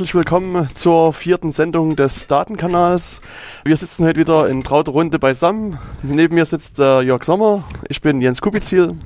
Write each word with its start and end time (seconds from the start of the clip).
Herzlich 0.00 0.14
willkommen 0.14 0.66
zur 0.72 1.12
vierten 1.12 1.52
Sendung 1.52 1.94
des 1.94 2.26
Datenkanals. 2.26 3.20
Wir 3.66 3.76
sitzen 3.76 4.06
heute 4.06 4.18
wieder 4.18 4.48
in 4.48 4.64
trauter 4.64 4.92
Runde 4.92 5.18
beisammen. 5.18 5.78
Neben 6.02 6.36
mir 6.36 6.46
sitzt 6.46 6.78
äh, 6.78 7.02
Jörg 7.02 7.22
Sommer. 7.22 7.64
Ich 7.86 8.00
bin 8.00 8.22
Jens 8.22 8.40
Kubizil. 8.40 8.96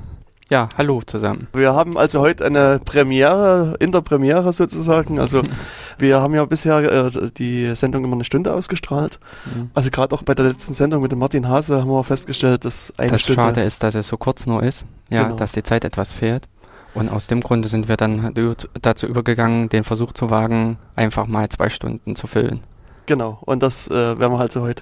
Ja, 0.49 0.69
hallo 0.77 1.01
zusammen. 1.05 1.49
Wir 1.51 1.73
haben 1.73 1.97
also 1.97 2.21
heute 2.21 2.45
eine 2.45 2.79
Premiere, 2.79 3.75
in 3.81 3.91
der 3.91 3.99
Premiere 3.99 4.53
sozusagen. 4.53 5.19
Also 5.19 5.43
wir 5.97 6.21
haben 6.21 6.33
ja 6.33 6.45
bisher 6.45 6.77
äh, 6.77 7.11
die 7.37 7.75
Sendung 7.75 8.05
immer 8.05 8.13
eine 8.15 8.23
Stunde 8.23 8.53
ausgestrahlt. 8.53 9.19
Mhm. 9.53 9.71
Also 9.73 9.89
gerade 9.89 10.15
auch 10.15 10.23
bei 10.23 10.33
der 10.33 10.45
letzten 10.45 10.73
Sendung 10.73 11.01
mit 11.01 11.11
dem 11.11 11.19
Martin 11.19 11.49
Hase 11.49 11.81
haben 11.81 11.89
wir 11.89 12.05
festgestellt, 12.05 12.63
dass 12.63 12.93
eine 12.97 13.09
das 13.09 13.21
Stunde... 13.23 13.41
Das 13.41 13.47
Schade 13.47 13.63
ist, 13.63 13.83
dass 13.83 13.95
es 13.95 14.07
so 14.07 14.15
kurz 14.15 14.45
nur 14.45 14.63
ist. 14.63 14.85
Ja, 15.09 15.23
genau. 15.23 15.35
dass 15.35 15.51
die 15.51 15.63
Zeit 15.63 15.83
etwas 15.83 16.13
fehlt. 16.13 16.47
Und 16.95 17.09
aus 17.09 17.27
dem 17.27 17.41
Grunde 17.41 17.67
sind 17.67 17.87
wir 17.87 17.97
dann 17.97 18.33
dazu 18.81 19.05
übergegangen, 19.05 19.69
den 19.69 19.83
Versuch 19.83 20.13
zu 20.13 20.29
wagen, 20.29 20.77
einfach 20.95 21.27
mal 21.27 21.47
zwei 21.49 21.69
Stunden 21.69 22.15
zu 22.15 22.25
füllen. 22.25 22.61
Genau, 23.05 23.39
und 23.45 23.61
das 23.61 23.87
äh, 23.89 24.17
werden 24.17 24.31
wir 24.31 24.39
halt 24.39 24.51
so 24.51 24.61
heute 24.61 24.81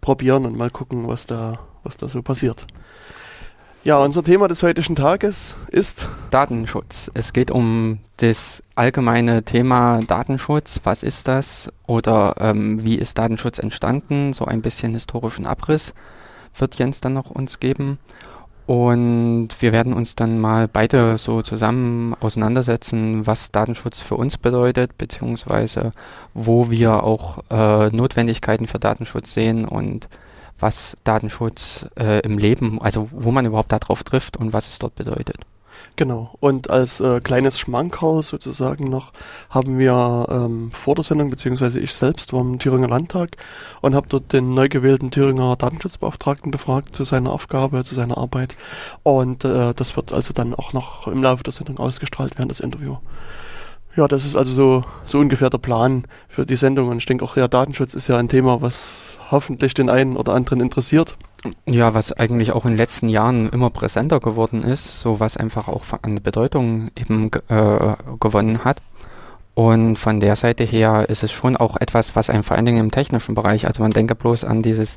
probieren 0.00 0.46
und 0.46 0.56
mal 0.56 0.70
gucken, 0.70 1.08
was 1.08 1.26
da, 1.26 1.58
was 1.82 1.96
da 1.96 2.06
so 2.06 2.22
passiert. 2.22 2.66
Ja, 3.82 3.98
unser 3.98 4.22
Thema 4.22 4.48
des 4.48 4.62
heutigen 4.62 4.94
Tages 4.94 5.56
ist 5.68 6.08
Datenschutz. 6.30 7.10
Es 7.12 7.32
geht 7.32 7.50
um 7.50 7.98
das 8.18 8.62
allgemeine 8.76 9.42
Thema 9.42 10.00
Datenschutz. 10.06 10.80
Was 10.84 11.02
ist 11.02 11.28
das? 11.28 11.70
Oder 11.86 12.36
ähm, 12.38 12.82
wie 12.82 12.94
ist 12.94 13.18
Datenschutz 13.18 13.58
entstanden? 13.58 14.32
So 14.32 14.46
ein 14.46 14.62
bisschen 14.62 14.94
historischen 14.94 15.44
Abriss 15.44 15.92
wird 16.56 16.76
Jens 16.76 17.00
dann 17.00 17.12
noch 17.12 17.30
uns 17.30 17.60
geben. 17.60 17.98
Und 18.66 19.48
wir 19.60 19.72
werden 19.72 19.92
uns 19.92 20.16
dann 20.16 20.40
mal 20.40 20.68
beide 20.68 21.18
so 21.18 21.42
zusammen 21.42 22.14
auseinandersetzen, 22.20 23.26
was 23.26 23.52
Datenschutz 23.52 24.00
für 24.00 24.16
uns 24.16 24.38
bedeutet, 24.38 24.96
beziehungsweise 24.96 25.92
wo 26.32 26.70
wir 26.70 27.04
auch 27.04 27.44
äh, 27.50 27.90
Notwendigkeiten 27.90 28.66
für 28.66 28.78
Datenschutz 28.78 29.34
sehen 29.34 29.66
und 29.66 30.08
was 30.58 30.96
Datenschutz 31.04 31.86
äh, 31.98 32.20
im 32.20 32.38
Leben, 32.38 32.80
also 32.80 33.08
wo 33.12 33.32
man 33.32 33.44
überhaupt 33.44 33.72
darauf 33.72 34.02
trifft 34.02 34.38
und 34.38 34.54
was 34.54 34.68
es 34.68 34.78
dort 34.78 34.94
bedeutet. 34.94 35.36
Genau. 35.96 36.34
Und 36.40 36.70
als 36.70 37.00
äh, 37.00 37.20
kleines 37.20 37.58
Schmankerl 37.58 38.22
sozusagen 38.22 38.90
noch 38.90 39.12
haben 39.48 39.78
wir 39.78 40.26
ähm, 40.28 40.70
vor 40.72 40.94
der 40.94 41.04
Sendung, 41.04 41.30
beziehungsweise 41.30 41.78
ich 41.78 41.94
selbst 41.94 42.32
war 42.32 42.40
im 42.40 42.58
Thüringer 42.58 42.88
Landtag 42.88 43.36
und 43.80 43.94
habe 43.94 44.08
dort 44.08 44.32
den 44.32 44.54
neu 44.54 44.68
gewählten 44.68 45.10
Thüringer 45.10 45.56
Datenschutzbeauftragten 45.56 46.50
befragt 46.50 46.96
zu 46.96 47.04
seiner 47.04 47.30
Aufgabe, 47.30 47.84
zu 47.84 47.94
seiner 47.94 48.18
Arbeit. 48.18 48.56
Und 49.02 49.44
äh, 49.44 49.72
das 49.74 49.96
wird 49.96 50.12
also 50.12 50.32
dann 50.32 50.54
auch 50.54 50.72
noch 50.72 51.06
im 51.06 51.22
Laufe 51.22 51.44
der 51.44 51.52
Sendung 51.52 51.78
ausgestrahlt 51.78 52.36
während 52.36 52.50
des 52.50 52.60
Interviews. 52.60 52.98
Ja, 53.96 54.08
das 54.08 54.24
ist 54.24 54.36
also 54.36 54.54
so, 54.54 54.84
so 55.06 55.18
ungefähr 55.18 55.50
der 55.50 55.58
Plan 55.58 56.04
für 56.28 56.44
die 56.44 56.56
Sendung. 56.56 56.88
Und 56.88 56.98
ich 56.98 57.06
denke 57.06 57.24
auch, 57.24 57.36
ja, 57.36 57.46
Datenschutz 57.46 57.94
ist 57.94 58.08
ja 58.08 58.16
ein 58.16 58.28
Thema, 58.28 58.60
was 58.60 59.16
hoffentlich 59.30 59.74
den 59.74 59.88
einen 59.88 60.16
oder 60.16 60.34
anderen 60.34 60.60
interessiert. 60.60 61.16
Ja, 61.66 61.94
was 61.94 62.12
eigentlich 62.12 62.52
auch 62.52 62.64
in 62.64 62.72
den 62.72 62.78
letzten 62.78 63.08
Jahren 63.08 63.48
immer 63.50 63.70
präsenter 63.70 64.20
geworden 64.20 64.62
ist, 64.62 65.00
so 65.00 65.20
was 65.20 65.36
einfach 65.36 65.68
auch 65.68 65.84
an 66.02 66.22
Bedeutung 66.22 66.90
eben 66.96 67.30
äh, 67.48 67.94
gewonnen 68.20 68.64
hat. 68.64 68.80
Und 69.54 69.96
von 69.96 70.18
der 70.18 70.34
Seite 70.34 70.64
her 70.64 71.08
ist 71.08 71.22
es 71.22 71.30
schon 71.30 71.56
auch 71.56 71.76
etwas, 71.76 72.16
was 72.16 72.28
einem 72.28 72.42
vor 72.42 72.56
allen 72.56 72.66
Dingen 72.66 72.80
im 72.80 72.90
technischen 72.90 73.36
Bereich, 73.36 73.68
also 73.68 73.82
man 73.82 73.92
denke 73.92 74.16
bloß 74.16 74.42
an 74.42 74.62
dieses 74.62 74.96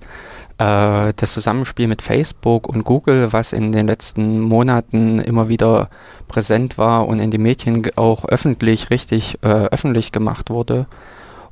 äh, 0.57 1.13
das 1.15 1.33
Zusammenspiel 1.33 1.87
mit 1.87 2.01
Facebook 2.01 2.67
und 2.67 2.83
Google, 2.83 3.31
was 3.33 3.53
in 3.53 3.71
den 3.71 3.85
letzten 3.85 4.41
Monaten 4.41 5.19
immer 5.19 5.47
wieder 5.47 5.89
präsent 6.27 6.79
war 6.79 7.07
und 7.07 7.19
in 7.19 7.29
den 7.29 7.43
Medien 7.43 7.87
auch 7.97 8.25
öffentlich 8.25 8.89
richtig 8.89 9.37
äh, 9.43 9.47
öffentlich 9.47 10.11
gemacht 10.11 10.49
wurde. 10.49 10.87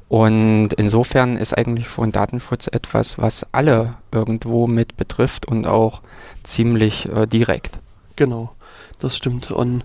Und 0.07 0.69
insofern 0.73 1.38
ist 1.38 1.57
eigentlich 1.57 1.88
schon 1.88 2.11
Datenschutz 2.11 2.67
etwas, 2.67 3.17
was 3.17 3.45
alle 3.51 3.95
irgendwo 4.11 4.67
mit 4.67 4.97
betrifft 4.97 5.47
und 5.47 5.66
auch 5.66 6.01
ziemlich 6.43 7.09
äh, 7.09 7.25
direkt. 7.25 7.79
Genau, 8.15 8.51
das 8.99 9.17
stimmt. 9.17 9.51
Und 9.51 9.83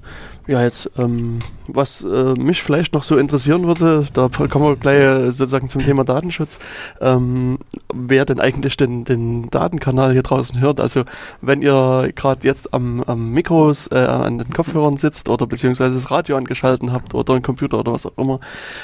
ja, 0.50 0.64
jetzt, 0.64 0.90
ähm, 0.98 1.38
was 1.68 2.02
äh, 2.02 2.34
mich 2.34 2.60
vielleicht 2.60 2.94
noch 2.94 3.04
so 3.04 3.16
interessieren 3.16 3.68
würde, 3.68 4.08
da 4.12 4.28
kommen 4.28 4.64
wir 4.64 4.74
gleich 4.74 5.00
äh, 5.00 5.30
sozusagen 5.30 5.68
zum 5.68 5.80
Thema 5.80 6.02
Datenschutz, 6.02 6.58
ähm, 7.00 7.58
wer 7.94 8.24
denn 8.24 8.40
eigentlich 8.40 8.76
den, 8.76 9.04
den 9.04 9.48
Datenkanal 9.50 10.12
hier 10.12 10.24
draußen 10.24 10.60
hört. 10.60 10.80
Also 10.80 11.04
wenn 11.40 11.62
ihr 11.62 12.10
gerade 12.16 12.44
jetzt 12.48 12.74
am, 12.74 13.00
am 13.04 13.30
Mikros, 13.30 13.86
äh, 13.92 13.98
an 13.98 14.38
den 14.38 14.52
Kopfhörern 14.52 14.96
sitzt 14.96 15.28
oder 15.28 15.46
beziehungsweise 15.46 15.94
das 15.94 16.10
Radio 16.10 16.36
angeschalten 16.36 16.92
habt 16.92 17.14
oder 17.14 17.34
ein 17.34 17.42
Computer 17.42 17.78
oder 17.78 17.92
was 17.92 18.06
auch 18.06 18.18
immer, 18.18 18.40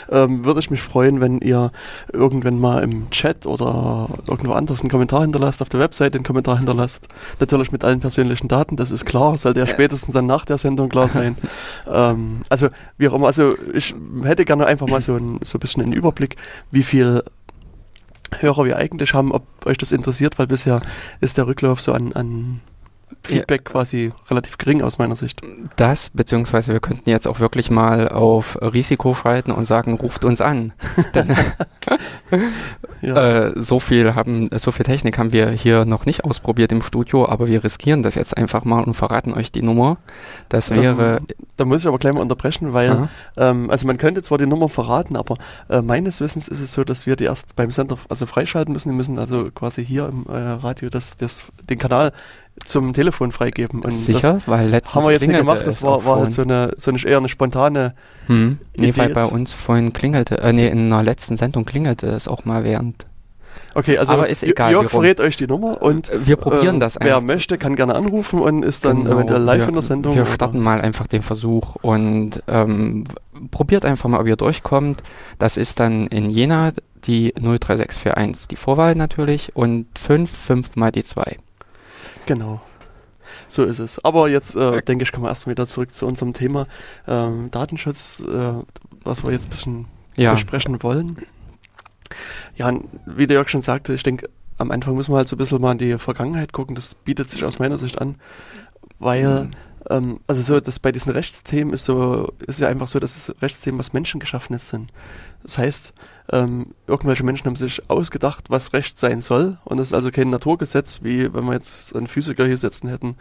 ähm, 0.09 0.45
würde 0.45 0.61
ich 0.61 0.71
mich 0.71 0.83
freuen, 0.83 1.21
wenn 1.21 1.41
ihr 1.41 1.73
irgendwann 2.13 2.61
mal 2.61 2.85
im 2.85 3.11
Chat 3.11 3.45
oder 3.45 4.09
irgendwo 4.29 4.53
anders 4.53 4.83
einen 4.83 4.91
Kommentar 4.91 5.23
hinterlasst, 5.23 5.63
auf 5.63 5.69
der 5.69 5.81
Webseite 5.81 6.17
einen 6.17 6.25
Kommentar 6.25 6.59
hinterlasst. 6.59 7.09
Natürlich 7.41 7.73
mit 7.73 7.83
allen 7.83 7.99
persönlichen 7.99 8.47
Daten, 8.47 8.77
das 8.77 8.93
ist 8.93 9.05
klar, 9.05 9.37
sollte 9.37 9.59
ja 9.59 9.67
spätestens 9.67 10.15
dann 10.15 10.27
nach 10.27 10.45
der 10.45 10.59
Sendung 10.59 10.89
klar 10.89 11.09
sein. 11.09 11.35
ähm, 11.87 12.41
also 12.49 12.69
wie 12.99 13.09
auch 13.09 13.15
immer, 13.15 13.27
also 13.27 13.53
ich 13.73 13.95
hätte 14.23 14.45
gerne 14.45 14.67
einfach 14.67 14.89
mal 14.89 15.01
so 15.01 15.17
ein, 15.17 15.39
so 15.43 15.59
ein 15.59 15.61
bisschen 15.61 15.83
einen 15.83 15.93
Überblick, 15.93 16.37
wie 16.71 16.83
viel 16.83 17.23
Hörer 18.39 18.65
wir 18.65 18.77
eigentlich 18.77 19.15
haben, 19.15 19.33
ob 19.33 19.45
euch 19.67 19.79
das 19.79 19.93
interessiert, 19.93 20.39
weil 20.39 20.47
bisher 20.47 20.81
ist 21.21 21.39
der 21.39 21.47
Rücklauf 21.47 21.81
so 21.81 21.93
an, 21.93 22.13
an 22.13 22.61
Feedback 23.27 23.63
ja. 23.67 23.73
quasi 23.73 24.13
relativ 24.31 24.59
gering 24.59 24.83
aus 24.83 24.99
meiner 24.99 25.17
Sicht. 25.17 25.41
Das, 25.77 26.11
beziehungsweise 26.11 26.73
wir 26.73 26.81
könnten 26.81 27.11
jetzt 27.11 27.27
auch 27.27 27.41
wirklich 27.41 27.71
mal 27.71 28.09
auf 28.09 28.59
Risiko 28.61 29.15
schalten 29.15 29.51
und 29.51 29.65
sagen, 29.67 29.95
ruft 29.95 30.25
uns 30.25 30.41
an. 30.41 30.73
Denn, 31.15 31.35
ja. 33.01 33.49
äh, 33.49 33.53
so 33.57 33.81
viel 33.81 34.15
haben, 34.15 34.49
so 34.57 34.73
viel 34.73 34.85
Technik 34.85 35.19
haben 35.19 35.33
wir 35.33 35.51
hier 35.51 35.85
noch 35.85 36.07
nicht 36.07 36.25
ausprobiert 36.25 36.73
im 36.73 36.83
Studio, 36.83 37.29
aber 37.29 37.49
wir 37.49 37.63
riskieren 37.63 38.03
das 38.03 38.15
jetzt 38.15 38.37
einfach 38.37 38.65
mal 38.65 38.85
und 38.85 38.95
verraten 38.95 39.35
euch 39.35 39.53
die 39.53 39.63
Nummer. 39.63 39.99
Das 40.49 40.71
wäre. 40.71 41.21
Da, 41.27 41.35
da 41.59 41.65
muss 41.65 41.83
ich 41.83 41.89
aber 41.89 41.99
gleich 41.99 42.15
mal 42.15 42.21
unterbrechen, 42.21 42.73
weil, 42.73 43.09
ähm, 43.37 43.71
also 43.71 43.87
man 43.87 43.99
könnte 43.99 44.23
zwar 44.23 44.39
die 44.39 44.47
Nummer 44.47 44.69
verraten, 44.69 45.17
aber 45.17 45.37
äh, 45.69 45.83
meines 45.83 46.21
Wissens 46.21 46.49
ist 46.49 46.61
es 46.61 46.73
so, 46.73 46.85
dass 46.85 47.07
wir 47.07 47.17
die 47.17 47.25
erst 47.25 47.57
beim 47.57 47.71
Sender 47.71 47.97
also 48.09 48.27
freischalten 48.27 48.73
müssen. 48.73 48.91
Die 48.91 48.97
müssen 48.97 49.19
also 49.19 49.51
quasi 49.51 49.85
hier 49.85 50.09
im 50.09 50.27
äh, 50.29 50.37
Radio 50.37 50.89
das, 50.91 51.17
das, 51.17 51.47
den 51.69 51.79
Kanal 51.79 52.13
zum 52.65 52.93
Telefon 52.93 53.33
freigeben. 53.33 53.81
Und 53.83 53.91
Sicher? 53.91 54.41
Weil 54.47 54.69
letztens 54.69 54.95
haben 54.97 55.07
wir 55.07 55.13
jetzt 55.13 55.27
nicht 55.27 55.39
gemacht, 55.39 55.67
das 55.67 55.83
war, 55.83 56.05
war 56.05 56.21
halt 56.21 56.33
so 56.33 56.43
eine, 56.43 56.73
so 56.77 56.91
eine 56.91 57.03
eher 57.05 57.19
eine 57.19 57.29
spontane 57.29 57.95
hm. 58.27 58.59
Nee, 58.77 58.89
Idee 58.89 58.99
weil 58.99 59.15
bei 59.15 59.25
uns 59.25 59.53
vorhin 59.53 59.93
klingelte, 59.93 60.39
äh, 60.39 60.53
nee, 60.53 60.69
in 60.69 60.93
einer 60.93 61.03
letzten 61.03 61.37
Sendung 61.37 61.65
klingelte 61.65 62.07
es 62.09 62.29
auch 62.29 62.45
mal 62.45 62.65
während. 62.65 63.07
Okay, 63.75 63.99
also 63.99 64.15
Aber 64.15 64.29
ist 64.29 64.43
egal, 64.43 64.73
Jörg 64.73 64.91
verrät 64.91 65.21
euch 65.21 65.37
die 65.37 65.47
Nummer 65.47 65.83
und 65.83 66.11
wir 66.27 66.37
probieren 66.37 66.77
äh, 66.77 66.81
das 66.81 66.97
einfach. 66.97 67.17
Wer 67.17 67.21
möchte, 67.21 67.59
kann 67.59 67.77
gerne 67.77 67.95
anrufen 67.95 68.41
und 68.41 68.65
ist 68.65 68.87
dann 68.87 69.05
genau, 69.05 69.17
eventuell 69.17 69.43
live 69.43 69.61
wir, 69.61 69.69
in 69.69 69.75
der 69.75 69.83
Sendung. 69.83 70.15
Wir 70.15 70.25
starten 70.27 70.61
mal 70.61 70.81
einfach 70.81 71.07
den 71.07 71.23
Versuch 71.23 71.77
und 71.83 72.43
ähm, 72.49 73.05
probiert 73.51 73.85
einfach 73.85 74.09
mal, 74.09 74.21
ob 74.21 74.27
ihr 74.27 74.37
durchkommt. 74.37 75.03
Das 75.39 75.59
ist 75.59 75.79
dann 75.79 76.07
in 76.07 76.31
Jena 76.31 76.73
die 77.05 77.35
03641, 77.35 78.49
die 78.49 78.57
Vorwahl 78.57 78.95
natürlich 78.95 79.55
und 79.55 79.87
5, 79.99 80.31
5 80.31 80.77
mal 80.77 80.91
die 80.91 81.05
2. 81.05 81.37
Genau. 82.27 82.61
So 83.49 83.65
ist 83.65 83.79
es. 83.79 84.05
Aber 84.05 84.29
jetzt, 84.29 84.57
äh, 84.57 84.83
denke 84.83 85.05
ich, 85.05 85.13
kommen 85.13 85.25
wir 85.25 85.29
erstmal 85.29 85.53
wieder 85.53 85.67
zurück 85.67 85.95
zu 85.95 86.07
unserem 86.07 86.33
Thema 86.33 86.67
ähm, 87.07 87.51
Datenschutz, 87.51 88.21
äh, 88.21 88.53
was 89.05 89.25
wir 89.25 89.33
jetzt 89.33 89.47
ein 89.47 89.51
bisschen 89.51 89.85
ja. 90.17 90.33
besprechen 90.33 90.83
wollen. 90.83 91.17
Ja, 92.57 92.73
wie 93.05 93.27
der 93.27 93.37
Jörg 93.37 93.49
schon 93.49 93.63
sagte, 93.63 93.95
ich 93.95 94.03
denke, 94.03 94.29
am 94.59 94.71
Anfang 94.71 94.95
müssen 94.95 95.13
wir 95.13 95.19
halt 95.19 95.29
so 95.29 95.37
ein 95.37 95.39
bisschen 95.39 95.61
mal 95.61 95.73
in 95.73 95.79
die 95.79 95.99
Vergangenheit 95.99 96.53
gucken. 96.53 96.75
Das 96.75 96.95
bietet 96.95 97.31
sich 97.31 97.45
aus 97.45 97.59
meiner 97.59 97.79
Sicht 97.79 98.01
an, 98.01 98.17
weil, 98.99 99.45
mhm. 99.45 99.51
ähm, 99.91 100.21
also 100.27 100.43
so, 100.43 100.61
dass 100.61 100.79
bei 100.79 100.93
diesen 100.93 101.13
Rechtsthemen 101.13 101.75
ist 101.75 101.85
so, 101.85 102.33
ist 102.47 102.61
ja 102.61 102.69
einfach 102.69 102.89
so, 102.89 102.99
dass 102.99 103.17
es 103.17 103.43
Rechtsthemen 103.43 103.79
was 103.79 103.93
Menschengeschaffenes 103.93 104.69
sind. 104.69 104.93
Das 105.43 105.59
heißt, 105.59 105.93
ähm, 106.33 106.75
irgendwelche 106.87 107.25
Menschen 107.25 107.47
haben 107.47 107.57
sich 107.57 107.89
ausgedacht, 107.89 108.51
was 108.51 108.73
Recht 108.73 108.99
sein 108.99 109.21
soll. 109.21 109.59
Und 109.65 109.79
es 109.79 109.89
ist 109.89 109.95
also 109.95 110.11
kein 110.11 110.31
Naturgesetz, 110.31 111.01
wie 111.03 111.33
wenn 111.33 111.45
wir 111.45 111.55
jetzt 111.55 111.95
einen 111.95 112.07
Physiker 112.07 112.47
hier 112.47 112.59
sitzen 112.59 112.89
hätten, 112.89 113.17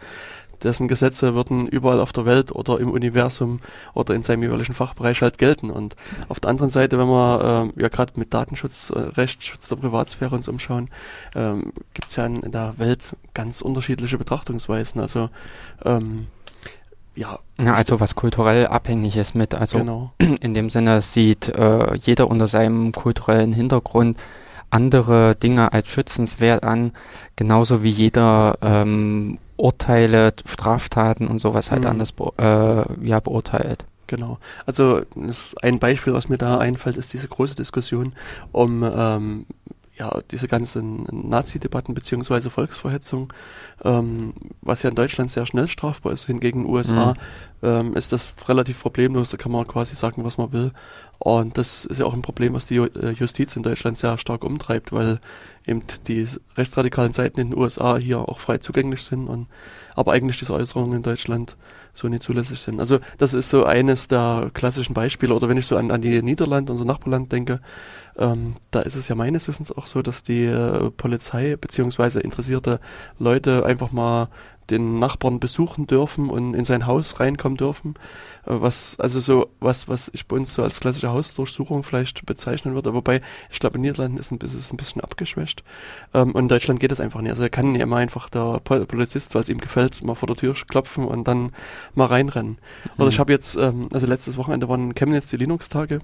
dessen 0.62 0.88
Gesetze 0.88 1.34
würden 1.34 1.66
überall 1.66 2.00
auf 2.00 2.12
der 2.12 2.24
Welt 2.24 2.52
oder 2.52 2.80
im 2.80 2.90
Universum 2.90 3.60
oder 3.94 4.14
in 4.14 4.22
seinem 4.22 4.42
jeweiligen 4.42 4.74
Fachbereich 4.74 5.22
halt 5.22 5.38
gelten. 5.38 5.70
Und 5.70 5.96
auf 6.28 6.40
der 6.40 6.50
anderen 6.50 6.70
Seite, 6.70 6.98
wenn 6.98 7.08
wir 7.08 7.72
äh, 7.76 7.82
ja 7.82 7.88
gerade 7.88 8.12
mit 8.16 8.32
Datenschutz, 8.32 8.90
äh, 8.90 8.98
Recht, 8.98 9.44
Schutz 9.44 9.68
der 9.68 9.76
Privatsphäre 9.76 10.34
uns 10.34 10.48
umschauen, 10.48 10.88
ähm, 11.34 11.72
gibt 11.94 12.10
es 12.10 12.16
ja 12.16 12.26
in, 12.26 12.42
in, 12.42 12.52
der 12.52 12.74
Welt 12.78 13.16
ganz 13.34 13.60
unterschiedliche 13.60 14.18
Betrachtungsweisen. 14.18 15.00
Also 15.00 15.30
ähm, 15.84 16.28
ja. 17.16 17.38
ja. 17.58 17.74
Also 17.74 17.98
was 17.98 18.14
kulturell 18.14 18.66
abhängig 18.66 19.16
ist 19.16 19.34
mit. 19.34 19.54
Also 19.54 19.78
genau. 19.78 20.12
in 20.40 20.54
dem 20.54 20.70
Sinne 20.70 21.00
sieht 21.00 21.48
äh, 21.48 21.94
jeder 21.96 22.28
unter 22.28 22.46
seinem 22.46 22.92
kulturellen 22.92 23.52
Hintergrund 23.52 24.16
andere 24.70 25.34
Dinge 25.36 25.72
als 25.72 25.88
schützenswert 25.88 26.64
an, 26.64 26.92
genauso 27.36 27.82
wie 27.82 27.90
jeder 27.90 28.58
ähm, 28.62 29.38
Urteile, 29.56 30.32
Straftaten 30.44 31.28
und 31.28 31.38
sowas 31.38 31.70
halt 31.70 31.84
mhm. 31.84 31.90
anders 31.90 32.12
be 32.12 32.32
äh, 32.38 33.06
ja, 33.06 33.20
beurteilt. 33.20 33.84
Genau. 34.06 34.38
Also 34.66 35.02
ein 35.62 35.78
Beispiel, 35.78 36.12
was 36.12 36.28
mir 36.28 36.38
da 36.38 36.58
einfällt, 36.58 36.96
ist 36.96 37.12
diese 37.12 37.28
große 37.28 37.56
Diskussion 37.56 38.12
um 38.52 38.84
ähm, 38.84 39.46
ja, 39.98 40.20
diese 40.30 40.46
ganzen 40.46 41.04
Nazi-Debatten 41.10 41.94
beziehungsweise 41.94 42.50
Volksverhetzung, 42.50 43.32
ähm, 43.82 44.34
was 44.60 44.82
ja 44.82 44.90
in 44.90 44.96
Deutschland 44.96 45.30
sehr 45.30 45.46
schnell 45.46 45.68
strafbar 45.68 46.12
ist, 46.12 46.26
hingegen 46.26 46.60
in 46.60 46.66
den 46.66 46.74
USA 46.74 47.14
mhm. 47.62 47.68
ähm, 47.68 47.94
ist 47.94 48.12
das 48.12 48.34
relativ 48.46 48.80
problemlos, 48.80 49.30
da 49.30 49.36
kann 49.36 49.52
man 49.52 49.66
quasi 49.66 49.96
sagen, 49.96 50.24
was 50.24 50.38
man 50.38 50.52
will. 50.52 50.72
Und 51.18 51.56
das 51.56 51.86
ist 51.86 51.98
ja 51.98 52.04
auch 52.04 52.12
ein 52.12 52.20
Problem, 52.20 52.52
was 52.52 52.66
die 52.66 52.76
äh, 52.76 53.10
Justiz 53.12 53.56
in 53.56 53.62
Deutschland 53.62 53.96
sehr 53.96 54.18
stark 54.18 54.44
umtreibt, 54.44 54.92
weil 54.92 55.18
eben 55.66 55.82
die 56.06 56.28
rechtsradikalen 56.56 57.12
Seiten 57.12 57.40
in 57.40 57.50
den 57.50 57.58
USA 57.58 57.96
hier 57.96 58.20
auch 58.20 58.38
frei 58.38 58.58
zugänglich 58.58 59.02
sind 59.02 59.28
und 59.28 59.46
aber 59.94 60.12
eigentlich 60.12 60.38
diese 60.38 60.52
Äußerungen 60.52 60.96
in 60.96 61.02
Deutschland 61.02 61.56
so 61.94 62.08
nicht 62.08 62.22
zulässig 62.22 62.60
sind. 62.60 62.80
Also 62.80 62.98
das 63.16 63.32
ist 63.32 63.48
so 63.48 63.64
eines 63.64 64.08
der 64.08 64.50
klassischen 64.52 64.92
Beispiele. 64.92 65.34
Oder 65.34 65.48
wenn 65.48 65.56
ich 65.56 65.66
so 65.66 65.76
an, 65.76 65.90
an 65.90 66.02
die 66.02 66.20
Niederlande, 66.20 66.70
unser 66.70 66.84
Nachbarland 66.84 67.32
denke, 67.32 67.60
ähm, 68.18 68.56
da 68.70 68.80
ist 68.80 68.96
es 68.96 69.08
ja 69.08 69.14
meines 69.14 69.48
Wissens 69.48 69.72
auch 69.72 69.86
so, 69.86 70.02
dass 70.02 70.22
die 70.22 70.44
äh, 70.44 70.90
Polizei 70.90 71.56
beziehungsweise 71.56 72.20
interessierte 72.20 72.80
Leute 73.18 73.64
einfach 73.66 73.92
mal 73.92 74.28
den 74.70 74.98
Nachbarn 74.98 75.38
besuchen 75.38 75.86
dürfen 75.86 76.28
und 76.28 76.54
in 76.54 76.64
sein 76.64 76.86
Haus 76.86 77.20
reinkommen 77.20 77.56
dürfen. 77.56 77.94
Äh, 78.44 78.60
was, 78.60 78.98
also 78.98 79.20
so, 79.20 79.48
was, 79.60 79.88
was 79.88 80.10
ich 80.12 80.26
bei 80.26 80.36
uns 80.36 80.54
so 80.54 80.62
als 80.62 80.80
klassische 80.80 81.10
Hausdurchsuchung 81.10 81.82
vielleicht 81.82 82.26
bezeichnen 82.26 82.74
würde. 82.74 82.94
Wobei, 82.94 83.20
ich 83.50 83.60
glaube, 83.60 83.76
in 83.76 83.82
Niederlanden 83.82 84.18
ist, 84.18 84.32
ein, 84.32 84.38
ist 84.38 84.54
es 84.54 84.72
ein 84.72 84.76
bisschen 84.76 85.02
abgeschwächt. 85.02 85.62
Ähm, 86.14 86.32
und 86.32 86.42
in 86.42 86.48
Deutschland 86.48 86.80
geht 86.80 86.90
das 86.90 87.00
einfach 87.00 87.20
nicht. 87.20 87.30
Also 87.30 87.42
er 87.42 87.50
kann 87.50 87.74
ja 87.74 87.82
immer 87.82 87.96
einfach 87.96 88.28
der 88.28 88.60
Polizist, 88.60 89.34
weil 89.34 89.42
es 89.42 89.48
ihm 89.48 89.58
gefällt, 89.58 90.02
mal 90.02 90.14
vor 90.14 90.26
der 90.26 90.36
Tür 90.36 90.54
klopfen 90.54 91.04
und 91.04 91.28
dann 91.28 91.52
mal 91.94 92.06
reinrennen. 92.06 92.52
Mhm. 92.52 92.90
Oder 92.98 93.08
ich 93.10 93.18
habe 93.18 93.32
jetzt, 93.32 93.56
ähm, 93.56 93.88
also 93.92 94.06
letztes 94.06 94.36
Wochenende 94.36 94.68
waren 94.68 94.88
in 94.88 94.94
Chemnitz 94.94 95.28
die 95.28 95.36
Linux-Tage. 95.36 96.00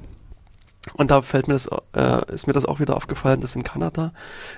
Und 0.95 1.11
da 1.11 1.23
fällt 1.23 1.49
mir 1.49 1.55
das, 1.55 1.69
äh, 1.95 2.33
ist 2.33 2.47
mir 2.47 2.53
das 2.53 2.65
auch 2.65 2.81
wieder 2.81 2.97
aufgefallen, 2.97 3.41
dass 3.41 3.55
in 3.55 3.63
Kanada 3.63 4.13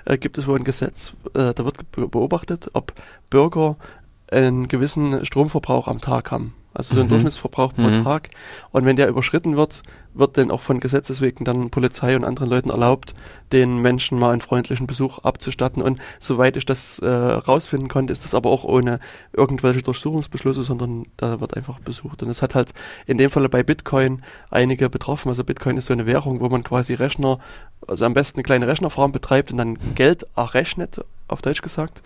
äh, 0.07 0.17
gibt 0.17 0.39
es 0.39 0.47
wohl 0.47 0.59
ein 0.59 0.65
Gesetz, 0.65 1.13
äh, 1.35 1.53
da 1.53 1.65
wird 1.65 1.91
beobachtet, 1.93 2.71
ob 2.73 2.95
Bürger 3.29 3.77
einen 4.31 4.69
gewissen 4.69 5.25
Stromverbrauch 5.27 5.87
am 5.87 6.01
Tag 6.01 6.31
haben. 6.31 6.55
Also 6.75 6.95
so 6.95 7.01
ein 7.01 7.07
mhm. 7.07 7.11
Durchschnittsverbrauch 7.11 7.73
pro 7.73 7.83
mhm. 7.83 8.03
Tag. 8.03 8.31
Und 8.73 8.85
wenn 8.85 8.97
der 8.97 9.09
überschritten 9.09 9.57
wird, 9.57 9.83
wird 10.13 10.37
dann 10.37 10.51
auch 10.51 10.61
von 10.61 10.81
Gesetzes 10.81 11.21
wegen 11.21 11.45
dann 11.45 11.71
Polizei 11.71 12.17
und 12.17 12.25
anderen 12.25 12.49
Leuten 12.49 12.71
erlaubt, 12.71 13.15
den 13.53 13.79
Menschen 13.79 14.19
mal 14.19 14.33
einen 14.33 14.41
freundlichen 14.41 14.87
Besuch 14.87 15.19
abzustatten. 15.21 15.83
Und 15.83 16.01
soweit 16.19 16.57
ich 16.57 16.67
das 16.67 16.99
äh, 16.99 17.09
rausfinden 17.09 17.89
konnte, 17.89 18.13
ist 18.13 18.25
das 18.25 18.35
aber 18.35 18.51
auch 18.51 18.65
ohne 18.65 19.01
irgendwelche 19.33 19.83
Durchsuchungsbeschlüsse, 19.83 20.63
sondern 20.63 21.07
da 21.17 21.41
wird 21.41 21.57
einfach 21.57 21.79
besucht. 21.81 22.23
Und 22.23 22.31
es 22.31 22.43
hat 22.43 22.55
halt 22.55 22.73
in 23.07 23.19
dem 23.19 23.31
Falle 23.31 23.49
bei 23.49 23.63
Bitcoin 23.63 24.23
einige 24.51 24.91
betroffen. 24.91 25.29
Also 25.29 25.45
Bitcoin 25.45 25.77
ist 25.77 25.87
so 25.87 25.93
eine 25.93 26.07
Währung, 26.07 26.41
wo 26.41 26.49
man 26.49 26.65
quasi 26.65 26.95
Rechner, 26.95 27.39
also 27.87 28.05
am 28.05 28.15
besten 28.15 28.39
eine 28.39 28.45
kleine 28.45 28.67
Rechnerfarm 28.67 29.13
betreibt 29.13 29.53
und 29.53 29.59
dann 29.59 29.79
Geld 29.95 30.27
errechnet, 30.37 31.05
auf 31.29 31.43
Deutsch 31.43 31.63
gesagt. 31.63 32.03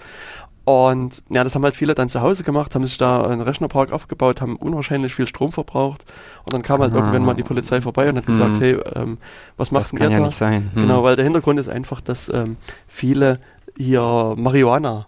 Und 0.68 1.22
ja, 1.30 1.44
das 1.44 1.54
haben 1.54 1.64
halt 1.64 1.74
viele 1.74 1.94
dann 1.94 2.10
zu 2.10 2.20
Hause 2.20 2.44
gemacht, 2.44 2.74
haben 2.74 2.86
sich 2.86 2.98
da 2.98 3.22
einen 3.22 3.40
Rechnerpark 3.40 3.90
aufgebaut, 3.90 4.42
haben 4.42 4.56
unwahrscheinlich 4.56 5.14
viel 5.14 5.26
Strom 5.26 5.50
verbraucht. 5.50 6.04
Und 6.44 6.52
dann 6.52 6.60
kam 6.60 6.82
halt 6.82 6.92
ah. 6.92 6.96
irgendwann 6.96 7.24
mal 7.24 7.32
die 7.32 7.42
Polizei 7.42 7.80
vorbei 7.80 8.06
und 8.10 8.18
hat 8.18 8.26
gesagt, 8.26 8.56
mhm. 8.56 8.60
hey, 8.60 8.78
ähm, 8.94 9.16
was 9.56 9.72
macht 9.72 9.92
denn 9.92 10.00
ihr 10.00 10.10
ja 10.10 10.18
da? 10.18 10.26
Nicht 10.26 10.36
sein. 10.36 10.70
Hm. 10.74 10.82
Genau, 10.82 11.02
weil 11.02 11.16
der 11.16 11.24
Hintergrund 11.24 11.58
ist 11.58 11.70
einfach, 11.70 12.02
dass 12.02 12.28
ähm, 12.28 12.58
viele 12.86 13.40
hier 13.78 14.34
Marihuana 14.36 15.06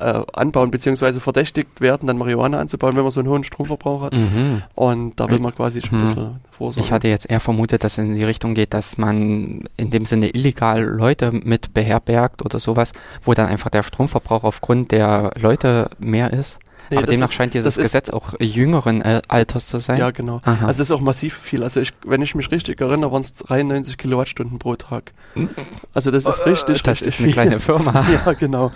äh, 0.00 0.22
anbauen, 0.32 0.70
beziehungsweise 0.70 1.20
verdächtigt 1.20 1.80
werden, 1.80 2.06
dann 2.06 2.18
Marihuana 2.18 2.58
anzubauen, 2.58 2.96
wenn 2.96 3.02
man 3.02 3.12
so 3.12 3.20
einen 3.20 3.28
hohen 3.28 3.44
Stromverbrauch 3.44 4.02
hat. 4.02 4.14
Mhm. 4.14 4.62
Und 4.74 5.20
da 5.20 5.28
will 5.28 5.38
man 5.38 5.54
quasi 5.54 5.82
schon 5.82 5.98
mhm. 5.98 6.04
ein 6.04 6.14
bisschen 6.14 6.40
vorsorgen. 6.50 6.86
Ich 6.86 6.92
hatte 6.92 7.08
jetzt 7.08 7.30
eher 7.30 7.40
vermutet, 7.40 7.84
dass 7.84 7.98
es 7.98 8.04
in 8.04 8.14
die 8.14 8.24
Richtung 8.24 8.54
geht, 8.54 8.74
dass 8.74 8.98
man 8.98 9.64
in 9.76 9.90
dem 9.90 10.06
Sinne 10.06 10.30
illegal 10.30 10.82
Leute 10.82 11.32
mit 11.32 11.74
beherbergt 11.74 12.44
oder 12.44 12.58
sowas, 12.58 12.92
wo 13.22 13.34
dann 13.34 13.46
einfach 13.46 13.70
der 13.70 13.82
Stromverbrauch 13.82 14.44
aufgrund 14.44 14.92
der 14.92 15.32
Leute 15.38 15.90
mehr 15.98 16.32
ist. 16.32 16.58
Nee, 16.90 16.96
Aber 16.96 17.06
demnach 17.06 17.28
ist, 17.28 17.34
scheint 17.34 17.54
dieses 17.54 17.76
Gesetz 17.76 18.08
ist, 18.08 18.14
auch 18.14 18.34
jüngeren 18.40 19.00
äh, 19.02 19.22
Alters 19.28 19.68
zu 19.68 19.78
sein. 19.78 19.98
Ja, 19.98 20.10
genau. 20.10 20.40
Aha. 20.42 20.66
Also 20.66 20.82
es 20.82 20.90
ist 20.90 20.90
auch 20.90 21.00
massiv 21.00 21.36
viel. 21.36 21.62
Also 21.62 21.80
ich, 21.80 21.92
wenn 22.04 22.20
ich 22.20 22.34
mich 22.34 22.50
richtig 22.50 22.80
erinnere, 22.80 23.12
waren 23.12 23.22
es 23.22 23.32
93 23.34 23.96
Kilowattstunden 23.96 24.58
pro 24.58 24.74
Tag. 24.74 25.12
Hm? 25.34 25.50
Also 25.94 26.10
das 26.10 26.26
ist 26.26 26.46
richtig, 26.46 26.82
das 26.82 27.02
richtig 27.02 27.08
ist 27.08 27.18
eine 27.20 27.26
viel. 27.26 27.32
kleine 27.32 27.60
Firma. 27.60 28.04
ja, 28.26 28.32
genau. 28.32 28.72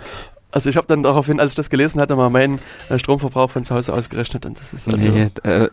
Also 0.55 0.69
ich 0.69 0.77
habe 0.77 0.87
dann 0.87 1.03
daraufhin, 1.03 1.41
als 1.41 1.51
ich 1.51 1.55
das 1.57 1.69
gelesen 1.69 1.99
hatte, 1.99 2.15
mal 2.15 2.29
meinen 2.29 2.59
äh, 2.87 2.97
Stromverbrauch 2.97 3.49
von 3.49 3.65
zu 3.65 3.75
Hause 3.75 3.93
ausgerechnet 3.93 4.45
und 4.45 4.57
das 4.57 4.71
ist 4.71 4.87
also... 4.87 5.09
Nee, 5.09 5.29
äh, 5.43 5.67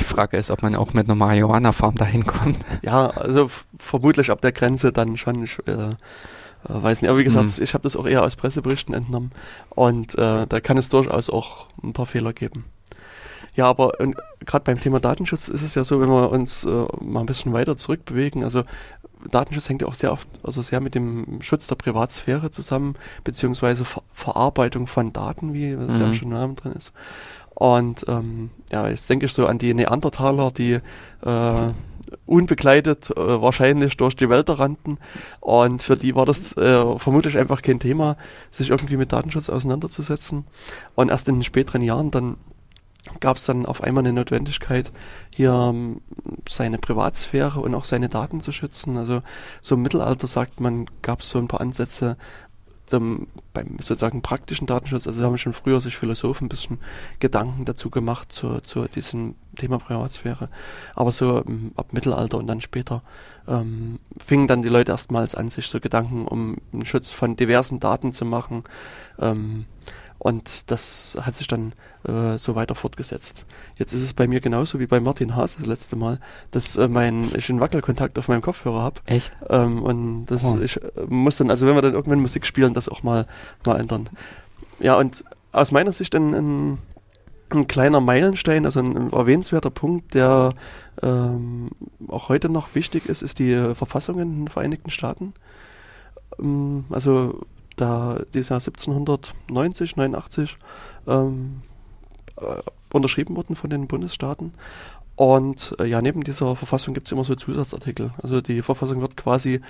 die 0.00 0.04
Frage 0.04 0.36
ist, 0.36 0.50
ob 0.50 0.62
man 0.62 0.74
auch 0.74 0.94
mit 0.94 1.06
einer 1.06 1.14
Marihuana-Farm 1.14 1.94
dahin 1.94 2.26
kommt. 2.26 2.58
Ja, 2.82 3.06
also 3.06 3.48
vermutlich 3.78 4.32
ab 4.32 4.40
der 4.40 4.50
Grenze 4.50 4.90
dann 4.90 5.16
schon. 5.16 5.44
Ich, 5.44 5.58
äh, 5.66 5.72
äh, 5.72 5.94
weiß 6.64 7.02
nicht. 7.02 7.08
Aber 7.08 7.20
wie 7.20 7.24
gesagt, 7.24 7.46
mhm. 7.46 7.62
ich 7.62 7.72
habe 7.72 7.84
das 7.84 7.94
auch 7.94 8.06
eher 8.06 8.24
aus 8.24 8.34
Presseberichten 8.34 8.94
entnommen 8.94 9.30
und 9.70 10.18
äh, 10.18 10.46
da 10.48 10.60
kann 10.60 10.76
es 10.76 10.88
durchaus 10.88 11.30
auch 11.30 11.68
ein 11.84 11.92
paar 11.92 12.06
Fehler 12.06 12.32
geben. 12.32 12.64
Ja, 13.56 13.66
aber 13.66 13.92
gerade 14.44 14.64
beim 14.64 14.80
Thema 14.80 15.00
Datenschutz 15.00 15.48
ist 15.48 15.62
es 15.62 15.74
ja 15.74 15.84
so, 15.84 16.00
wenn 16.00 16.10
wir 16.10 16.30
uns 16.30 16.64
äh, 16.64 16.86
mal 17.02 17.20
ein 17.20 17.26
bisschen 17.26 17.52
weiter 17.52 17.76
zurückbewegen, 17.76 18.44
also 18.44 18.62
Datenschutz 19.30 19.68
hängt 19.68 19.82
ja 19.82 19.88
auch 19.88 19.94
sehr 19.94 20.12
oft, 20.12 20.28
also 20.44 20.62
sehr 20.62 20.80
mit 20.80 20.94
dem 20.94 21.40
Schutz 21.42 21.66
der 21.66 21.74
Privatsphäre 21.74 22.50
zusammen, 22.50 22.94
beziehungsweise 23.24 23.84
Ver 23.84 24.02
Verarbeitung 24.12 24.86
von 24.86 25.12
Daten, 25.12 25.54
wie 25.54 25.72
das 25.72 25.94
mhm. 25.94 26.00
ja 26.00 26.14
schon 26.14 26.28
im 26.28 26.34
Namen 26.34 26.56
drin 26.56 26.72
ist. 26.72 26.92
Und 27.54 28.04
ähm, 28.08 28.50
ja, 28.70 28.86
jetzt 28.88 29.08
denke 29.08 29.26
ich 29.26 29.32
so 29.32 29.46
an 29.46 29.58
die 29.58 29.72
Neandertaler, 29.72 30.50
die 30.50 30.74
äh, 31.24 31.72
unbegleitet 32.26 33.10
äh, 33.16 33.42
wahrscheinlich 33.42 33.96
durch 33.96 34.14
die 34.14 34.28
Wälder 34.28 34.58
rannten. 34.58 34.98
Und 35.40 35.82
für 35.82 35.96
die 35.96 36.14
war 36.14 36.26
das 36.26 36.54
äh, 36.56 36.98
vermutlich 36.98 37.38
einfach 37.38 37.62
kein 37.62 37.80
Thema, 37.80 38.16
sich 38.50 38.70
irgendwie 38.70 38.98
mit 38.98 39.12
Datenschutz 39.12 39.48
auseinanderzusetzen. 39.48 40.44
Und 40.94 41.10
erst 41.10 41.28
in 41.28 41.36
den 41.36 41.44
späteren 41.44 41.82
Jahren 41.82 42.10
dann 42.10 42.36
gab 43.20 43.36
es 43.36 43.44
dann 43.44 43.66
auf 43.66 43.82
einmal 43.82 44.02
eine 44.02 44.12
Notwendigkeit, 44.12 44.92
hier 45.30 45.52
ähm, 45.52 46.00
seine 46.48 46.78
Privatsphäre 46.78 47.60
und 47.60 47.74
auch 47.74 47.84
seine 47.84 48.08
Daten 48.08 48.40
zu 48.40 48.52
schützen. 48.52 48.96
Also 48.96 49.22
so 49.62 49.74
im 49.74 49.82
Mittelalter 49.82 50.26
sagt 50.26 50.60
man, 50.60 50.86
gab 51.02 51.20
es 51.20 51.30
so 51.30 51.38
ein 51.38 51.48
paar 51.48 51.60
Ansätze 51.60 52.16
ähm, 52.92 53.28
beim 53.52 53.76
sozusagen 53.80 54.22
praktischen 54.22 54.66
Datenschutz. 54.66 55.06
Also 55.06 55.24
haben 55.24 55.38
schon 55.38 55.52
früher 55.52 55.80
sich 55.80 55.96
Philosophen 55.96 56.46
ein 56.46 56.48
bisschen 56.48 56.78
Gedanken 57.18 57.64
dazu 57.64 57.90
gemacht 57.90 58.32
zu, 58.32 58.60
zu 58.60 58.86
diesem 58.86 59.34
Thema 59.56 59.78
Privatsphäre. 59.78 60.48
Aber 60.94 61.12
so 61.12 61.44
ähm, 61.46 61.72
ab 61.76 61.92
Mittelalter 61.92 62.38
und 62.38 62.46
dann 62.46 62.60
später 62.60 63.02
ähm, 63.48 64.00
fingen 64.18 64.48
dann 64.48 64.62
die 64.62 64.68
Leute 64.68 64.92
erstmals 64.92 65.34
an, 65.34 65.48
sich 65.48 65.66
so 65.66 65.80
Gedanken 65.80 66.26
um 66.26 66.58
den 66.72 66.86
Schutz 66.86 67.10
von 67.10 67.36
diversen 67.36 67.80
Daten 67.80 68.12
zu 68.12 68.24
machen. 68.24 68.64
Ähm, 69.18 69.66
und 70.18 70.70
das 70.70 71.16
hat 71.20 71.36
sich 71.36 71.46
dann 71.46 71.72
äh, 72.06 72.38
so 72.38 72.54
weiter 72.54 72.74
fortgesetzt. 72.74 73.46
Jetzt 73.76 73.92
ist 73.92 74.02
es 74.02 74.14
bei 74.14 74.26
mir 74.26 74.40
genauso 74.40 74.80
wie 74.80 74.86
bei 74.86 75.00
Martin 75.00 75.36
Haas 75.36 75.56
das 75.56 75.66
letzte 75.66 75.96
Mal, 75.96 76.20
dass 76.50 76.76
äh, 76.76 76.88
mein, 76.88 77.24
ich 77.36 77.50
einen 77.50 77.60
Wackelkontakt 77.60 78.18
auf 78.18 78.28
meinem 78.28 78.42
Kopfhörer 78.42 78.80
habe. 78.80 79.00
Echt? 79.06 79.36
Ähm, 79.48 79.82
und 79.82 80.26
das 80.26 80.44
oh. 80.44 80.58
ich 80.60 80.76
äh, 80.76 80.90
muss 81.08 81.36
dann, 81.36 81.50
also 81.50 81.66
wenn 81.66 81.74
wir 81.74 81.82
dann 81.82 81.94
irgendwann 81.94 82.20
Musik 82.20 82.46
spielen, 82.46 82.74
das 82.74 82.88
auch 82.88 83.02
mal, 83.02 83.26
mal 83.64 83.78
ändern. 83.78 84.08
Ja, 84.78 84.96
und 84.96 85.24
aus 85.52 85.72
meiner 85.72 85.92
Sicht 85.92 86.14
ein, 86.14 86.34
ein, 86.34 86.78
ein 87.50 87.66
kleiner 87.66 88.00
Meilenstein, 88.00 88.64
also 88.64 88.80
ein, 88.80 88.96
ein 88.96 89.12
erwähnenswerter 89.12 89.70
Punkt, 89.70 90.14
der 90.14 90.54
ähm, 91.02 91.70
auch 92.08 92.28
heute 92.28 92.48
noch 92.48 92.74
wichtig 92.74 93.06
ist, 93.06 93.22
ist 93.22 93.38
die 93.38 93.74
Verfassung 93.74 94.18
in 94.20 94.44
den 94.44 94.48
Vereinigten 94.48 94.90
Staaten. 94.90 95.34
Ähm, 96.38 96.84
also 96.90 97.40
da 97.76 98.18
die 98.34 98.38
ist 98.38 98.50
ja 98.50 98.56
1790, 98.56 99.96
89 99.96 100.56
ähm, 101.06 101.62
äh, 102.36 102.62
unterschrieben 102.92 103.36
worden 103.36 103.56
von 103.56 103.70
den 103.70 103.86
Bundesstaaten. 103.86 104.52
Und 105.16 105.74
äh, 105.78 105.86
ja, 105.86 106.02
neben 106.02 106.24
dieser 106.24 106.56
Verfassung 106.56 106.94
gibt 106.94 107.08
es 107.08 107.12
immer 107.12 107.24
so 107.24 107.34
Zusatzartikel. 107.34 108.10
Also 108.22 108.40
die 108.40 108.62
Verfassung 108.62 109.00
wird 109.00 109.16
quasi 109.16 109.60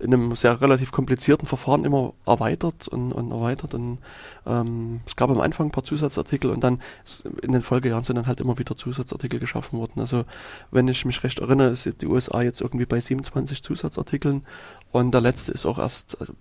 in 0.00 0.12
einem 0.12 0.34
sehr 0.34 0.60
relativ 0.60 0.90
komplizierten 0.90 1.46
Verfahren 1.46 1.84
immer 1.84 2.14
erweitert 2.26 2.88
und, 2.88 3.12
und 3.12 3.30
erweitert. 3.30 3.74
Und 3.74 3.98
ähm, 4.46 5.00
es 5.06 5.16
gab 5.16 5.30
am 5.30 5.40
Anfang 5.40 5.68
ein 5.68 5.72
paar 5.72 5.84
Zusatzartikel 5.84 6.50
und 6.50 6.62
dann 6.62 6.80
in 7.42 7.52
den 7.52 7.62
Folgejahren 7.62 8.04
sind 8.04 8.16
dann 8.16 8.26
halt 8.26 8.40
immer 8.40 8.58
wieder 8.58 8.76
Zusatzartikel 8.76 9.38
geschaffen 9.38 9.78
worden. 9.78 10.00
Also 10.00 10.24
wenn 10.70 10.88
ich 10.88 11.04
mich 11.04 11.22
recht 11.22 11.38
erinnere, 11.38 11.68
ist 11.68 12.00
die 12.00 12.06
USA 12.06 12.42
jetzt 12.42 12.60
irgendwie 12.60 12.86
bei 12.86 13.00
27 13.00 13.62
Zusatzartikeln 13.62 14.44
und 14.90 15.12
der 15.12 15.20
letzte 15.20 15.52
ist 15.52 15.66
auch 15.66 15.78
erst, 15.78 16.20
also 16.20 16.34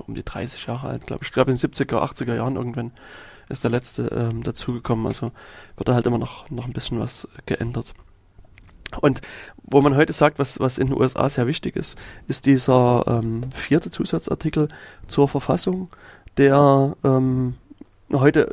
um 0.00 0.14
die 0.14 0.24
30 0.24 0.66
Jahre 0.66 0.88
alt, 0.88 1.06
glaube 1.06 1.22
ich. 1.22 1.28
Ich 1.28 1.32
glaube 1.32 1.50
in 1.50 1.56
den 1.56 1.70
70er, 1.70 1.96
80er 1.96 2.34
Jahren 2.34 2.56
irgendwann 2.56 2.92
ist 3.48 3.64
der 3.64 3.70
letzte 3.70 4.02
ähm, 4.08 4.42
dazugekommen. 4.42 5.06
Also 5.06 5.32
wird 5.76 5.88
da 5.88 5.94
halt 5.94 6.06
immer 6.06 6.18
noch, 6.18 6.48
noch 6.50 6.66
ein 6.66 6.72
bisschen 6.72 7.00
was 7.00 7.28
geändert. 7.46 7.94
Und 9.00 9.20
wo 9.62 9.80
man 9.80 9.96
heute 9.96 10.12
sagt, 10.12 10.38
was, 10.38 10.58
was 10.58 10.78
in 10.78 10.88
den 10.88 10.98
USA 10.98 11.28
sehr 11.28 11.46
wichtig 11.46 11.76
ist, 11.76 11.96
ist 12.26 12.46
dieser 12.46 13.04
ähm, 13.06 13.42
vierte 13.54 13.90
Zusatzartikel 13.90 14.68
zur 15.06 15.28
Verfassung, 15.28 15.88
der 16.36 16.96
ähm, 17.04 17.54
heute 18.12 18.52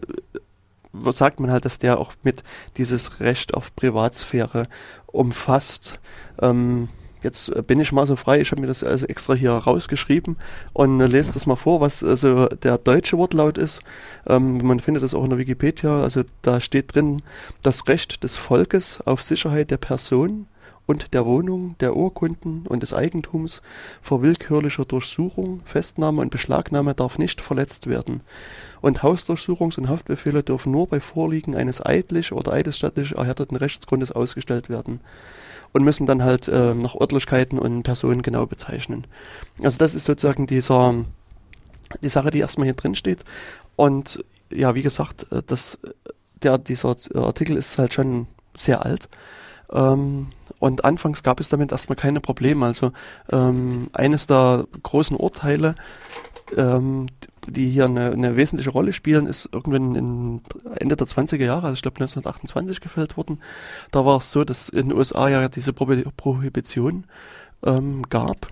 sagt 1.11 1.39
man 1.39 1.51
halt, 1.51 1.65
dass 1.65 1.79
der 1.79 1.99
auch 1.99 2.13
mit 2.23 2.43
dieses 2.77 3.19
Recht 3.19 3.53
auf 3.53 3.75
Privatsphäre 3.75 4.67
umfasst. 5.05 5.99
Ähm, 6.41 6.89
jetzt 7.23 7.51
bin 7.67 7.79
ich 7.79 7.91
mal 7.91 8.05
so 8.05 8.15
frei, 8.15 8.41
ich 8.41 8.51
habe 8.51 8.61
mir 8.61 8.67
das 8.67 8.83
also 8.83 9.05
extra 9.05 9.33
hier 9.33 9.51
rausgeschrieben 9.51 10.37
und 10.73 11.01
äh, 11.01 11.07
lese 11.07 11.33
das 11.33 11.45
mal 11.45 11.55
vor, 11.55 11.81
was 11.81 12.03
also 12.03 12.47
der 12.47 12.77
deutsche 12.77 13.17
Wortlaut 13.17 13.57
ist. 13.57 13.81
Ähm, 14.27 14.65
man 14.65 14.79
findet 14.79 15.03
das 15.03 15.13
auch 15.13 15.23
in 15.23 15.29
der 15.29 15.39
Wikipedia, 15.39 16.01
also 16.01 16.23
da 16.41 16.61
steht 16.61 16.95
drin, 16.95 17.21
das 17.61 17.87
Recht 17.87 18.23
des 18.23 18.35
Volkes 18.35 19.01
auf 19.05 19.21
Sicherheit 19.23 19.71
der 19.71 19.77
Person 19.77 20.47
und 20.85 21.13
der 21.13 21.25
Wohnung, 21.25 21.75
der 21.79 21.95
Urkunden 21.95 22.65
und 22.65 22.81
des 22.81 22.93
Eigentums 22.93 23.61
vor 24.01 24.21
willkürlicher 24.21 24.85
Durchsuchung, 24.85 25.61
Festnahme 25.65 26.21
und 26.21 26.31
Beschlagnahme 26.31 26.95
darf 26.95 27.17
nicht 27.17 27.41
verletzt 27.41 27.87
werden. 27.87 28.21
Und 28.79 29.03
Hausdurchsuchungs- 29.03 29.77
und 29.77 29.89
Haftbefehle 29.89 30.43
dürfen 30.43 30.71
nur 30.71 30.87
bei 30.87 31.01
Vorliegen 31.01 31.55
eines 31.55 31.85
eidlich 31.85 32.31
oder 32.31 32.53
eidesstattlich 32.53 33.15
erhärteten 33.15 33.57
Rechtsgrundes 33.57 34.13
ausgestellt 34.13 34.69
werden 34.69 35.01
und 35.73 35.83
müssen 35.83 36.05
dann 36.05 36.23
halt 36.23 36.47
äh, 36.47 36.73
nach 36.73 36.95
Örtlichkeiten 36.95 37.59
und 37.59 37.83
Personen 37.83 38.21
genau 38.21 38.45
bezeichnen. 38.45 39.05
Also 39.61 39.77
das 39.77 39.95
ist 39.95 40.05
sozusagen 40.05 40.47
dieser 40.47 41.05
die 42.03 42.09
Sache, 42.09 42.31
die 42.31 42.39
erstmal 42.39 42.65
hier 42.65 42.73
drin 42.73 42.95
steht. 42.95 43.23
Und 43.75 44.23
ja, 44.51 44.75
wie 44.75 44.83
gesagt, 44.83 45.31
äh, 45.31 45.41
das, 45.45 45.79
der, 46.41 46.57
dieser 46.57 46.95
Artikel 47.15 47.57
ist 47.57 47.77
halt 47.77 47.93
schon 47.93 48.27
sehr 48.55 48.85
alt. 48.85 49.09
Ähm, 49.71 50.27
und 50.59 50.85
anfangs 50.85 51.23
gab 51.23 51.39
es 51.39 51.49
damit 51.49 51.71
erstmal 51.71 51.95
keine 51.95 52.19
Probleme. 52.19 52.65
Also 52.65 52.91
ähm, 53.31 53.89
eines 53.93 54.27
der 54.27 54.65
großen 54.83 55.15
Urteile, 55.15 55.75
ähm, 56.55 57.07
die 57.47 57.69
hier 57.69 57.85
eine, 57.85 58.11
eine, 58.11 58.35
wesentliche 58.35 58.69
Rolle 58.69 58.93
spielen, 58.93 59.25
ist 59.25 59.49
irgendwann 59.51 59.95
in 59.95 60.41
Ende 60.79 60.95
der 60.95 61.07
20er 61.07 61.43
Jahre, 61.43 61.67
also 61.67 61.75
ich 61.75 61.81
glaube 61.81 61.95
1928 61.95 62.81
gefällt 62.81 63.17
worden. 63.17 63.39
Da 63.91 64.05
war 64.05 64.17
es 64.17 64.31
so, 64.31 64.43
dass 64.43 64.69
in 64.69 64.89
den 64.89 64.97
USA 64.97 65.29
ja 65.29 65.47
diese 65.49 65.73
Prohibition 65.73 67.05
ähm, 67.65 68.03
gab. 68.09 68.47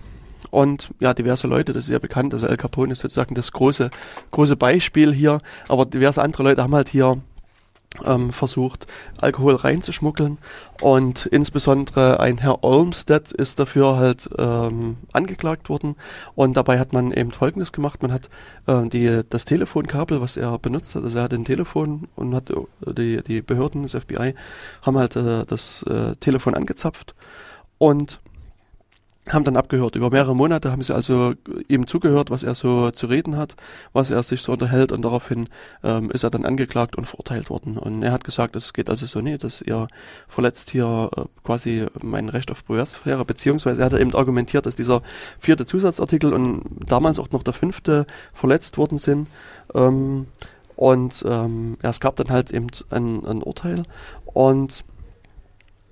Und 0.50 0.90
ja, 1.00 1.12
diverse 1.12 1.46
Leute, 1.46 1.72
das 1.72 1.84
ist 1.84 1.90
ja 1.90 1.98
bekannt, 1.98 2.32
also 2.32 2.46
El 2.46 2.56
Capone 2.56 2.92
ist 2.92 3.00
sozusagen 3.00 3.34
das 3.34 3.52
große, 3.52 3.90
große 4.30 4.56
Beispiel 4.56 5.12
hier, 5.12 5.40
aber 5.68 5.86
diverse 5.86 6.22
andere 6.22 6.44
Leute 6.44 6.62
haben 6.62 6.74
halt 6.74 6.88
hier 6.88 7.20
ähm, 8.04 8.32
versucht, 8.32 8.86
Alkohol 9.18 9.54
reinzuschmuggeln. 9.54 10.38
Und 10.80 11.26
insbesondere 11.26 12.20
ein 12.20 12.38
Herr 12.38 12.62
Olmsted 12.62 13.32
ist 13.32 13.58
dafür 13.58 13.96
halt 13.96 14.28
ähm, 14.38 14.96
angeklagt 15.12 15.68
worden. 15.68 15.96
Und 16.34 16.56
dabei 16.56 16.78
hat 16.78 16.92
man 16.92 17.12
eben 17.12 17.32
Folgendes 17.32 17.72
gemacht. 17.72 18.02
Man 18.02 18.12
hat 18.12 18.28
äh, 18.66 18.88
die, 18.88 19.22
das 19.28 19.44
Telefonkabel, 19.44 20.20
was 20.20 20.36
er 20.36 20.58
benutzt 20.58 20.94
hat, 20.94 21.04
also 21.04 21.18
er 21.18 21.24
hat 21.24 21.34
ein 21.34 21.44
Telefon 21.44 22.08
und 22.16 22.34
hat 22.34 22.50
äh, 22.50 22.56
die, 22.92 23.22
die 23.22 23.42
Behörden, 23.42 23.82
das 23.82 23.92
FBI, 23.92 24.34
haben 24.82 24.98
halt 24.98 25.16
äh, 25.16 25.44
das 25.46 25.82
äh, 25.84 26.16
Telefon 26.16 26.54
angezapft 26.54 27.14
und 27.78 28.20
haben 29.28 29.44
dann 29.44 29.56
abgehört. 29.56 29.96
Über 29.96 30.10
mehrere 30.10 30.36
Monate 30.36 30.70
haben 30.70 30.82
sie 30.82 30.94
also 30.94 31.34
ihm 31.68 31.86
zugehört, 31.86 32.30
was 32.30 32.42
er 32.42 32.54
so 32.54 32.90
zu 32.90 33.06
reden 33.06 33.36
hat, 33.36 33.56
was 33.92 34.10
er 34.10 34.22
sich 34.22 34.42
so 34.42 34.52
unterhält 34.52 34.92
und 34.92 35.02
daraufhin 35.02 35.48
ähm, 35.82 36.10
ist 36.10 36.22
er 36.22 36.30
dann 36.30 36.44
angeklagt 36.44 36.96
und 36.96 37.06
verurteilt 37.06 37.50
worden. 37.50 37.76
Und 37.76 38.02
er 38.02 38.12
hat 38.12 38.24
gesagt, 38.24 38.54
es 38.56 38.72
geht 38.72 38.88
also 38.88 39.06
so 39.06 39.20
nicht, 39.20 39.42
dass 39.42 39.62
ihr 39.62 39.88
verletzt 40.28 40.70
hier 40.70 41.10
äh, 41.16 41.22
quasi 41.44 41.86
mein 42.00 42.28
Recht 42.28 42.50
auf 42.50 42.64
Privatsphäre, 42.64 43.24
beziehungsweise 43.24 43.82
er 43.82 43.86
hat 43.86 44.00
eben 44.00 44.14
argumentiert, 44.14 44.66
dass 44.66 44.76
dieser 44.76 45.02
vierte 45.38 45.66
Zusatzartikel 45.66 46.32
und 46.32 46.62
damals 46.86 47.18
auch 47.18 47.30
noch 47.30 47.42
der 47.42 47.54
fünfte 47.54 48.06
verletzt 48.32 48.78
worden 48.78 48.98
sind. 48.98 49.28
Ähm, 49.74 50.26
und 50.76 51.24
ähm, 51.26 51.78
ja, 51.82 51.90
es 51.90 52.00
gab 52.00 52.16
dann 52.16 52.30
halt 52.30 52.52
eben 52.52 52.68
ein, 52.90 53.24
ein 53.26 53.42
Urteil 53.42 53.84
und 54.26 54.84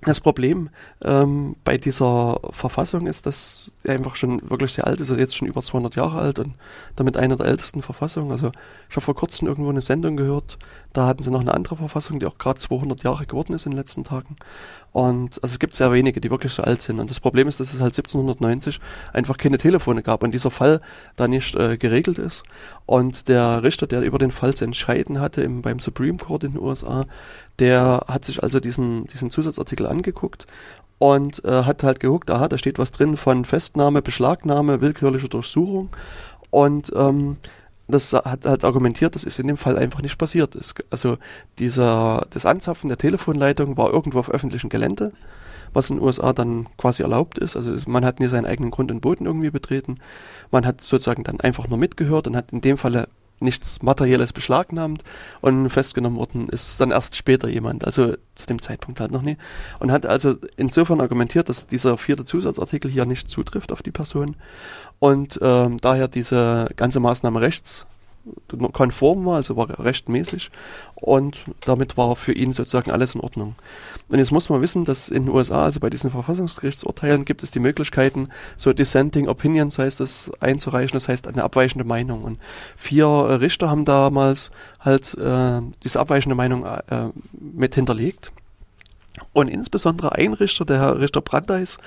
das 0.05 0.21
Problem 0.21 0.69
ähm, 1.03 1.55
bei 1.63 1.77
dieser 1.77 2.39
Verfassung 2.51 3.07
ist, 3.07 3.25
dass 3.25 3.71
einfach 3.89 4.15
schon 4.15 4.41
wirklich 4.49 4.73
sehr 4.73 4.87
alt 4.87 4.99
ist, 4.99 5.09
ist 5.09 5.19
jetzt 5.19 5.35
schon 5.35 5.47
über 5.47 5.61
200 5.61 5.95
Jahre 5.95 6.19
alt 6.19 6.39
und 6.39 6.55
damit 6.95 7.17
eine 7.17 7.35
der 7.35 7.47
ältesten 7.47 7.81
Verfassungen. 7.81 8.31
Also 8.31 8.51
ich 8.89 8.95
habe 8.95 9.05
vor 9.05 9.15
kurzem 9.15 9.47
irgendwo 9.47 9.69
eine 9.69 9.81
Sendung 9.81 10.17
gehört, 10.17 10.57
da 10.93 11.07
hatten 11.07 11.23
sie 11.23 11.31
noch 11.31 11.41
eine 11.41 11.53
andere 11.53 11.75
Verfassung, 11.75 12.19
die 12.19 12.25
auch 12.25 12.37
gerade 12.37 12.59
200 12.59 13.03
Jahre 13.03 13.25
geworden 13.25 13.53
ist 13.53 13.65
in 13.65 13.71
den 13.71 13.77
letzten 13.77 14.03
Tagen. 14.03 14.37
Und 14.95 15.43
also 15.43 15.53
es 15.53 15.59
gibt 15.59 15.75
sehr 15.75 15.91
wenige, 15.91 16.21
die 16.21 16.31
wirklich 16.31 16.53
so 16.53 16.63
alt 16.63 16.81
sind. 16.81 17.01
Und 17.01 17.09
das 17.09 17.19
Problem 17.19 17.49
ist, 17.49 17.59
dass 17.59 17.73
es 17.73 17.81
halt 17.81 17.91
1790 17.97 18.79
einfach 19.11 19.35
keine 19.35 19.57
Telefone 19.57 20.01
gab 20.01 20.23
und 20.23 20.31
dieser 20.31 20.51
Fall 20.51 20.79
da 21.17 21.27
nicht 21.27 21.53
äh, 21.53 21.75
geregelt 21.75 22.17
ist. 22.17 22.43
Und 22.85 23.27
der 23.27 23.61
Richter, 23.61 23.87
der 23.87 24.03
über 24.03 24.19
den 24.19 24.31
Fall 24.31 24.53
zu 24.53 24.63
entscheiden 24.63 25.19
hatte 25.19 25.41
im, 25.41 25.61
beim 25.61 25.79
Supreme 25.79 26.17
Court 26.17 26.45
in 26.45 26.53
den 26.53 26.61
USA, 26.61 27.05
der 27.59 28.05
hat 28.07 28.23
sich 28.23 28.41
also 28.41 28.61
diesen, 28.61 29.05
diesen 29.07 29.31
Zusatzartikel 29.31 29.85
angeguckt 29.85 30.45
und 30.97 31.43
äh, 31.45 31.63
hat 31.63 31.83
halt 31.83 31.99
geguckt, 31.99 32.29
aha, 32.31 32.47
da 32.47 32.57
steht 32.57 32.79
was 32.79 32.91
drin 32.91 33.17
von 33.17 33.45
Festnahme, 33.45 34.01
Beschlagnahme, 34.01 34.81
willkürliche 34.81 35.29
Durchsuchung. 35.29 35.89
Und 36.51 36.91
ähm, 36.95 37.37
das 37.87 38.13
hat 38.13 38.45
halt 38.45 38.63
argumentiert, 38.63 39.15
das 39.15 39.23
ist 39.23 39.39
in 39.39 39.47
dem 39.47 39.57
Fall 39.57 39.77
einfach 39.77 40.01
nicht 40.01 40.17
passiert. 40.17 40.55
Es, 40.55 40.73
also 40.89 41.17
dieser, 41.59 42.25
das 42.29 42.45
Anzapfen 42.45 42.87
der 42.87 42.97
Telefonleitung 42.97 43.77
war 43.77 43.91
irgendwo 43.91 44.19
auf 44.19 44.29
öffentlichem 44.29 44.69
Gelände, 44.69 45.11
was 45.73 45.89
in 45.89 45.97
den 45.97 46.05
USA 46.05 46.33
dann 46.33 46.67
quasi 46.77 47.03
erlaubt 47.03 47.37
ist. 47.37 47.55
Also 47.55 47.73
es, 47.73 47.85
man 47.87 48.05
hat 48.05 48.19
nie 48.19 48.27
seinen 48.27 48.45
eigenen 48.45 48.71
Grund 48.71 48.91
und 48.91 49.01
Boden 49.01 49.25
irgendwie 49.25 49.51
betreten. 49.51 49.99
Man 50.49 50.65
hat 50.65 50.81
sozusagen 50.81 51.23
dann 51.23 51.41
einfach 51.41 51.67
nur 51.67 51.77
mitgehört 51.77 52.27
und 52.27 52.35
hat 52.35 52.51
in 52.51 52.61
dem 52.61 52.77
Falle 52.77 53.07
nichts 53.39 53.81
Materielles 53.81 54.33
beschlagnahmt 54.33 55.03
und 55.41 55.69
festgenommen 55.69 56.17
worden 56.17 56.49
ist 56.49 56.79
dann 56.79 56.91
erst 56.91 57.15
später 57.15 57.47
jemand, 57.47 57.85
also 57.85 58.13
zu 58.35 58.45
dem 58.47 58.61
Zeitpunkt 58.61 58.99
halt 58.99 59.11
noch 59.11 59.21
nie. 59.21 59.37
Und 59.79 59.91
hat 59.91 60.05
also 60.05 60.35
insofern 60.57 61.01
argumentiert, 61.01 61.49
dass 61.49 61.67
dieser 61.67 61.97
vierte 61.97 62.25
Zusatzartikel 62.25 62.89
hier 62.89 63.05
nicht 63.05 63.29
zutrifft 63.29 63.71
auf 63.71 63.83
die 63.83 63.91
Person 63.91 64.35
und 64.99 65.39
ähm, 65.41 65.77
daher 65.81 66.07
diese 66.07 66.69
ganze 66.75 66.99
Maßnahme 66.99 67.41
rechts 67.41 67.85
konform 68.73 69.25
war, 69.25 69.35
also 69.35 69.55
war 69.55 69.79
rechtmäßig 69.79 70.51
und 70.95 71.41
damit 71.65 71.97
war 71.97 72.15
für 72.15 72.33
ihn 72.33 72.53
sozusagen 72.53 72.91
alles 72.91 73.15
in 73.15 73.21
Ordnung. 73.21 73.55
Und 74.07 74.19
jetzt 74.19 74.31
muss 74.31 74.49
man 74.49 74.61
wissen, 74.61 74.85
dass 74.85 75.09
in 75.09 75.25
den 75.25 75.33
USA, 75.33 75.63
also 75.63 75.79
bei 75.79 75.89
diesen 75.89 76.11
Verfassungsgerichtsurteilen, 76.11 77.25
gibt 77.25 77.43
es 77.43 77.51
die 77.51 77.59
Möglichkeiten, 77.59 78.29
so 78.55 78.71
Dissenting 78.71 79.27
Opinions 79.27 79.79
heißt 79.79 79.99
das, 79.99 80.31
einzureichen, 80.39 80.93
das 80.93 81.07
heißt 81.07 81.27
eine 81.27 81.43
abweichende 81.43 81.85
Meinung. 81.85 82.23
Und 82.23 82.39
vier 82.75 83.07
Richter 83.07 83.69
haben 83.69 83.85
damals 83.85 84.51
halt 84.79 85.15
äh, 85.15 85.61
diese 85.83 85.99
abweichende 85.99 86.35
Meinung 86.35 86.65
äh, 86.65 87.09
mit 87.31 87.75
hinterlegt 87.75 88.31
und 89.33 89.47
insbesondere 89.47 90.13
ein 90.13 90.33
Richter, 90.33 90.65
der 90.65 90.79
Herr 90.79 90.99
Richter 90.99 91.21
Brandeis, 91.21 91.77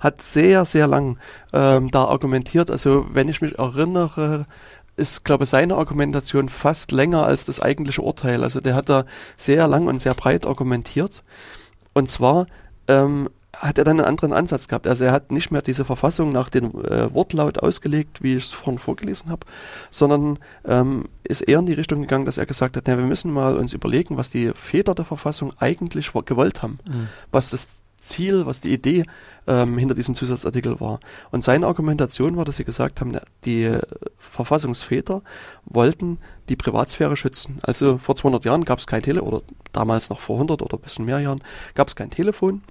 hat 0.00 0.22
sehr, 0.22 0.64
sehr 0.64 0.86
lang 0.86 1.18
ähm, 1.52 1.90
da 1.90 2.04
argumentiert. 2.04 2.70
Also 2.70 3.06
wenn 3.12 3.28
ich 3.28 3.40
mich 3.40 3.58
erinnere, 3.58 4.46
ist, 4.96 5.24
glaube 5.24 5.44
ich, 5.44 5.50
seine 5.50 5.76
Argumentation 5.76 6.48
fast 6.48 6.92
länger 6.92 7.24
als 7.24 7.44
das 7.44 7.60
eigentliche 7.60 8.02
Urteil. 8.02 8.42
Also 8.42 8.60
der 8.60 8.74
hat 8.74 8.88
da 8.88 9.04
sehr 9.36 9.66
lang 9.68 9.86
und 9.86 10.00
sehr 10.00 10.14
breit 10.14 10.46
argumentiert. 10.46 11.22
Und 11.94 12.08
zwar 12.08 12.46
ähm, 12.88 13.28
hat 13.56 13.78
er 13.78 13.84
dann 13.84 14.00
einen 14.00 14.08
anderen 14.08 14.32
Ansatz 14.32 14.66
gehabt. 14.66 14.86
Also 14.86 15.04
er 15.04 15.12
hat 15.12 15.30
nicht 15.30 15.50
mehr 15.50 15.62
diese 15.62 15.84
Verfassung 15.84 16.32
nach 16.32 16.48
dem 16.48 16.72
äh, 16.84 17.12
Wortlaut 17.14 17.62
ausgelegt, 17.62 18.22
wie 18.22 18.36
ich 18.36 18.44
es 18.44 18.52
vorhin 18.52 18.78
vorgelesen 18.78 19.30
habe, 19.30 19.46
sondern 19.90 20.38
ähm, 20.66 21.04
ist 21.22 21.42
eher 21.42 21.58
in 21.58 21.66
die 21.66 21.74
Richtung 21.74 22.00
gegangen, 22.00 22.24
dass 22.24 22.38
er 22.38 22.46
gesagt 22.46 22.76
hat, 22.76 22.84
na, 22.86 22.96
wir 22.96 23.04
müssen 23.04 23.32
mal 23.32 23.56
uns 23.56 23.72
überlegen, 23.72 24.16
was 24.16 24.30
die 24.30 24.52
Väter 24.54 24.94
der 24.94 25.04
Verfassung 25.04 25.52
eigentlich 25.58 26.12
gewollt 26.12 26.62
haben, 26.62 26.78
mhm. 26.86 27.08
was 27.30 27.50
das 27.50 27.81
Ziel, 28.02 28.46
was 28.46 28.60
die 28.60 28.72
Idee 28.72 29.04
ähm, 29.46 29.78
hinter 29.78 29.94
diesem 29.94 30.14
Zusatzartikel 30.14 30.80
war. 30.80 31.00
Und 31.30 31.42
seine 31.42 31.66
Argumentation 31.66 32.36
war, 32.36 32.44
dass 32.44 32.56
sie 32.56 32.64
gesagt 32.64 33.00
haben, 33.00 33.16
die 33.44 33.64
äh, 33.64 33.80
Verfassungsväter 34.18 35.22
wollten 35.64 36.18
die 36.48 36.56
Privatsphäre 36.56 37.16
schützen. 37.16 37.58
Also 37.62 37.98
vor 37.98 38.14
200 38.14 38.44
Jahren 38.44 38.64
gab 38.64 38.78
es 38.78 38.86
kein 38.86 39.02
Telefon, 39.02 39.28
oder 39.28 39.42
damals 39.72 40.10
noch 40.10 40.20
vor 40.20 40.36
100 40.36 40.62
oder 40.62 40.76
ein 40.76 40.82
bisschen 40.82 41.04
mehr 41.04 41.20
Jahren, 41.20 41.42
gab 41.74 41.88
es 41.88 41.96
kein 41.96 42.10
Telefon. 42.10 42.62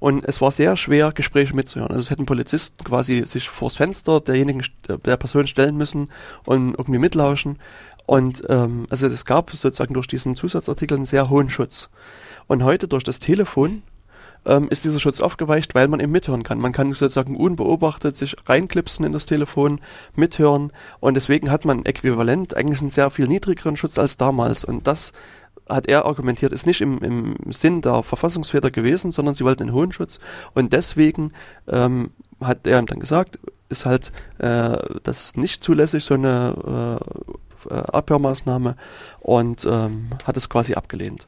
Und 0.00 0.24
es 0.24 0.40
war 0.40 0.50
sehr 0.50 0.76
schwer, 0.78 1.12
Gespräche 1.12 1.54
mitzuhören. 1.54 1.90
Also 1.90 2.00
es 2.00 2.10
hätten 2.10 2.24
Polizisten 2.24 2.82
quasi 2.84 3.24
sich 3.26 3.50
vors 3.50 3.76
Fenster 3.76 4.20
derjenigen, 4.20 4.64
der 4.88 5.16
Person 5.18 5.46
stellen 5.46 5.76
müssen 5.76 6.08
und 6.46 6.70
irgendwie 6.70 6.98
mitlauschen. 6.98 7.58
Und 8.10 8.42
ähm, 8.48 8.88
also 8.90 9.06
es 9.06 9.24
gab 9.24 9.52
sozusagen 9.52 9.94
durch 9.94 10.08
diesen 10.08 10.34
Zusatzartikel 10.34 10.96
einen 10.96 11.04
sehr 11.04 11.30
hohen 11.30 11.48
Schutz. 11.48 11.90
Und 12.48 12.64
heute 12.64 12.88
durch 12.88 13.04
das 13.04 13.20
Telefon 13.20 13.84
ähm, 14.44 14.66
ist 14.68 14.84
dieser 14.84 14.98
Schutz 14.98 15.20
aufgeweicht, 15.20 15.76
weil 15.76 15.86
man 15.86 16.00
eben 16.00 16.10
mithören 16.10 16.42
kann. 16.42 16.58
Man 16.58 16.72
kann 16.72 16.92
sozusagen 16.92 17.36
unbeobachtet 17.36 18.16
sich 18.16 18.34
reinklipsen 18.46 19.04
in 19.04 19.12
das 19.12 19.26
Telefon, 19.26 19.80
mithören 20.16 20.72
und 20.98 21.14
deswegen 21.14 21.52
hat 21.52 21.64
man 21.64 21.86
äquivalent 21.86 22.56
eigentlich 22.56 22.80
einen 22.80 22.90
sehr 22.90 23.12
viel 23.12 23.28
niedrigeren 23.28 23.76
Schutz 23.76 23.96
als 23.96 24.16
damals. 24.16 24.64
Und 24.64 24.88
das 24.88 25.12
hat 25.68 25.86
er 25.86 26.04
argumentiert, 26.04 26.50
ist 26.50 26.66
nicht 26.66 26.80
im, 26.80 26.98
im 26.98 27.36
Sinn 27.52 27.80
der 27.80 28.02
Verfassungsväter 28.02 28.72
gewesen, 28.72 29.12
sondern 29.12 29.36
sie 29.36 29.44
wollten 29.44 29.62
einen 29.62 29.72
hohen 29.72 29.92
Schutz. 29.92 30.18
Und 30.52 30.72
deswegen 30.72 31.30
ähm, 31.68 32.10
hat 32.40 32.66
er 32.66 32.82
dann 32.82 32.98
gesagt, 32.98 33.38
ist 33.68 33.86
halt 33.86 34.10
äh, 34.38 34.76
das 35.04 35.36
nicht 35.36 35.62
zulässig, 35.62 36.02
so 36.02 36.14
eine 36.14 36.98
äh, 37.00 37.34
äh, 37.68 37.74
Abhörmaßnahme 37.74 38.76
und 39.20 39.64
ähm, 39.64 40.10
hat 40.24 40.36
es 40.36 40.48
quasi 40.48 40.74
abgelehnt. 40.74 41.26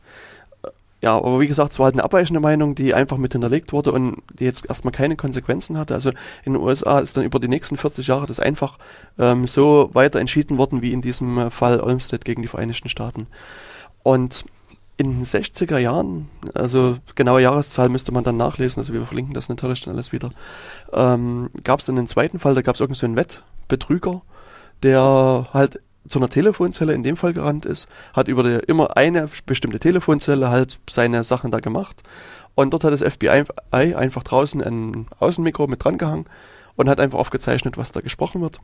Ja, 1.02 1.16
aber 1.16 1.40
wie 1.40 1.48
gesagt, 1.48 1.72
es 1.72 1.80
war 1.80 1.86
halt 1.86 1.96
eine 1.96 2.04
abweichende 2.04 2.38
Meinung, 2.38 2.76
die 2.76 2.94
einfach 2.94 3.16
mit 3.16 3.32
hinterlegt 3.32 3.72
wurde 3.72 3.90
und 3.90 4.22
die 4.38 4.44
jetzt 4.44 4.66
erstmal 4.68 4.92
keine 4.92 5.16
Konsequenzen 5.16 5.76
hatte. 5.76 5.94
Also 5.94 6.10
in 6.44 6.52
den 6.52 6.62
USA 6.62 7.00
ist 7.00 7.16
dann 7.16 7.24
über 7.24 7.40
die 7.40 7.48
nächsten 7.48 7.76
40 7.76 8.06
Jahre 8.06 8.26
das 8.26 8.38
einfach 8.38 8.78
ähm, 9.18 9.48
so 9.48 9.90
weiter 9.94 10.20
entschieden 10.20 10.58
worden 10.58 10.80
wie 10.80 10.92
in 10.92 11.02
diesem 11.02 11.38
äh, 11.38 11.50
Fall 11.50 11.80
Olmsted 11.80 12.24
gegen 12.24 12.42
die 12.42 12.48
Vereinigten 12.48 12.88
Staaten. 12.88 13.26
Und 14.04 14.44
in 14.96 15.10
den 15.10 15.24
60er 15.24 15.78
Jahren, 15.78 16.28
also 16.54 16.98
genaue 17.16 17.42
Jahreszahl 17.42 17.88
müsste 17.88 18.12
man 18.12 18.22
dann 18.22 18.36
nachlesen, 18.36 18.80
also 18.80 18.92
wir 18.92 19.04
verlinken 19.04 19.34
das 19.34 19.48
natürlich 19.48 19.80
dann 19.82 19.94
alles 19.94 20.12
wieder, 20.12 20.30
ähm, 20.92 21.50
gab 21.64 21.80
es 21.80 21.86
dann 21.86 21.96
den 21.96 22.06
zweiten 22.06 22.38
Fall, 22.38 22.54
da 22.54 22.62
gab 22.62 22.76
es 22.76 22.80
irgend 22.80 22.96
so 22.96 23.06
einen 23.06 23.16
Wettbetrüger, 23.16 24.22
der 24.84 25.48
halt 25.52 25.80
zu 26.08 26.18
einer 26.18 26.28
Telefonzelle 26.28 26.94
in 26.94 27.02
dem 27.02 27.16
Fall 27.16 27.32
gerannt 27.32 27.64
ist, 27.64 27.88
hat 28.12 28.28
über 28.28 28.42
die, 28.42 28.64
immer 28.66 28.96
eine 28.96 29.28
bestimmte 29.46 29.78
Telefonzelle 29.78 30.50
halt 30.50 30.80
seine 30.88 31.24
Sachen 31.24 31.50
da 31.50 31.60
gemacht 31.60 32.02
und 32.54 32.72
dort 32.72 32.84
hat 32.84 32.92
das 32.92 33.02
FBI 33.02 33.44
einfach 33.70 34.22
draußen 34.22 34.62
ein 34.62 35.06
Außenmikro 35.18 35.66
mit 35.66 35.84
dran 35.84 35.98
gehangen 35.98 36.26
und 36.76 36.88
hat 36.88 37.00
einfach 37.00 37.18
aufgezeichnet, 37.18 37.78
was 37.78 37.92
da 37.92 38.00
gesprochen 38.00 38.40
wird. 38.40 38.58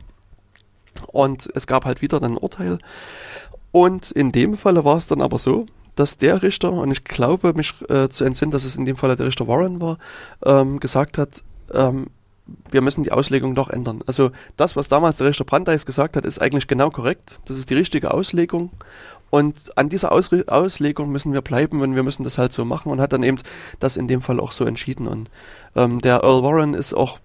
Und 1.07 1.49
es 1.55 1.67
gab 1.67 1.85
halt 1.85 2.01
wieder 2.01 2.19
dann 2.19 2.33
ein 2.33 2.37
Urteil. 2.37 2.79
Und 3.71 4.11
in 4.11 4.31
dem 4.31 4.57
Falle 4.57 4.83
war 4.83 4.97
es 4.97 5.07
dann 5.07 5.21
aber 5.21 5.39
so, 5.39 5.65
dass 5.95 6.17
der 6.17 6.41
Richter, 6.41 6.71
und 6.71 6.91
ich 6.91 7.03
glaube 7.03 7.53
mich 7.53 7.73
äh, 7.89 8.09
zu 8.09 8.23
entsinnen, 8.23 8.51
dass 8.51 8.63
es 8.63 8.75
in 8.75 8.85
dem 8.85 8.95
Fall 8.95 9.15
der 9.15 9.27
Richter 9.27 9.47
Warren 9.47 9.81
war, 9.81 9.97
ähm, 10.45 10.79
gesagt 10.79 11.17
hat, 11.17 11.43
ähm, 11.73 12.07
wir 12.71 12.81
müssen 12.81 13.03
die 13.03 13.11
Auslegung 13.11 13.55
doch 13.55 13.69
ändern. 13.69 14.01
Also 14.05 14.31
das, 14.57 14.75
was 14.75 14.87
damals 14.87 15.17
der 15.17 15.27
Richter 15.27 15.43
Brandeis 15.43 15.85
gesagt 15.85 16.15
hat, 16.15 16.25
ist 16.25 16.41
eigentlich 16.41 16.67
genau 16.67 16.89
korrekt. 16.89 17.39
Das 17.45 17.57
ist 17.57 17.69
die 17.69 17.75
richtige 17.75 18.13
Auslegung. 18.13 18.71
Und 19.29 19.77
an 19.77 19.89
dieser 19.89 20.11
Aus 20.11 20.29
Auslegung 20.47 21.11
müssen 21.11 21.33
wir 21.33 21.41
bleiben 21.41 21.81
und 21.81 21.95
wir 21.95 22.03
müssen 22.03 22.23
das 22.23 22.37
halt 22.37 22.51
so 22.51 22.65
machen 22.65 22.91
und 22.91 22.99
hat 22.99 23.13
dann 23.13 23.23
eben 23.23 23.37
das 23.79 23.95
in 23.95 24.07
dem 24.07 24.21
Fall 24.21 24.39
auch 24.39 24.51
so 24.51 24.65
entschieden. 24.65 25.07
Und 25.07 25.29
ähm, 25.75 26.01
der 26.01 26.23
Earl 26.23 26.43
Warren 26.43 26.73
ist 26.73 26.93
auch 26.93 27.19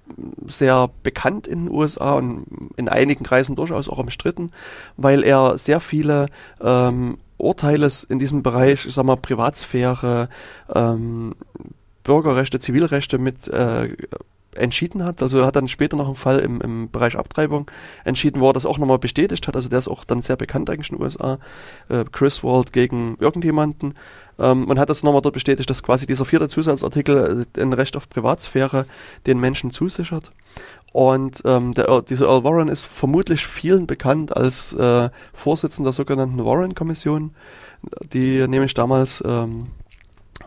sehr 0.46 0.90
bekannt 1.02 1.46
in 1.46 1.66
den 1.66 1.74
USA 1.74 2.14
und 2.14 2.46
in 2.76 2.88
einigen 2.88 3.24
Kreisen 3.24 3.56
durchaus 3.56 3.88
auch 3.88 3.98
umstritten, 3.98 4.52
weil 4.96 5.22
er 5.24 5.56
sehr 5.56 5.80
viele 5.80 6.26
ähm, 6.60 7.16
Urteile 7.38 7.88
in 8.08 8.18
diesem 8.18 8.42
Bereich, 8.42 8.86
ich 8.86 8.94
sag 8.94 9.04
mal, 9.04 9.16
Privatsphäre, 9.16 10.28
ähm, 10.74 11.34
Bürgerrechte, 12.04 12.58
Zivilrechte 12.58 13.18
mit 13.18 13.48
äh, 13.48 13.96
entschieden 14.56 15.04
hat. 15.04 15.22
Also 15.22 15.40
er 15.40 15.46
hat 15.46 15.56
dann 15.56 15.68
später 15.68 15.96
noch 15.96 16.06
einen 16.06 16.16
Fall 16.16 16.38
im, 16.38 16.60
im 16.60 16.90
Bereich 16.90 17.16
Abtreibung 17.16 17.70
entschieden, 18.04 18.40
wo 18.40 18.48
er 18.48 18.52
das 18.52 18.66
auch 18.66 18.78
nochmal 18.78 18.98
bestätigt 18.98 19.46
hat. 19.48 19.56
Also 19.56 19.68
der 19.68 19.78
ist 19.78 19.88
auch 19.88 20.04
dann 20.04 20.22
sehr 20.22 20.36
bekannt 20.36 20.70
eigentlich 20.70 20.90
in 20.90 20.96
den 20.96 21.04
USA. 21.04 21.38
Äh, 21.88 22.04
Chris 22.12 22.42
Wald 22.44 22.72
gegen 22.72 23.16
irgendjemanden. 23.18 23.94
Ähm, 24.38 24.66
man 24.66 24.78
hat 24.78 24.90
das 24.90 25.02
nochmal 25.02 25.22
dort 25.22 25.34
bestätigt, 25.34 25.70
dass 25.70 25.82
quasi 25.82 26.06
dieser 26.06 26.24
vierte 26.24 26.48
Zusatzartikel 26.48 27.46
äh, 27.56 27.60
ein 27.60 27.72
Recht 27.72 27.96
auf 27.96 28.08
Privatsphäre 28.08 28.86
den 29.26 29.38
Menschen 29.38 29.70
zusichert. 29.70 30.30
Und 30.92 31.42
ähm, 31.44 31.74
der, 31.74 32.02
dieser 32.02 32.26
Earl 32.26 32.44
Warren 32.44 32.68
ist 32.68 32.84
vermutlich 32.84 33.46
vielen 33.46 33.86
bekannt 33.86 34.36
als 34.36 34.72
äh, 34.74 35.10
Vorsitzender 35.32 35.88
der 35.88 35.94
sogenannten 35.94 36.44
Warren-Kommission, 36.44 37.34
die 38.12 38.46
nämlich 38.46 38.74
damals 38.74 39.22
ähm, 39.26 39.66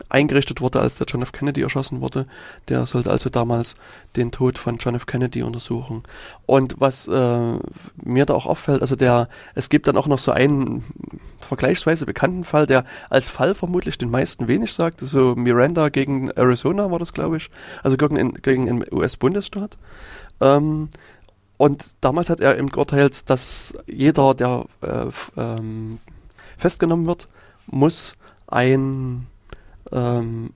eingerichtet 0.08 0.60
wurde, 0.60 0.80
als 0.80 0.96
der 0.96 1.06
John 1.06 1.22
F. 1.22 1.32
Kennedy 1.32 1.62
erschossen 1.62 2.00
wurde. 2.00 2.26
Der 2.68 2.86
sollte 2.86 3.10
also 3.10 3.30
damals 3.30 3.74
den 4.16 4.30
Tod 4.30 4.58
von 4.58 4.78
John 4.78 4.94
F. 4.94 5.06
Kennedy 5.06 5.42
untersuchen. 5.42 6.02
Und 6.46 6.76
was 6.78 7.06
äh, 7.08 7.58
mir 8.02 8.26
da 8.26 8.34
auch 8.34 8.46
auffällt, 8.46 8.80
also 8.80 8.96
der, 8.96 9.28
es 9.54 9.68
gibt 9.68 9.88
dann 9.88 9.96
auch 9.96 10.06
noch 10.06 10.18
so 10.18 10.32
einen 10.32 10.84
vergleichsweise 11.40 12.06
bekannten 12.06 12.44
Fall, 12.44 12.66
der 12.66 12.84
als 13.10 13.28
Fall 13.28 13.54
vermutlich 13.54 13.98
den 13.98 14.10
meisten 14.10 14.48
wenig 14.48 14.72
sagt. 14.72 15.00
So 15.00 15.34
Miranda 15.34 15.88
gegen 15.88 16.30
Arizona 16.30 16.90
war 16.90 16.98
das, 16.98 17.12
glaube 17.12 17.36
ich. 17.36 17.50
Also 17.82 17.96
gegen, 17.96 18.34
gegen 18.34 18.68
einen 18.68 18.84
US-Bundesstaat. 18.90 19.76
Ähm, 20.40 20.88
und 21.56 21.84
damals 22.00 22.30
hat 22.30 22.40
er 22.40 22.56
im 22.56 22.68
geurteilt, 22.68 23.28
dass 23.28 23.74
jeder, 23.86 24.34
der 24.34 24.64
äh, 24.80 25.06
ähm, 25.36 25.98
festgenommen 26.56 27.06
wird, 27.06 27.26
muss 27.66 28.16
ein 28.46 29.26
ähm, 29.92 30.50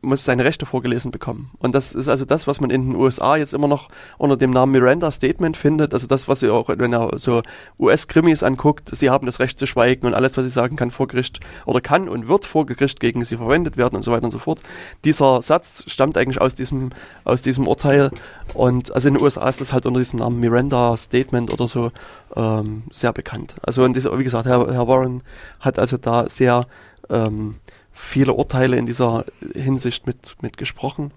muss 0.00 0.24
seine 0.24 0.44
Rechte 0.44 0.66
vorgelesen 0.66 1.10
bekommen. 1.10 1.50
Und 1.58 1.74
das 1.74 1.92
ist 1.92 2.08
also 2.08 2.24
das, 2.24 2.46
was 2.46 2.60
man 2.60 2.70
in 2.70 2.88
den 2.88 2.94
USA 2.94 3.36
jetzt 3.36 3.52
immer 3.52 3.68
noch 3.68 3.88
unter 4.16 4.36
dem 4.36 4.50
Namen 4.50 4.72
Miranda 4.72 5.10
Statement 5.10 5.56
findet. 5.56 5.92
Also 5.92 6.06
das, 6.06 6.28
was 6.28 6.42
ihr 6.42 6.54
auch, 6.54 6.68
wenn 6.68 6.94
ihr 6.94 7.10
so 7.16 7.42
US-Krimis 7.78 8.42
anguckt, 8.42 8.90
sie 8.94 9.10
haben 9.10 9.26
das 9.26 9.40
Recht 9.40 9.58
zu 9.58 9.66
schweigen 9.66 10.06
und 10.06 10.14
alles, 10.14 10.36
was 10.36 10.44
sie 10.44 10.50
sagen, 10.50 10.76
kann 10.76 10.90
vor 10.90 11.08
Gericht 11.08 11.40
oder 11.66 11.80
kann 11.80 12.08
und 12.08 12.28
wird 12.28 12.44
vor 12.44 12.66
Gericht 12.66 13.00
gegen 13.00 13.24
sie 13.24 13.36
verwendet 13.36 13.76
werden 13.76 13.96
und 13.96 14.02
so 14.02 14.12
weiter 14.12 14.24
und 14.24 14.30
so 14.30 14.38
fort. 14.38 14.60
Dieser 15.04 15.42
Satz 15.42 15.84
stammt 15.88 16.16
eigentlich 16.16 16.40
aus 16.40 16.54
diesem, 16.54 16.90
aus 17.24 17.42
diesem 17.42 17.66
Urteil. 17.66 18.10
Und 18.54 18.94
also 18.94 19.08
in 19.08 19.14
den 19.14 19.22
USA 19.22 19.48
ist 19.48 19.60
das 19.60 19.72
halt 19.72 19.86
unter 19.86 19.98
diesem 19.98 20.20
Namen 20.20 20.38
Miranda 20.38 20.96
Statement 20.96 21.52
oder 21.52 21.66
so 21.66 21.90
ähm, 22.36 22.84
sehr 22.90 23.12
bekannt. 23.12 23.56
Also 23.62 23.82
und 23.82 23.94
dieser, 23.94 24.16
wie 24.18 24.24
gesagt, 24.24 24.46
Herr, 24.46 24.72
Herr 24.72 24.86
Warren 24.86 25.22
hat 25.60 25.78
also 25.78 25.96
da 25.96 26.28
sehr 26.28 26.66
ähm, 27.10 27.56
viele 27.98 28.32
Urteile 28.32 28.76
in 28.76 28.86
dieser 28.86 29.24
Hinsicht 29.54 30.06
mit, 30.06 30.36
mit 30.40 30.56
gesprochen 30.56 31.12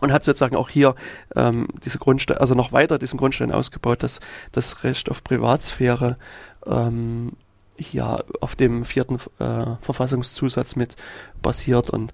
und 0.00 0.12
hat 0.12 0.24
sozusagen 0.24 0.56
auch 0.56 0.68
hier 0.68 0.94
ähm, 1.36 1.68
diese 1.84 1.98
Grundstein, 1.98 2.38
also 2.38 2.54
noch 2.54 2.72
weiter 2.72 2.98
diesen 2.98 3.18
Grundstein 3.18 3.52
ausgebaut, 3.52 4.02
dass 4.02 4.20
das 4.52 4.82
Recht 4.82 5.10
auf 5.10 5.22
Privatsphäre 5.22 6.18
ähm, 6.66 7.32
hier 7.76 8.24
auf 8.40 8.56
dem 8.56 8.84
vierten 8.84 9.18
äh, 9.38 9.76
Verfassungszusatz 9.80 10.76
mit 10.76 10.96
basiert 11.40 11.90
und 11.90 12.12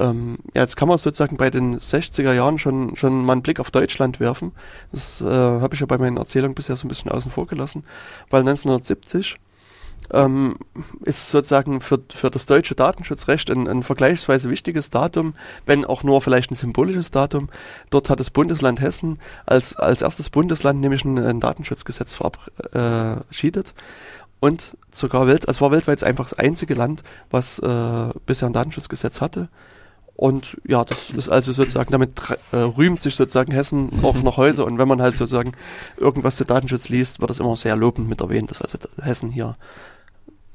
ähm, 0.00 0.38
ja, 0.54 0.62
jetzt 0.62 0.76
kann 0.76 0.88
man 0.88 0.96
sozusagen 0.96 1.36
bei 1.36 1.50
den 1.50 1.78
60er 1.78 2.32
Jahren 2.32 2.58
schon, 2.58 2.96
schon 2.96 3.24
mal 3.24 3.34
einen 3.34 3.42
Blick 3.42 3.60
auf 3.60 3.70
Deutschland 3.70 4.20
werfen. 4.20 4.52
Das 4.90 5.20
äh, 5.20 5.26
habe 5.26 5.74
ich 5.74 5.80
ja 5.80 5.86
bei 5.86 5.98
meinen 5.98 6.16
Erzählungen 6.16 6.54
bisher 6.54 6.76
so 6.76 6.86
ein 6.86 6.88
bisschen 6.88 7.10
außen 7.10 7.30
vor 7.30 7.46
gelassen, 7.46 7.84
weil 8.30 8.40
1970 8.40 9.36
ähm, 10.12 10.56
ist 11.04 11.30
sozusagen 11.30 11.80
für, 11.80 12.00
für 12.12 12.30
das 12.30 12.46
deutsche 12.46 12.74
Datenschutzrecht 12.74 13.50
ein, 13.50 13.68
ein, 13.68 13.82
vergleichsweise 13.82 14.50
wichtiges 14.50 14.90
Datum, 14.90 15.34
wenn 15.66 15.84
auch 15.84 16.02
nur 16.02 16.20
vielleicht 16.20 16.50
ein 16.50 16.54
symbolisches 16.54 17.10
Datum. 17.10 17.48
Dort 17.90 18.10
hat 18.10 18.20
das 18.20 18.30
Bundesland 18.30 18.80
Hessen 18.80 19.18
als, 19.46 19.76
als 19.76 20.02
erstes 20.02 20.30
Bundesland 20.30 20.80
nämlich 20.80 21.04
ein, 21.04 21.18
ein 21.18 21.40
Datenschutzgesetz 21.40 22.14
verabschiedet. 22.14 23.74
Und 24.40 24.76
sogar 24.90 25.28
welt, 25.28 25.44
es 25.46 25.60
war 25.60 25.70
weltweit 25.70 26.02
einfach 26.02 26.24
das 26.24 26.34
einzige 26.34 26.74
Land, 26.74 27.04
was 27.30 27.60
äh, 27.60 28.08
bisher 28.26 28.48
ein 28.48 28.52
Datenschutzgesetz 28.52 29.20
hatte. 29.20 29.48
Und 30.14 30.58
ja, 30.66 30.84
das 30.84 31.10
ist 31.10 31.28
also 31.28 31.52
sozusagen, 31.52 31.90
damit 31.90 32.20
äh, 32.52 32.56
rühmt 32.56 33.00
sich 33.00 33.16
sozusagen 33.16 33.52
Hessen 33.52 33.90
auch 34.02 34.14
noch 34.16 34.36
heute. 34.36 34.64
Und 34.64 34.78
wenn 34.78 34.88
man 34.88 35.02
halt 35.02 35.16
sozusagen 35.16 35.52
irgendwas 35.96 36.36
zu 36.36 36.44
Datenschutz 36.44 36.88
liest, 36.88 37.20
wird 37.20 37.30
das 37.30 37.40
immer 37.40 37.56
sehr 37.56 37.76
lobend 37.76 38.08
mit 38.08 38.20
erwähnt, 38.20 38.50
dass 38.50 38.62
also 38.62 38.78
Hessen 39.02 39.30
hier 39.30 39.56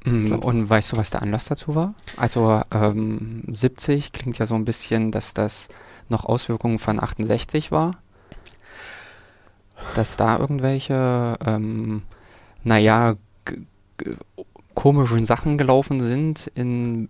Mhm. 0.08 0.40
Und 0.40 0.70
weißt 0.70 0.94
du, 0.94 0.98
was 0.98 1.10
der 1.10 1.22
Anlass 1.22 1.46
dazu 1.46 1.76
war? 1.76 1.94
Also 2.16 2.62
ähm, 2.72 3.44
70 3.48 4.12
klingt 4.12 4.38
ja 4.38 4.46
so 4.46 4.56
ein 4.56 4.66
bisschen, 4.66 5.12
dass 5.12 5.34
das 5.34 5.68
noch 6.10 6.26
Auswirkungen 6.26 6.80
von 6.80 7.02
68 7.02 7.72
war. 7.72 7.98
Dass 9.96 10.18
da 10.18 10.38
irgendwelche, 10.38 11.38
ähm, 11.46 12.04
naja, 12.64 13.16
komischen 14.74 15.26
Sachen 15.26 15.58
gelaufen 15.58 16.00
sind 16.00 16.52
in 16.56 17.10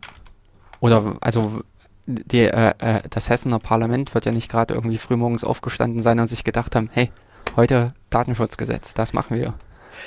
oder 0.79 1.17
also 1.21 1.63
die, 2.07 2.41
äh, 2.41 2.73
äh, 2.79 3.01
das 3.09 3.29
Hessener 3.29 3.59
Parlament 3.59 4.13
wird 4.13 4.25
ja 4.25 4.31
nicht 4.31 4.49
gerade 4.49 4.73
irgendwie 4.73 4.97
frühmorgens 4.97 5.43
aufgestanden 5.43 6.01
sein 6.01 6.19
und 6.19 6.27
sich 6.27 6.43
gedacht 6.43 6.75
haben, 6.75 6.89
hey, 6.91 7.11
heute 7.55 7.93
Datenschutzgesetz, 8.09 8.93
das 8.93 9.13
machen 9.13 9.37
wir. 9.37 9.53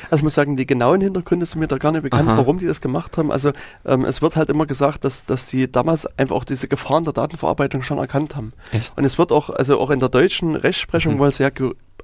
Also 0.04 0.16
ich 0.16 0.22
muss 0.22 0.34
sagen, 0.34 0.56
die 0.56 0.66
genauen 0.66 1.00
Hintergründe 1.00 1.44
sind 1.44 1.60
mir 1.60 1.66
da 1.66 1.76
gar 1.76 1.92
nicht 1.92 2.02
bekannt, 2.02 2.28
Aha. 2.28 2.36
warum 2.38 2.58
die 2.58 2.66
das 2.66 2.80
gemacht 2.80 3.18
haben. 3.18 3.32
Also 3.32 3.52
ähm, 3.84 4.04
es 4.04 4.22
wird 4.22 4.36
halt 4.36 4.48
immer 4.48 4.64
gesagt, 4.64 5.04
dass, 5.04 5.24
dass 5.24 5.46
die 5.46 5.70
damals 5.70 6.06
einfach 6.18 6.36
auch 6.36 6.44
diese 6.44 6.68
Gefahren 6.68 7.04
der 7.04 7.12
Datenverarbeitung 7.12 7.82
schon 7.82 7.98
erkannt 7.98 8.36
haben. 8.36 8.52
Echt? 8.72 8.96
Und 8.96 9.04
es 9.04 9.18
wird 9.18 9.32
auch, 9.32 9.50
also 9.50 9.80
auch 9.80 9.90
in 9.90 10.00
der 10.00 10.08
deutschen 10.08 10.54
Rechtsprechung 10.54 11.14
mhm. 11.14 11.18
wohl 11.18 11.32
sehr, 11.32 11.52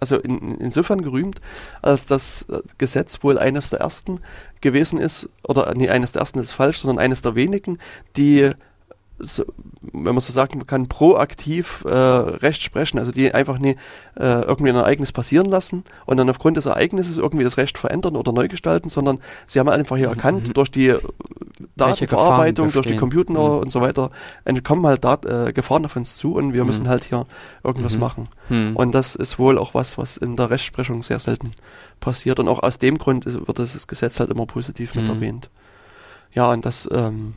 also 0.00 0.16
in, 0.18 0.56
insofern 0.56 1.02
gerühmt, 1.02 1.40
als 1.80 2.06
das 2.06 2.44
äh, 2.50 2.58
Gesetz 2.76 3.22
wohl 3.22 3.38
eines 3.38 3.70
der 3.70 3.80
ersten 3.80 4.20
gewesen 4.60 4.98
ist, 4.98 5.28
oder 5.46 5.72
nee, 5.74 5.88
eines 5.88 6.12
der 6.12 6.20
ersten 6.20 6.40
ist 6.40 6.52
falsch, 6.52 6.78
sondern 6.78 6.98
eines 6.98 7.22
der 7.22 7.34
wenigen, 7.36 7.78
die 8.16 8.50
so, 9.18 9.44
wenn 9.92 10.14
man 10.14 10.20
so 10.20 10.32
sagen 10.32 10.66
kann, 10.66 10.88
proaktiv 10.88 11.84
äh, 11.86 11.90
Recht 11.90 12.62
sprechen, 12.62 12.98
also 12.98 13.12
die 13.12 13.32
einfach 13.32 13.58
nie 13.58 13.76
äh, 14.16 14.42
irgendwie 14.42 14.70
ein 14.70 14.76
Ereignis 14.76 15.12
passieren 15.12 15.46
lassen 15.46 15.84
und 16.06 16.16
dann 16.16 16.28
aufgrund 16.30 16.56
des 16.56 16.66
Ereignisses 16.66 17.18
irgendwie 17.18 17.44
das 17.44 17.56
Recht 17.56 17.78
verändern 17.78 18.16
oder 18.16 18.32
neu 18.32 18.48
gestalten, 18.48 18.88
sondern 18.88 19.18
sie 19.46 19.58
haben 19.58 19.68
einfach 19.68 19.96
hier 19.96 20.08
erkannt, 20.08 20.48
mhm. 20.48 20.52
durch 20.54 20.70
die 20.70 20.94
Datenverarbeitung 21.76 22.70
durch 22.70 22.86
die 22.86 22.96
Computer 22.96 23.32
mhm. 23.32 23.60
und 23.60 23.70
so 23.70 23.80
weiter, 23.80 24.10
kommen 24.64 24.86
halt 24.86 25.04
Dat 25.04 25.24
äh, 25.24 25.52
Gefahren 25.52 25.84
auf 25.84 25.96
uns 25.96 26.16
zu 26.16 26.34
und 26.34 26.52
wir 26.52 26.62
mhm. 26.62 26.68
müssen 26.68 26.88
halt 26.88 27.04
hier 27.04 27.26
irgendwas 27.62 27.94
mhm. 27.94 28.00
machen. 28.00 28.28
Mhm. 28.48 28.76
Und 28.76 28.94
das 28.94 29.14
ist 29.14 29.38
wohl 29.38 29.58
auch 29.58 29.74
was, 29.74 29.98
was 29.98 30.16
in 30.16 30.36
der 30.36 30.50
Rechtsprechung 30.50 31.02
sehr 31.02 31.18
selten 31.18 31.52
passiert. 32.00 32.38
Und 32.38 32.48
auch 32.48 32.62
aus 32.62 32.78
dem 32.78 32.98
Grund 32.98 33.24
ist, 33.24 33.46
wird 33.46 33.58
das 33.58 33.86
Gesetz 33.86 34.20
halt 34.20 34.30
immer 34.30 34.46
positiv 34.46 34.94
mit 34.94 35.04
mhm. 35.04 35.10
erwähnt. 35.10 35.50
Ja, 36.32 36.52
und 36.52 36.66
das 36.66 36.88
ähm, 36.92 37.34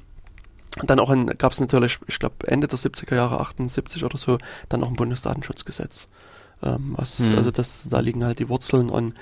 dann 0.88 1.00
auch 1.00 1.14
gab 1.38 1.52
es 1.52 1.60
natürlich, 1.60 2.00
ich 2.08 2.20
glaube 2.20 2.48
Ende 2.48 2.68
der 2.68 2.80
70er 2.80 3.16
Jahre, 3.16 3.40
78 3.40 4.04
oder 4.06 4.18
so, 4.18 4.38
dann 4.70 4.84
auch 4.84 4.90
ein 4.90 4.96
Bundesdatenschutzgesetz. 4.96 6.08
Ähm, 6.64 6.94
was, 6.98 7.20
hm. 7.20 7.36
Also 7.36 7.52
das, 7.52 7.88
da 7.90 8.00
liegen 8.00 8.24
halt 8.24 8.40
die 8.40 8.50
Wurzeln 8.50 8.90
und 8.90 9.14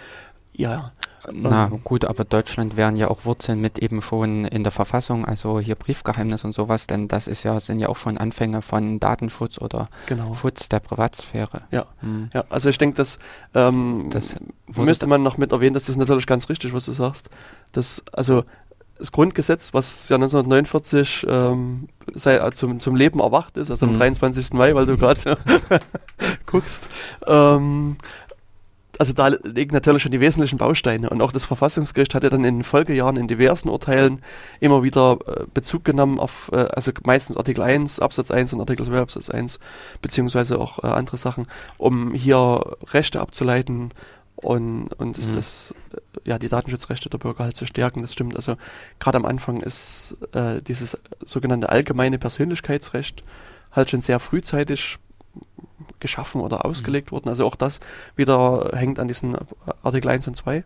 ja. 0.53 0.91
Na 1.31 1.67
ähm, 1.67 1.81
gut, 1.83 2.05
aber 2.05 2.23
Deutschland 2.23 2.77
wären 2.77 2.95
ja 2.95 3.09
auch 3.09 3.25
Wurzeln 3.25 3.59
mit 3.59 3.79
eben 3.79 4.01
schon 4.01 4.45
in 4.45 4.63
der 4.63 4.71
Verfassung, 4.71 5.25
also 5.25 5.59
hier 5.59 5.75
Briefgeheimnis 5.75 6.43
und 6.45 6.53
sowas, 6.53 6.87
denn 6.87 7.07
das 7.07 7.27
ist 7.27 7.43
ja, 7.43 7.59
sind 7.59 7.79
ja 7.79 7.89
auch 7.89 7.97
schon 7.97 8.17
Anfänge 8.17 8.61
von 8.61 8.99
Datenschutz 8.99 9.59
oder 9.59 9.89
genau. 10.07 10.33
Schutz 10.33 10.69
der 10.69 10.79
Privatsphäre. 10.79 11.63
Ja, 11.71 11.85
hm. 11.99 12.29
ja 12.33 12.43
also 12.49 12.69
ich 12.69 12.77
denke, 12.77 12.95
das, 12.95 13.19
ähm, 13.53 14.07
das 14.09 14.35
müsste 14.75 15.05
man 15.05 15.21
noch 15.21 15.37
mit 15.37 15.51
erwähnen, 15.51 15.73
das 15.73 15.89
ist 15.89 15.97
natürlich 15.97 16.27
ganz 16.27 16.49
richtig, 16.49 16.73
was 16.73 16.85
du 16.85 16.93
sagst. 16.93 17.29
Das, 17.71 18.03
also 18.13 18.43
das 18.97 19.11
Grundgesetz, 19.11 19.73
was 19.73 20.09
ja 20.09 20.15
1949 20.15 21.25
ähm, 21.29 21.87
sei, 22.13 22.37
äh, 22.37 22.51
zum, 22.51 22.79
zum 22.79 22.95
Leben 22.95 23.19
erwacht 23.19 23.57
ist, 23.57 23.71
also 23.71 23.85
am 23.85 23.97
23. 23.97 24.51
Mhm. 24.51 24.57
Mai, 24.57 24.73
weil 24.73 24.85
du 24.85 24.97
gerade 24.97 25.37
guckst, 26.45 26.89
ähm, 27.25 27.97
also 28.99 29.13
da 29.13 29.27
liegen 29.27 29.73
natürlich 29.73 30.01
schon 30.03 30.11
die 30.11 30.19
wesentlichen 30.19 30.57
Bausteine 30.57 31.09
und 31.09 31.21
auch 31.21 31.31
das 31.31 31.45
Verfassungsgericht 31.45 32.15
hatte 32.15 32.29
dann 32.29 32.43
in 32.43 32.57
den 32.57 32.63
Folgejahren 32.63 33.17
in 33.17 33.27
diversen 33.27 33.69
Urteilen 33.69 34.21
immer 34.59 34.83
wieder 34.83 35.19
äh, 35.27 35.43
Bezug 35.53 35.83
genommen 35.83 36.19
auf, 36.19 36.49
äh, 36.51 36.65
also 36.73 36.91
meistens 37.03 37.37
Artikel 37.37 37.61
1, 37.61 37.99
Absatz 37.99 38.31
1 38.31 38.53
und 38.53 38.59
Artikel 38.59 38.85
2, 38.85 38.99
Absatz 38.99 39.29
1, 39.29 39.59
beziehungsweise 40.01 40.59
auch 40.59 40.83
äh, 40.83 40.87
andere 40.87 41.17
Sachen, 41.17 41.47
um 41.77 42.13
hier 42.13 42.77
Rechte 42.91 43.19
abzuleiten 43.19 43.91
und, 44.37 44.93
und 44.93 45.17
ist 45.17 45.31
mhm. 45.31 45.35
das, 45.35 45.75
ja, 46.23 46.37
die 46.37 46.47
Datenschutzrechte 46.47 47.09
der 47.09 47.17
Bürger 47.17 47.43
halt 47.43 47.57
zu 47.57 47.65
stärken. 47.65 48.01
Das 48.01 48.13
stimmt. 48.13 48.35
Also 48.35 48.55
gerade 48.99 49.17
am 49.17 49.25
Anfang 49.25 49.61
ist 49.61 50.17
äh, 50.33 50.61
dieses 50.61 50.97
sogenannte 51.25 51.69
allgemeine 51.69 52.19
Persönlichkeitsrecht 52.19 53.23
halt 53.71 53.89
schon 53.89 54.01
sehr 54.01 54.19
frühzeitig 54.19 54.99
geschaffen 55.99 56.41
oder 56.41 56.65
ausgelegt 56.65 57.07
mhm. 57.07 57.15
worden. 57.15 57.29
Also 57.29 57.45
auch 57.45 57.55
das 57.55 57.79
wieder 58.15 58.71
hängt 58.73 58.99
an 58.99 59.07
diesen 59.07 59.35
Artikel 59.81 60.09
1 60.09 60.27
und 60.27 60.35
2. 60.35 60.63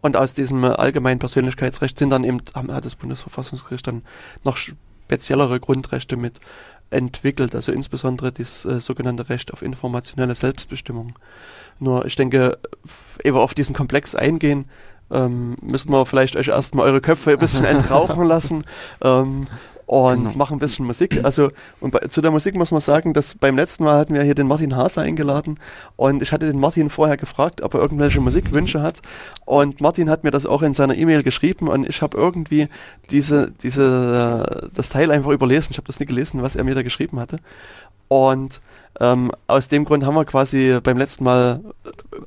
Und 0.00 0.16
aus 0.16 0.32
diesem 0.34 0.64
allgemeinen 0.64 1.18
Persönlichkeitsrecht 1.18 1.98
sind 1.98 2.10
dann 2.10 2.24
eben, 2.24 2.40
hat 2.54 2.84
das 2.84 2.96
Bundesverfassungsgericht 2.96 3.86
dann 3.86 4.02
noch 4.44 4.56
speziellere 4.56 5.60
Grundrechte 5.60 6.16
mit 6.16 6.40
entwickelt, 6.88 7.54
also 7.54 7.70
insbesondere 7.70 8.32
das 8.32 8.64
äh, 8.64 8.80
sogenannte 8.80 9.28
Recht 9.28 9.52
auf 9.52 9.62
informationelle 9.62 10.34
Selbstbestimmung. 10.34 11.14
Nur 11.80 12.04
ich 12.04 12.14
denke, 12.14 12.58
ehe 13.24 13.34
wir 13.34 13.40
auf 13.40 13.54
diesen 13.54 13.74
Komplex 13.74 14.14
eingehen, 14.14 14.66
ähm, 15.10 15.56
müssen 15.60 15.90
wir 15.90 16.06
vielleicht 16.06 16.36
euch 16.36 16.48
erstmal 16.48 16.86
eure 16.86 17.00
Köpfe 17.00 17.32
ein 17.32 17.38
bisschen 17.38 17.64
entrauchen 17.66 18.24
lassen. 18.24 18.64
Ähm, 19.02 19.48
und 19.90 20.20
genau. 20.20 20.36
machen 20.36 20.56
ein 20.56 20.60
bisschen 20.60 20.86
Musik. 20.86 21.24
Also 21.24 21.50
und 21.80 21.90
bei, 21.90 21.98
zu 22.06 22.20
der 22.20 22.30
Musik 22.30 22.54
muss 22.54 22.70
man 22.70 22.80
sagen, 22.80 23.12
dass 23.12 23.34
beim 23.34 23.56
letzten 23.56 23.82
Mal 23.82 23.98
hatten 23.98 24.14
wir 24.14 24.22
hier 24.22 24.36
den 24.36 24.46
Martin 24.46 24.76
Hase 24.76 25.00
eingeladen 25.00 25.58
und 25.96 26.22
ich 26.22 26.30
hatte 26.30 26.46
den 26.46 26.60
Martin 26.60 26.90
vorher 26.90 27.16
gefragt, 27.16 27.60
ob 27.60 27.74
er 27.74 27.80
irgendwelche 27.80 28.20
Musikwünsche 28.20 28.82
hat 28.82 29.02
und 29.46 29.80
Martin 29.80 30.08
hat 30.08 30.22
mir 30.22 30.30
das 30.30 30.46
auch 30.46 30.62
in 30.62 30.74
seiner 30.74 30.96
E-Mail 30.96 31.24
geschrieben 31.24 31.66
und 31.66 31.88
ich 31.88 32.02
habe 32.02 32.16
irgendwie 32.16 32.68
diese 33.10 33.50
diese 33.64 34.70
das 34.72 34.90
Teil 34.90 35.10
einfach 35.10 35.32
überlesen. 35.32 35.72
Ich 35.72 35.78
habe 35.78 35.88
das 35.88 35.98
nicht 35.98 36.08
gelesen, 36.08 36.40
was 36.40 36.54
er 36.54 36.62
mir 36.62 36.76
da 36.76 36.82
geschrieben 36.82 37.18
hatte 37.18 37.38
und 38.10 38.60
ähm, 38.98 39.30
aus 39.46 39.68
dem 39.68 39.84
Grund 39.84 40.04
haben 40.04 40.16
wir 40.16 40.24
quasi 40.24 40.80
beim 40.82 40.98
letzten 40.98 41.22
Mal 41.22 41.60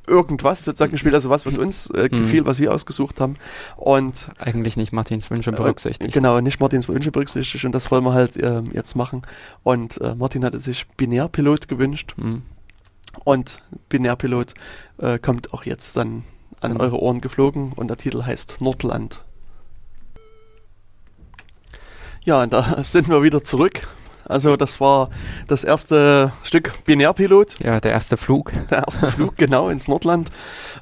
irgendwas 0.06 0.64
sozusagen 0.64 0.92
gespielt, 0.92 1.14
also 1.14 1.28
was, 1.28 1.44
was 1.44 1.58
uns 1.58 1.90
äh, 1.90 2.04
mhm. 2.04 2.22
gefiel, 2.22 2.46
was 2.46 2.58
wir 2.58 2.72
ausgesucht 2.72 3.20
haben. 3.20 3.36
Und 3.76 4.28
eigentlich 4.38 4.78
nicht 4.78 4.90
Martins 4.90 5.30
Wünsche 5.30 5.50
äh, 5.50 5.54
berücksichtigt. 5.54 6.16
Äh, 6.16 6.18
genau, 6.18 6.40
nicht 6.40 6.60
Martins 6.60 6.88
Wünsche 6.88 7.12
berücksichtigt 7.12 7.66
und 7.66 7.74
das 7.74 7.90
wollen 7.90 8.02
wir 8.02 8.14
halt 8.14 8.38
äh, 8.38 8.62
jetzt 8.72 8.96
machen. 8.96 9.22
Und 9.62 10.00
äh, 10.00 10.14
Martin 10.14 10.42
hatte 10.42 10.58
sich 10.58 10.86
Binärpilot 10.96 11.68
gewünscht. 11.68 12.14
Mhm. 12.16 12.42
Und 13.24 13.58
Binärpilot 13.90 14.54
äh, 14.96 15.18
kommt 15.18 15.52
auch 15.52 15.64
jetzt 15.64 15.98
dann 15.98 16.24
an 16.62 16.72
mhm. 16.72 16.80
eure 16.80 16.98
Ohren 16.98 17.20
geflogen 17.20 17.74
und 17.74 17.88
der 17.88 17.98
Titel 17.98 18.24
heißt 18.24 18.56
Nordland. 18.60 19.22
Ja, 22.24 22.42
und 22.42 22.54
da 22.54 22.82
sind 22.82 23.10
wir 23.10 23.22
wieder 23.22 23.42
zurück 23.42 23.86
also 24.26 24.56
das 24.56 24.80
war 24.80 25.10
das 25.46 25.64
erste 25.64 26.32
Stück 26.42 26.84
Binärpilot. 26.84 27.58
Ja, 27.62 27.80
der 27.80 27.92
erste 27.92 28.16
Flug. 28.16 28.52
Der 28.70 28.78
erste 28.78 29.10
Flug, 29.10 29.36
genau, 29.36 29.68
ins 29.68 29.88
Nordland. 29.88 30.30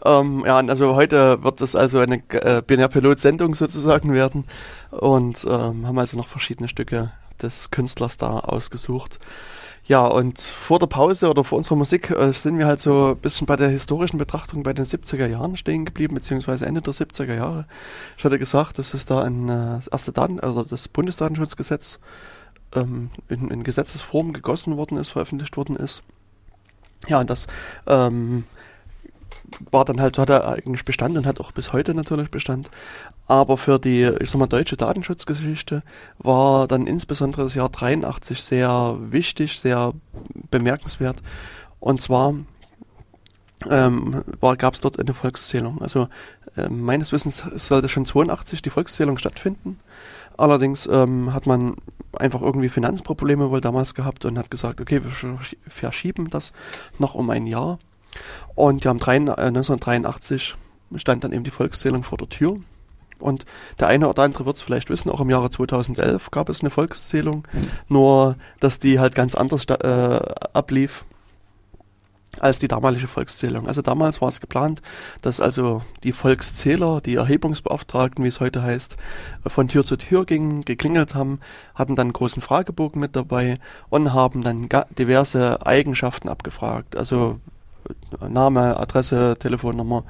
Ähm, 0.05 0.45
ja, 0.47 0.57
also 0.59 0.95
heute 0.95 1.43
wird 1.43 1.61
das 1.61 1.75
also 1.75 1.99
eine 1.99 2.23
äh, 2.31 2.63
Binärpilot-Sendung 2.63 3.55
sozusagen 3.55 4.13
werden. 4.13 4.45
Und 4.91 5.45
ähm, 5.49 5.87
haben 5.87 5.99
also 5.99 6.17
noch 6.17 6.29
verschiedene 6.29 6.69
Stücke 6.69 7.13
des 7.43 7.71
Künstlers 7.71 8.17
da 8.17 8.39
ausgesucht. 8.41 9.19
Ja, 9.85 10.07
und 10.07 10.39
vor 10.39 10.79
der 10.79 10.87
Pause 10.87 11.29
oder 11.29 11.43
vor 11.43 11.59
unserer 11.59 11.75
Musik 11.75 12.11
äh, 12.11 12.33
sind 12.33 12.57
wir 12.57 12.67
halt 12.67 12.81
so 12.81 13.11
ein 13.11 13.17
bisschen 13.17 13.49
bei 13.49 13.57
der 13.57 13.69
historischen 13.69 14.17
Betrachtung 14.17 14.63
bei 14.63 14.73
den 14.73 14.85
70er 14.85 15.27
Jahren 15.27 15.57
stehen 15.57 15.85
geblieben, 15.85 16.15
beziehungsweise 16.15 16.67
Ende 16.67 16.83
der 16.83 16.95
70er 16.95 17.35
Jahre. 17.35 17.67
Ich 18.17 18.25
hatte 18.25 18.39
gesagt, 18.39 18.79
dass 18.79 18.95
es 18.95 19.07
da 19.07 19.23
ein 19.23 19.49
äh, 19.49 19.77
das 19.77 19.89
erste 19.89 20.13
Daten, 20.13 20.39
also 20.39 20.63
das 20.63 20.87
Bundesdatenschutzgesetz 20.87 21.99
ähm, 22.75 23.11
in, 23.29 23.51
in 23.51 23.63
Gesetzesform 23.63 24.33
gegossen 24.33 24.77
worden 24.77 24.99
ist, 24.99 25.11
veröffentlicht 25.11 25.57
worden 25.57 25.77
ist. 25.77 26.03
Ja, 27.09 27.21
und 27.21 27.31
das 27.31 27.47
ähm, 27.87 28.45
war 29.71 29.85
dann 29.85 30.01
halt, 30.01 30.19
hat 30.19 30.31
er 30.31 30.49
eigentlich 30.49 30.85
Bestand 30.85 31.17
und 31.17 31.27
hat 31.27 31.41
auch 31.41 31.53
bis 31.53 31.73
heute 31.73 31.95
natürlich 31.95 32.31
Bestand. 32.31 32.71
Aber 33.27 33.57
für 33.57 33.79
die, 33.79 34.11
ich 34.21 34.31
sag 34.31 34.39
mal, 34.39 34.47
deutsche 34.47 34.77
Datenschutzgeschichte 34.77 35.83
war 36.19 36.67
dann 36.69 36.87
insbesondere 36.87 37.45
das 37.45 37.55
Jahr 37.55 37.69
83 37.69 38.43
sehr 38.43 38.97
wichtig, 39.01 39.59
sehr 39.59 39.93
bemerkenswert. 40.51 41.23
Und 41.81 42.01
zwar 42.01 42.35
ähm, 43.71 44.23
gab 44.41 44.75
es 44.75 44.81
dort 44.81 44.99
eine 44.99 45.15
Volkszählung. 45.15 45.81
Also 45.81 46.09
äh, 46.57 46.69
meines 46.69 47.13
Wissens 47.13 47.39
sollte 47.39 47.89
schon 47.89 48.07
82 48.07 48.63
die 48.63 48.71
Volkszählung 48.71 49.19
stattfinden. 49.19 49.79
Allerdings 50.37 50.87
ähm, 50.87 51.33
hat 51.33 51.47
man 51.47 51.75
einfach 52.18 52.42
irgendwie 52.42 52.68
Finanzprobleme 52.68 53.51
wohl 53.51 53.61
damals 53.61 53.95
gehabt 53.95 54.25
und 54.25 54.38
hat 54.38 54.51
gesagt, 54.51 54.81
okay, 54.81 55.01
wir 55.03 55.38
verschieben 55.66 56.31
das 56.31 56.53
noch 56.99 57.14
um 57.14 57.31
ein 57.31 57.47
Jahr. 57.47 57.79
Und 58.55 58.85
ja, 58.85 58.90
am 58.90 58.99
1983 58.99 60.57
äh, 60.92 60.99
stand 60.99 61.25
dann 61.25 61.33
eben 61.33 61.45
die 61.45 61.51
Volkszählung 61.51 62.03
vor 62.03 62.18
der 62.18 62.29
Tür. 62.29 62.59
Und 63.18 63.45
der 63.79 63.88
eine 63.88 64.09
oder 64.09 64.25
andere 64.25 64.47
wird 64.47 64.57
es 64.57 64.62
vielleicht 64.62 64.90
wissen, 64.90 65.11
auch 65.11 65.21
im 65.21 65.31
Jahre 65.31 65.49
2011 65.49 66.31
gab 66.33 66.49
es 66.49 66.61
eine 66.61 66.71
Volkszählung, 66.71 67.47
mhm. 67.53 67.71
nur 67.88 68.37
dass 68.59 68.79
die 68.79 68.99
halt 68.99 69.14
ganz 69.14 69.35
anders 69.35 69.64
äh, 69.66 70.21
ablief 70.53 71.05
als 72.40 72.59
die 72.59 72.68
damalige 72.68 73.09
Volkszählung. 73.09 73.66
Also 73.66 73.83
damals 73.83 74.21
war 74.21 74.29
es 74.29 74.40
geplant, 74.40 74.81
dass 75.21 75.40
also 75.40 75.83
die 76.03 76.12
Volkszähler, 76.12 77.01
die 77.01 77.16
Erhebungsbeauftragten, 77.16 78.25
wie 78.25 78.29
es 78.29 78.40
heute 78.40 78.62
heißt, 78.62 78.97
von 79.47 79.68
Tür 79.68 79.85
zu 79.85 79.97
Tür 79.97 80.25
gingen, 80.25 80.64
geklingelt 80.64 81.14
haben, 81.14 81.40
hatten 81.75 81.95
dann 81.95 82.07
einen 82.07 82.12
großen 82.14 82.42
Fragebogen 82.42 83.01
mit 83.01 83.16
dabei 83.16 83.59
und 83.90 84.12
haben 84.12 84.42
dann 84.42 84.68
diverse 84.99 85.64
Eigenschaften 85.66 86.29
abgefragt. 86.29 86.97
Also 86.97 87.38
Name, 88.27 88.79
Adresse, 88.79 89.37
Telefonnummer, 89.38 90.05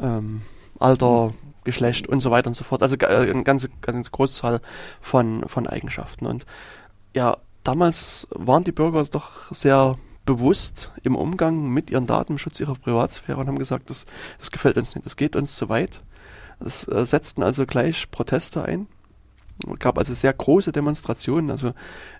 ähm, 0.00 0.42
Alter, 0.78 1.32
Geschlecht 1.64 2.06
und 2.06 2.20
so 2.20 2.30
weiter 2.30 2.48
und 2.48 2.54
so 2.54 2.64
fort. 2.64 2.82
Also 2.82 2.96
äh, 2.96 3.06
eine 3.06 3.42
ganze, 3.42 3.70
ganze 3.80 4.10
Großzahl 4.10 4.60
von, 5.00 5.44
von 5.48 5.66
Eigenschaften. 5.66 6.26
Und 6.26 6.44
ja, 7.14 7.38
damals 7.62 8.28
waren 8.30 8.64
die 8.64 8.72
Bürger 8.72 9.02
doch 9.04 9.50
sehr 9.50 9.96
bewusst 10.24 10.90
im 11.02 11.16
Umgang 11.16 11.68
mit 11.68 11.90
ihren 11.90 12.06
Datenschutz 12.06 12.60
ihrer 12.60 12.74
Privatsphäre 12.74 13.38
und 13.38 13.46
haben 13.46 13.58
gesagt, 13.58 13.90
das, 13.90 14.06
das 14.38 14.50
gefällt 14.50 14.76
uns 14.76 14.94
nicht, 14.94 15.06
das 15.06 15.16
geht 15.16 15.36
uns 15.36 15.56
zu 15.56 15.68
weit. 15.68 16.00
Es 16.60 16.88
äh, 16.88 17.04
setzten 17.04 17.42
also 17.42 17.66
gleich 17.66 18.10
Proteste 18.10 18.64
ein. 18.64 18.86
Es 19.70 19.78
gab 19.78 19.98
also 19.98 20.14
sehr 20.14 20.32
große 20.32 20.72
Demonstrationen. 20.72 21.50
Also 21.50 21.72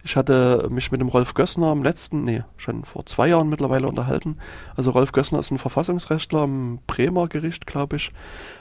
ich 0.04 0.16
hatte 0.16 0.68
mich 0.70 0.92
mit 0.92 1.00
dem 1.00 1.08
Rolf 1.08 1.34
Gössner 1.34 1.66
am 1.66 1.82
letzten, 1.82 2.24
nee, 2.24 2.44
schon 2.56 2.84
vor 2.84 3.06
zwei 3.06 3.28
Jahren 3.28 3.48
mittlerweile 3.48 3.88
unterhalten. 3.88 4.38
Also 4.76 4.92
Rolf 4.92 5.12
Gössner 5.12 5.40
ist 5.40 5.50
ein 5.50 5.58
Verfassungsrechtler 5.58 6.42
am 6.42 6.78
Bremer 6.86 7.28
Gericht, 7.28 7.66
glaube 7.66 7.96
ich. 7.96 8.12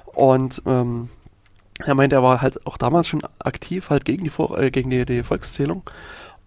Und 0.06 0.62
ähm, 0.66 1.10
er 1.80 1.96
meinte, 1.96 2.16
er 2.16 2.24
war 2.24 2.42
halt 2.42 2.66
auch 2.66 2.78
damals 2.78 3.08
schon 3.08 3.22
aktiv 3.40 3.90
halt 3.90 4.06
gegen 4.06 4.24
die, 4.24 4.32
äh, 4.56 4.72
gegen 4.72 4.90
die, 4.90 5.06
die 5.06 5.24
Volkszählung 5.24 5.84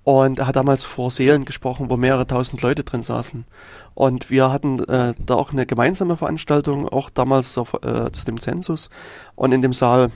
und 0.07 0.38
er 0.38 0.47
hat 0.47 0.55
damals 0.55 0.85
vor 0.85 1.11
Seelen 1.11 1.45
gesprochen, 1.45 1.90
wo 1.90 1.97
mehrere 1.97 2.29
tausend 2.29 2.62
Leute 2.62 2.85
drin 2.85 3.03
saßen. 3.03 3.45
Und 3.95 4.31
wir 4.31 4.53
hatten 4.53 4.79
äh, 4.85 5.14
da 5.19 5.35
auch 5.35 5.51
eine 5.51 5.66
gemeinsame 5.66 6.16
Veranstaltung, 6.16 6.88
auch 6.88 7.11
damals 7.11 7.59
auf, 7.59 7.75
äh, 7.83 8.12
zu 8.12 8.25
dem 8.25 8.38
Zensus. 8.38 8.88
Und 9.35 9.51
in 9.51 9.62
dem 9.62 9.73
Saal 9.73 10.12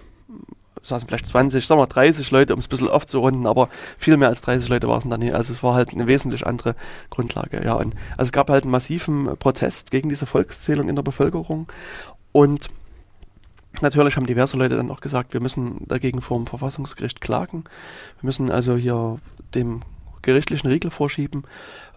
saßen 0.85 1.09
vielleicht 1.09 1.27
20, 1.27 1.67
sagen 1.67 1.81
wir 1.81 1.89
30 1.89 2.31
Leute, 2.31 2.53
um 2.55 2.61
es 2.61 2.67
ein 2.67 2.69
bisschen 2.69 2.89
aufzurunden, 2.89 3.49
aber 3.49 3.69
viel 3.99 4.17
mehr 4.17 4.29
als 4.29 4.43
30 4.43 4.69
Leute 4.69 4.87
waren 4.87 5.03
es 5.03 5.09
dann 5.09 5.19
nicht. 5.19 5.35
Also 5.35 5.53
es 5.53 5.63
war 5.65 5.75
halt 5.75 5.91
eine 5.93 6.07
wesentlich 6.07 6.47
andere 6.47 6.77
Grundlage. 7.11 7.61
Ja, 7.65 7.75
und 7.75 7.97
also 8.13 8.29
es 8.29 8.33
gab 8.33 8.49
halt 8.49 8.63
einen 8.63 8.71
massiven 8.71 9.37
Protest 9.39 9.91
gegen 9.91 10.09
diese 10.09 10.27
Volkszählung 10.27 10.89
in 10.89 10.95
der 10.95 11.03
Bevölkerung 11.03 11.67
und 12.31 12.71
Natürlich 13.83 14.17
haben 14.17 14.27
diverse 14.27 14.57
Leute 14.57 14.77
dann 14.77 14.91
auch 14.91 15.01
gesagt, 15.01 15.33
wir 15.33 15.41
müssen 15.41 15.87
dagegen 15.87 16.21
vor 16.21 16.37
dem 16.37 16.49
Verfassungsgericht 16.49 17.21
klagen. 17.21 17.63
Wir 18.21 18.27
müssen 18.27 18.51
also 18.51 18.75
hier 18.77 19.21
dem 19.55 19.83
gerichtlichen 20.23 20.69
Riegel 20.69 20.91
vorschieben. 20.91 21.45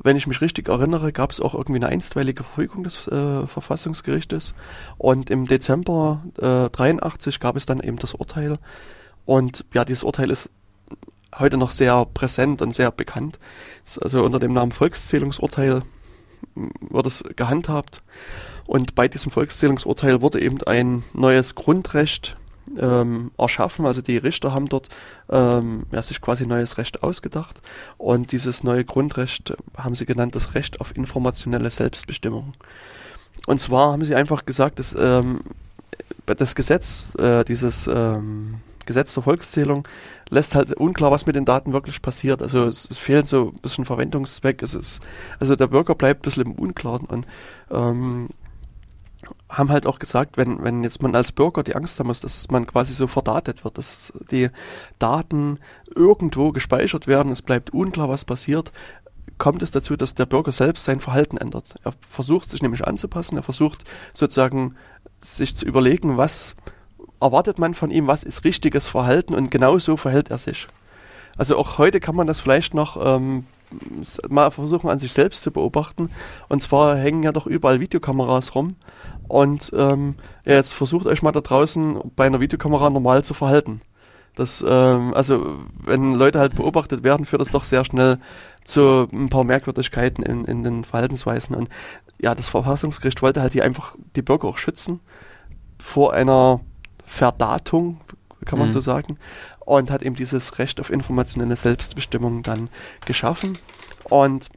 Wenn 0.02 0.18
ich 0.18 0.28
mich 0.28 0.42
richtig 0.42 0.70
erinnere, 0.70 1.12
gab 1.12 1.32
es 1.32 1.42
auch 1.42 1.54
irgendwie 1.54 1.80
eine 1.80 1.88
einstweilige 1.88 2.44
Verfügung 2.44 2.84
des 2.84 3.08
äh, 3.08 3.48
Verfassungsgerichtes. 3.48 4.54
Und 4.98 5.30
im 5.30 5.46
Dezember 5.46 6.24
äh, 6.38 6.70
83 6.70 7.40
gab 7.40 7.56
es 7.56 7.66
dann 7.66 7.80
eben 7.82 7.98
das 7.98 8.14
Urteil. 8.14 8.58
Und 9.26 9.66
ja, 9.74 9.86
dieses 9.86 10.04
Urteil 10.04 10.32
ist 10.32 10.50
heute 11.38 11.58
noch 11.58 11.72
sehr 11.72 12.06
präsent 12.06 12.62
und 12.62 12.74
sehr 12.74 12.92
bekannt. 12.92 13.40
Also 14.00 14.24
unter 14.24 14.40
dem 14.40 14.54
Namen 14.54 14.72
Volkszählungsurteil 14.72 15.82
wird 16.56 17.06
es 17.06 17.24
gehandhabt. 17.36 18.02
Und 18.66 18.96
bei 18.96 19.08
diesem 19.08 19.32
Volkszählungsurteil 19.32 20.22
wurde 20.22 20.42
eben 20.42 20.62
ein 20.64 21.04
neues 21.14 21.56
Grundrecht 21.56 22.38
ähm, 22.78 23.32
erschaffen. 23.38 23.86
Also 23.86 24.02
die 24.02 24.18
Richter 24.18 24.54
haben 24.54 24.68
dort 24.68 24.90
ähm, 25.30 25.84
ja, 25.92 26.02
sich 26.04 26.22
quasi 26.22 26.46
neues 26.46 26.78
Recht 26.78 27.04
ausgedacht. 27.04 27.62
Und 27.98 28.32
dieses 28.32 28.64
neue 28.64 28.86
Grundrecht 28.86 29.56
haben 29.78 29.96
sie 29.96 30.06
genannt 30.06 30.36
das 30.36 30.56
Recht 30.56 30.82
auf 30.82 30.96
informationelle 30.96 31.70
Selbstbestimmung. 31.70 32.54
Und 33.48 33.62
zwar 33.62 33.92
haben 33.92 34.06
sie 34.06 34.16
einfach 34.16 34.46
gesagt, 34.46 34.80
dass 34.80 34.96
ähm, 34.98 35.42
das 36.26 36.56
Gesetz, 36.56 37.14
äh, 37.16 37.44
dieses 37.44 37.88
ähm, 37.88 38.62
Gesetz 38.86 39.14
der 39.14 39.24
Volkszählung 39.24 39.88
lässt 40.30 40.56
halt 40.56 40.74
unklar, 40.74 41.12
was 41.12 41.26
mit 41.26 41.36
den 41.36 41.46
Daten 41.46 41.74
wirklich 41.74 42.02
passiert. 42.02 42.42
Also 42.42 42.66
es, 42.66 42.90
es 42.90 42.98
fehlt 42.98 43.28
so 43.28 43.52
ein 43.54 43.62
bisschen 43.62 43.86
Verwendungszweck. 43.86 44.62
Es 44.64 44.74
ist, 44.74 45.02
also 45.40 45.56
der 45.56 45.68
Bürger 45.68 45.96
bleibt 45.96 46.22
ein 46.22 46.24
bisschen 46.24 46.44
im 46.44 46.54
Unklaren 46.54 47.06
und 47.06 47.28
ähm, 47.72 48.30
haben 49.54 49.70
halt 49.70 49.86
auch 49.86 50.00
gesagt, 50.00 50.38
wenn, 50.38 50.64
wenn 50.64 50.84
jetzt 50.84 51.02
man 51.02 51.16
als 51.16 51.32
Bürger 51.32 51.64
die 51.64 51.76
Angst 51.76 52.00
haben 52.00 52.08
muss, 52.08 52.20
dass 52.20 52.50
man 52.50 52.68
quasi 52.68 52.94
so 52.94 53.08
verdatet 53.08 53.64
wird, 53.64 53.78
dass 53.78 54.12
die 54.32 54.50
Daten 55.00 55.60
irgendwo 55.96 56.52
gespeichert 56.52 57.08
werden, 57.08 57.32
es 57.32 57.42
bleibt 57.42 57.72
unklar, 57.72 58.10
was 58.10 58.26
passiert, 58.26 58.72
kommt 59.38 59.62
es 59.62 59.72
dazu, 59.72 59.96
dass 59.96 60.16
der 60.16 60.26
Bürger 60.26 60.52
selbst 60.52 60.84
sein 60.84 61.00
Verhalten 61.00 61.38
ändert. 61.38 61.76
Er 61.84 61.94
versucht 62.02 62.50
sich 62.50 62.62
nämlich 62.62 62.86
anzupassen, 62.86 63.38
er 63.38 63.44
versucht 63.44 63.84
sozusagen 64.12 64.76
sich 65.22 65.56
zu 65.56 65.66
überlegen, 65.66 66.18
was 66.18 66.56
erwartet 67.22 67.60
man 67.60 67.74
von 67.74 67.92
ihm, 67.92 68.08
was 68.08 68.24
ist 68.24 68.44
richtiges 68.44 68.88
Verhalten 68.88 69.34
und 69.34 69.52
genau 69.52 69.80
so 69.80 69.98
verhält 69.98 70.30
er 70.30 70.38
sich. 70.38 70.68
Also 71.38 71.58
auch 71.58 71.78
heute 71.78 72.00
kann 72.00 72.16
man 72.16 72.28
das 72.28 72.40
vielleicht 72.40 72.74
noch 72.74 72.98
ähm, 73.04 73.46
mal 74.30 74.52
versuchen 74.52 74.90
an 74.90 75.00
sich 75.00 75.14
selbst 75.14 75.44
zu 75.44 75.52
beobachten. 75.52 76.10
Und 76.50 76.62
zwar 76.62 76.98
hängen 76.98 77.24
ja 77.24 77.32
doch 77.32 77.48
überall 77.48 77.80
Videokameras 77.80 78.56
rum. 78.56 78.76
Und 79.28 79.72
ähm, 79.76 80.16
ja, 80.46 80.54
jetzt 80.54 80.74
versucht 80.74 81.08
euch 81.08 81.22
mal 81.22 81.32
da 81.32 81.42
draußen 81.42 82.00
bei 82.16 82.26
einer 82.26 82.40
Videokamera 82.40 82.90
normal 82.90 83.24
zu 83.24 83.34
verhalten. 83.34 83.82
Das, 84.36 84.66
ähm, 84.68 85.14
also 85.14 85.60
wenn 85.84 86.14
Leute 86.14 86.40
halt 86.40 86.56
beobachtet 86.56 87.04
werden, 87.04 87.26
führt 87.26 87.42
das 87.42 87.52
doch 87.52 87.64
sehr 87.64 87.86
schnell 87.86 88.18
zu 88.64 89.08
ein 89.12 89.30
paar 89.30 89.44
Merkwürdigkeiten 89.44 90.24
in, 90.24 90.46
in 90.46 90.64
den 90.64 90.84
Verhaltensweisen. 90.84 91.56
Und 91.56 91.70
ja, 92.20 92.34
das 92.34 92.48
Verfassungsgericht 92.48 93.22
wollte 93.22 93.42
halt 93.42 93.54
hier 93.54 93.64
einfach 93.64 93.96
die 94.16 94.22
Bürger 94.22 94.48
auch 94.48 94.58
schützen 94.58 95.02
vor 95.78 96.14
einer 96.14 96.62
Verdatung, 97.06 98.00
kann 98.46 98.60
man 98.60 98.70
mhm. 98.70 98.72
so 98.72 98.82
sagen 98.82 99.18
und 99.66 99.92
hat 99.92 100.04
eben 100.04 100.16
dieses 100.16 100.60
Recht 100.60 100.80
auf 100.80 100.90
informationelle 100.90 101.56
Selbstbestimmung 101.56 102.44
dann 102.44 102.70
geschaffen 103.06 103.58
und 104.06 104.50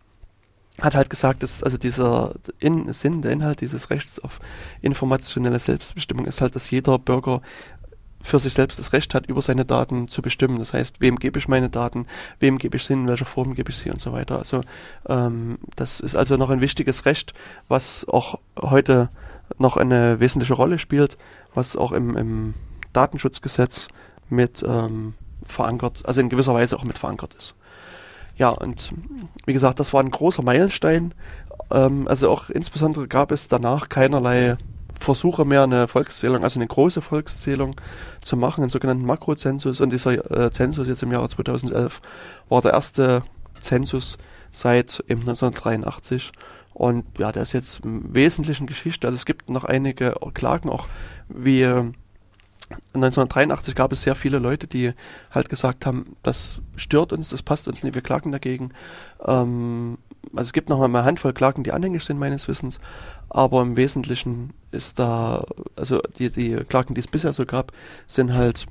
hat 0.80 0.94
halt 0.94 1.08
gesagt, 1.08 1.42
dass 1.42 1.62
also 1.62 1.78
dieser 1.78 2.34
in, 2.58 2.92
Sinn, 2.92 3.22
der 3.22 3.32
Inhalt 3.32 3.60
dieses 3.60 3.90
Rechts 3.90 4.18
auf 4.18 4.40
informationelle 4.82 5.58
Selbstbestimmung 5.58 6.26
ist 6.26 6.40
halt, 6.40 6.54
dass 6.54 6.70
jeder 6.70 6.98
Bürger 6.98 7.40
für 8.20 8.38
sich 8.38 8.54
selbst 8.54 8.78
das 8.78 8.92
Recht 8.92 9.14
hat, 9.14 9.26
über 9.26 9.40
seine 9.40 9.64
Daten 9.64 10.08
zu 10.08 10.20
bestimmen. 10.20 10.58
Das 10.58 10.72
heißt, 10.72 11.00
wem 11.00 11.16
gebe 11.16 11.38
ich 11.38 11.48
meine 11.48 11.70
Daten, 11.70 12.06
wem 12.40 12.58
gebe 12.58 12.76
ich 12.76 12.84
sie, 12.84 12.94
in 12.94 13.06
welcher 13.06 13.24
Form 13.24 13.54
gebe 13.54 13.70
ich 13.70 13.78
sie 13.78 13.90
und 13.90 14.00
so 14.00 14.12
weiter. 14.12 14.38
Also 14.38 14.62
ähm, 15.08 15.58
das 15.76 16.00
ist 16.00 16.16
also 16.16 16.36
noch 16.36 16.50
ein 16.50 16.60
wichtiges 16.60 17.04
Recht, 17.04 17.34
was 17.68 18.06
auch 18.08 18.40
heute 18.60 19.10
noch 19.58 19.76
eine 19.76 20.18
wesentliche 20.18 20.54
Rolle 20.54 20.78
spielt, 20.78 21.16
was 21.54 21.76
auch 21.76 21.92
im, 21.92 22.16
im 22.16 22.54
Datenschutzgesetz 22.92 23.88
mit 24.28 24.64
ähm, 24.66 25.14
verankert, 25.44 26.02
also 26.04 26.20
in 26.20 26.28
gewisser 26.28 26.54
Weise 26.54 26.76
auch 26.76 26.84
mit 26.84 26.98
verankert 26.98 27.34
ist. 27.34 27.54
Ja, 28.36 28.50
und 28.50 28.92
wie 29.46 29.52
gesagt, 29.52 29.80
das 29.80 29.92
war 29.92 30.02
ein 30.02 30.10
großer 30.10 30.42
Meilenstein. 30.42 31.14
Ähm, 31.70 32.06
also 32.08 32.30
auch 32.30 32.50
insbesondere 32.50 33.08
gab 33.08 33.32
es 33.32 33.48
danach 33.48 33.88
keinerlei 33.88 34.56
Versuche 34.98 35.44
mehr, 35.44 35.62
eine 35.62 35.88
Volkszählung, 35.88 36.42
also 36.42 36.58
eine 36.58 36.66
große 36.66 37.02
Volkszählung 37.02 37.76
zu 38.22 38.36
machen, 38.36 38.62
einen 38.62 38.70
sogenannten 38.70 39.04
Makrozensus. 39.04 39.80
Und 39.80 39.90
dieser 39.90 40.30
äh, 40.30 40.50
Zensus 40.50 40.88
jetzt 40.88 41.02
im 41.02 41.12
Jahre 41.12 41.28
2011 41.28 42.00
war 42.48 42.62
der 42.62 42.72
erste 42.72 43.22
Zensus 43.58 44.18
seit 44.50 45.00
eben 45.08 45.20
1983. 45.20 46.32
Und 46.72 47.04
ja, 47.18 47.32
der 47.32 47.42
ist 47.42 47.52
jetzt 47.52 47.80
im 47.84 48.14
Wesentlichen 48.14 48.66
Geschichte. 48.66 49.06
Also 49.06 49.16
es 49.16 49.26
gibt 49.26 49.48
noch 49.48 49.64
einige 49.64 50.14
Klagen, 50.34 50.68
auch 50.68 50.86
wie 51.28 51.66
1983 52.70 53.74
gab 53.74 53.92
es 53.92 54.02
sehr 54.02 54.14
viele 54.14 54.38
Leute, 54.38 54.66
die 54.66 54.92
halt 55.30 55.48
gesagt 55.48 55.86
haben, 55.86 56.16
das 56.22 56.60
stört 56.76 57.12
uns, 57.12 57.30
das 57.30 57.42
passt 57.42 57.68
uns 57.68 57.82
nicht, 57.82 57.94
wir 57.94 58.02
klagen 58.02 58.32
dagegen. 58.32 58.72
Ähm, 59.24 59.98
also 60.32 60.48
es 60.48 60.52
gibt 60.52 60.68
noch 60.68 60.78
mal 60.78 60.86
eine 60.86 61.04
Handvoll 61.04 61.32
Klagen, 61.32 61.62
die 61.62 61.72
anhängig 61.72 62.02
sind 62.02 62.18
meines 62.18 62.48
Wissens, 62.48 62.80
aber 63.28 63.62
im 63.62 63.76
Wesentlichen 63.76 64.52
ist 64.72 64.98
da, 64.98 65.44
also 65.76 66.00
die, 66.18 66.30
die 66.30 66.56
Klagen, 66.68 66.94
die 66.94 67.00
es 67.00 67.06
bisher 67.06 67.32
so 67.32 67.46
gab, 67.46 67.72
sind 68.06 68.34
halt 68.34 68.66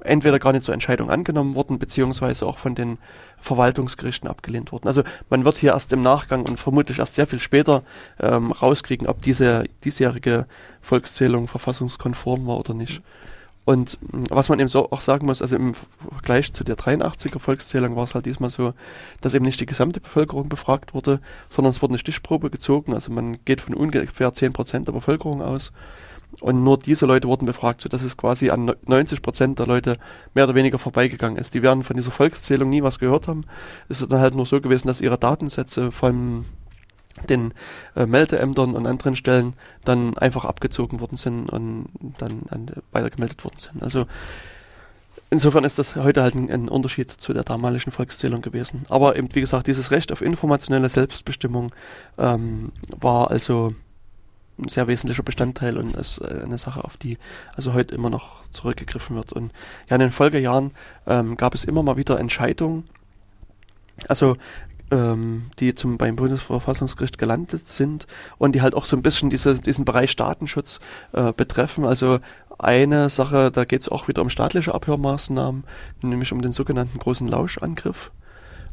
entweder 0.00 0.38
gar 0.38 0.52
nicht 0.52 0.64
zur 0.64 0.74
Entscheidung 0.74 1.10
angenommen 1.10 1.54
worden, 1.54 1.78
beziehungsweise 1.78 2.46
auch 2.46 2.58
von 2.58 2.74
den 2.74 2.98
Verwaltungsgerichten 3.38 4.28
abgelehnt 4.28 4.72
worden. 4.72 4.88
Also 4.88 5.02
man 5.30 5.44
wird 5.44 5.56
hier 5.56 5.72
erst 5.72 5.92
im 5.92 6.02
Nachgang 6.02 6.44
und 6.44 6.58
vermutlich 6.58 6.98
erst 6.98 7.14
sehr 7.14 7.26
viel 7.26 7.40
später 7.40 7.82
ähm, 8.20 8.52
rauskriegen, 8.52 9.06
ob 9.06 9.22
diese 9.22 9.64
diesjährige 9.84 10.46
Volkszählung 10.80 11.48
verfassungskonform 11.48 12.46
war 12.46 12.58
oder 12.58 12.74
nicht. 12.74 13.02
Und 13.66 13.98
hm, 14.12 14.26
was 14.30 14.48
man 14.48 14.60
eben 14.60 14.68
so 14.68 14.90
auch 14.92 15.00
sagen 15.00 15.26
muss, 15.26 15.42
also 15.42 15.56
im 15.56 15.74
Vergleich 15.74 16.52
zu 16.52 16.62
der 16.62 16.76
83er 16.76 17.40
Volkszählung 17.40 17.96
war 17.96 18.04
es 18.04 18.14
halt 18.14 18.24
diesmal 18.24 18.48
so, 18.48 18.72
dass 19.20 19.34
eben 19.34 19.44
nicht 19.44 19.60
die 19.60 19.66
gesamte 19.66 20.00
Bevölkerung 20.00 20.48
befragt 20.48 20.94
wurde, 20.94 21.20
sondern 21.50 21.72
es 21.72 21.82
wurde 21.82 21.92
eine 21.92 21.98
Stichprobe 21.98 22.48
gezogen. 22.48 22.94
Also 22.94 23.12
man 23.12 23.44
geht 23.44 23.60
von 23.60 23.74
ungefähr 23.74 24.32
10% 24.32 24.84
der 24.84 24.92
Bevölkerung 24.92 25.42
aus. 25.42 25.72
Und 26.40 26.64
nur 26.64 26.78
diese 26.78 27.06
Leute 27.06 27.28
wurden 27.28 27.46
befragt, 27.46 27.80
sodass 27.80 28.02
es 28.02 28.16
quasi 28.16 28.50
an 28.50 28.72
90 28.86 29.22
Prozent 29.22 29.58
der 29.58 29.66
Leute 29.66 29.98
mehr 30.34 30.44
oder 30.44 30.54
weniger 30.54 30.78
vorbeigegangen 30.78 31.38
ist. 31.38 31.54
Die 31.54 31.62
werden 31.62 31.82
von 31.82 31.96
dieser 31.96 32.10
Volkszählung 32.10 32.68
nie 32.68 32.82
was 32.82 32.98
gehört 32.98 33.26
haben. 33.26 33.44
Es 33.88 34.02
ist 34.02 34.12
dann 34.12 34.20
halt 34.20 34.34
nur 34.34 34.46
so 34.46 34.60
gewesen, 34.60 34.88
dass 34.88 35.00
ihre 35.00 35.18
Datensätze 35.18 35.90
von 35.92 36.44
den 37.28 37.54
äh, 37.94 38.04
Meldeämtern 38.04 38.74
und 38.74 38.86
anderen 38.86 39.16
Stellen 39.16 39.54
dann 39.84 40.16
einfach 40.18 40.44
abgezogen 40.44 41.00
worden 41.00 41.16
sind 41.16 41.48
und 41.48 41.86
dann 42.18 42.42
an, 42.50 42.70
weitergemeldet 42.92 43.42
worden 43.44 43.58
sind. 43.58 43.82
Also 43.82 44.06
insofern 45.30 45.64
ist 45.64 45.78
das 45.78 45.96
heute 45.96 46.22
halt 46.22 46.34
ein, 46.34 46.50
ein, 46.50 46.68
Unterschied 46.68 47.10
zu 47.10 47.32
der 47.32 47.44
damaligen 47.44 47.90
Volkszählung 47.90 48.42
gewesen. 48.42 48.82
Aber 48.88 49.16
eben, 49.16 49.34
wie 49.34 49.40
gesagt, 49.40 49.66
dieses 49.66 49.90
Recht 49.90 50.12
auf 50.12 50.20
informationelle 50.20 50.88
Selbstbestimmung 50.88 51.72
ähm, 52.18 52.72
war 52.88 53.30
also 53.30 53.74
ein 54.58 54.68
sehr 54.68 54.86
wesentlicher 54.86 55.22
Bestandteil 55.22 55.76
und 55.76 55.96
ist 55.96 56.18
äh, 56.18 56.42
eine 56.44 56.58
Sache, 56.58 56.84
auf 56.84 56.96
die 56.96 57.18
also 57.54 57.74
heute 57.74 57.94
immer 57.94 58.10
noch 58.10 58.48
zurückgegriffen 58.50 59.16
wird. 59.16 59.32
Und 59.32 59.52
ja, 59.88 59.96
in 59.96 60.00
den 60.00 60.10
Folgejahren 60.10 60.72
ähm, 61.06 61.36
gab 61.36 61.54
es 61.54 61.64
immer 61.64 61.82
mal 61.82 61.96
wieder 61.96 62.18
Entscheidungen, 62.18 62.84
also 64.08 64.36
ähm, 64.90 65.50
die 65.58 65.74
zum 65.74 65.98
beim 65.98 66.16
Bundesverfassungsgericht 66.16 67.18
gelandet 67.18 67.68
sind 67.68 68.06
und 68.38 68.54
die 68.54 68.62
halt 68.62 68.74
auch 68.74 68.84
so 68.84 68.96
ein 68.96 69.02
bisschen 69.02 69.30
diese, 69.30 69.60
diesen 69.60 69.84
Bereich 69.84 70.16
Datenschutz 70.16 70.80
äh, 71.12 71.32
betreffen. 71.32 71.84
Also 71.84 72.20
eine 72.58 73.10
Sache, 73.10 73.50
da 73.50 73.64
geht 73.64 73.82
es 73.82 73.88
auch 73.88 74.08
wieder 74.08 74.22
um 74.22 74.30
staatliche 74.30 74.74
Abhörmaßnahmen, 74.74 75.64
nämlich 76.02 76.32
um 76.32 76.40
den 76.40 76.52
sogenannten 76.52 76.98
großen 76.98 77.28
Lauschangriff 77.28 78.12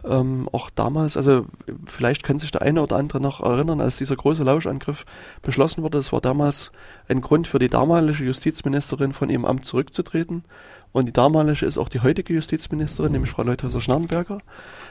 ähm, 0.06 0.50
auch 0.52 0.70
damals, 0.70 1.18
also 1.18 1.46
vielleicht 1.86 2.24
kann 2.24 2.40
sich 2.40 2.52
der 2.52 2.62
eine 2.62 2.82
oder 2.82 2.98
andere 2.98 3.22
noch 3.22 3.42
erinnern, 3.42 3.82
als 3.82 3.98
dieser 3.98 4.16
große 4.16 4.44
Lauschangriff 4.44 5.06
beschlossen 5.42 5.84
wurde. 5.84 5.98
Das 5.98 6.12
war 6.12 6.22
damals 6.22 6.72
ein 7.08 7.22
Grund 7.22 7.48
für 7.48 7.60
die 7.60 7.70
damalige 7.70 8.24
Justizministerin 8.24 9.14
von 9.14 9.30
ihrem 9.30 9.46
Amt 9.46 9.66
zurückzutreten. 9.66 10.44
Und 10.92 11.08
die 11.08 11.14
damalige 11.14 11.66
ist 11.66 11.80
auch 11.80 11.90
die 11.90 12.02
heutige 12.02 12.34
Justizministerin, 12.34 13.12
nämlich 13.12 13.32
Frau 13.32 13.42
Leuthäuser-Schnarrenberger. 13.42 14.40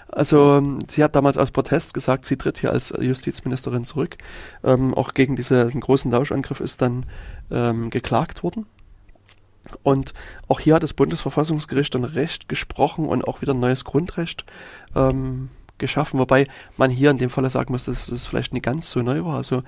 Also 0.08 0.54
ähm, 0.54 0.80
sie 0.90 1.04
hat 1.04 1.14
damals 1.14 1.38
aus 1.38 1.52
Protest 1.52 1.94
gesagt, 1.94 2.24
sie 2.24 2.36
tritt 2.36 2.58
hier 2.58 2.72
als 2.72 2.92
Justizministerin 3.00 3.84
zurück. 3.84 4.16
Ähm, 4.64 4.94
auch 4.94 5.14
gegen 5.14 5.36
diesen 5.36 5.80
großen 5.80 6.10
Lauschangriff 6.10 6.60
ist 6.60 6.82
dann 6.82 7.06
ähm, 7.52 7.90
geklagt 7.90 8.42
worden. 8.42 8.66
Und 9.82 10.12
auch 10.48 10.60
hier 10.60 10.74
hat 10.74 10.82
das 10.82 10.94
Bundesverfassungsgericht 10.94 11.94
dann 11.94 12.04
Recht 12.04 12.48
gesprochen 12.48 13.06
und 13.06 13.26
auch 13.26 13.42
wieder 13.42 13.54
ein 13.54 13.60
neues 13.60 13.84
Grundrecht 13.84 14.44
ähm, 14.94 15.50
geschaffen, 15.78 16.18
wobei 16.18 16.46
man 16.76 16.90
hier 16.90 17.10
in 17.10 17.18
dem 17.18 17.30
Falle 17.30 17.50
sagen 17.50 17.72
muss, 17.72 17.84
dass 17.84 18.08
es 18.08 18.26
vielleicht 18.26 18.52
nicht 18.52 18.64
ganz 18.64 18.90
so 18.90 19.02
neu 19.02 19.24
war. 19.24 19.36
Also 19.36 19.62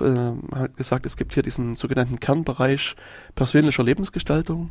äh, 0.00 0.56
hat 0.56 0.76
gesagt, 0.76 1.06
es 1.06 1.16
gibt 1.16 1.34
hier 1.34 1.42
diesen 1.42 1.74
sogenannten 1.76 2.20
Kernbereich 2.20 2.96
persönlicher 3.34 3.84
Lebensgestaltung. 3.84 4.70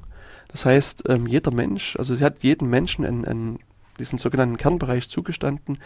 Das 0.50 0.66
heißt, 0.66 1.04
ähm, 1.10 1.28
jeder 1.28 1.52
Mensch, 1.52 1.96
also 1.98 2.16
sie 2.16 2.24
hat 2.24 2.44
jedem 2.44 2.70
Menschen 2.70 3.06
einen, 3.06 3.26
einen 3.26 3.60
diesen 4.00 4.20
sogenannten 4.20 4.58
Kernbereich 4.58 5.10
zugestanden, 5.10 5.80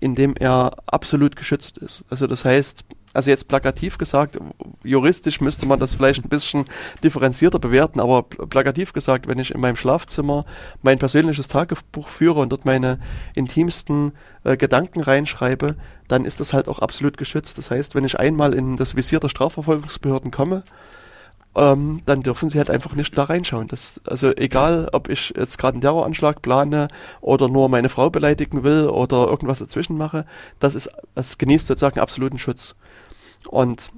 in 0.00 0.14
dem 0.14 0.34
er 0.36 0.72
absolut 0.86 1.36
geschützt 1.36 1.78
ist. 1.78 2.04
Also 2.10 2.26
das 2.26 2.44
heißt, 2.44 2.84
also 3.18 3.30
jetzt 3.30 3.48
plakativ 3.48 3.98
gesagt, 3.98 4.38
juristisch 4.84 5.40
müsste 5.40 5.66
man 5.66 5.80
das 5.80 5.96
vielleicht 5.96 6.24
ein 6.24 6.28
bisschen 6.28 6.66
differenzierter 7.02 7.58
bewerten, 7.58 7.98
aber 7.98 8.22
plakativ 8.22 8.92
gesagt, 8.92 9.26
wenn 9.26 9.40
ich 9.40 9.50
in 9.50 9.60
meinem 9.60 9.74
Schlafzimmer 9.74 10.44
mein 10.82 11.00
persönliches 11.00 11.48
Tagebuch 11.48 12.06
führe 12.06 12.38
und 12.38 12.50
dort 12.50 12.64
meine 12.64 13.00
intimsten 13.34 14.12
äh, 14.44 14.56
Gedanken 14.56 15.00
reinschreibe, 15.00 15.74
dann 16.06 16.24
ist 16.24 16.38
das 16.38 16.52
halt 16.52 16.68
auch 16.68 16.78
absolut 16.78 17.16
geschützt. 17.16 17.58
Das 17.58 17.72
heißt, 17.72 17.96
wenn 17.96 18.04
ich 18.04 18.20
einmal 18.20 18.54
in 18.54 18.76
das 18.76 18.94
Visier 18.94 19.18
der 19.18 19.30
Strafverfolgungsbehörden 19.30 20.30
komme, 20.30 20.62
ähm, 21.56 22.02
dann 22.06 22.22
dürfen 22.22 22.50
sie 22.50 22.58
halt 22.58 22.70
einfach 22.70 22.94
nicht 22.94 23.18
da 23.18 23.24
reinschauen. 23.24 23.66
Das, 23.66 24.00
also 24.06 24.30
egal, 24.36 24.88
ob 24.92 25.08
ich 25.08 25.34
jetzt 25.36 25.58
gerade 25.58 25.74
einen 25.74 25.80
Terroranschlag 25.80 26.40
plane 26.40 26.86
oder 27.20 27.48
nur 27.48 27.68
meine 27.68 27.88
Frau 27.88 28.10
beleidigen 28.10 28.62
will 28.62 28.86
oder 28.86 29.26
irgendwas 29.26 29.58
dazwischen 29.58 29.96
mache, 29.96 30.24
das 30.60 30.76
ist, 30.76 30.88
das 31.16 31.36
genießt 31.36 31.66
sozusagen 31.66 31.98
absoluten 31.98 32.38
Schutz. 32.38 32.76
Und 33.48 33.90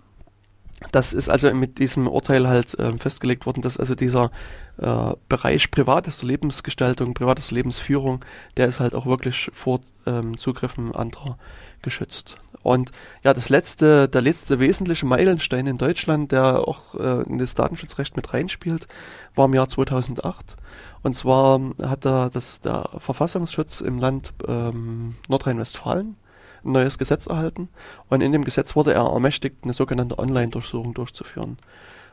das 0.93 1.13
ist 1.13 1.29
also 1.29 1.53
mit 1.53 1.79
diesem 1.79 2.09
Urteil 2.09 2.49
halt 2.49 2.79
äh, 2.79 2.97
festgelegt 2.97 3.47
worden, 3.47 3.61
dass 3.61 3.79
also 3.79 3.95
dieser 3.95 4.31
äh, 4.79 5.13
Bereich 5.29 5.71
privatester 5.71 6.27
Lebensgestaltung, 6.27 7.13
privatester 7.13 7.55
Lebensführung, 7.55 8.25
der 8.57 8.67
ist 8.67 8.81
halt 8.81 8.95
auch 8.95 9.07
wirklich 9.07 9.51
vor 9.53 9.81
ähm, 10.07 10.39
Zugriffen 10.39 10.95
anderer 10.95 11.37
geschützt. 11.83 12.39
Und 12.63 12.91
ja, 13.23 13.33
das 13.33 13.49
letzte, 13.49 14.09
der 14.09 14.21
letzte 14.21 14.59
wesentliche 14.59 15.07
Meilenstein 15.07 15.67
in 15.67 15.79
Deutschland, 15.79 16.33
der 16.33 16.67
auch 16.69 16.95
äh, 16.95 17.23
in 17.23 17.39
das 17.39 17.55
Datenschutzrecht 17.55 18.17
mit 18.17 18.33
reinspielt, 18.33 18.87
war 19.35 19.47
im 19.47 19.55
Jahr 19.55 19.69
2008. 19.69 20.57
Und 21.03 21.15
zwar 21.15 21.61
hat 21.83 22.05
da 22.05 22.29
das, 22.29 22.61
der 22.61 22.89
Verfassungsschutz 22.99 23.81
im 23.81 23.99
Land 23.99 24.35
ähm, 24.47 25.15
Nordrhein-Westfalen 25.29 26.17
ein 26.65 26.73
neues 26.73 26.99
Gesetz 26.99 27.27
erhalten 27.27 27.69
und 28.09 28.21
in 28.21 28.33
dem 28.33 28.45
Gesetz 28.45 28.77
wurde 28.77 28.93
er 28.93 29.05
ermächtigt, 29.05 29.57
eine 29.63 29.73
sogenannte 29.73 30.19
Online-Durchsuchung 30.19 30.95
durchzuführen. 30.95 31.59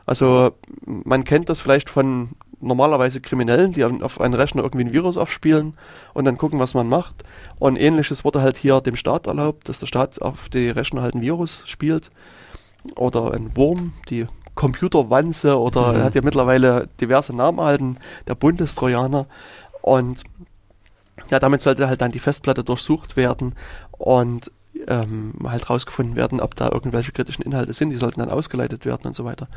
Also 0.06 0.52
man 0.86 1.24
kennt 1.24 1.50
das 1.50 1.60
vielleicht 1.60 1.90
von 1.90 2.30
normalerweise 2.60 3.20
Kriminellen, 3.20 3.72
die 3.72 3.84
auf 3.84 4.20
einen 4.20 4.34
Rechner 4.34 4.62
irgendwie 4.62 4.86
ein 4.86 4.92
Virus 4.92 5.16
aufspielen 5.16 5.74
und 6.14 6.24
dann 6.24 6.38
gucken, 6.38 6.58
was 6.58 6.74
man 6.74 6.88
macht. 6.88 7.24
Und 7.58 7.76
ähnliches 7.76 8.24
wurde 8.24 8.40
halt 8.40 8.56
hier 8.56 8.80
dem 8.80 8.96
Staat 8.96 9.26
erlaubt, 9.26 9.68
dass 9.68 9.80
der 9.80 9.86
Staat 9.86 10.20
auf 10.22 10.48
die 10.48 10.70
Rechner 10.70 11.02
halt 11.02 11.14
ein 11.14 11.20
Virus 11.20 11.62
spielt 11.66 12.10
oder 12.96 13.34
ein 13.34 13.54
Wurm, 13.56 13.92
die 14.08 14.26
Computerwanze 14.54 15.58
oder 15.58 15.92
mhm. 15.92 15.98
er 15.98 16.04
hat 16.04 16.14
ja 16.14 16.22
mittlerweile 16.22 16.88
diverse 17.00 17.36
Namen 17.36 17.58
erhalten, 17.58 17.98
der 18.26 18.34
Bundestrojaner. 18.34 19.26
Und 19.82 20.24
ja, 21.30 21.38
damit 21.38 21.60
sollte 21.60 21.86
halt 21.86 22.00
dann 22.00 22.12
die 22.12 22.18
Festplatte 22.18 22.64
durchsucht 22.64 23.16
werden 23.16 23.54
und 23.98 24.50
ähm, 24.86 25.34
halt 25.44 25.68
rausgefunden 25.68 26.16
werden, 26.16 26.40
ob 26.40 26.54
da 26.54 26.70
irgendwelche 26.70 27.12
kritischen 27.12 27.44
Inhalte 27.44 27.72
sind. 27.72 27.90
Die 27.90 27.96
sollten 27.96 28.20
dann 28.20 28.30
ausgeleitet 28.30 28.86
werden 28.86 29.06
und 29.06 29.14
so 29.14 29.24
weiter. 29.24 29.48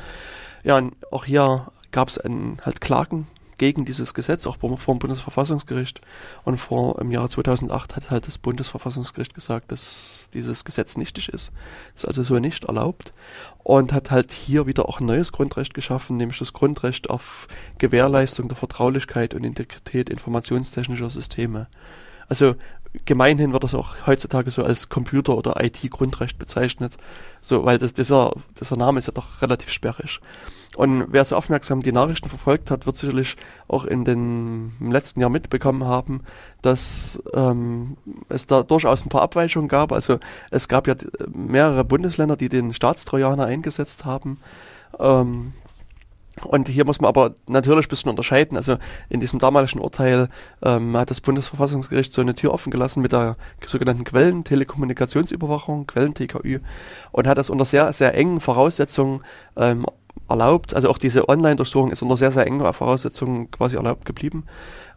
Ja, 0.64 0.78
und 0.78 0.94
auch 1.12 1.26
hier 1.26 1.72
gab 1.92 2.10
es 2.10 2.18
halt 2.18 2.82
Klagen 2.82 3.28
gegen 3.62 3.86
dieses 3.86 4.16
Gesetz, 4.16 4.48
auch 4.48 4.58
vor 4.58 4.76
dem 4.76 4.98
Bundesverfassungsgericht. 4.98 6.02
Und 6.44 6.58
vor 6.58 7.00
im 7.00 7.12
Jahre 7.12 7.30
2008 7.30 7.96
hat 7.96 8.10
halt 8.10 8.26
das 8.26 8.40
Bundesverfassungsgericht 8.40 9.36
gesagt, 9.36 9.72
dass 9.72 10.32
dieses 10.34 10.66
Gesetz 10.66 10.98
nichtig 10.98 11.30
ist. 11.30 11.52
Ist 11.96 12.08
also 12.08 12.24
so 12.24 12.40
nicht 12.40 12.66
erlaubt. 12.66 13.14
Und 13.60 13.94
hat 13.94 14.10
halt 14.10 14.32
hier 14.32 14.66
wieder 14.66 14.90
auch 14.90 15.00
ein 15.00 15.06
neues 15.06 15.32
Grundrecht 15.32 15.76
geschaffen, 15.76 16.18
nämlich 16.18 16.40
das 16.40 16.54
Grundrecht 16.54 17.12
auf 17.12 17.48
Gewährleistung 17.78 18.48
der 18.48 18.58
Vertraulichkeit 18.58 19.36
und 19.36 19.44
Integrität 19.44 20.10
informationstechnischer 20.10 21.12
Systeme. 21.12 21.68
Also 22.28 22.56
gemeinhin 23.06 23.54
wird 23.54 23.64
das 23.64 23.74
auch 23.74 23.96
heutzutage 24.06 24.52
so 24.52 24.64
als 24.64 24.90
Computer- 24.90 25.38
oder 25.38 25.64
IT-Grundrecht 25.64 26.38
bezeichnet, 26.38 26.98
so, 27.42 27.66
weil 27.66 27.78
das, 27.78 27.94
dieser, 27.94 28.34
dieser 28.60 28.76
Name 28.76 29.00
ist 29.00 29.08
ja 29.08 29.14
doch 29.14 29.42
relativ 29.42 29.70
sperrig. 29.70 30.20
Und 30.76 31.08
wer 31.10 31.26
so 31.26 31.36
aufmerksam 31.36 31.82
die 31.82 31.92
Nachrichten 31.92 32.30
verfolgt 32.30 32.72
hat, 32.72 32.86
wird 32.86 32.96
sicherlich 32.96 33.36
auch 33.68 33.84
in 33.84 34.06
den 34.06 34.72
im 34.80 34.92
letzten 34.92 35.20
Jahr 35.20 35.30
mitbekommen 35.30 35.84
haben, 35.84 36.22
dass 36.62 37.22
ähm, 37.34 37.98
es 38.30 38.48
da 38.48 38.64
durchaus 38.64 39.06
ein 39.06 39.10
paar 39.10 39.22
Abweichungen 39.22 39.68
gab. 39.68 39.92
Also 39.92 40.20
es 40.50 40.70
gab 40.70 40.88
ja 40.88 40.96
mehrere 41.28 41.84
Bundesländer, 41.84 42.38
die 42.38 42.48
den 42.48 42.74
Staatstrojaner 42.74 43.46
eingesetzt 43.46 44.06
haben. 44.06 44.40
Ähm, 44.98 45.54
und 46.44 46.70
hier 46.70 46.86
muss 46.86 47.02
man 47.02 47.10
aber 47.10 47.36
natürlich 47.48 47.86
ein 47.86 47.90
bisschen 47.90 48.10
unterscheiden. 48.10 48.56
Also 48.58 48.78
in 49.10 49.20
diesem 49.20 49.40
damaligen 49.40 49.80
Urteil 49.80 50.30
ähm, 50.64 50.96
hat 50.96 51.12
das 51.12 51.22
Bundesverfassungsgericht 51.22 52.12
so 52.12 52.22
eine 52.22 52.36
Tür 52.36 52.54
offen 52.54 52.72
gelassen 52.72 53.02
mit 53.02 53.12
der 53.12 53.36
sogenannten 53.66 54.06
Quellen-Telekommunikationsüberwachung, 54.06 55.88
Quellen-TKÜ, 55.88 56.60
und 57.12 57.28
hat 57.28 57.38
das 57.38 57.50
unter 57.50 57.66
sehr, 57.66 57.92
sehr 57.94 58.16
engen 58.16 58.40
Voraussetzungen 58.40 59.24
ähm, 59.58 59.86
erlaubt. 60.30 60.74
Also 60.74 60.90
auch 60.90 60.98
diese 60.98 61.28
Online-Durchsuchung 61.28 61.92
ist 61.92 62.02
unter 62.02 62.18
sehr, 62.18 62.32
sehr 62.32 62.48
engen 62.48 62.74
Voraussetzungen 62.74 63.52
quasi 63.52 63.76
erlaubt 63.76 64.06
geblieben. 64.06 64.46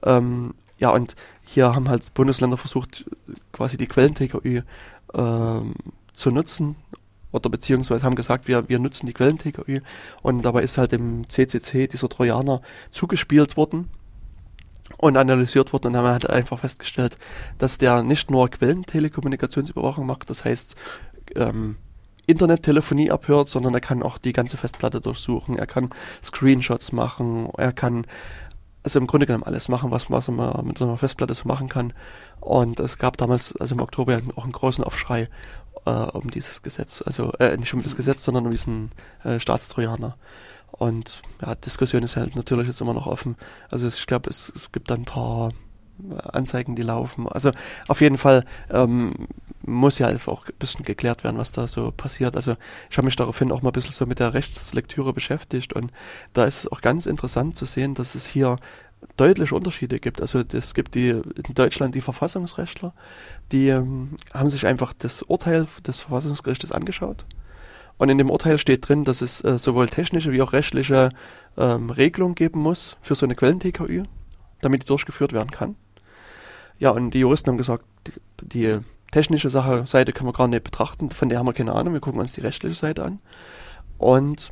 Ähm, 0.05 0.55
ja, 0.79 0.91
und 0.91 1.15
hier 1.43 1.75
haben 1.75 1.89
halt 1.89 2.15
Bundesländer 2.15 2.57
versucht, 2.57 3.05
quasi 3.53 3.77
die 3.77 3.87
Quellen-TKÜ 3.87 4.63
ähm, 5.15 5.75
zu 6.13 6.31
nutzen 6.31 6.77
oder 7.35 7.51
beziehungsweise 7.51 8.05
haben 8.05 8.15
gesagt, 8.15 8.47
wir, 8.47 8.69
wir 8.69 8.79
nutzen 8.79 9.07
die 9.07 9.13
Quellen-TKÜ 9.13 9.81
und 10.23 10.43
dabei 10.43 10.63
ist 10.63 10.79
halt 10.79 10.93
im 10.93 11.29
CCC 11.29 11.89
dieser 11.89 12.09
Trojaner 12.09 12.63
zugespielt 12.91 13.57
worden 13.57 13.91
und 14.99 15.17
analysiert 15.17 15.73
worden. 15.73 15.89
Und 15.89 15.97
haben 15.97 16.07
halt 16.07 16.31
einfach 16.31 16.61
festgestellt, 16.61 17.19
dass 17.59 17.79
der 17.79 18.03
nicht 18.05 18.31
nur 18.31 18.49
Quellentelekommunikationsüberwachung 18.49 20.07
macht, 20.07 20.31
das 20.31 20.45
heißt 20.45 20.77
ähm, 21.35 21.77
Internettelefonie 22.27 23.11
abhört, 23.11 23.49
sondern 23.49 23.75
er 23.75 23.81
kann 23.81 24.03
auch 24.03 24.17
die 24.17 24.33
ganze 24.33 24.57
Festplatte 24.57 25.01
durchsuchen, 25.01 25.59
er 25.59 25.67
kann 25.67 25.91
Screenshots 26.23 26.93
machen, 26.93 27.51
er 27.59 27.73
kann 27.73 28.07
also 28.85 28.99
im 28.99 29.07
Grunde 29.07 29.27
genommen 29.27 29.45
alles 29.45 29.69
machen, 29.69 29.91
was, 29.91 30.11
was 30.11 30.29
man 30.29 30.67
mit 30.67 30.81
einer 30.81 30.99
Festplatte 30.99 31.33
so 31.33 31.49
machen 31.49 31.69
kann. 31.71 31.95
Und 32.41 32.81
es 32.81 32.99
gab 32.99 33.17
damals, 33.17 33.57
also 33.57 33.75
im 33.75 33.81
Oktober, 33.81 34.21
auch 34.37 34.45
einen 34.45 34.53
großen 34.53 34.85
Aufschrei 34.85 35.29
äh, 35.87 35.91
um 35.91 36.31
dieses 36.31 36.63
Gesetz. 36.63 37.03
Also 37.05 37.33
äh, 37.39 37.57
nicht 37.57 37.75
um 37.75 37.83
das 37.83 37.97
Gesetz, 37.97 38.25
sondern 38.25 38.47
um 38.47 38.51
diesen 38.51 38.91
äh, 39.25 39.39
Staatstrojaner. 39.41 40.17
Und 40.73 41.23
ja, 41.41 41.55
Diskussion 41.55 42.03
ist 42.03 42.17
halt 42.17 42.35
natürlich 42.35 42.67
jetzt 42.67 42.81
immer 42.81 42.95
noch 42.95 43.07
offen. 43.07 43.37
Also 43.71 43.89
ich 43.89 44.07
glaube, 44.07 44.29
es, 44.31 44.53
es 44.55 44.73
gibt 44.73 44.91
dann 44.91 45.03
ein 45.03 45.05
paar 45.05 45.53
äh, 46.11 46.21
Anzeigen, 46.33 46.75
die 46.75 46.83
laufen. 46.83 47.29
Also 47.29 47.53
auf 47.87 48.01
jeden 48.01 48.19
Fall 48.19 48.45
ähm, 48.71 49.29
muss 49.63 49.99
ja 49.99 50.09
auch 50.27 50.47
ein 50.47 50.55
bisschen 50.59 50.85
geklärt 50.85 51.25
werden, 51.25 51.39
was 51.39 51.53
da 51.53 51.69
so 51.69 51.93
passiert. 51.93 52.37
Also 52.37 52.57
ich 52.91 52.97
habe 52.97 53.07
mich 53.07 53.17
daraufhin 53.17 53.53
auch 53.53 53.63
mal 53.63 53.71
ein 53.71 53.75
bisschen 53.75 53.93
so 53.93 54.07
mit 54.07 54.19
der 54.19 54.35
Rechtslektüre 54.35 55.13
beschäftigt 55.13 55.73
und 55.73 55.93
da 56.33 56.45
ist 56.45 56.59
es 56.59 56.73
auch 56.73 56.81
ganz 56.81 57.07
interessant 57.07 57.57
zu 57.57 57.65
sehen, 57.65 57.95
dass 57.95 58.15
es 58.15 58.27
hier 58.27 58.59
deutliche 59.17 59.55
Unterschiede 59.55 60.01
gibt. 60.01 60.21
Also 60.21 60.43
es 60.53 60.75
gibt 60.75 60.95
die 60.95 61.11
in 61.11 61.55
Deutschland 61.55 61.95
die 61.95 62.01
Verfassungsrechtler, 62.01 62.95
die 63.53 63.69
ähm, 63.69 64.17
haben 64.33 64.51
sich 64.51 64.67
einfach 64.67 64.93
das 64.93 65.23
Urteil 65.23 65.67
des 65.87 66.01
Verfassungsgerichtes 66.01 66.73
angeschaut. 66.73 67.25
Und 67.97 68.09
in 68.09 68.19
dem 68.19 68.31
Urteil 68.31 68.59
steht 68.59 68.89
drin, 68.89 69.05
dass 69.05 69.21
es 69.21 69.43
äh, 69.45 69.59
sowohl 69.59 69.89
technische 69.89 70.33
wie 70.33 70.43
auch 70.43 70.53
rechtliche 70.53 71.11
ähm, 71.57 71.91
Regelungen 71.91 72.35
geben 72.35 72.61
muss 72.61 72.97
für 73.01 73.15
so 73.15 73.25
eine 73.25 73.37
Quellen-TKÜ, 73.37 74.05
damit 74.61 74.83
die 74.83 74.87
durchgeführt 74.87 75.33
werden 75.33 75.51
kann. 75.51 75.77
Ja, 76.79 76.91
und 76.91 77.13
die 77.13 77.21
Juristen 77.21 77.51
haben 77.51 77.59
gesagt, 77.59 77.85
die, 78.07 78.13
die 78.43 78.81
technische 79.13 79.49
Sache, 79.49 79.87
Seite 79.87 80.13
können 80.13 80.29
wir 80.29 80.33
gar 80.33 80.49
nicht 80.49 80.65
betrachten, 80.65 81.11
von 81.11 81.29
der 81.29 81.39
haben 81.39 81.47
wir 81.47 81.53
keine 81.53 81.73
Ahnung, 81.73 81.93
wir 81.93 82.01
gucken 82.01 82.21
uns 82.21 82.33
die 82.33 82.41
rechtliche 82.41 82.75
Seite 82.75 83.05
an. 83.05 83.21
Und 83.97 84.51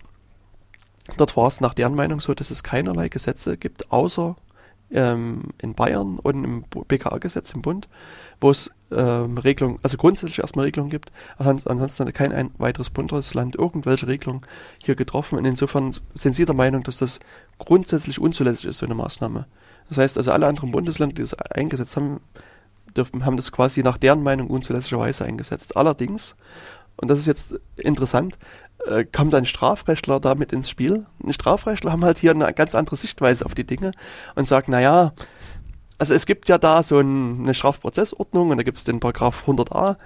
dort 1.16 1.36
war 1.36 1.48
es 1.48 1.60
nach 1.60 1.74
deren 1.74 1.96
Meinung 1.96 2.20
so, 2.20 2.32
dass 2.32 2.52
es 2.52 2.62
keinerlei 2.62 3.08
Gesetze 3.08 3.56
gibt, 3.56 3.90
außer 3.90 4.36
ähm, 4.92 5.42
in 5.60 5.74
Bayern 5.74 6.18
und 6.18 6.44
im 6.44 6.64
BKA-Gesetz 6.88 7.52
im 7.52 7.62
Bund, 7.62 7.88
wo 8.40 8.50
es 8.50 8.70
ähm, 8.90 9.38
Regelungen, 9.38 9.78
also 9.82 9.96
grundsätzlich 9.96 10.38
erstmal 10.40 10.66
Regelungen 10.66 10.90
gibt. 10.90 11.12
Ansonsten 11.38 12.06
hat 12.06 12.14
kein 12.14 12.32
ein 12.32 12.50
weiteres 12.58 12.90
Bundesland 12.90 13.56
irgendwelche 13.56 14.06
Regelungen 14.06 14.42
hier 14.78 14.94
getroffen. 14.94 15.38
Und 15.38 15.44
insofern 15.44 15.94
sind 16.14 16.34
Sie 16.34 16.44
der 16.44 16.54
Meinung, 16.54 16.82
dass 16.82 16.98
das 16.98 17.20
grundsätzlich 17.58 18.18
unzulässig 18.18 18.66
ist, 18.66 18.78
so 18.78 18.86
eine 18.86 18.94
Maßnahme. 18.94 19.46
Das 19.88 19.98
heißt 19.98 20.18
also, 20.18 20.32
alle 20.32 20.46
anderen 20.46 20.70
Bundesländer, 20.70 21.14
die 21.14 21.22
das 21.22 21.34
eingesetzt 21.34 21.96
haben, 21.96 22.20
dürfen, 22.96 23.24
haben 23.24 23.36
das 23.36 23.52
quasi 23.52 23.82
nach 23.82 23.98
deren 23.98 24.22
Meinung 24.22 24.48
unzulässigerweise 24.48 25.24
eingesetzt. 25.24 25.76
Allerdings, 25.76 26.36
und 26.96 27.08
das 27.08 27.18
ist 27.18 27.26
jetzt 27.26 27.54
interessant, 27.76 28.38
äh, 28.86 29.04
kommt 29.04 29.34
ein 29.34 29.46
Strafrechtler 29.46 30.20
damit 30.20 30.52
ins 30.52 30.68
Spiel. 30.68 31.06
Die 31.20 31.32
Strafrechtler 31.32 31.92
haben 31.92 32.04
halt 32.04 32.18
hier 32.18 32.32
eine 32.32 32.52
ganz 32.52 32.74
andere 32.74 32.96
Sichtweise 32.96 33.44
auf 33.46 33.54
die 33.54 33.64
Dinge 33.64 33.92
und 34.34 34.46
sagen, 34.46 34.72
naja, 34.72 35.12
also 35.98 36.14
es 36.14 36.26
gibt 36.26 36.48
ja 36.48 36.58
da 36.58 36.82
so 36.82 36.98
ein, 36.98 37.40
eine 37.40 37.54
Strafprozessordnung 37.54 38.50
und 38.50 38.56
da 38.56 38.62
gibt 38.62 38.76
es 38.76 38.84
den 38.84 38.98
Paragraph 39.00 39.44
100a 39.46 39.96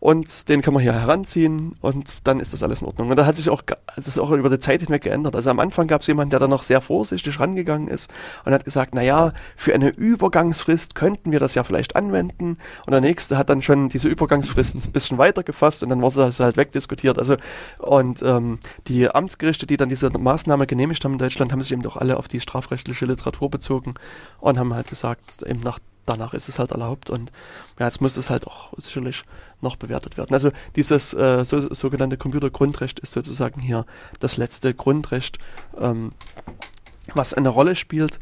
und 0.00 0.48
den 0.48 0.62
kann 0.62 0.72
man 0.72 0.82
hier 0.82 0.94
heranziehen 0.94 1.76
und 1.82 2.08
dann 2.24 2.40
ist 2.40 2.54
das 2.54 2.62
alles 2.62 2.80
in 2.80 2.86
Ordnung. 2.86 3.10
Und 3.10 3.16
da 3.16 3.26
hat 3.26 3.36
sich 3.36 3.50
auch, 3.50 3.62
das 3.96 4.08
ist 4.08 4.18
auch 4.18 4.30
über 4.30 4.48
die 4.48 4.58
Zeit 4.58 4.80
hinweg 4.80 5.02
geändert. 5.02 5.36
Also 5.36 5.50
am 5.50 5.58
Anfang 5.60 5.86
gab 5.86 6.00
es 6.00 6.06
jemanden, 6.06 6.30
der 6.30 6.40
da 6.40 6.48
noch 6.48 6.62
sehr 6.62 6.80
vorsichtig 6.80 7.38
rangegangen 7.38 7.86
ist 7.86 8.10
und 8.46 8.52
hat 8.52 8.64
gesagt, 8.64 8.94
na 8.94 9.02
ja, 9.02 9.34
für 9.56 9.74
eine 9.74 9.90
Übergangsfrist 9.90 10.94
könnten 10.94 11.32
wir 11.32 11.38
das 11.38 11.54
ja 11.54 11.64
vielleicht 11.64 11.96
anwenden. 11.96 12.56
Und 12.86 12.92
der 12.92 13.02
nächste 13.02 13.36
hat 13.36 13.50
dann 13.50 13.60
schon 13.60 13.90
diese 13.90 14.08
Übergangsfrist 14.08 14.74
ein 14.74 14.92
bisschen 14.92 15.18
weiter 15.18 15.42
gefasst 15.42 15.82
und 15.82 15.90
dann 15.90 16.00
wurde 16.00 16.16
das 16.16 16.40
halt 16.40 16.56
wegdiskutiert. 16.56 17.18
Also 17.18 17.36
und 17.78 18.22
ähm, 18.22 18.58
die 18.86 19.10
Amtsgerichte, 19.10 19.66
die 19.66 19.76
dann 19.76 19.90
diese 19.90 20.08
Maßnahme 20.10 20.66
genehmigt 20.66 21.04
haben 21.04 21.12
in 21.12 21.18
Deutschland, 21.18 21.52
haben 21.52 21.62
sich 21.62 21.72
eben 21.72 21.82
doch 21.82 21.98
alle 21.98 22.16
auf 22.16 22.26
die 22.26 22.40
strafrechtliche 22.40 23.04
Literatur 23.04 23.50
bezogen 23.50 23.94
und 24.40 24.58
haben 24.58 24.72
halt 24.72 24.88
gesagt, 24.88 25.42
eben 25.42 25.60
nach 25.60 25.78
danach 26.10 26.34
ist 26.34 26.48
es 26.48 26.58
halt 26.58 26.72
erlaubt 26.72 27.10
und 27.10 27.30
ja, 27.78 27.86
jetzt 27.86 28.00
muss 28.00 28.16
es 28.16 28.30
halt 28.30 28.46
auch 28.46 28.72
sicherlich 28.76 29.22
noch 29.60 29.76
bewertet 29.76 30.16
werden. 30.16 30.34
Also 30.34 30.50
dieses 30.76 31.14
äh, 31.14 31.44
so, 31.44 31.72
sogenannte 31.72 32.16
Computergrundrecht 32.16 32.98
ist 32.98 33.12
sozusagen 33.12 33.60
hier 33.60 33.86
das 34.18 34.36
letzte 34.36 34.74
Grundrecht, 34.74 35.38
ähm, 35.78 36.12
was 37.14 37.34
eine 37.34 37.48
Rolle 37.48 37.76
spielt. 37.76 38.18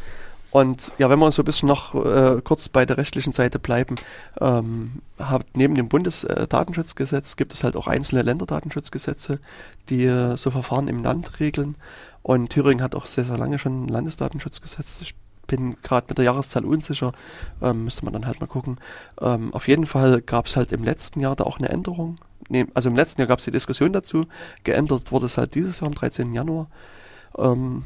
Und 0.50 0.92
ja, 0.96 1.10
wenn 1.10 1.18
wir 1.18 1.30
so 1.30 1.42
ein 1.42 1.44
bisschen 1.44 1.68
noch 1.68 1.94
äh, 1.94 2.40
kurz 2.42 2.70
bei 2.70 2.86
der 2.86 2.96
rechtlichen 2.96 3.32
Seite 3.32 3.58
bleiben, 3.58 3.96
ähm, 4.40 5.02
hat 5.18 5.44
neben 5.54 5.74
dem 5.74 5.88
Bundesdatenschutzgesetz 5.88 7.36
gibt 7.36 7.52
es 7.52 7.64
halt 7.64 7.76
auch 7.76 7.86
einzelne 7.86 8.22
Länderdatenschutzgesetze, 8.22 9.40
die 9.90 10.06
äh, 10.06 10.36
so 10.38 10.50
Verfahren 10.50 10.88
im 10.88 11.02
Land 11.02 11.38
regeln. 11.40 11.76
Und 12.22 12.50
Thüringen 12.50 12.82
hat 12.82 12.94
auch 12.94 13.06
sehr, 13.06 13.24
sehr 13.24 13.36
lange 13.36 13.58
schon 13.58 13.84
ein 13.84 13.88
Landesdatenschutzgesetz. 13.88 15.00
Ich 15.02 15.14
bin 15.48 15.76
gerade 15.82 16.06
mit 16.08 16.18
der 16.18 16.26
Jahreszahl 16.26 16.64
unsicher, 16.64 17.12
ähm, 17.60 17.84
müsste 17.84 18.04
man 18.04 18.12
dann 18.12 18.26
halt 18.26 18.40
mal 18.40 18.46
gucken. 18.46 18.76
Ähm, 19.20 19.52
auf 19.52 19.66
jeden 19.66 19.86
Fall 19.86 20.20
gab 20.20 20.46
es 20.46 20.56
halt 20.56 20.70
im 20.70 20.84
letzten 20.84 21.18
Jahr 21.18 21.34
da 21.34 21.44
auch 21.44 21.58
eine 21.58 21.70
Änderung. 21.70 22.18
Nee, 22.48 22.66
also 22.74 22.88
im 22.88 22.96
letzten 22.96 23.20
Jahr 23.20 23.28
gab 23.28 23.40
es 23.40 23.44
die 23.44 23.50
Diskussion 23.50 23.92
dazu. 23.92 24.26
Geändert 24.62 25.10
wurde 25.10 25.26
es 25.26 25.36
halt 25.36 25.56
dieses 25.56 25.80
Jahr 25.80 25.88
am 25.88 25.94
13. 25.94 26.32
Januar. 26.32 26.68
Ähm, 27.36 27.84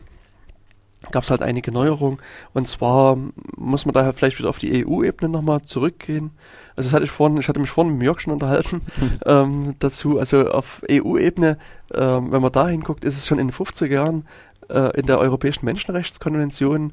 gab 1.10 1.24
es 1.24 1.30
halt 1.30 1.42
einige 1.42 1.72
Neuerungen. 1.72 2.18
Und 2.52 2.68
zwar 2.68 3.16
muss 3.56 3.86
man 3.86 3.92
daher 3.92 4.12
vielleicht 4.12 4.38
wieder 4.38 4.48
auf 4.48 4.58
die 4.58 4.86
EU-Ebene 4.86 5.30
nochmal 5.30 5.62
zurückgehen. 5.62 6.30
Also 6.76 6.88
das 6.88 6.94
hatte 6.94 7.04
ich 7.04 7.10
vorhin, 7.10 7.38
ich 7.38 7.48
hatte 7.48 7.60
mich 7.60 7.70
vorhin 7.70 7.96
mit 7.96 8.04
Jörg 8.04 8.20
schon 8.20 8.32
unterhalten 8.32 8.82
ähm, 9.26 9.74
dazu. 9.78 10.18
Also 10.18 10.48
auf 10.50 10.82
EU-Ebene, 10.90 11.58
ähm, 11.94 12.30
wenn 12.30 12.42
man 12.42 12.52
da 12.52 12.68
hinguckt, 12.68 13.04
ist 13.04 13.16
es 13.16 13.26
schon 13.26 13.38
in 13.38 13.48
den 13.48 13.54
50er 13.54 13.86
Jahren 13.86 14.26
äh, 14.68 14.98
in 14.98 15.06
der 15.06 15.18
Europäischen 15.18 15.64
Menschenrechtskonvention 15.64 16.92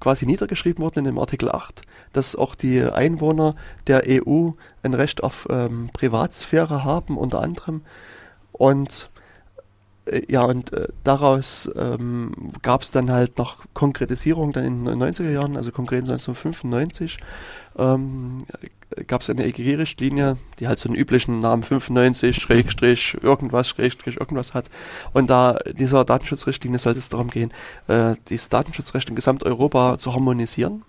quasi 0.00 0.26
niedergeschrieben 0.26 0.82
worden 0.82 1.00
in 1.00 1.04
dem 1.04 1.18
Artikel 1.18 1.50
8, 1.50 1.82
dass 2.12 2.36
auch 2.36 2.54
die 2.54 2.82
Einwohner 2.82 3.54
der 3.86 4.04
EU 4.06 4.50
ein 4.82 4.94
Recht 4.94 5.22
auf 5.22 5.46
ähm, 5.50 5.90
Privatsphäre 5.92 6.84
haben, 6.84 7.16
unter 7.16 7.40
anderem. 7.40 7.82
Und 8.52 9.10
äh, 10.06 10.22
ja, 10.28 10.42
und 10.42 10.72
äh, 10.72 10.88
daraus 11.04 11.70
ähm, 11.76 12.52
gab 12.62 12.82
es 12.82 12.90
dann 12.90 13.10
halt 13.10 13.38
noch 13.38 13.64
Konkretisierung 13.74 14.52
dann 14.52 14.64
in 14.64 14.84
den 14.84 15.02
90er 15.02 15.30
Jahren, 15.30 15.56
also 15.56 15.72
konkret 15.72 16.02
1995, 16.02 17.18
ähm, 17.78 18.38
gab 19.06 19.22
es 19.22 19.30
eine 19.30 19.44
EGG-Richtlinie, 19.44 20.36
die 20.58 20.68
halt 20.68 20.78
so 20.78 20.88
einen 20.88 20.96
üblichen 20.96 21.38
Namen 21.38 21.62
95, 21.62 22.36
Schrägstrich, 22.36 23.16
irgendwas, 23.22 23.68
Schrägstrich, 23.68 24.18
irgendwas 24.18 24.54
hat. 24.54 24.66
Und 25.12 25.30
da 25.30 25.58
dieser 25.72 26.04
Datenschutzrichtlinie 26.04 26.78
sollte 26.78 26.98
es 26.98 27.08
darum 27.08 27.30
gehen, 27.30 27.52
äh, 27.88 28.16
dieses 28.28 28.48
Datenschutzrecht 28.48 29.08
in 29.08 29.14
Gesamteuropa 29.14 29.98
zu 29.98 30.12
harmonisieren. 30.12 30.82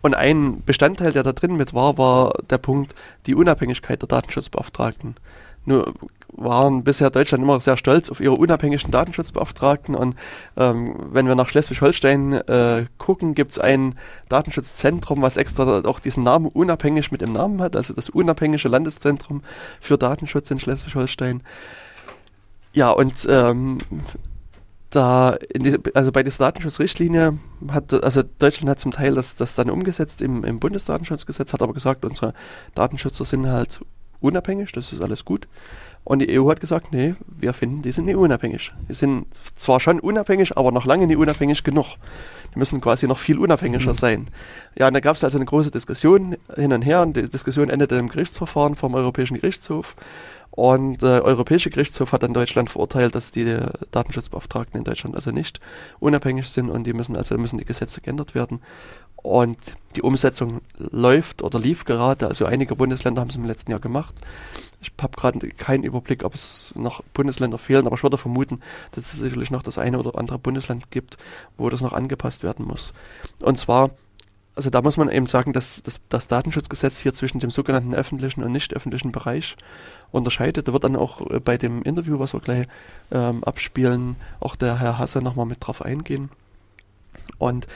Und 0.00 0.14
ein 0.14 0.62
Bestandteil, 0.64 1.12
der 1.12 1.22
da 1.22 1.32
drin 1.32 1.56
mit 1.56 1.74
war, 1.74 1.98
war 1.98 2.32
der 2.50 2.58
Punkt, 2.58 2.94
die 3.26 3.34
Unabhängigkeit 3.34 4.00
der 4.02 4.08
Datenschutzbeauftragten. 4.08 5.16
Nur 5.64 5.94
waren 6.32 6.82
bisher 6.82 7.10
Deutschland 7.10 7.44
immer 7.44 7.60
sehr 7.60 7.76
stolz 7.76 8.10
auf 8.10 8.20
ihre 8.20 8.34
unabhängigen 8.34 8.90
Datenschutzbeauftragten 8.90 9.94
und 9.94 10.16
ähm, 10.56 10.94
wenn 11.12 11.26
wir 11.26 11.34
nach 11.34 11.48
Schleswig-Holstein 11.48 12.32
äh, 12.32 12.86
gucken, 12.98 13.34
gibt 13.34 13.52
es 13.52 13.58
ein 13.58 13.94
Datenschutzzentrum, 14.28 15.22
was 15.22 15.36
extra 15.36 15.82
auch 15.84 16.00
diesen 16.00 16.22
Namen 16.22 16.46
unabhängig 16.46 17.12
mit 17.12 17.20
dem 17.20 17.32
Namen 17.32 17.60
hat, 17.60 17.76
also 17.76 17.92
das 17.92 18.08
unabhängige 18.08 18.68
Landeszentrum 18.68 19.42
für 19.80 19.98
Datenschutz 19.98 20.50
in 20.50 20.58
Schleswig-Holstein. 20.58 21.42
Ja, 22.72 22.90
und 22.90 23.26
ähm, 23.28 23.78
da, 24.94 25.36
die, 25.54 25.78
also 25.94 26.12
bei 26.12 26.22
dieser 26.22 26.44
Datenschutzrichtlinie 26.44 27.38
hat, 27.68 27.92
also 28.02 28.22
Deutschland 28.22 28.70
hat 28.70 28.80
zum 28.80 28.92
Teil 28.92 29.14
das, 29.14 29.36
das 29.36 29.54
dann 29.54 29.70
umgesetzt 29.70 30.22
im, 30.22 30.44
im 30.44 30.60
Bundesdatenschutzgesetz, 30.60 31.52
hat 31.52 31.62
aber 31.62 31.74
gesagt, 31.74 32.04
unsere 32.04 32.34
Datenschützer 32.74 33.24
sind 33.24 33.46
halt 33.46 33.80
unabhängig, 34.20 34.72
das 34.72 34.92
ist 34.92 35.02
alles 35.02 35.24
gut. 35.24 35.48
Und 36.04 36.18
die 36.18 36.40
EU 36.40 36.48
hat 36.50 36.60
gesagt, 36.60 36.92
nee, 36.92 37.14
wir 37.26 37.52
finden, 37.52 37.82
die 37.82 37.92
sind 37.92 38.06
nicht 38.06 38.16
unabhängig. 38.16 38.72
Die 38.88 38.94
sind 38.94 39.26
zwar 39.54 39.78
schon 39.78 40.00
unabhängig, 40.00 40.56
aber 40.56 40.72
noch 40.72 40.84
lange 40.84 41.06
nicht 41.06 41.16
unabhängig 41.16 41.62
genug. 41.62 41.96
Die 42.54 42.58
müssen 42.58 42.80
quasi 42.80 43.06
noch 43.06 43.18
viel 43.18 43.38
unabhängiger 43.38 43.90
mhm. 43.90 43.94
sein. 43.94 44.28
Ja, 44.76 44.88
und 44.88 44.94
da 44.94 45.00
gab 45.00 45.16
es 45.16 45.22
also 45.22 45.38
eine 45.38 45.44
große 45.44 45.70
Diskussion 45.70 46.36
hin 46.56 46.72
und 46.72 46.82
her 46.82 47.02
und 47.02 47.16
die 47.16 47.30
Diskussion 47.30 47.70
endete 47.70 47.96
im 47.96 48.08
Gerichtsverfahren 48.08 48.74
vom 48.74 48.94
Europäischen 48.94 49.36
Gerichtshof. 49.38 49.94
Und 50.52 51.00
der 51.00 51.18
äh, 51.18 51.20
Europäische 51.22 51.70
Gerichtshof 51.70 52.12
hat 52.12 52.22
dann 52.22 52.34
Deutschland 52.34 52.68
verurteilt, 52.68 53.14
dass 53.14 53.30
die 53.30 53.56
Datenschutzbeauftragten 53.90 54.78
in 54.78 54.84
Deutschland 54.84 55.16
also 55.16 55.30
nicht 55.30 55.60
unabhängig 55.98 56.46
sind 56.46 56.68
und 56.68 56.84
die 56.84 56.92
müssen 56.92 57.16
also 57.16 57.38
müssen 57.38 57.58
die 57.58 57.64
Gesetze 57.64 58.02
geändert 58.02 58.34
werden. 58.34 58.60
Und 59.22 59.76
die 59.94 60.02
Umsetzung 60.02 60.62
läuft 60.78 61.42
oder 61.42 61.58
lief 61.58 61.84
gerade. 61.84 62.26
Also 62.26 62.44
einige 62.46 62.74
Bundesländer 62.74 63.20
haben 63.20 63.28
es 63.28 63.36
im 63.36 63.44
letzten 63.44 63.70
Jahr 63.70 63.80
gemacht. 63.80 64.14
Ich 64.80 64.92
habe 65.00 65.16
gerade 65.16 65.48
keinen 65.50 65.84
Überblick, 65.84 66.24
ob 66.24 66.34
es 66.34 66.72
noch 66.74 67.02
Bundesländer 67.14 67.58
fehlen, 67.58 67.86
aber 67.86 67.94
ich 67.94 68.02
würde 68.02 68.18
vermuten, 68.18 68.60
dass 68.90 69.12
es 69.12 69.20
sicherlich 69.20 69.50
noch 69.50 69.62
das 69.62 69.78
eine 69.78 69.98
oder 69.98 70.18
andere 70.18 70.38
Bundesland 70.38 70.90
gibt, 70.90 71.18
wo 71.56 71.70
das 71.70 71.82
noch 71.82 71.92
angepasst 71.92 72.42
werden 72.42 72.66
muss. 72.66 72.92
Und 73.42 73.58
zwar, 73.58 73.90
also 74.56 74.70
da 74.70 74.82
muss 74.82 74.96
man 74.96 75.08
eben 75.08 75.28
sagen, 75.28 75.52
dass, 75.52 75.84
dass 75.84 76.00
das 76.08 76.26
Datenschutzgesetz 76.26 76.98
hier 76.98 77.14
zwischen 77.14 77.38
dem 77.38 77.52
sogenannten 77.52 77.94
öffentlichen 77.94 78.42
und 78.42 78.50
nicht 78.50 78.74
öffentlichen 78.74 79.12
Bereich 79.12 79.56
unterscheidet. 80.10 80.66
Da 80.66 80.72
wird 80.72 80.82
dann 80.82 80.96
auch 80.96 81.30
äh, 81.30 81.38
bei 81.38 81.56
dem 81.56 81.82
Interview, 81.82 82.18
was 82.18 82.32
wir 82.32 82.40
gleich 82.40 82.66
ähm, 83.12 83.44
abspielen, 83.44 84.16
auch 84.40 84.56
der 84.56 84.80
Herr 84.80 84.98
Hasse 84.98 85.22
nochmal 85.22 85.46
mit 85.46 85.58
drauf 85.64 85.82
eingehen. 85.82 86.28
Und 87.38 87.66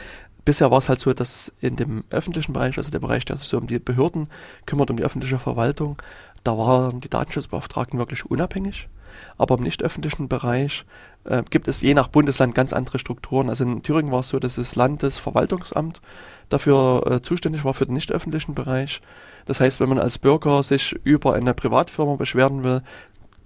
bisher 0.47 0.71
war 0.71 0.79
es 0.79 0.89
halt 0.89 1.01
so, 1.01 1.13
dass 1.13 1.53
in 1.61 1.77
dem 1.77 2.05
öffentlichen 2.09 2.55
Bereich, 2.55 2.79
also 2.79 2.91
der 2.91 3.01
Bereich, 3.01 3.27
der 3.27 3.37
sich 3.37 3.49
so 3.49 3.59
um 3.59 3.67
die 3.67 3.79
Behörden 3.79 4.29
kümmert, 4.65 4.89
um 4.89 4.97
die 4.97 5.03
öffentliche 5.03 5.39
Verwaltung, 5.39 6.01
da 6.45 6.57
waren 6.57 7.01
die 7.01 7.11
Datenschutzbeauftragten 7.11 7.99
wirklich 7.99 8.25
unabhängig. 8.25 8.89
Aber 9.37 9.57
im 9.57 9.65
nicht 9.65 9.83
öffentlichen 9.83 10.29
Bereich 10.29 10.85
äh, 11.25 11.43
gibt 11.51 11.69
es 11.69 11.81
je 11.81 11.95
nach 11.95 12.09
Bundesland 12.09 12.55
ganz 12.55 12.73
andere 12.73 12.99
Strukturen. 12.99 13.49
Also 13.49 13.65
in 13.65 13.83
Thüringen 13.83 14.13
war 14.13 14.21
es 14.21 14.29
so, 14.29 14.39
dass 14.39 14.57
das 14.57 14.77
Landesverwaltungsamt 14.77 16.01
dafür 16.49 17.03
äh, 17.11 17.23
zuständig 17.23 17.65
war 17.65 17.75
für 17.75 17.87
den 17.87 17.95
nicht 17.95 18.13
öffentlichen 18.13 18.55
Bereich. 18.55 19.01
Das 19.47 19.61
heißt, 19.61 19.81
wenn 19.81 19.89
man 19.89 19.99
als 19.99 20.19
Bürger 20.19 20.63
sich 20.63 20.93
über 21.05 21.35
eine 21.35 21.55
Privatfirma 21.55 22.17
beschweren 22.17 22.63
will, 22.63 22.83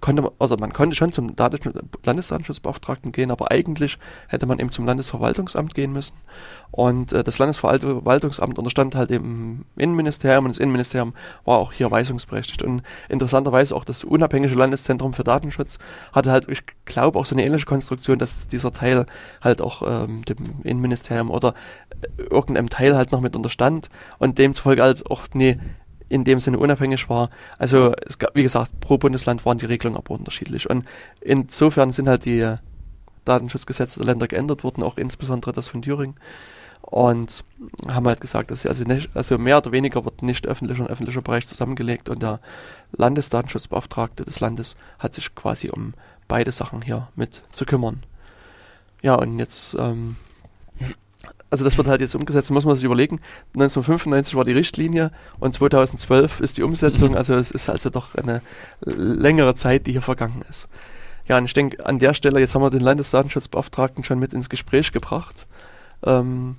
konnte 0.01 0.23
man, 0.23 0.33
also 0.39 0.57
man 0.57 0.73
konnte 0.73 0.97
schon 0.97 1.13
zum 1.13 1.35
Landesdatenschutzbeauftragten 2.05 3.13
gehen, 3.13 3.31
aber 3.31 3.51
eigentlich 3.51 3.99
hätte 4.29 4.47
man 4.47 4.59
eben 4.59 4.71
zum 4.71 4.87
Landesverwaltungsamt 4.87 5.75
gehen 5.75 5.93
müssen. 5.93 6.15
Und 6.71 7.13
äh, 7.13 7.25
das 7.25 7.39
Landesverwaltungsamt 7.39 8.59
unterstand 8.59 8.95
halt 8.95 9.11
dem 9.11 9.65
Innenministerium 9.77 10.45
und 10.45 10.53
das 10.53 10.59
Innenministerium 10.59 11.15
war 11.45 11.59
auch 11.59 11.73
hier 11.73 11.91
weisungsberechtigt. 11.91 12.63
Und 12.63 12.83
interessanterweise 13.09 13.75
auch 13.75 13.85
das 13.85 14.05
unabhängige 14.05 14.55
Landeszentrum 14.55 15.13
für 15.13 15.25
Datenschutz 15.25 15.79
hatte 16.13 16.31
halt, 16.31 16.49
ich 16.49 16.63
glaube, 16.85 17.19
auch 17.19 17.27
so 17.27 17.35
eine 17.35 17.45
ähnliche 17.45 17.67
Konstruktion, 17.67 18.19
dass 18.19 18.49
dieser 18.49 18.73
Teil 18.73 19.07
halt 19.41 19.61
auch 19.61 19.83
ähm, 19.87 20.25
dem 20.25 20.37
Innenministerium 20.63 21.31
oder 21.31 21.55
äh, 22.19 22.23
irgendeinem 22.23 22.71
Teil 22.71 22.97
halt 22.97 23.13
noch 23.13 23.21
mit 23.21 23.37
unterstand 23.37 23.89
und 24.19 24.39
demzufolge 24.39 24.83
halt 24.83 25.11
auch 25.11 25.25
nee, 25.35 25.59
in 26.11 26.25
dem 26.25 26.41
Sinne 26.41 26.59
unabhängig 26.59 27.09
war. 27.09 27.31
Also 27.57 27.95
es 28.07 28.19
gab, 28.19 28.35
wie 28.35 28.43
gesagt, 28.43 28.81
pro 28.81 28.99
Bundesland 28.99 29.47
waren 29.47 29.59
die 29.59 29.67
Regelungen 29.67 29.97
aber 29.97 30.11
unterschiedlich. 30.11 30.69
Und 30.69 30.85
insofern 31.21 31.93
sind 31.93 32.09
halt 32.09 32.27
die 32.27 32.57
Datenschutzgesetze 33.25 34.01
der 34.01 34.07
Länder 34.07 34.27
geändert 34.27 34.65
worden, 34.65 34.83
auch 34.83 34.99
insbesondere 34.99 35.53
das 35.53 35.69
von 35.69 35.83
Thüringen. 35.83 36.17
Und 36.83 37.45
haben 37.89 38.09
halt 38.09 38.21
gesagt, 38.21 38.51
dass 38.51 38.67
also, 38.67 38.85
nicht, 38.85 39.11
also 39.15 39.39
mehr 39.39 39.59
oder 39.59 39.71
weniger 39.71 40.05
wird 40.05 40.23
nicht 40.23 40.47
öffentlicher 40.47 40.83
und 40.83 40.91
öffentlicher 40.91 41.23
Bereich 41.23 41.47
zusammengelegt 41.47 42.09
und 42.09 42.23
der 42.23 42.41
Landesdatenschutzbeauftragte 42.93 44.25
des 44.25 44.41
Landes 44.41 44.77
hat 44.99 45.15
sich 45.15 45.35
quasi 45.35 45.69
um 45.69 45.95
beide 46.27 46.53
Sachen 46.53 46.83
hier 46.83 47.09
mit 47.15 47.43
zu 47.53 47.67
kümmern. 47.67 48.03
Ja, 49.03 49.15
und 49.15 49.39
jetzt 49.39 49.75
ähm, 49.79 50.17
also 51.51 51.65
das 51.65 51.77
wird 51.77 51.89
halt 51.89 52.01
jetzt 52.01 52.15
umgesetzt, 52.15 52.51
muss 52.51 52.65
man 52.65 52.77
sich 52.77 52.85
überlegen. 52.85 53.21
1995 53.55 54.37
war 54.37 54.45
die 54.45 54.53
Richtlinie 54.53 55.11
und 55.41 55.53
2012 55.53 56.41
ist 56.41 56.59
die 56.59 56.63
Umsetzung, 56.63 57.17
also 57.17 57.35
es 57.35 57.51
ist 57.51 57.69
also 57.69 57.91
doch 57.91 58.15
eine 58.15 58.41
längere 58.85 59.55
Zeit, 59.55 59.87
die 59.87 59.93
hier 59.93 60.03
vergangen 60.03 60.43
ist. 60.49 60.69
Ja, 61.27 61.39
und 61.39 61.45
ich 61.45 61.55
denke, 61.55 61.85
an 61.85 61.99
der 61.99 62.15
Stelle, 62.15 62.41
jetzt 62.41 62.55
haben 62.55 62.63
wir 62.63 62.71
den 62.71 62.81
Landesdatenschutzbeauftragten 62.81 64.05
schon 64.05 64.19
mit 64.19 64.33
ins 64.33 64.49
Gespräch 64.49 64.91
gebracht. 64.93 65.47
Ähm, 66.05 66.57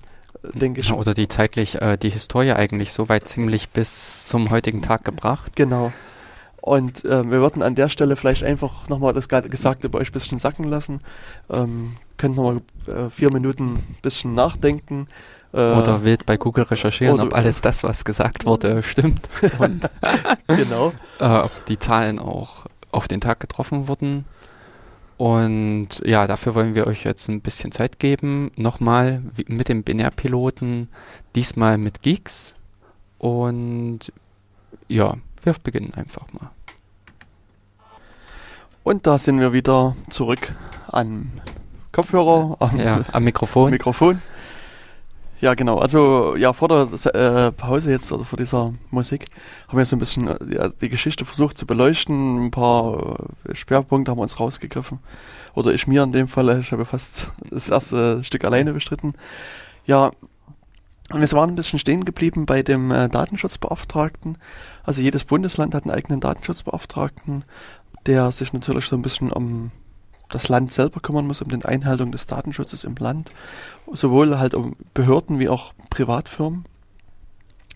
denke 0.53 0.81
ich. 0.81 0.91
Oder 0.91 1.13
die 1.13 1.27
zeitlich, 1.27 1.81
äh, 1.81 1.97
die 1.97 2.09
Historie 2.09 2.51
eigentlich 2.51 2.93
so 2.93 3.09
weit 3.09 3.27
ziemlich 3.27 3.69
bis 3.69 4.27
zum 4.27 4.49
heutigen 4.49 4.81
Tag 4.81 5.03
gebracht. 5.03 5.55
Genau. 5.55 5.91
Und 6.61 7.03
äh, 7.05 7.29
wir 7.29 7.41
würden 7.41 7.63
an 7.63 7.75
der 7.75 7.89
Stelle 7.89 8.15
vielleicht 8.15 8.43
einfach 8.43 8.87
nochmal 8.87 9.13
das 9.13 9.27
Gesagte 9.27 9.89
bei 9.89 9.99
euch 9.99 10.09
ein 10.09 10.13
bisschen 10.13 10.39
sacken 10.39 10.65
lassen. 10.65 11.01
Ähm, 11.49 11.97
könnt 12.21 12.35
nochmal 12.35 12.61
äh, 12.87 13.09
vier 13.09 13.33
Minuten 13.33 13.73
ein 13.73 13.97
bisschen 14.03 14.35
nachdenken. 14.35 15.07
Äh, 15.53 15.57
oder 15.57 16.03
wild 16.03 16.27
bei 16.27 16.37
Google 16.37 16.65
recherchieren, 16.65 17.19
ob 17.19 17.33
alles 17.33 17.61
das, 17.61 17.83
was 17.83 18.05
gesagt 18.05 18.45
wurde, 18.45 18.83
stimmt. 18.83 19.27
Und 19.57 19.89
genau. 20.47 20.93
Äh, 21.19 21.39
ob 21.39 21.65
die 21.65 21.79
Zahlen 21.79 22.19
auch 22.19 22.65
auf 22.91 23.07
den 23.07 23.21
Tag 23.21 23.39
getroffen 23.39 23.87
wurden. 23.87 24.25
Und 25.17 25.87
ja, 26.05 26.27
dafür 26.27 26.53
wollen 26.53 26.75
wir 26.75 26.87
euch 26.87 27.03
jetzt 27.03 27.27
ein 27.27 27.41
bisschen 27.41 27.71
Zeit 27.71 27.97
geben. 27.99 28.51
Nochmal 28.55 29.23
mit 29.47 29.67
dem 29.67 29.83
Binärpiloten, 29.83 30.89
diesmal 31.35 31.79
mit 31.79 32.01
Geeks. 32.01 32.55
Und 33.17 33.99
ja, 34.87 35.15
wir 35.43 35.55
beginnen 35.63 35.93
einfach 35.95 36.31
mal. 36.33 36.51
Und 38.83 39.07
da 39.07 39.17
sind 39.17 39.39
wir 39.39 39.53
wieder 39.53 39.95
zurück 40.09 40.53
an 40.87 41.31
Kopfhörer, 41.91 42.55
am, 42.59 42.79
ja, 42.79 43.01
am 43.11 43.23
Mikrofon. 43.23 43.71
Mikrofon. 43.71 44.21
Ja, 45.41 45.55
genau. 45.55 45.79
Also 45.79 46.35
ja, 46.35 46.53
vor 46.53 46.67
der 46.67 46.87
äh, 47.15 47.51
Pause 47.51 47.89
jetzt 47.89 48.11
oder 48.11 48.23
vor 48.23 48.37
dieser 48.37 48.73
Musik 48.91 49.25
haben 49.67 49.79
wir 49.79 49.85
so 49.85 49.95
ein 49.95 49.99
bisschen 49.99 50.27
äh, 50.27 50.37
ja, 50.55 50.69
die 50.69 50.87
Geschichte 50.87 51.25
versucht 51.25 51.57
zu 51.57 51.65
beleuchten. 51.65 52.45
Ein 52.45 52.51
paar 52.51 53.17
äh, 53.49 53.55
Schwerpunkte 53.55 54.11
haben 54.11 54.19
wir 54.19 54.23
uns 54.23 54.39
rausgegriffen. 54.39 54.99
Oder 55.55 55.73
ich 55.73 55.87
mir 55.87 56.03
in 56.03 56.11
dem 56.11 56.27
Fall. 56.27 56.59
Ich 56.59 56.71
habe 56.71 56.85
fast 56.85 57.31
das 57.49 57.69
erste 57.69 58.23
Stück 58.23 58.45
alleine 58.45 58.71
bestritten. 58.71 59.15
Ja, 59.85 60.11
und 61.11 61.19
wir 61.19 61.31
waren 61.31 61.49
ein 61.49 61.55
bisschen 61.55 61.79
stehen 61.79 62.05
geblieben 62.05 62.45
bei 62.45 62.61
dem 62.61 62.91
äh, 62.91 63.09
Datenschutzbeauftragten. 63.09 64.37
Also 64.83 65.01
jedes 65.01 65.23
Bundesland 65.23 65.73
hat 65.73 65.83
einen 65.83 65.95
eigenen 65.95 66.19
Datenschutzbeauftragten, 66.19 67.45
der 68.05 68.31
sich 68.31 68.53
natürlich 68.53 68.85
so 68.85 68.95
ein 68.95 69.01
bisschen 69.01 69.31
um 69.31 69.71
das 70.31 70.49
Land 70.49 70.71
selber 70.71 70.99
kümmern 70.99 71.27
muss, 71.27 71.41
um 71.41 71.49
die 71.49 71.65
Einhaltung 71.65 72.11
des 72.11 72.27
Datenschutzes 72.27 72.83
im 72.83 72.95
Land, 72.95 73.31
sowohl 73.91 74.39
halt 74.39 74.53
um 74.53 74.75
Behörden 74.93 75.39
wie 75.39 75.49
auch 75.49 75.73
Privatfirmen. 75.89 76.65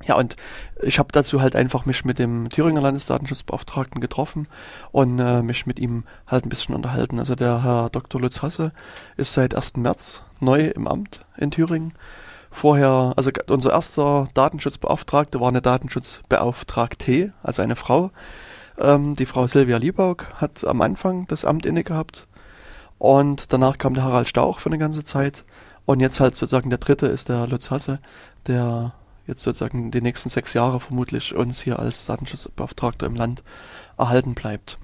Ja, 0.04 0.16
und 0.16 0.36
ich 0.82 1.00
habe 1.00 1.10
dazu 1.12 1.42
halt 1.42 1.56
einfach 1.56 1.86
mich 1.86 2.06
mit 2.06 2.20
dem 2.20 2.50
Thüringer 2.50 2.82
Landesdatenschutzbeauftragten 2.82 4.02
getroffen 4.02 4.48
und 4.92 5.20
äh, 5.20 5.42
mich 5.42 5.66
mit 5.66 5.80
ihm 5.80 6.04
halt 6.28 6.46
ein 6.46 6.50
bisschen 6.50 6.76
unterhalten. 6.76 7.18
Also 7.20 7.36
der 7.36 7.64
Herr 7.64 7.90
Dr. 7.90 8.22
Lutz 8.22 8.42
Hasse 8.42 8.72
ist 9.18 9.34
seit 9.34 9.56
1. 9.56 9.78
März 9.78 10.22
neu 10.40 10.66
im 10.68 10.88
Amt 10.88 11.22
in 11.38 11.50
Thüringen. 11.50 11.94
Vorher, 12.52 13.14
also 13.16 13.32
unser 13.50 13.72
erster 13.72 14.28
Datenschutzbeauftragte 14.34 15.40
war 15.40 15.48
eine 15.48 15.62
Datenschutzbeauftragte, 15.62 17.34
also 17.42 17.62
eine 17.62 17.76
Frau. 17.76 18.12
Ähm, 18.78 19.16
die 19.16 19.26
Frau 19.26 19.48
Silvia 19.48 19.78
Liebaug 19.78 20.28
hat 20.36 20.66
am 20.66 20.82
Anfang 20.82 21.26
das 21.28 21.46
Amt 21.46 21.66
inne 21.66 21.84
gehabt 21.84 22.28
und 22.98 23.52
danach 23.54 23.78
kam 23.78 23.94
der 23.94 24.04
Harald 24.04 24.30
Stauch 24.30 24.60
für 24.60 24.70
eine 24.70 24.78
ganze 24.78 25.04
Zeit. 25.04 25.44
Und 25.86 26.00
jetzt 26.00 26.20
halt 26.20 26.36
sozusagen 26.36 26.70
der 26.70 26.80
dritte 26.80 27.06
ist 27.06 27.30
der 27.30 27.48
Lutz 27.48 27.70
Hasse, 27.70 28.00
der 28.48 28.94
jetzt 29.28 29.44
sozusagen 29.44 29.92
die 29.92 30.02
nächsten 30.02 30.30
sechs 30.30 30.54
Jahre 30.54 30.80
vermutlich 30.80 31.36
uns 31.36 31.62
hier 31.62 31.80
als 31.80 32.06
Datenschutzbeauftragter 32.06 33.06
im 33.06 33.16
Land 33.16 33.44
erhalten 33.98 34.34
bleibt. 34.34 34.78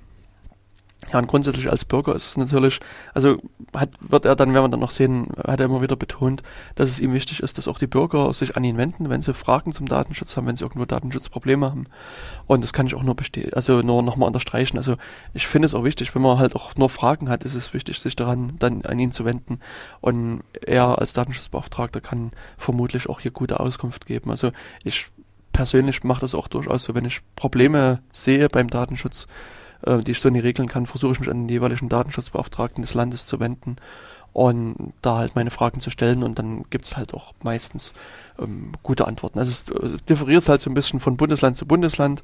Ja, 1.11 1.19
und 1.19 1.27
grundsätzlich 1.27 1.69
als 1.69 1.83
Bürger 1.83 2.15
ist 2.15 2.27
es 2.27 2.37
natürlich, 2.37 2.79
also 3.13 3.37
hat, 3.75 3.89
wird 3.99 4.23
er 4.23 4.35
dann, 4.35 4.53
werden 4.53 4.65
wir 4.65 4.69
dann 4.69 4.79
noch 4.79 4.91
sehen, 4.91 5.27
hat 5.35 5.59
er 5.59 5.65
immer 5.65 5.81
wieder 5.81 5.95
betont, 5.95 6.41
dass 6.75 6.89
es 6.89 6.99
ihm 6.99 7.11
wichtig 7.13 7.41
ist, 7.41 7.57
dass 7.57 7.67
auch 7.67 7.79
die 7.79 7.87
Bürger 7.87 8.33
sich 8.33 8.55
an 8.55 8.63
ihn 8.63 8.77
wenden, 8.77 9.09
wenn 9.09 9.21
sie 9.21 9.33
Fragen 9.33 9.73
zum 9.73 9.87
Datenschutz 9.87 10.37
haben, 10.37 10.47
wenn 10.47 10.55
sie 10.55 10.63
irgendwo 10.63 10.85
Datenschutzprobleme 10.85 11.65
haben. 11.65 11.85
Und 12.47 12.63
das 12.63 12.71
kann 12.71 12.87
ich 12.87 12.95
auch 12.95 13.03
nur 13.03 13.15
bestehen, 13.15 13.53
also 13.53 13.81
nur 13.81 14.03
nochmal 14.03 14.27
unterstreichen. 14.27 14.77
Also 14.77 14.95
ich 15.33 15.47
finde 15.47 15.65
es 15.65 15.73
auch 15.73 15.83
wichtig, 15.83 16.13
wenn 16.15 16.21
man 16.21 16.39
halt 16.39 16.55
auch 16.55 16.75
nur 16.75 16.89
Fragen 16.89 17.29
hat, 17.29 17.43
ist 17.43 17.55
es 17.55 17.73
wichtig, 17.73 17.99
sich 17.99 18.15
daran 18.15 18.53
dann 18.59 18.85
an 18.85 18.99
ihn 18.99 19.11
zu 19.11 19.25
wenden. 19.25 19.59
Und 19.99 20.43
er 20.65 20.99
als 20.99 21.13
Datenschutzbeauftragter 21.13 21.99
kann 21.99 22.31
vermutlich 22.57 23.09
auch 23.09 23.19
hier 23.19 23.31
gute 23.31 23.59
Auskunft 23.59 24.05
geben. 24.05 24.31
Also 24.31 24.51
ich 24.83 25.07
persönlich 25.51 26.03
mache 26.03 26.21
das 26.21 26.35
auch 26.35 26.47
durchaus 26.47 26.85
so, 26.85 26.95
wenn 26.95 27.05
ich 27.05 27.21
Probleme 27.35 28.01
sehe 28.13 28.47
beim 28.47 28.69
Datenschutz, 28.69 29.27
äh, 29.85 29.99
die 29.99 30.11
ich 30.11 30.19
so 30.19 30.29
nicht 30.29 30.43
regeln 30.43 30.67
kann, 30.67 30.87
versuche 30.87 31.13
ich 31.13 31.19
mich 31.19 31.29
an 31.29 31.43
den 31.43 31.49
jeweiligen 31.49 31.89
Datenschutzbeauftragten 31.89 32.81
des 32.81 32.93
Landes 32.93 33.25
zu 33.25 33.39
wenden 33.39 33.77
und 34.33 34.93
da 35.01 35.17
halt 35.17 35.35
meine 35.35 35.51
Fragen 35.51 35.81
zu 35.81 35.89
stellen 35.89 36.23
und 36.23 36.39
dann 36.39 36.63
gibt 36.69 36.85
es 36.85 36.95
halt 36.95 37.13
auch 37.13 37.33
meistens 37.43 37.93
ähm, 38.39 38.71
gute 38.81 39.07
Antworten. 39.07 39.39
Also 39.39 39.51
es, 39.51 39.93
es 39.93 40.05
differiert 40.05 40.47
halt 40.47 40.61
so 40.61 40.69
ein 40.69 40.73
bisschen 40.73 40.99
von 40.99 41.17
Bundesland 41.17 41.57
zu 41.57 41.65
Bundesland. 41.65 42.23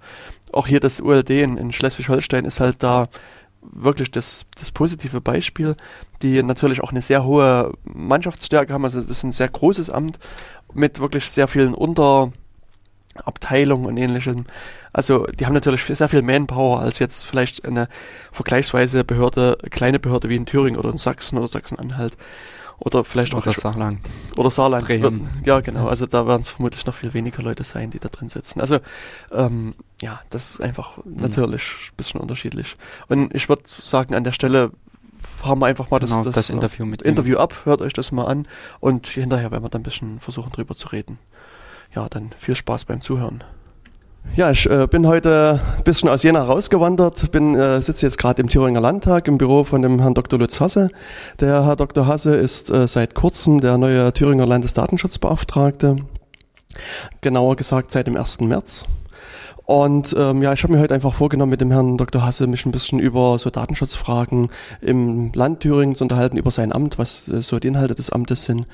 Auch 0.54 0.68
hier 0.68 0.80
das 0.80 1.02
ULD 1.02 1.30
in, 1.30 1.58
in 1.58 1.74
Schleswig-Holstein 1.74 2.46
ist 2.46 2.60
halt 2.60 2.82
da 2.82 3.10
wirklich 3.62 4.12
das, 4.12 4.46
das 4.58 4.72
positive 4.72 5.20
Beispiel, 5.20 5.76
die 6.22 6.42
natürlich 6.44 6.82
auch 6.82 6.92
eine 6.92 7.02
sehr 7.02 7.26
hohe 7.26 7.74
Mannschaftsstärke 7.84 8.74
haben. 8.74 8.86
Also 8.86 9.02
das 9.02 9.10
ist 9.10 9.24
ein 9.24 9.34
sehr 9.34 9.50
großes 9.50 9.90
Amt 9.90 10.18
mit 10.74 11.00
wirklich 11.00 11.30
sehr 11.30 11.48
vielen 11.48 11.74
Unter 11.74 12.32
Abteilung 13.26 13.86
und 13.86 13.98
ähnlichem. 13.98 14.46
Also 14.94 15.28
die 15.28 15.46
haben 15.46 15.54
natürlich 15.54 15.84
sehr 15.84 16.10
viel 16.10 16.22
Manpower 16.22 16.80
als 16.80 17.00
jetzt 17.00 17.26
vielleicht 17.26 17.68
eine 17.68 17.88
vergleichsweise 18.32 19.04
Behörde, 19.04 19.58
kleine 19.70 20.00
Behörde 20.00 20.30
wie 20.30 20.36
in 20.36 20.46
Thüringen 20.46 20.80
oder 20.80 20.90
in 20.90 20.98
Sachsen 20.98 21.38
oder 21.38 21.48
Sachsen-Anhalt. 21.48 22.18
Oder 22.80 23.04
vielleicht 23.04 23.34
oder 23.34 23.50
auch 23.50 23.56
Saarland. 23.56 24.00
Oder 24.36 24.52
Saarland. 24.52 24.86
Bremen. 24.86 25.30
Ja, 25.46 25.62
genau. 25.62 25.88
Also 25.88 26.06
da 26.06 26.28
werden 26.28 26.42
es 26.42 26.48
vermutlich 26.48 26.86
noch 26.86 26.94
viel 26.94 27.14
weniger 27.14 27.42
Leute 27.42 27.64
sein, 27.64 27.90
die 27.90 28.00
da 28.00 28.10
drin 28.10 28.30
sitzen. 28.30 28.62
Also 28.62 28.80
ähm, 29.32 29.74
ja, 30.02 30.22
das 30.30 30.52
ist 30.52 30.62
einfach 30.62 30.98
mhm. 30.98 31.22
natürlich 31.22 31.64
ein 31.64 31.96
bisschen 31.98 32.22
unterschiedlich. 32.22 32.78
Und 33.08 33.34
ich 33.34 33.50
würde 33.50 33.64
sagen, 33.66 34.14
an 34.14 34.24
der 34.24 34.32
Stelle 34.32 34.72
haben 35.44 35.60
wir 35.60 35.66
einfach 35.66 35.90
mal 35.90 36.00
genau, 36.00 36.18
das, 36.18 36.26
das, 36.26 36.34
das 36.34 36.50
Interview 36.50 36.86
mit 36.86 37.02
Interview 37.02 37.38
ab, 37.38 37.54
hört 37.64 37.82
euch 37.82 37.94
das 37.94 38.12
mal 38.12 38.26
an 38.26 38.48
und 38.80 39.08
hinterher 39.08 39.52
werden 39.52 39.64
wir 39.64 39.70
dann 39.70 39.82
ein 39.82 39.84
bisschen 39.84 40.20
versuchen 40.20 40.52
drüber 40.52 40.76
zu 40.76 40.88
reden 40.90 41.20
ja, 41.96 42.08
dann 42.10 42.32
viel 42.38 42.56
Spaß 42.56 42.86
beim 42.86 43.02
Zuhören. 43.02 43.44
Ja, 44.36 44.52
ich 44.52 44.70
äh, 44.70 44.88
bin 44.88 45.08
heute 45.08 45.62
ein 45.78 45.84
bisschen 45.84 46.10
aus 46.10 46.22
Jena 46.22 46.44
rausgewandert, 46.44 47.32
bin 47.32 47.56
äh, 47.56 47.82
sitze 47.82 48.06
jetzt 48.06 48.18
gerade 48.18 48.42
im 48.42 48.50
Thüringer 48.50 48.82
Landtag 48.82 49.28
im 49.28 49.38
Büro 49.38 49.64
von 49.64 49.82
dem 49.82 50.00
Herrn 50.00 50.14
Dr. 50.14 50.38
Lutz 50.38 50.60
Hasse. 50.60 50.90
Der 51.40 51.66
Herr 51.66 51.76
Dr. 51.76 52.06
Hasse 52.06 52.36
ist 52.36 52.70
äh, 52.70 52.88
seit 52.88 53.16
kurzem 53.16 53.62
der 53.62 53.78
neue 53.78 54.14
Thüringer 54.14 54.46
Landesdatenschutzbeauftragte. 54.46 55.96
Genauer 57.22 57.56
gesagt 57.56 57.92
seit 57.92 58.06
dem 58.06 58.18
1. 58.18 58.42
März. 58.42 58.86
Und 59.66 60.16
ähm, 60.18 60.42
ja, 60.44 60.54
ich 60.54 60.64
habe 60.64 60.74
mir 60.74 60.80
heute 60.80 60.94
einfach 60.94 61.14
vorgenommen, 61.14 61.50
mit 61.50 61.60
dem 61.60 61.72
Herrn 61.72 61.98
Dr. 61.98 62.24
Hasse 62.24 62.48
mich 62.48 62.66
ein 62.66 62.72
bisschen 62.72 63.00
über 63.00 63.38
so 63.40 63.50
Datenschutzfragen 63.50 64.50
im 64.82 65.34
Land 65.34 65.62
Thüringen 65.62 65.96
zu 65.96 66.04
unterhalten, 66.06 66.38
über 66.38 66.52
sein 66.52 66.72
Amt, 66.72 66.98
was 66.98 67.28
äh, 67.28 67.42
so 67.42 67.60
die 67.60 67.68
Inhalte 67.68 67.96
des 67.96 68.10
Amtes 68.10 68.46
sind. 68.46 68.68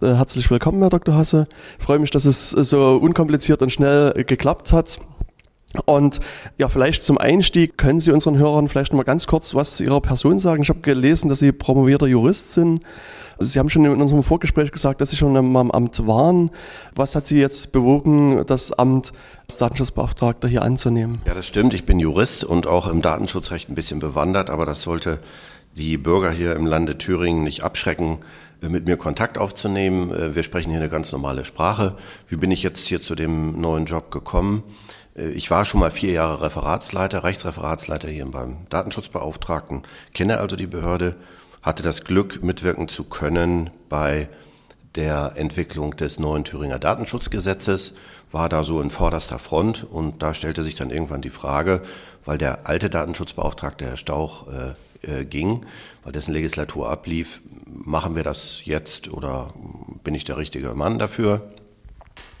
Äh, 0.00 0.14
herzlich 0.14 0.48
willkommen, 0.48 0.80
Herr 0.80 0.90
Dr. 0.90 1.16
Hasse. 1.16 1.48
Ich 1.78 1.84
freue 1.84 1.98
mich, 1.98 2.10
dass 2.10 2.24
es 2.24 2.56
äh, 2.56 2.64
so 2.64 2.96
unkompliziert 2.96 3.62
und 3.62 3.72
schnell 3.72 4.12
äh, 4.14 4.22
geklappt 4.22 4.72
hat. 4.72 4.98
Und 5.86 6.20
ja, 6.56 6.68
vielleicht 6.68 7.02
zum 7.02 7.18
Einstieg 7.18 7.76
können 7.76 7.98
Sie 7.98 8.12
unseren 8.12 8.38
Hörern 8.38 8.68
vielleicht 8.68 8.92
noch 8.92 8.98
mal 8.98 9.02
ganz 9.02 9.26
kurz 9.26 9.54
was 9.54 9.76
zu 9.76 9.84
Ihrer 9.84 10.00
Person 10.00 10.38
sagen. 10.38 10.62
Ich 10.62 10.68
habe 10.68 10.80
gelesen, 10.80 11.28
dass 11.28 11.40
Sie 11.40 11.50
promovierter 11.50 12.06
Jurist 12.06 12.54
sind. 12.54 12.82
Sie 13.40 13.58
haben 13.58 13.68
schon 13.68 13.84
in 13.84 14.00
unserem 14.00 14.22
Vorgespräch 14.22 14.70
gesagt, 14.70 15.00
dass 15.00 15.10
Sie 15.10 15.16
schon 15.16 15.36
am 15.36 15.70
Amt 15.70 16.06
waren. 16.06 16.50
Was 16.94 17.14
hat 17.14 17.26
Sie 17.26 17.38
jetzt 17.38 17.72
bewogen, 17.72 18.44
das 18.46 18.72
Amt 18.72 19.12
als 19.46 19.58
Datenschutzbeauftragter 19.58 20.48
hier 20.48 20.62
anzunehmen? 20.62 21.20
Ja, 21.26 21.34
das 21.34 21.46
stimmt. 21.46 21.74
Ich 21.74 21.86
bin 21.86 21.98
Jurist 21.98 22.44
und 22.44 22.66
auch 22.66 22.86
im 22.86 23.02
Datenschutzrecht 23.02 23.68
ein 23.68 23.74
bisschen 23.74 23.98
bewandert, 23.98 24.48
aber 24.48 24.64
das 24.64 24.82
sollte 24.82 25.20
die 25.76 25.96
Bürger 25.96 26.30
hier 26.30 26.56
im 26.56 26.66
Lande 26.66 26.98
Thüringen 26.98 27.44
nicht 27.44 27.62
abschrecken, 27.62 28.18
mit 28.60 28.86
mir 28.86 28.96
Kontakt 28.96 29.38
aufzunehmen. 29.38 30.12
Äh, 30.12 30.34
wir 30.34 30.42
sprechen 30.42 30.70
hier 30.70 30.80
eine 30.80 30.88
ganz 30.88 31.12
normale 31.12 31.44
Sprache. 31.44 31.96
Wie 32.26 32.36
bin 32.36 32.50
ich 32.50 32.62
jetzt 32.62 32.86
hier 32.86 33.00
zu 33.00 33.14
dem 33.14 33.60
neuen 33.60 33.84
Job 33.84 34.10
gekommen? 34.10 34.62
Äh, 35.16 35.30
ich 35.30 35.50
war 35.50 35.64
schon 35.64 35.80
mal 35.80 35.90
vier 35.90 36.12
Jahre 36.12 36.42
Referatsleiter, 36.42 37.24
Rechtsreferatsleiter 37.24 38.08
hier 38.08 38.26
beim 38.26 38.66
Datenschutzbeauftragten, 38.70 39.82
kenne 40.14 40.38
also 40.38 40.56
die 40.56 40.66
Behörde, 40.66 41.16
hatte 41.62 41.82
das 41.82 42.04
Glück, 42.04 42.42
mitwirken 42.42 42.88
zu 42.88 43.04
können 43.04 43.70
bei 43.88 44.28
der 44.94 45.34
Entwicklung 45.36 45.96
des 45.96 46.18
neuen 46.18 46.44
Thüringer 46.44 46.78
Datenschutzgesetzes, 46.78 47.94
war 48.32 48.48
da 48.48 48.62
so 48.62 48.80
in 48.80 48.90
vorderster 48.90 49.38
Front 49.38 49.84
und 49.84 50.22
da 50.22 50.34
stellte 50.34 50.62
sich 50.62 50.74
dann 50.74 50.90
irgendwann 50.90 51.20
die 51.20 51.30
Frage, 51.30 51.82
weil 52.24 52.38
der 52.38 52.66
alte 52.66 52.90
Datenschutzbeauftragte 52.90 53.84
Herr 53.84 53.96
Stauch 53.96 54.46
äh, 54.48 54.74
äh, 55.02 55.24
ging, 55.24 55.64
dessen 56.12 56.32
Legislatur 56.32 56.88
ablief, 56.88 57.42
machen 57.66 58.16
wir 58.16 58.22
das 58.22 58.64
jetzt 58.64 59.12
oder 59.12 59.52
bin 60.04 60.14
ich 60.14 60.24
der 60.24 60.36
richtige 60.36 60.74
Mann 60.74 60.98
dafür? 60.98 61.52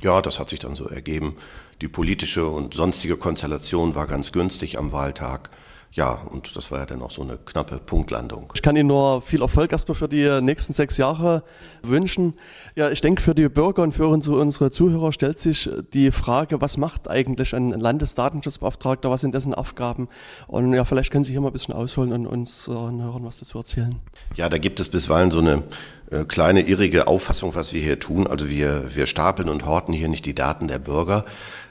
Ja, 0.00 0.22
das 0.22 0.38
hat 0.38 0.48
sich 0.48 0.60
dann 0.60 0.74
so 0.74 0.86
ergeben. 0.86 1.36
Die 1.80 1.88
politische 1.88 2.46
und 2.46 2.74
sonstige 2.74 3.16
Konstellation 3.16 3.94
war 3.94 4.06
ganz 4.06 4.32
günstig 4.32 4.78
am 4.78 4.92
Wahltag 4.92 5.50
ja, 5.92 6.12
und 6.12 6.54
das 6.56 6.70
war 6.70 6.80
ja 6.80 6.86
dann 6.86 7.02
auch 7.02 7.10
so 7.10 7.22
eine 7.22 7.38
knappe 7.38 7.78
Punktlandung. 7.78 8.52
Ich 8.54 8.62
kann 8.62 8.76
Ihnen 8.76 8.88
nur 8.88 9.22
viel 9.22 9.42
Erfolg 9.42 9.72
erstmal 9.72 9.96
für 9.96 10.08
die 10.08 10.40
nächsten 10.40 10.72
sechs 10.72 10.96
Jahre 10.96 11.42
wünschen. 11.82 12.34
Ja, 12.76 12.90
ich 12.90 13.00
denke, 13.00 13.22
für 13.22 13.34
die 13.34 13.48
Bürger 13.48 13.82
und 13.82 13.92
für 13.92 14.06
unsere 14.06 14.70
Zuhörer 14.70 15.12
stellt 15.12 15.38
sich 15.38 15.68
die 15.92 16.10
Frage, 16.10 16.60
was 16.60 16.76
macht 16.76 17.08
eigentlich 17.08 17.54
ein 17.54 17.70
Landesdatenschutzbeauftragter, 17.70 19.10
was 19.10 19.22
sind 19.22 19.34
dessen 19.34 19.54
Aufgaben? 19.54 20.08
Und 20.46 20.72
ja, 20.74 20.84
vielleicht 20.84 21.10
können 21.10 21.24
Sie 21.24 21.32
hier 21.32 21.40
mal 21.40 21.48
ein 21.48 21.52
bisschen 21.52 21.74
ausholen 21.74 22.12
und 22.12 22.26
uns 22.26 22.68
äh, 22.68 22.72
hören, 22.72 23.24
was 23.24 23.38
dazu 23.38 23.58
erzählen. 23.58 23.96
Ja, 24.34 24.48
da 24.48 24.58
gibt 24.58 24.80
es 24.80 24.88
bisweilen 24.88 25.30
so 25.30 25.40
eine 25.40 25.64
äh, 26.10 26.24
kleine 26.24 26.62
irrige 26.62 27.06
Auffassung, 27.06 27.54
was 27.54 27.72
wir 27.72 27.80
hier 27.80 27.98
tun. 27.98 28.26
Also 28.26 28.48
wir, 28.48 28.94
wir 28.94 29.06
stapeln 29.06 29.48
und 29.48 29.66
horten 29.66 29.92
hier 29.92 30.08
nicht 30.08 30.24
die 30.24 30.34
Daten 30.34 30.68
der 30.68 30.78
Bürger, 30.78 31.24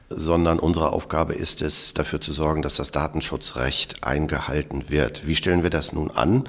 sondern 0.09 0.59
unsere 0.59 0.93
Aufgabe 0.93 1.33
ist 1.33 1.61
es, 1.61 1.93
dafür 1.93 2.21
zu 2.21 2.33
sorgen, 2.33 2.61
dass 2.61 2.75
das 2.75 2.91
Datenschutzrecht 2.91 4.03
eingehalten 4.03 4.85
wird. 4.89 5.27
Wie 5.27 5.35
stellen 5.35 5.63
wir 5.63 5.69
das 5.69 5.93
nun 5.93 6.11
an? 6.11 6.47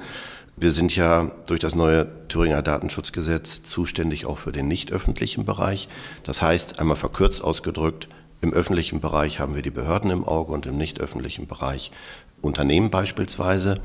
Wir 0.55 0.71
sind 0.71 0.95
ja 0.95 1.31
durch 1.47 1.59
das 1.59 1.75
neue 1.75 2.07
Thüringer 2.27 2.61
Datenschutzgesetz 2.61 3.63
zuständig 3.63 4.25
auch 4.25 4.37
für 4.37 4.51
den 4.51 4.67
nicht 4.67 4.91
öffentlichen 4.91 5.45
Bereich. 5.45 5.87
Das 6.23 6.41
heißt, 6.41 6.79
einmal 6.79 6.97
verkürzt 6.97 7.43
ausgedrückt, 7.43 8.09
im 8.41 8.53
öffentlichen 8.53 9.01
Bereich 9.01 9.39
haben 9.39 9.55
wir 9.55 9.61
die 9.61 9.71
Behörden 9.71 10.11
im 10.11 10.25
Auge 10.25 10.53
und 10.53 10.65
im 10.65 10.77
nicht 10.77 10.99
öffentlichen 10.99 11.47
Bereich 11.47 11.91
Unternehmen 12.41 12.89
beispielsweise. 12.89 13.75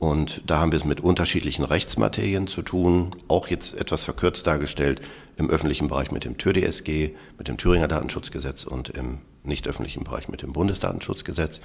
Und 0.00 0.42
da 0.46 0.58
haben 0.58 0.72
wir 0.72 0.78
es 0.78 0.84
mit 0.84 1.00
unterschiedlichen 1.00 1.64
Rechtsmaterien 1.64 2.48
zu 2.48 2.62
tun, 2.62 3.14
auch 3.28 3.46
jetzt 3.46 3.78
etwas 3.78 4.02
verkürzt 4.02 4.48
dargestellt, 4.48 5.00
im 5.36 5.50
öffentlichen 5.50 5.88
Bereich 5.88 6.10
mit 6.10 6.24
dem 6.24 6.38
TÜR-DSG, 6.38 7.10
mit 7.38 7.48
dem 7.48 7.56
Thüringer 7.56 7.88
Datenschutzgesetz 7.88 8.64
und 8.64 8.90
im 8.90 9.18
nicht 9.44 9.66
öffentlichen 9.66 10.04
Bereich 10.04 10.28
mit 10.28 10.42
dem 10.42 10.52
Bundesdatenschutzgesetz. 10.52 11.60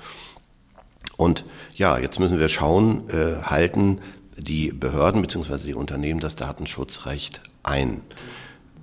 Und 1.16 1.46
ja, 1.76 1.98
jetzt 1.98 2.20
müssen 2.20 2.40
wir 2.40 2.50
schauen, 2.50 3.10
äh, 3.10 3.44
halten 3.44 4.00
die 4.38 4.72
Behörden 4.72 5.22
bzw. 5.22 5.58
die 5.66 5.74
Unternehmen 5.74 6.20
das 6.20 6.36
Datenschutzrecht 6.36 7.42
ein. 7.64 8.02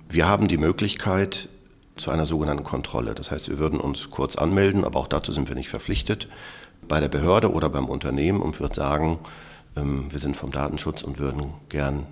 Wir 0.09 0.27
haben 0.27 0.47
die 0.47 0.57
Möglichkeit 0.57 1.49
zu 1.95 2.11
einer 2.11 2.25
sogenannten 2.25 2.63
Kontrolle. 2.63 3.15
Das 3.15 3.31
heißt, 3.31 3.49
wir 3.49 3.57
würden 3.57 3.79
uns 3.79 4.09
kurz 4.09 4.35
anmelden, 4.35 4.83
aber 4.83 4.99
auch 4.99 5.07
dazu 5.07 5.31
sind 5.31 5.47
wir 5.47 5.55
nicht 5.55 5.69
verpflichtet, 5.69 6.27
bei 6.87 6.99
der 6.99 7.07
Behörde 7.07 7.51
oder 7.51 7.69
beim 7.69 7.85
Unternehmen 7.85 8.41
und 8.41 8.59
würden 8.59 8.73
sagen, 8.73 9.19
ähm, 9.75 10.07
wir 10.09 10.19
sind 10.19 10.37
vom 10.37 10.51
Datenschutz 10.51 11.03
und 11.03 11.19
würden 11.19 11.53
gern 11.69 12.05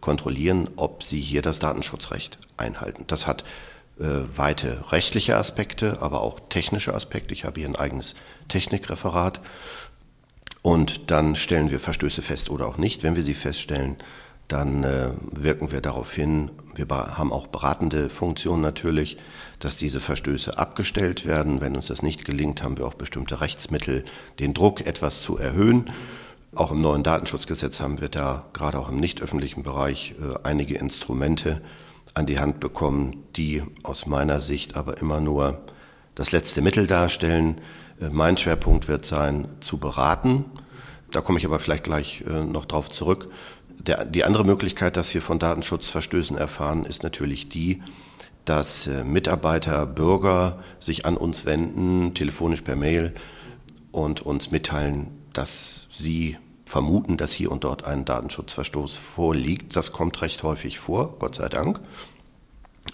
kontrollieren, 0.00 0.68
ob 0.76 1.02
sie 1.02 1.20
hier 1.20 1.42
das 1.42 1.58
Datenschutzrecht 1.58 2.38
einhalten. 2.56 3.04
Das 3.06 3.26
hat 3.26 3.44
äh, 3.98 4.04
weite 4.34 4.84
rechtliche 4.92 5.36
Aspekte, 5.36 6.00
aber 6.00 6.22
auch 6.22 6.40
technische 6.48 6.94
Aspekte. 6.94 7.34
Ich 7.34 7.44
habe 7.44 7.60
hier 7.60 7.68
ein 7.68 7.76
eigenes 7.76 8.14
Technikreferat. 8.48 9.40
Und 10.62 11.10
dann 11.10 11.36
stellen 11.36 11.70
wir 11.70 11.80
Verstöße 11.80 12.22
fest 12.22 12.50
oder 12.50 12.66
auch 12.66 12.76
nicht. 12.76 13.02
Wenn 13.02 13.16
wir 13.16 13.22
sie 13.22 13.34
feststellen, 13.34 13.96
dann 14.48 14.84
äh, 14.84 15.10
wirken 15.30 15.70
wir 15.70 15.80
darauf 15.80 16.12
hin, 16.12 16.50
wir 16.74 16.86
haben 16.88 17.32
auch 17.32 17.46
beratende 17.46 18.08
Funktionen 18.08 18.62
natürlich, 18.62 19.16
dass 19.58 19.76
diese 19.76 20.00
Verstöße 20.00 20.56
abgestellt 20.56 21.26
werden. 21.26 21.60
Wenn 21.60 21.76
uns 21.76 21.88
das 21.88 22.02
nicht 22.02 22.24
gelingt, 22.24 22.62
haben 22.62 22.78
wir 22.78 22.86
auch 22.86 22.94
bestimmte 22.94 23.40
Rechtsmittel, 23.40 24.04
den 24.38 24.54
Druck 24.54 24.86
etwas 24.86 25.20
zu 25.20 25.36
erhöhen. 25.36 25.90
Auch 26.54 26.72
im 26.72 26.80
neuen 26.80 27.04
Datenschutzgesetz 27.04 27.78
haben 27.78 28.00
wir 28.00 28.08
da 28.08 28.46
gerade 28.52 28.78
auch 28.78 28.88
im 28.88 28.96
nicht 28.96 29.22
öffentlichen 29.22 29.62
Bereich 29.62 30.16
äh, 30.20 30.36
einige 30.42 30.74
Instrumente 30.74 31.60
an 32.12 32.26
die 32.26 32.40
Hand 32.40 32.58
bekommen, 32.58 33.22
die 33.36 33.62
aus 33.84 34.06
meiner 34.06 34.40
Sicht 34.40 34.74
aber 34.74 34.98
immer 34.98 35.20
nur 35.20 35.60
das 36.16 36.32
letzte 36.32 36.60
Mittel 36.60 36.88
darstellen. 36.88 37.60
Äh, 38.00 38.08
mein 38.10 38.36
Schwerpunkt 38.36 38.88
wird 38.88 39.06
sein, 39.06 39.46
zu 39.60 39.78
beraten. 39.78 40.44
Da 41.12 41.20
komme 41.20 41.38
ich 41.38 41.46
aber 41.46 41.60
vielleicht 41.60 41.84
gleich 41.84 42.24
äh, 42.28 42.42
noch 42.42 42.64
drauf 42.64 42.90
zurück. 42.90 43.30
Der, 43.78 44.04
die 44.04 44.24
andere 44.24 44.44
Möglichkeit, 44.44 44.96
dass 44.96 45.14
wir 45.14 45.22
von 45.22 45.38
Datenschutzverstößen 45.38 46.36
erfahren, 46.36 46.84
ist 46.84 47.04
natürlich 47.04 47.48
die, 47.48 47.80
dass 48.44 48.90
Mitarbeiter, 49.04 49.86
Bürger 49.86 50.58
sich 50.80 51.06
an 51.06 51.16
uns 51.16 51.46
wenden, 51.46 52.14
telefonisch 52.14 52.62
per 52.62 52.74
Mail 52.74 53.14
und 53.92 54.22
uns 54.22 54.50
mitteilen, 54.50 55.19
dass 55.32 55.88
sie 55.90 56.36
vermuten, 56.64 57.16
dass 57.16 57.32
hier 57.32 57.50
und 57.50 57.64
dort 57.64 57.84
ein 57.84 58.04
Datenschutzverstoß 58.04 58.96
vorliegt. 58.96 59.74
Das 59.76 59.92
kommt 59.92 60.22
recht 60.22 60.42
häufig 60.42 60.78
vor, 60.78 61.16
Gott 61.18 61.34
sei 61.34 61.48
Dank. 61.48 61.80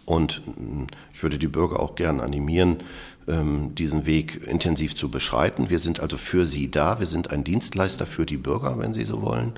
Und 0.05 0.43
hm, 0.45 0.87
ich 1.15 1.23
würde 1.23 1.39
die 1.39 1.47
Bürger 1.49 1.81
auch 1.81 1.95
gern 1.95 2.21
animieren, 2.21 2.79
ähm, 3.29 3.75
diesen 3.75 4.07
Weg 4.07 4.47
intensiv 4.47 4.97
zu 4.97 5.11
beschreiten. 5.11 5.71
Wir 5.71 5.79
sind 5.79 6.01
also 6.01 6.17
für 6.17 6.47
Sie 6.47 6.71
da. 6.71 6.99
Wir 6.99 7.07
sind 7.07 7.31
ein 7.31 7.45
Dienstleister 7.45 8.07
für 8.07 8.27
die 8.27 8.37
Bürger, 8.39 8.79
wenn 8.79 8.95
Sie 8.95 9.05
so 9.05 9.23
wollen. 9.23 9.53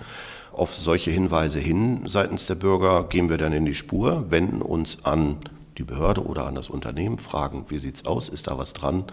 Auf 0.52 0.74
solche 0.74 1.10
Hinweise 1.10 1.60
hin 1.60 2.02
seitens 2.06 2.46
der 2.46 2.56
Bürger 2.56 3.04
gehen 3.04 3.28
wir 3.28 3.38
dann 3.38 3.52
in 3.52 3.64
die 3.64 3.74
Spur, 3.74 4.30
wenden 4.30 4.60
uns 4.62 5.04
an 5.04 5.36
die 5.76 5.84
Behörde 5.84 6.24
oder 6.24 6.46
an 6.46 6.56
das 6.56 6.68
Unternehmen, 6.68 7.18
fragen, 7.18 7.66
wie 7.68 7.78
sieht 7.78 7.94
es 7.94 8.04
aus, 8.06 8.28
ist 8.28 8.48
da 8.48 8.58
was 8.58 8.72
dran 8.72 9.04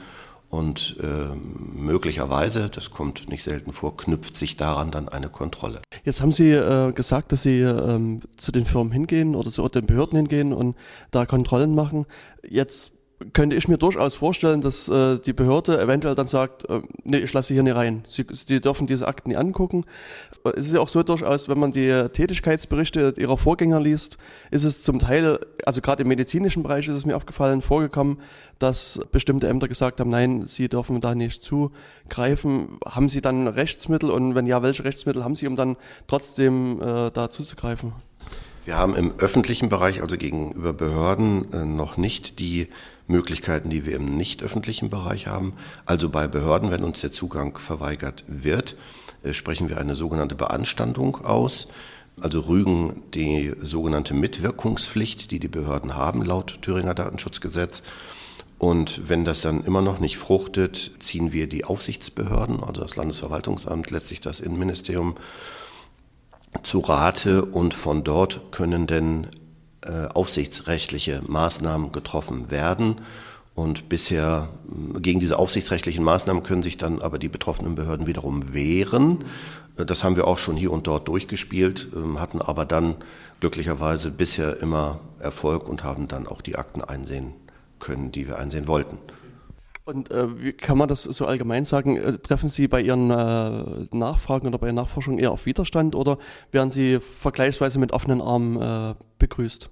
und 0.49 0.97
äh, 1.01 1.35
möglicherweise, 1.35 2.69
das 2.69 2.91
kommt 2.91 3.29
nicht 3.29 3.43
selten 3.43 3.73
vor, 3.73 3.97
knüpft 3.97 4.35
sich 4.35 4.57
daran 4.57 4.91
dann 4.91 5.09
eine 5.09 5.29
Kontrolle. 5.29 5.81
Jetzt 6.03 6.21
haben 6.21 6.31
Sie 6.31 6.51
äh, 6.51 6.91
gesagt, 6.93 7.31
dass 7.31 7.43
Sie 7.43 7.61
ähm, 7.61 8.21
zu 8.37 8.51
den 8.51 8.65
Firmen 8.65 8.91
hingehen 8.91 9.35
oder 9.35 9.51
zu 9.51 9.67
den 9.67 9.85
Behörden 9.85 10.17
hingehen 10.17 10.53
und 10.53 10.75
da 11.11 11.25
Kontrollen 11.25 11.75
machen. 11.75 12.05
Jetzt 12.47 12.94
könnte 13.33 13.55
ich 13.55 13.67
mir 13.67 13.77
durchaus 13.77 14.15
vorstellen, 14.15 14.61
dass 14.61 14.89
äh, 14.89 15.19
die 15.19 15.31
Behörde 15.31 15.79
eventuell 15.79 16.15
dann 16.15 16.27
sagt, 16.27 16.69
äh, 16.69 16.81
nee, 17.03 17.17
ich 17.17 17.31
lasse 17.31 17.53
hier 17.53 17.63
nicht 17.63 17.75
rein. 17.75 18.03
Sie, 18.07 18.25
sie 18.31 18.59
dürfen 18.59 18.87
diese 18.87 19.07
Akten 19.07 19.29
nicht 19.29 19.37
angucken. 19.37 19.85
Es 20.55 20.67
ist 20.67 20.73
ja 20.73 20.81
auch 20.81 20.89
so 20.89 21.01
durchaus, 21.01 21.47
wenn 21.47 21.59
man 21.59 21.71
die 21.71 21.89
Tätigkeitsberichte 22.11 23.13
ihrer 23.17 23.37
Vorgänger 23.37 23.79
liest, 23.79 24.17
ist 24.51 24.65
es 24.65 24.83
zum 24.83 24.99
Teil, 24.99 25.39
also 25.65 25.81
gerade 25.81 26.03
im 26.03 26.09
medizinischen 26.09 26.63
Bereich 26.63 26.87
ist 26.87 26.95
es 26.95 27.05
mir 27.05 27.15
aufgefallen, 27.15 27.61
vorgekommen, 27.61 28.17
dass 28.59 28.99
bestimmte 29.11 29.47
Ämter 29.47 29.67
gesagt 29.67 29.99
haben, 29.99 30.09
nein, 30.09 30.45
sie 30.45 30.67
dürfen 30.67 30.99
da 30.99 31.15
nicht 31.15 31.41
zugreifen. 31.41 32.79
Haben 32.85 33.09
sie 33.09 33.21
dann 33.21 33.47
Rechtsmittel 33.47 34.11
und 34.11 34.35
wenn 34.35 34.45
ja, 34.45 34.61
welche 34.61 34.83
Rechtsmittel 34.83 35.23
haben 35.23 35.35
sie, 35.35 35.47
um 35.47 35.55
dann 35.55 35.77
trotzdem 36.07 36.81
äh, 36.81 37.11
da 37.11 37.29
zuzugreifen? 37.29 37.93
Wir 38.65 38.77
haben 38.77 38.95
im 38.95 39.13
öffentlichen 39.19 39.69
Bereich, 39.69 40.01
also 40.01 40.17
gegenüber 40.17 40.73
Behörden, 40.73 41.53
äh, 41.53 41.65
noch 41.65 41.97
nicht 41.97 42.39
die 42.39 42.67
Möglichkeiten, 43.07 43.69
die 43.69 43.85
wir 43.85 43.95
im 43.95 44.17
nicht 44.17 44.43
öffentlichen 44.43 44.89
Bereich 44.89 45.27
haben. 45.27 45.53
Also 45.85 46.09
bei 46.09 46.27
Behörden, 46.27 46.71
wenn 46.71 46.83
uns 46.83 47.01
der 47.01 47.11
Zugang 47.11 47.57
verweigert 47.57 48.23
wird, 48.27 48.75
äh, 49.23 49.33
sprechen 49.33 49.69
wir 49.69 49.77
eine 49.77 49.95
sogenannte 49.95 50.35
Beanstandung 50.35 51.23
aus. 51.23 51.67
Also 52.19 52.41
rügen 52.41 53.03
die 53.13 53.53
sogenannte 53.61 54.13
Mitwirkungspflicht, 54.13 55.31
die 55.31 55.39
die 55.39 55.49
Behörden 55.49 55.95
haben 55.95 56.23
laut 56.23 56.59
Thüringer 56.61 56.93
Datenschutzgesetz. 56.93 57.83
Und 58.57 59.09
wenn 59.09 59.25
das 59.25 59.41
dann 59.41 59.65
immer 59.65 59.81
noch 59.81 59.99
nicht 59.99 60.17
fruchtet, 60.17 60.91
ziehen 60.99 61.33
wir 61.33 61.47
die 61.47 61.65
Aufsichtsbehörden, 61.65 62.63
also 62.63 62.81
das 62.81 62.95
Landesverwaltungsamt, 62.95 63.91
letztlich 63.91 64.21
das 64.21 64.39
Innenministerium, 64.39 65.17
zu 66.63 66.79
Rate 66.79 67.43
und 67.43 67.73
von 67.73 68.05
dort 68.05 68.51
können 68.51 68.87
denn 68.87 69.27
äh, 69.85 70.07
aufsichtsrechtliche 70.13 71.21
Maßnahmen 71.25 71.91
getroffen 71.91 72.51
werden. 72.51 73.01
Und 73.53 73.87
bisher 73.87 74.49
gegen 74.99 75.21
diese 75.21 75.39
aufsichtsrechtlichen 75.39 76.03
Maßnahmen 76.03 76.43
können 76.43 76.61
sich 76.61 76.77
dann 76.77 77.01
aber 77.01 77.17
die 77.17 77.29
betroffenen 77.29 77.75
Behörden 77.75 78.05
wiederum 78.05 78.53
wehren. 78.53 79.23
Äh, 79.77 79.85
das 79.85 80.03
haben 80.03 80.15
wir 80.15 80.27
auch 80.27 80.37
schon 80.37 80.57
hier 80.57 80.71
und 80.71 80.87
dort 80.87 81.07
durchgespielt, 81.07 81.87
ähm, 81.95 82.19
hatten 82.19 82.41
aber 82.41 82.65
dann 82.65 82.95
glücklicherweise 83.39 84.11
bisher 84.11 84.59
immer 84.61 84.99
Erfolg 85.19 85.67
und 85.69 85.83
haben 85.83 86.07
dann 86.07 86.27
auch 86.27 86.41
die 86.41 86.55
Akten 86.55 86.81
einsehen 86.81 87.33
können, 87.79 88.11
die 88.11 88.27
wir 88.27 88.37
einsehen 88.37 88.67
wollten. 88.67 88.99
Und 89.85 90.09
äh, 90.09 90.41
wie 90.41 90.51
kann 90.51 90.79
man 90.79 90.89
das 90.89 91.03
so 91.03 91.25
allgemein 91.25 91.63
sagen? 91.63 91.97
Äh, 91.97 92.13
treffen 92.13 92.49
Sie 92.49 92.67
bei 92.67 92.81
Ihren 92.81 93.11
äh, 93.11 93.87
Nachfragen 93.95 94.47
oder 94.47 94.57
bei 94.57 94.67
Ihren 94.67 94.75
Nachforschungen 94.75 95.19
eher 95.19 95.31
auf 95.31 95.45
Widerstand 95.45 95.93
oder 95.93 96.17
werden 96.49 96.71
Sie 96.71 96.99
vergleichsweise 96.99 97.77
mit 97.77 97.91
offenen 97.91 98.19
Armen 98.19 98.59
äh, 98.59 98.95
begrüßt? 99.19 99.69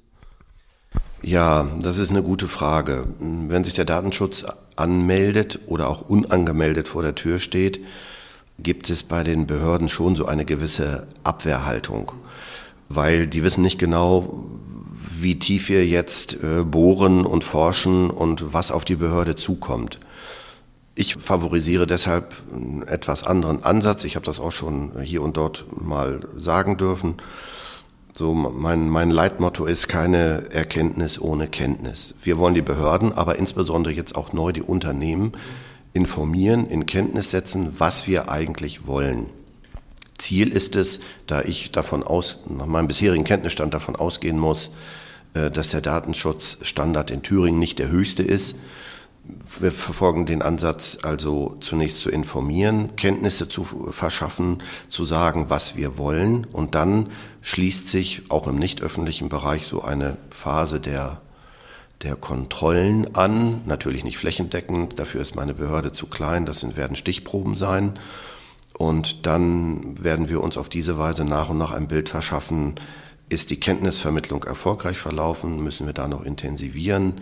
Ja, 1.26 1.70
das 1.80 2.00
ist 2.00 2.10
eine 2.10 2.22
gute 2.22 2.50
Frage. 2.50 3.06
Wenn 3.20 3.64
sich 3.64 3.74
der 3.74 3.86
Datenschutz 3.86 4.46
anmeldet 4.76 5.60
oder 5.68 5.90
auch 5.90 6.02
unangemeldet 6.02 6.90
vor 6.90 7.02
der 7.02 7.16
Tür 7.16 7.40
steht, 7.40 7.80
gibt 8.60 8.90
es 8.90 9.04
bei 9.04 9.24
den 9.24 9.48
Behörden 9.48 9.88
schon 9.88 10.18
so 10.18 10.26
eine 10.26 10.44
gewisse 10.44 11.08
Abwehrhaltung, 11.24 12.12
weil 12.90 13.28
die 13.28 13.42
wissen 13.42 13.62
nicht 13.62 13.80
genau, 13.80 14.44
wie 15.18 15.40
tief 15.40 15.70
wir 15.70 15.88
jetzt 15.88 16.44
äh, 16.44 16.64
bohren 16.66 17.26
und 17.26 17.46
forschen 17.46 18.10
und 18.10 18.54
was 18.54 18.70
auf 18.70 18.84
die 18.84 18.98
Behörde 18.98 19.38
zukommt. 19.38 20.02
Ich 20.94 21.16
favorisiere 21.16 21.88
deshalb 21.88 22.36
einen 22.54 22.84
etwas 22.84 23.24
anderen 23.24 23.64
Ansatz. 23.64 24.04
Ich 24.04 24.18
habe 24.18 24.26
das 24.26 24.42
auch 24.42 24.52
schon 24.52 24.92
hier 25.02 25.22
und 25.22 25.38
dort 25.38 25.66
mal 25.72 26.20
sagen 26.38 26.76
dürfen. 26.76 27.16
So 28.16 28.36
mein, 28.36 28.90
mein 28.90 29.10
Leitmotto 29.10 29.66
ist 29.66 29.88
keine 29.88 30.52
Erkenntnis 30.52 31.20
ohne 31.20 31.48
Kenntnis. 31.48 32.14
Wir 32.22 32.38
wollen 32.38 32.54
die 32.54 32.62
Behörden, 32.62 33.12
aber 33.12 33.38
insbesondere 33.38 33.92
jetzt 33.92 34.16
auch 34.16 34.34
neu 34.34 34.52
die 34.52 34.62
Unternehmen 34.62 35.32
informieren, 35.94 36.68
in 36.68 36.86
Kenntnis 36.86 37.32
setzen, 37.32 37.74
was 37.80 38.08
wir 38.08 38.30
eigentlich 38.30 38.86
wollen. 38.86 39.30
Ziel 40.20 40.52
ist 40.52 40.76
es, 40.76 41.00
da 41.26 41.42
ich 41.42 41.72
davon 41.72 42.04
aus, 42.04 42.44
nach 42.48 42.68
meinem 42.68 42.88
bisherigen 42.88 43.24
Kenntnisstand 43.24 43.74
davon 43.74 43.96
ausgehen 43.96 44.38
muss, 44.38 44.70
äh, 45.34 45.50
dass 45.50 45.70
der 45.70 45.82
Datenschutzstandard 45.82 47.10
in 47.10 47.24
Thüringen 47.24 47.60
nicht 47.60 47.80
der 47.80 47.90
höchste 47.90 48.22
ist, 48.22 48.56
wir 49.60 49.72
verfolgen 49.72 50.26
den 50.26 50.42
Ansatz, 50.42 50.98
also 51.04 51.56
zunächst 51.62 52.02
zu 52.02 52.10
informieren, 52.10 52.96
Kenntnisse 52.96 53.48
zu 53.48 53.64
verschaffen, 53.64 54.62
zu 54.90 55.06
sagen, 55.06 55.46
was 55.48 55.78
wir 55.78 55.98
wollen. 55.98 56.46
Und 56.52 56.76
dann 56.76 57.08
schließt 57.44 57.90
sich 57.90 58.24
auch 58.30 58.48
im 58.48 58.56
nicht 58.56 58.82
öffentlichen 58.82 59.30
Bereich 59.30 59.68
so 59.68 59.84
eine 59.84 60.18
Phase 60.32 60.80
der, 60.80 61.22
der 62.02 62.16
Kontrollen 62.16 63.16
an. 63.16 63.62
Natürlich 63.66 64.04
nicht 64.04 64.18
flächendeckend, 64.18 64.98
dafür 64.98 65.22
ist 65.22 65.36
meine 65.36 65.54
Behörde 65.54 65.92
zu 65.92 66.08
klein, 66.08 66.46
das 66.46 66.76
werden 66.76 66.96
Stichproben 66.96 67.56
sein. 67.56 68.00
Und 68.76 69.28
dann 69.28 70.04
werden 70.04 70.30
wir 70.30 70.42
uns 70.42 70.58
auf 70.58 70.68
diese 70.68 70.98
Weise 70.98 71.24
nach 71.26 71.50
und 71.50 71.60
nach 71.60 71.72
ein 71.72 71.88
Bild 71.88 72.10
verschaffen, 72.10 72.76
ist 73.30 73.52
die 73.52 73.60
Kenntnisvermittlung 73.60 74.44
erfolgreich 74.44 74.98
verlaufen, 74.98 75.64
müssen 75.64 75.86
wir 75.86 75.94
da 75.94 76.08
noch 76.08 76.24
intensivieren 76.24 77.22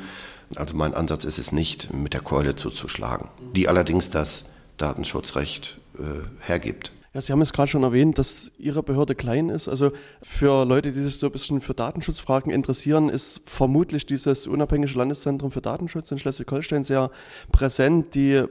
also 0.56 0.76
mein 0.76 0.94
Ansatz 0.94 1.26
ist 1.26 1.40
es 1.40 1.52
nicht, 1.52 1.94
mit 1.94 2.14
der 2.14 2.22
Keule 2.22 2.56
zuzuschlagen, 2.56 3.30
die 3.56 3.68
allerdings 3.68 4.10
das 4.10 4.46
Datenschutzrecht 4.78 5.80
äh, 5.98 6.02
hergibt. 6.40 6.92
Ja, 7.14 7.20
Sie 7.20 7.34
haben 7.34 7.42
es 7.42 7.52
gerade 7.52 7.68
schon 7.68 7.84
erwähnt, 7.84 8.18
dass 8.18 8.54
Ihre 8.58 8.84
Behörde 8.84 9.16
klein 9.16 9.50
ist. 9.50 9.68
Also 9.68 9.92
für 10.22 10.66
Leute, 10.66 10.94
die 10.94 11.02
sich 11.02 11.18
so 11.18 11.26
ein 11.26 11.32
bisschen 11.34 11.60
für 11.60 11.74
Datenschutzfragen 11.74 12.54
interessieren, 12.54 13.10
ist 13.10 13.42
vermutlich 13.46 14.06
dieses 14.06 14.48
unabhängige 14.48 14.98
Landeszentrum 14.98 15.52
für 15.52 15.62
Datenschutz 15.62 16.10
in 16.12 16.20
Schleswig-Holstein 16.20 16.84
sehr 16.84 17.12
präsent, 17.52 18.16
die, 18.16 18.44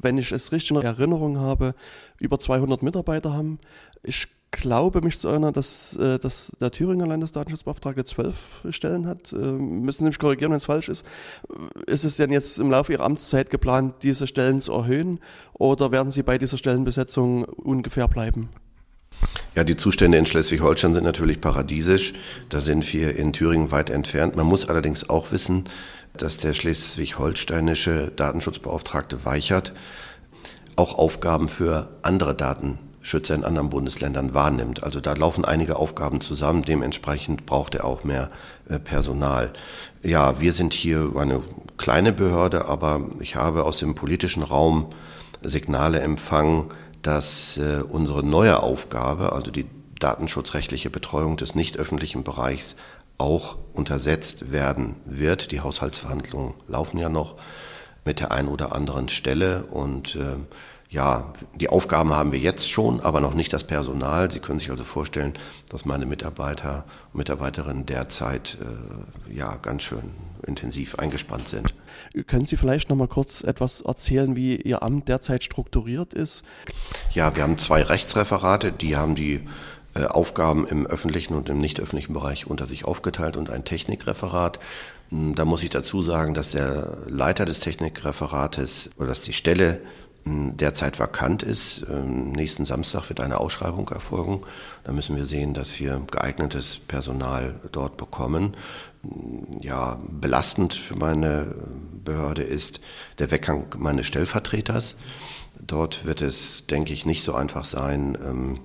wenn 0.00 0.16
ich 0.16 0.30
es 0.30 0.52
richtig 0.52 0.76
in 0.76 0.82
Erinnerung 0.82 1.38
habe, 1.38 1.74
über 2.20 2.38
200 2.38 2.84
Mitarbeiter 2.84 3.32
haben. 3.32 3.58
Ich 4.04 4.28
glaube, 4.54 5.00
mich 5.02 5.18
zu 5.18 5.28
erinnern, 5.28 5.52
dass, 5.52 5.96
äh, 5.96 6.18
dass 6.18 6.52
der 6.60 6.70
Thüringer 6.70 7.06
Landesdatenschutzbeauftragte 7.06 8.04
zwölf 8.04 8.62
Stellen 8.70 9.06
hat. 9.06 9.32
Äh, 9.32 9.36
müssen 9.36 10.04
Sie 10.04 10.08
mich 10.08 10.18
korrigieren, 10.18 10.50
wenn 10.50 10.58
es 10.58 10.64
falsch 10.64 10.88
ist. 10.88 11.04
Ist 11.86 12.04
es 12.04 12.16
denn 12.16 12.32
jetzt 12.32 12.58
im 12.58 12.70
Laufe 12.70 12.92
Ihrer 12.92 13.04
Amtszeit 13.04 13.50
geplant, 13.50 13.96
diese 14.02 14.26
Stellen 14.26 14.60
zu 14.60 14.72
erhöhen 14.72 15.20
oder 15.52 15.92
werden 15.92 16.10
Sie 16.10 16.22
bei 16.22 16.38
dieser 16.38 16.58
Stellenbesetzung 16.58 17.44
ungefähr 17.44 18.08
bleiben? 18.08 18.48
Ja, 19.54 19.62
die 19.62 19.76
Zustände 19.76 20.18
in 20.18 20.26
Schleswig-Holstein 20.26 20.94
sind 20.94 21.04
natürlich 21.04 21.40
paradiesisch. 21.40 22.14
Da 22.48 22.60
sind 22.60 22.92
wir 22.92 23.16
in 23.16 23.32
Thüringen 23.32 23.70
weit 23.70 23.90
entfernt. 23.90 24.34
Man 24.36 24.46
muss 24.46 24.68
allerdings 24.68 25.08
auch 25.08 25.30
wissen, 25.30 25.68
dass 26.16 26.38
der 26.38 26.54
schleswig-holsteinische 26.54 28.12
Datenschutzbeauftragte 28.14 29.24
Weichert 29.24 29.72
auch 30.76 30.98
Aufgaben 30.98 31.48
für 31.48 31.96
andere 32.02 32.34
Daten 32.34 32.78
Schützer 33.04 33.34
in 33.34 33.44
anderen 33.44 33.68
Bundesländern 33.68 34.32
wahrnimmt. 34.32 34.82
Also 34.82 34.98
da 34.98 35.12
laufen 35.12 35.44
einige 35.44 35.76
Aufgaben 35.76 36.22
zusammen. 36.22 36.62
Dementsprechend 36.62 37.44
braucht 37.44 37.74
er 37.74 37.84
auch 37.84 38.02
mehr 38.02 38.30
äh, 38.68 38.78
Personal. 38.78 39.52
Ja, 40.02 40.40
wir 40.40 40.54
sind 40.54 40.72
hier 40.72 41.12
eine 41.16 41.42
kleine 41.76 42.12
Behörde, 42.12 42.64
aber 42.64 43.02
ich 43.20 43.36
habe 43.36 43.64
aus 43.64 43.76
dem 43.76 43.94
politischen 43.94 44.42
Raum 44.42 44.86
Signale 45.42 46.00
empfangen, 46.00 46.70
dass 47.02 47.58
äh, 47.58 47.82
unsere 47.86 48.24
neue 48.24 48.62
Aufgabe, 48.62 49.32
also 49.32 49.50
die 49.50 49.66
datenschutzrechtliche 50.00 50.88
Betreuung 50.88 51.36
des 51.36 51.54
nicht 51.54 51.76
öffentlichen 51.76 52.24
Bereichs, 52.24 52.74
auch 53.18 53.58
untersetzt 53.74 54.50
werden 54.50 54.96
wird. 55.04 55.52
Die 55.52 55.60
Haushaltsverhandlungen 55.60 56.54
laufen 56.68 56.98
ja 56.98 57.10
noch 57.10 57.36
mit 58.06 58.20
der 58.20 58.32
einen 58.32 58.48
oder 58.48 58.74
anderen 58.74 59.08
Stelle 59.08 59.64
und 59.64 60.16
äh, 60.16 60.36
ja, 60.94 61.32
die 61.56 61.68
Aufgaben 61.68 62.14
haben 62.14 62.30
wir 62.30 62.38
jetzt 62.38 62.70
schon, 62.70 63.00
aber 63.00 63.20
noch 63.20 63.34
nicht 63.34 63.52
das 63.52 63.64
Personal. 63.64 64.30
Sie 64.30 64.38
können 64.38 64.60
sich 64.60 64.70
also 64.70 64.84
vorstellen, 64.84 65.32
dass 65.68 65.84
meine 65.84 66.06
Mitarbeiter 66.06 66.84
und 67.12 67.18
Mitarbeiterinnen 67.18 67.84
derzeit 67.84 68.58
äh, 68.60 69.34
ja 69.34 69.56
ganz 69.56 69.82
schön 69.82 70.12
intensiv 70.46 70.94
eingespannt 70.94 71.48
sind. 71.48 71.74
Können 72.28 72.44
Sie 72.44 72.56
vielleicht 72.56 72.90
noch 72.90 72.96
mal 72.96 73.08
kurz 73.08 73.42
etwas 73.42 73.80
erzählen, 73.80 74.36
wie 74.36 74.54
Ihr 74.54 74.84
Amt 74.84 75.08
derzeit 75.08 75.42
strukturiert 75.42 76.14
ist? 76.14 76.44
Ja, 77.10 77.34
wir 77.34 77.42
haben 77.42 77.58
zwei 77.58 77.82
Rechtsreferate, 77.82 78.70
die 78.70 78.96
haben 78.96 79.16
die 79.16 79.40
äh, 79.94 80.04
Aufgaben 80.04 80.64
im 80.64 80.86
öffentlichen 80.86 81.34
und 81.34 81.48
im 81.48 81.58
nicht 81.58 81.80
öffentlichen 81.80 82.12
Bereich 82.12 82.46
unter 82.46 82.66
sich 82.66 82.84
aufgeteilt 82.84 83.36
und 83.36 83.50
ein 83.50 83.64
Technikreferat. 83.64 84.60
Hm, 85.08 85.34
da 85.34 85.44
muss 85.44 85.64
ich 85.64 85.70
dazu 85.70 86.04
sagen, 86.04 86.34
dass 86.34 86.50
der 86.50 86.98
Leiter 87.08 87.46
des 87.46 87.58
Technikreferates 87.58 88.90
oder 88.96 89.08
dass 89.08 89.22
die 89.22 89.32
Stelle 89.32 89.80
derzeit 90.26 90.98
vakant 90.98 91.42
ist. 91.42 91.86
Ähm, 91.90 92.32
nächsten 92.32 92.64
Samstag 92.64 93.08
wird 93.08 93.20
eine 93.20 93.38
Ausschreibung 93.38 93.88
erfolgen. 93.90 94.40
Da 94.84 94.92
müssen 94.92 95.16
wir 95.16 95.26
sehen, 95.26 95.54
dass 95.54 95.78
wir 95.78 96.00
geeignetes 96.10 96.78
Personal 96.78 97.54
dort 97.72 97.96
bekommen. 97.96 98.56
Ja, 99.60 100.00
belastend 100.08 100.72
für 100.74 100.96
meine 100.96 101.54
Behörde 102.04 102.42
ist 102.42 102.80
der 103.18 103.30
Weggang 103.30 103.66
meines 103.76 104.06
Stellvertreters. 104.06 104.96
Dort 105.60 106.04
wird 106.04 106.22
es, 106.22 106.66
denke 106.66 106.92
ich, 106.92 107.04
nicht 107.06 107.22
so 107.22 107.34
einfach 107.34 107.64
sein, 107.64 108.16
ähm, 108.24 108.60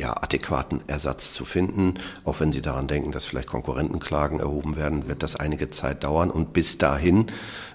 ja, 0.00 0.16
adäquaten 0.20 0.80
Ersatz 0.86 1.34
zu 1.34 1.44
finden. 1.44 1.94
Auch 2.24 2.40
wenn 2.40 2.52
Sie 2.52 2.62
daran 2.62 2.88
denken, 2.88 3.12
dass 3.12 3.26
vielleicht 3.26 3.48
Konkurrentenklagen 3.48 4.40
erhoben 4.40 4.76
werden, 4.76 5.08
wird 5.08 5.22
das 5.22 5.36
einige 5.36 5.70
Zeit 5.70 6.04
dauern. 6.04 6.30
Und 6.30 6.54
bis 6.54 6.78
dahin 6.78 7.26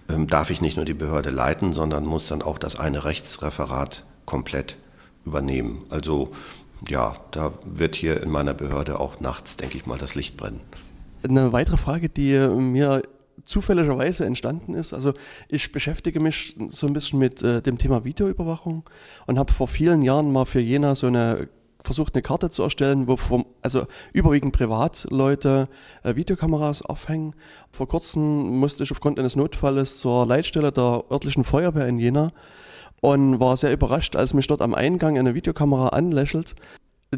ähm, 0.09 0.25
darf 0.25 0.49
ich 0.49 0.59
nicht 0.59 0.75
nur 0.75 0.85
die 0.85 0.95
Behörde 0.95 1.29
leiten, 1.29 1.71
sondern 1.71 2.05
muss 2.05 2.27
dann 2.27 2.41
auch 2.41 2.57
das 2.57 2.77
eine 2.77 3.05
Rechtsreferat 3.05 4.05
komplett 4.25 4.77
übernehmen. 5.23 5.85
Also 5.89 6.31
ja, 6.89 7.15
da 7.29 7.53
wird 7.63 7.95
hier 7.95 8.21
in 8.21 8.31
meiner 8.31 8.55
Behörde 8.55 8.99
auch 8.99 9.19
nachts, 9.19 9.55
denke 9.55 9.77
ich 9.77 9.85
mal, 9.85 9.99
das 9.99 10.15
Licht 10.15 10.35
brennen. 10.35 10.61
Eine 11.23 11.53
weitere 11.53 11.77
Frage, 11.77 12.09
die 12.09 12.33
mir 12.33 13.03
zufälligerweise 13.43 14.25
entstanden 14.25 14.73
ist. 14.73 14.93
Also 14.93 15.13
ich 15.47 15.71
beschäftige 15.71 16.19
mich 16.19 16.55
so 16.69 16.87
ein 16.87 16.93
bisschen 16.93 17.19
mit 17.19 17.43
äh, 17.43 17.61
dem 17.61 17.77
Thema 17.77 18.03
Videoüberwachung 18.03 18.83
und 19.27 19.37
habe 19.37 19.53
vor 19.53 19.67
vielen 19.67 20.01
Jahren 20.01 20.31
mal 20.31 20.45
für 20.45 20.59
Jena 20.59 20.95
so 20.95 21.07
eine 21.07 21.49
versucht, 21.85 22.15
eine 22.15 22.21
Karte 22.21 22.49
zu 22.49 22.63
erstellen, 22.63 23.07
wo 23.07 23.15
vom, 23.17 23.45
also 23.61 23.85
überwiegend 24.13 24.53
Privatleute 24.53 25.67
äh, 26.03 26.15
Videokameras 26.15 26.81
aufhängen. 26.81 27.35
Vor 27.71 27.87
kurzem 27.87 28.59
musste 28.59 28.83
ich 28.83 28.91
aufgrund 28.91 29.19
eines 29.19 29.35
Notfalles 29.35 29.99
zur 29.99 30.25
Leitstelle 30.25 30.71
der 30.71 31.03
örtlichen 31.11 31.43
Feuerwehr 31.43 31.87
in 31.87 31.99
Jena 31.99 32.31
und 33.01 33.39
war 33.39 33.57
sehr 33.57 33.71
überrascht, 33.71 34.15
als 34.15 34.33
mich 34.33 34.47
dort 34.47 34.61
am 34.61 34.73
Eingang 34.73 35.17
eine 35.17 35.35
Videokamera 35.35 35.89
anlächelt. 35.89 36.55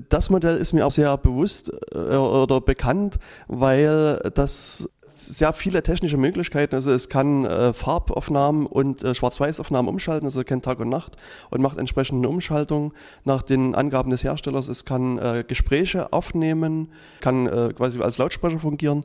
Das 0.09 0.29
Modell 0.29 0.57
ist 0.57 0.73
mir 0.73 0.85
auch 0.85 0.91
sehr 0.91 1.17
bewusst 1.17 1.71
äh, 1.93 1.97
oder 2.15 2.61
bekannt, 2.61 3.17
weil 3.47 4.19
das 4.33 4.89
sehr 5.19 5.53
viele 5.53 5.83
technische 5.83 6.17
Möglichkeiten. 6.17 6.75
Also 6.75 6.91
es 6.91 7.09
kann 7.09 7.45
äh, 7.45 7.73
Farbaufnahmen 7.73 8.65
und 8.65 9.03
äh, 9.03 9.15
Schwarz-Weiß-Aufnahmen 9.15 9.87
umschalten, 9.87 10.25
also 10.25 10.43
kennt 10.43 10.65
Tag 10.65 10.79
und 10.79 10.89
Nacht 10.89 11.17
und 11.49 11.61
macht 11.61 11.77
entsprechend 11.77 12.19
eine 12.19 12.29
Umschaltung 12.29 12.93
nach 13.23 13.41
den 13.41 13.75
Angaben 13.75 14.11
des 14.11 14.23
Herstellers. 14.23 14.67
Es 14.67 14.85
kann 14.85 15.17
äh, 15.17 15.43
Gespräche 15.47 16.13
aufnehmen, 16.13 16.89
kann 17.21 17.47
äh, 17.47 17.73
quasi 17.75 17.99
als 18.01 18.17
Lautsprecher 18.17 18.59
fungieren. 18.59 19.03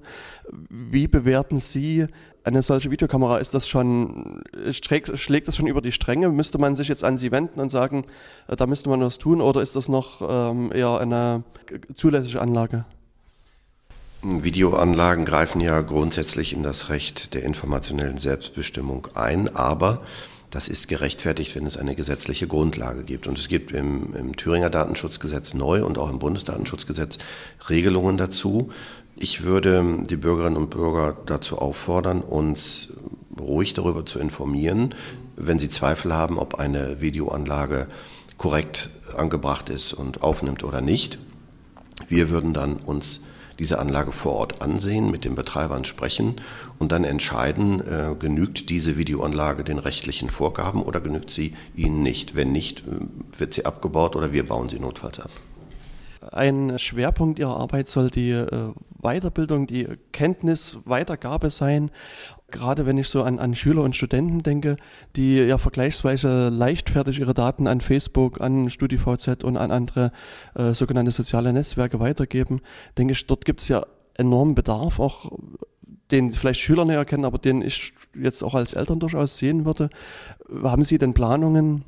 Wie 0.68 1.08
bewerten 1.08 1.58
Sie 1.58 2.06
eine 2.44 2.62
solche 2.62 2.90
Videokamera? 2.90 3.38
Ist 3.38 3.54
das 3.54 3.68
schon, 3.68 4.42
schlägt, 4.70 5.16
schlägt 5.18 5.48
das 5.48 5.56
schon 5.56 5.66
über 5.66 5.80
die 5.80 5.92
Stränge? 5.92 6.28
Müsste 6.28 6.58
man 6.58 6.76
sich 6.76 6.88
jetzt 6.88 7.04
an 7.04 7.16
Sie 7.16 7.30
wenden 7.30 7.60
und 7.60 7.70
sagen, 7.70 8.04
äh, 8.48 8.56
da 8.56 8.66
müsste 8.66 8.88
man 8.88 9.00
was 9.00 9.18
tun 9.18 9.40
oder 9.40 9.62
ist 9.62 9.76
das 9.76 9.88
noch 9.88 10.20
ähm, 10.28 10.72
eher 10.74 10.98
eine 10.98 11.44
zulässige 11.94 12.40
Anlage? 12.40 12.84
Videoanlagen 14.22 15.24
greifen 15.24 15.60
ja 15.60 15.80
grundsätzlich 15.80 16.52
in 16.52 16.62
das 16.62 16.88
Recht 16.88 17.34
der 17.34 17.42
informationellen 17.42 18.18
Selbstbestimmung 18.18 19.08
ein, 19.14 19.54
aber 19.54 20.02
das 20.50 20.68
ist 20.68 20.86
gerechtfertigt, 20.86 21.56
wenn 21.56 21.66
es 21.66 21.76
eine 21.76 21.96
gesetzliche 21.96 22.46
Grundlage 22.46 23.02
gibt. 23.02 23.26
Und 23.26 23.36
es 23.38 23.48
gibt 23.48 23.72
im, 23.72 24.14
im, 24.14 24.36
Thüringer 24.36 24.70
Datenschutzgesetz 24.70 25.54
neu 25.54 25.84
und 25.84 25.98
auch 25.98 26.10
im 26.10 26.20
Bundesdatenschutzgesetz 26.20 27.18
Regelungen 27.68 28.16
dazu. 28.16 28.70
Ich 29.16 29.42
würde 29.42 30.02
die 30.08 30.16
Bürgerinnen 30.16 30.56
und 30.56 30.70
Bürger 30.70 31.16
dazu 31.26 31.58
auffordern, 31.58 32.20
uns 32.20 32.92
ruhig 33.40 33.74
darüber 33.74 34.06
zu 34.06 34.20
informieren, 34.20 34.94
wenn 35.36 35.58
sie 35.58 35.68
Zweifel 35.68 36.14
haben, 36.14 36.38
ob 36.38 36.56
eine 36.56 37.00
Videoanlage 37.00 37.88
korrekt 38.36 38.90
angebracht 39.16 39.68
ist 39.68 39.94
und 39.94 40.22
aufnimmt 40.22 40.62
oder 40.62 40.80
nicht. 40.80 41.18
Wir 42.08 42.30
würden 42.30 42.52
dann 42.52 42.76
uns 42.76 43.22
diese 43.58 43.78
Anlage 43.78 44.12
vor 44.12 44.32
Ort 44.34 44.62
ansehen, 44.62 45.10
mit 45.10 45.24
den 45.24 45.34
Betreibern 45.34 45.84
sprechen 45.84 46.36
und 46.78 46.92
dann 46.92 47.04
entscheiden, 47.04 47.80
äh, 47.80 48.14
genügt 48.18 48.70
diese 48.70 48.96
Videoanlage 48.96 49.64
den 49.64 49.78
rechtlichen 49.78 50.30
Vorgaben 50.30 50.82
oder 50.82 51.00
genügt 51.00 51.30
sie 51.30 51.54
ihnen 51.76 52.02
nicht. 52.02 52.34
Wenn 52.34 52.52
nicht, 52.52 52.80
äh, 52.80 53.38
wird 53.38 53.54
sie 53.54 53.64
abgebaut 53.66 54.16
oder 54.16 54.32
wir 54.32 54.46
bauen 54.46 54.68
sie 54.68 54.80
notfalls 54.80 55.20
ab. 55.20 55.30
ein 56.30 56.78
Schwerpunkt 56.78 57.38
Ihrer 57.38 57.56
Arbeit 57.56 57.88
soll 57.88 58.10
die 58.10 58.30
äh, 58.30 58.72
Weiterbildung, 59.00 59.66
die 59.66 59.88
Kenntnisweitergabe 60.12 61.50
sein. 61.50 61.90
Gerade 62.52 62.86
wenn 62.86 62.98
ich 62.98 63.08
so 63.08 63.22
an, 63.22 63.38
an 63.38 63.54
Schüler 63.54 63.82
und 63.82 63.96
Studenten 63.96 64.42
denke, 64.42 64.76
die 65.16 65.38
ja 65.38 65.58
vergleichsweise 65.58 66.48
leichtfertig 66.50 67.18
ihre 67.18 67.34
Daten 67.34 67.66
an 67.66 67.80
Facebook, 67.80 68.40
an 68.40 68.70
StudiVZ 68.70 69.42
und 69.42 69.56
an 69.56 69.70
andere 69.70 70.12
äh, 70.54 70.74
sogenannte 70.74 71.10
soziale 71.10 71.52
Netzwerke 71.52 71.98
weitergeben, 71.98 72.60
denke 72.96 73.12
ich, 73.12 73.26
dort 73.26 73.44
gibt 73.44 73.62
es 73.62 73.68
ja 73.68 73.84
enormen 74.14 74.54
Bedarf, 74.54 75.00
auch 75.00 75.32
den 76.10 76.30
vielleicht 76.30 76.60
Schüler 76.60 76.84
näher 76.84 77.04
kennen, 77.04 77.24
aber 77.24 77.38
den 77.38 77.62
ich 77.62 77.94
jetzt 78.14 78.42
auch 78.44 78.54
als 78.54 78.74
Eltern 78.74 79.00
durchaus 79.00 79.38
sehen 79.38 79.64
würde. 79.64 79.88
Haben 80.62 80.84
Sie 80.84 80.98
denn 80.98 81.14
Planungen, 81.14 81.84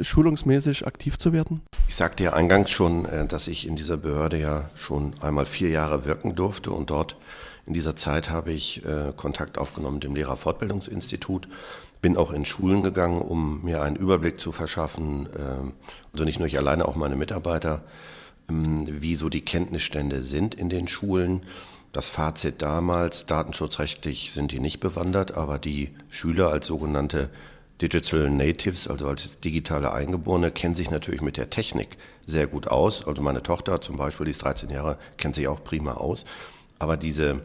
schulungsmäßig 0.00 0.86
aktiv 0.86 1.18
zu 1.18 1.32
werden? 1.32 1.62
Ich 1.88 1.94
sagte 1.94 2.24
ja 2.24 2.32
eingangs 2.32 2.70
schon, 2.70 3.04
äh, 3.04 3.26
dass 3.26 3.46
ich 3.46 3.66
in 3.68 3.76
dieser 3.76 3.96
Behörde 3.96 4.38
ja 4.38 4.70
schon 4.74 5.14
einmal 5.20 5.46
vier 5.46 5.68
Jahre 5.68 6.04
wirken 6.04 6.34
durfte 6.34 6.72
und 6.72 6.90
dort 6.90 7.16
in 7.66 7.74
dieser 7.74 7.96
Zeit 7.96 8.30
habe 8.30 8.52
ich 8.52 8.84
äh, 8.84 9.12
Kontakt 9.16 9.58
aufgenommen 9.58 9.96
mit 9.96 10.04
dem 10.04 10.14
Lehrerfortbildungsinstitut, 10.14 11.48
bin 12.00 12.16
auch 12.16 12.32
in 12.32 12.44
Schulen 12.44 12.82
gegangen, 12.82 13.20
um 13.20 13.64
mir 13.64 13.82
einen 13.82 13.96
Überblick 13.96 14.38
zu 14.38 14.52
verschaffen, 14.52 15.28
ähm, 15.36 15.72
also 16.12 16.24
nicht 16.24 16.38
nur 16.38 16.46
ich 16.46 16.58
alleine, 16.58 16.86
auch 16.86 16.94
meine 16.94 17.16
Mitarbeiter, 17.16 17.82
ähm, 18.48 18.84
wie 19.02 19.16
so 19.16 19.28
die 19.28 19.44
Kenntnisstände 19.44 20.22
sind 20.22 20.54
in 20.54 20.68
den 20.68 20.86
Schulen. 20.86 21.42
Das 21.92 22.08
Fazit 22.08 22.62
damals, 22.62 23.26
datenschutzrechtlich 23.26 24.32
sind 24.32 24.52
die 24.52 24.60
nicht 24.60 24.78
bewandert, 24.78 25.36
aber 25.36 25.58
die 25.58 25.90
Schüler 26.08 26.50
als 26.50 26.68
sogenannte 26.68 27.30
Digital 27.82 28.30
Natives, 28.30 28.86
also 28.88 29.08
als 29.08 29.40
digitale 29.40 29.92
Eingeborene, 29.92 30.50
kennen 30.50 30.74
sich 30.74 30.90
natürlich 30.90 31.20
mit 31.20 31.36
der 31.36 31.50
Technik 31.50 31.98
sehr 32.24 32.46
gut 32.46 32.68
aus. 32.68 33.06
Also 33.06 33.22
meine 33.22 33.42
Tochter 33.42 33.80
zum 33.80 33.96
Beispiel, 33.96 34.26
die 34.26 34.30
ist 34.30 34.42
13 34.42 34.70
Jahre, 34.70 34.98
kennt 35.16 35.34
sich 35.34 35.48
auch 35.48 35.62
prima 35.64 35.94
aus. 35.94 36.24
Aber 36.78 36.96
diese 36.96 37.42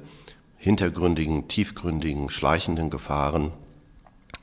hintergründigen, 0.58 1.48
tiefgründigen, 1.48 2.30
schleichenden 2.30 2.90
Gefahren 2.90 3.52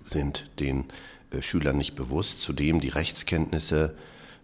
sind 0.02 0.50
den 0.58 0.86
äh, 1.30 1.42
Schülern 1.42 1.76
nicht 1.76 1.94
bewusst. 1.94 2.40
Zudem 2.40 2.80
die 2.80 2.88
Rechtskenntnisse 2.88 3.94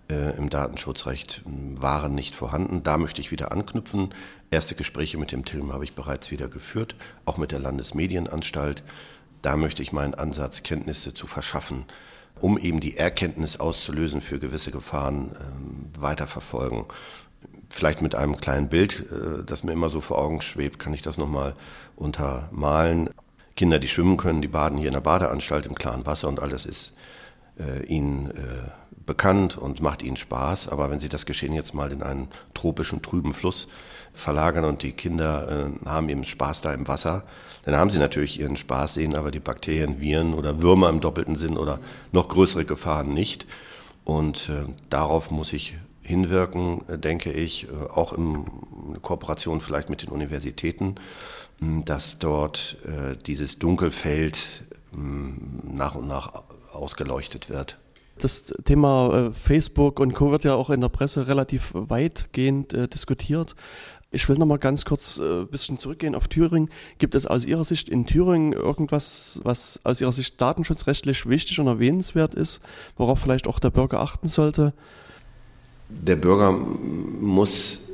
äh, 0.09 0.37
im 0.37 0.51
Datenschutzrecht 0.51 1.43
waren 1.45 2.15
nicht 2.15 2.35
vorhanden. 2.35 2.83
Da 2.83 2.99
möchte 2.99 3.21
ich 3.21 3.31
wieder 3.31 3.53
anknüpfen. 3.53 4.15
Erste 4.51 4.75
Gespräche 4.75 5.19
mit 5.19 5.33
dem 5.33 5.45
TILM 5.45 5.73
habe 5.73 5.85
ich 5.85 5.95
bereits 5.95 6.31
wieder 6.31 6.49
geführt, 6.49 6.95
auch 7.25 7.39
mit 7.39 7.53
der 7.53 7.59
Landesmedienanstalt. 7.59 8.83
Da 9.43 9.57
möchte 9.57 9.83
ich 9.83 9.93
meinen 9.93 10.15
Ansatz, 10.15 10.63
Kenntnisse 10.63 11.13
zu 11.13 11.27
verschaffen, 11.27 11.85
um 12.41 12.59
eben 12.59 12.81
die 12.81 12.97
Erkenntnis 12.97 13.59
auszulösen 13.59 14.21
für 14.21 14.39
gewisse 14.39 14.71
Gefahren 14.71 15.33
äh, 15.33 16.01
weiterverfolgen. 16.01 16.85
Vielleicht 17.75 18.03
mit 18.03 18.14
einem 18.14 18.37
kleinen 18.37 18.68
Bild, 18.68 19.01
äh, 19.11 19.43
das 19.45 19.64
mir 19.64 19.72
immer 19.72 19.91
so 19.91 20.01
vor 20.01 20.18
Augen 20.18 20.41
schwebt, 20.41 20.79
kann 20.79 20.95
ich 20.95 21.03
das 21.03 21.18
nochmal 21.18 21.57
untermalen. 21.97 23.11
Kinder, 23.57 23.81
die 23.81 23.89
schwimmen 23.89 24.16
können, 24.16 24.43
die 24.43 24.49
baden 24.49 24.79
hier 24.79 24.87
in 24.87 24.95
der 24.95 25.01
Badeanstalt 25.01 25.66
im 25.66 25.75
klaren 25.75 26.07
Wasser 26.07 26.29
und 26.29 26.39
alles 26.39 26.66
ist 26.66 26.93
äh, 27.59 27.85
ihnen 27.87 28.31
äh, 28.31 28.70
bekannt 29.05 29.59
und 29.59 29.83
macht 29.83 30.05
ihnen 30.05 30.16
Spaß. 30.16 30.68
Aber 30.68 30.89
wenn 30.89 31.01
sie 31.01 31.09
das 31.09 31.27
Geschehen 31.27 31.53
jetzt 31.53 31.75
mal 31.75 31.91
in 31.91 32.05
einen 32.05 32.29
tropischen, 32.55 33.03
trüben 33.03 33.35
Fluss 33.35 33.68
verlagern 34.12 34.64
und 34.64 34.85
die 34.85 34.93
Kinder 34.93 35.72
haben 35.85 36.09
eben 36.09 36.25
Spaß 36.25 36.61
da 36.61 36.72
im 36.72 36.87
Wasser, 36.87 37.25
dann 37.64 37.75
haben 37.75 37.91
sie 37.91 37.99
natürlich 37.99 38.39
ihren 38.39 38.57
Spaß, 38.57 38.95
sehen 38.95 39.16
aber 39.16 39.33
die 39.33 39.41
Bakterien, 39.41 40.01
Viren 40.01 40.35
oder 40.35 40.62
Würmer 40.62 40.91
im 40.91 41.01
doppelten 41.01 41.35
Sinn 41.35 41.59
oder 41.59 41.81
noch 42.12 42.29
größere 42.29 42.64
Gefahren 42.64 43.12
nicht. 43.12 43.47
Und 44.05 44.53
darauf 44.89 45.33
muss 45.33 45.53
ich 45.53 45.75
hinwirken, 46.05 46.89
äh, 46.89 46.99
denke 46.99 47.33
ich, 47.33 47.67
äh, 47.67 47.71
auch 47.93 48.13
in 48.13 48.45
Kooperation 49.03 49.61
vielleicht 49.61 49.91
mit 49.91 50.03
den 50.03 50.11
Universitäten, 50.11 50.97
dass 51.61 52.19
dort 52.19 52.77
äh, 52.85 53.17
dieses 53.27 53.59
Dunkelfeld 53.59 54.65
nach 54.93 55.97
und 55.97 56.07
nach 56.07 56.45
ausgeleuchtet 56.73 57.51
wird. 57.51 57.79
Das 58.19 58.53
Thema 58.65 59.33
Facebook 59.33 59.99
und 59.99 60.15
Co. 60.15 60.31
wird 60.31 60.45
ja 60.45 60.55
auch 60.55 60.71
in 60.71 60.81
der 60.81 60.89
Presse 60.89 61.27
relativ 61.27 61.73
weitgehend 61.75 62.73
diskutiert. 62.95 63.57
Ich 64.13 64.29
will 64.29 64.37
noch 64.37 64.47
mal 64.47 64.59
ganz 64.59 64.85
kurz 64.85 65.19
ein 65.19 65.49
bisschen 65.49 65.79
zurückgehen 65.79 66.15
auf 66.15 66.29
Thüringen. 66.29 66.71
Gibt 66.99 67.17
es 67.17 67.27
aus 67.27 67.45
Ihrer 67.45 67.65
Sicht 67.65 67.89
in 67.89 68.05
Thüringen 68.05 68.53
irgendwas, 68.53 69.41
was 69.43 69.81
aus 69.83 70.01
Ihrer 70.01 70.13
Sicht 70.13 70.41
datenschutzrechtlich 70.41 71.29
wichtig 71.29 71.59
und 71.59 71.67
erwähnenswert 71.67 72.35
ist, 72.35 72.61
worauf 72.97 73.19
vielleicht 73.19 73.49
auch 73.49 73.59
der 73.59 73.71
Bürger 73.71 73.99
achten 73.99 74.29
sollte? 74.29 74.75
Der 75.89 76.16
Bürger 76.16 76.53
muss 76.53 77.89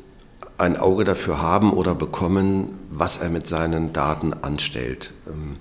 ein 0.59 0.77
Auge 0.77 1.05
dafür 1.05 1.41
haben 1.41 1.73
oder 1.73 1.95
bekommen, 1.95 2.79
was 2.91 3.17
er 3.17 3.31
mit 3.31 3.47
seinen 3.47 3.93
Daten 3.93 4.33
anstellt. 4.35 5.13
Ähm, 5.27 5.57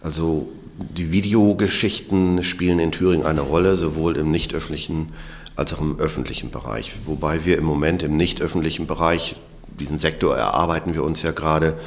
also 0.00 0.48
die 0.76 1.12
Videogeschichten 1.12 2.42
spielen 2.42 2.78
in 2.78 2.92
Thüringen 2.92 3.26
eine 3.26 3.40
Rolle, 3.40 3.76
sowohl 3.76 4.16
im 4.16 4.30
nicht 4.30 4.54
öffentlichen 4.54 5.12
als 5.56 5.72
auch 5.72 5.80
im 5.80 5.98
öffentlichen 5.98 6.50
Bereich. 6.50 6.92
Wobei 7.06 7.44
wir 7.44 7.58
im 7.58 7.64
Moment 7.64 8.02
im 8.02 8.16
nicht 8.16 8.42
öffentlichen 8.42 8.86
Bereich 8.86 9.36
diesen 9.78 9.98
Sektor 9.98 10.36
erarbeiten 10.36 10.94
wir 10.94 11.04
uns 11.04 11.22
ja 11.22 11.30
gerade, 11.32 11.78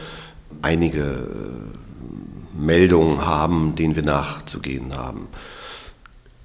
einige 0.62 1.02
äh, 1.02 2.58
Meldungen 2.58 3.26
haben, 3.26 3.76
denen 3.76 3.96
wir 3.96 4.04
nachzugehen 4.04 4.96
haben. 4.96 5.28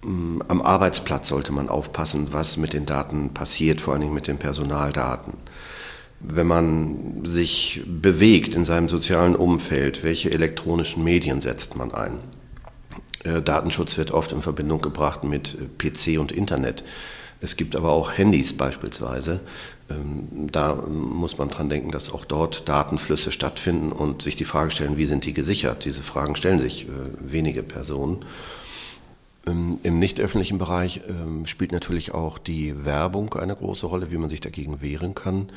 Mm, 0.03 0.41
am 0.49 0.63
Arbeitsplatz 0.63 1.29
sollte 1.29 1.53
man 1.53 1.69
aufpassen, 1.69 2.29
was 2.33 2.57
mit 2.57 2.73
den 2.73 2.87
Daten 2.87 3.31
passiert, 3.35 3.81
vor 3.81 3.95
allen 3.95 4.03
Dingen 4.03 4.15
mit 4.15 4.27
den 4.27 4.39
Personaldaten. 4.39 5.35
Wenn 6.21 6.47
man 6.47 7.25
sich 7.25 7.83
bewegt 7.87 8.55
in 8.55 8.65
seinem 8.65 8.89
sozialen 8.89 9.35
Umfeld, 9.35 10.05
welche 10.05 10.31
elektronischen 10.31 11.03
Medien 11.03 11.41
setzt 11.41 11.77
man 11.77 11.93
ein? 11.93 12.19
Äh, 13.25 13.43
Datenschutz 13.43 13.97
wird 13.99 14.13
oft 14.13 14.33
in 14.33 14.43
Verbindung 14.43 14.81
gebracht 14.81 15.25
mit 15.25 15.57
äh, 15.57 15.67
PC 15.91 16.21
und 16.21 16.33
Internet. 16.33 16.85
Es 17.41 17.57
gibt 17.57 17.75
aber 17.75 17.91
auch 17.91 18.13
Handys 18.17 18.57
beispielsweise. 18.57 19.41
Ähm, 19.91 20.49
da 20.53 20.75
muss 20.75 21.39
man 21.39 21.49
dran 21.49 21.69
denken, 21.69 21.91
dass 21.91 22.13
auch 22.13 22.25
dort 22.25 22.69
Datenflüsse 22.69 23.33
stattfinden 23.33 23.91
und 23.91 24.23
sich 24.23 24.37
die 24.37 24.45
Frage 24.45 24.71
stellen, 24.71 24.97
wie 24.97 25.07
sind 25.07 25.25
die 25.25 25.33
gesichert? 25.33 25.85
Diese 25.85 26.03
Fragen 26.03 26.37
stellen 26.37 26.61
sich 26.61 26.87
äh, 26.87 26.91
wenige 27.19 27.63
Personen. 27.65 28.25
Ähm, 29.47 29.79
Im 29.83 29.99
nicht 29.99 30.21
öffentlichen 30.21 30.59
Bereich 30.59 31.03
ähm, 31.09 31.47
spielt 31.47 31.73
natürlich 31.73 32.15
auch 32.15 32.39
die 32.39 32.85
Werbung 32.85 33.35
eine 33.35 33.57
große 33.57 33.87
Rolle, 33.87 34.11
wie 34.11 34.19
man 34.19 34.29
sich 34.29 34.41
dagegen 34.41 34.81
wehren 34.81 35.15
kann. 35.15 35.51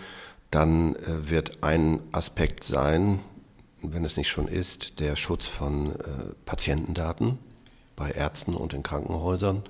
Dann 0.52 0.96
äh, 0.96 1.30
wird 1.30 1.64
ein 1.64 2.00
Aspekt 2.12 2.64
sein, 2.64 3.20
wenn 3.82 4.06
es 4.06 4.18
nicht 4.18 4.30
schon 4.30 4.48
ist, 4.48 5.00
der 5.00 5.16
Schutz 5.16 5.48
von 5.48 5.92
äh, 5.92 6.34
Patientendaten 6.46 7.38
bei 7.96 8.12
Ärzten 8.12 8.56
und 8.56 8.74
in 8.74 8.84
Krankenhäusern. 8.84 9.64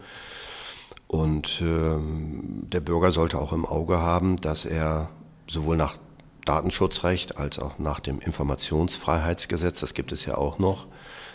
Und 1.07 1.61
ähm, 1.61 2.67
der 2.71 2.79
Bürger 2.79 3.11
sollte 3.11 3.39
auch 3.39 3.53
im 3.53 3.65
Auge 3.65 3.99
haben, 3.99 4.37
dass 4.37 4.65
er 4.65 5.09
sowohl 5.47 5.77
nach 5.77 5.97
Datenschutzrecht 6.45 7.37
als 7.37 7.59
auch 7.59 7.79
nach 7.79 7.99
dem 7.99 8.19
Informationsfreiheitsgesetz, 8.19 9.79
das 9.79 9.93
gibt 9.93 10.11
es 10.11 10.25
ja 10.25 10.37
auch 10.37 10.59
noch, 10.59 10.87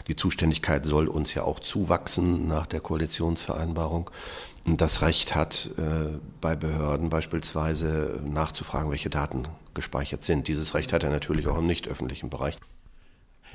die 0.09 0.17
Zuständigkeit 0.17 0.85
soll 0.85 1.09
uns 1.09 1.35
ja 1.35 1.43
auch 1.43 1.61
zuwachsen 1.61 2.49
nach 2.49 2.67
der 2.67 2.81
Koalitionsvereinbarung, 2.81 4.11
das 4.67 5.03
Recht 5.03 5.35
hat, 5.35 5.71
äh, 5.79 6.19
bei 6.41 6.55
Behörden 6.55 7.09
beispielsweise 7.09 8.21
nachzufragen, 8.25 8.91
welche 8.91 9.11
Daten 9.11 9.45
gespeichert 9.75 10.25
sind. 10.25 10.49
Dieses 10.49 10.75
Recht 10.75 10.93
hat 10.93 11.03
er 11.03 11.11
natürlich 11.11 11.47
auch 11.49 11.59
im 11.59 11.67
nicht 11.67 11.89
öffentlichen 11.89 12.31
Bereich. 12.31 12.57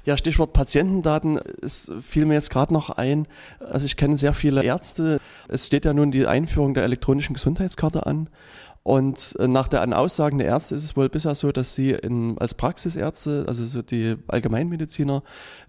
Ja, 0.06 0.18
Stichwort 0.18 0.54
Patientendaten, 0.54 1.40
es 1.64 1.92
fiel 2.08 2.26
mir 2.26 2.36
jetzt 2.36 2.52
gerade 2.52 2.72
noch 2.74 2.92
ein. 2.92 3.28
Also 3.60 3.88
ich 3.88 3.98
kenne 3.98 4.18
sehr 4.18 4.34
viele 4.34 4.64
Ärzte. 4.64 5.20
Es 5.48 5.66
steht 5.66 5.84
ja 5.84 5.94
nun 5.94 6.12
die 6.12 6.28
Einführung 6.28 6.76
der 6.76 6.84
elektronischen 6.84 7.34
Gesundheitskarte 7.34 8.06
an. 8.06 8.30
Und 8.84 9.36
äh, 9.40 9.48
nach 9.48 9.68
der 9.68 9.98
Aussagen 9.98 10.38
der 10.38 10.48
Ärzte 10.48 10.76
ist 10.76 10.84
es 10.84 10.96
wohl 10.96 11.10
bisher 11.10 11.34
so, 11.34 11.52
dass 11.52 11.74
sie 11.74 11.90
in, 11.90 12.38
als 12.38 12.54
Praxisärzte, 12.54 13.46
also 13.48 13.66
so 13.66 13.82
die 13.82 14.16
Allgemeinmediziner, 14.28 15.24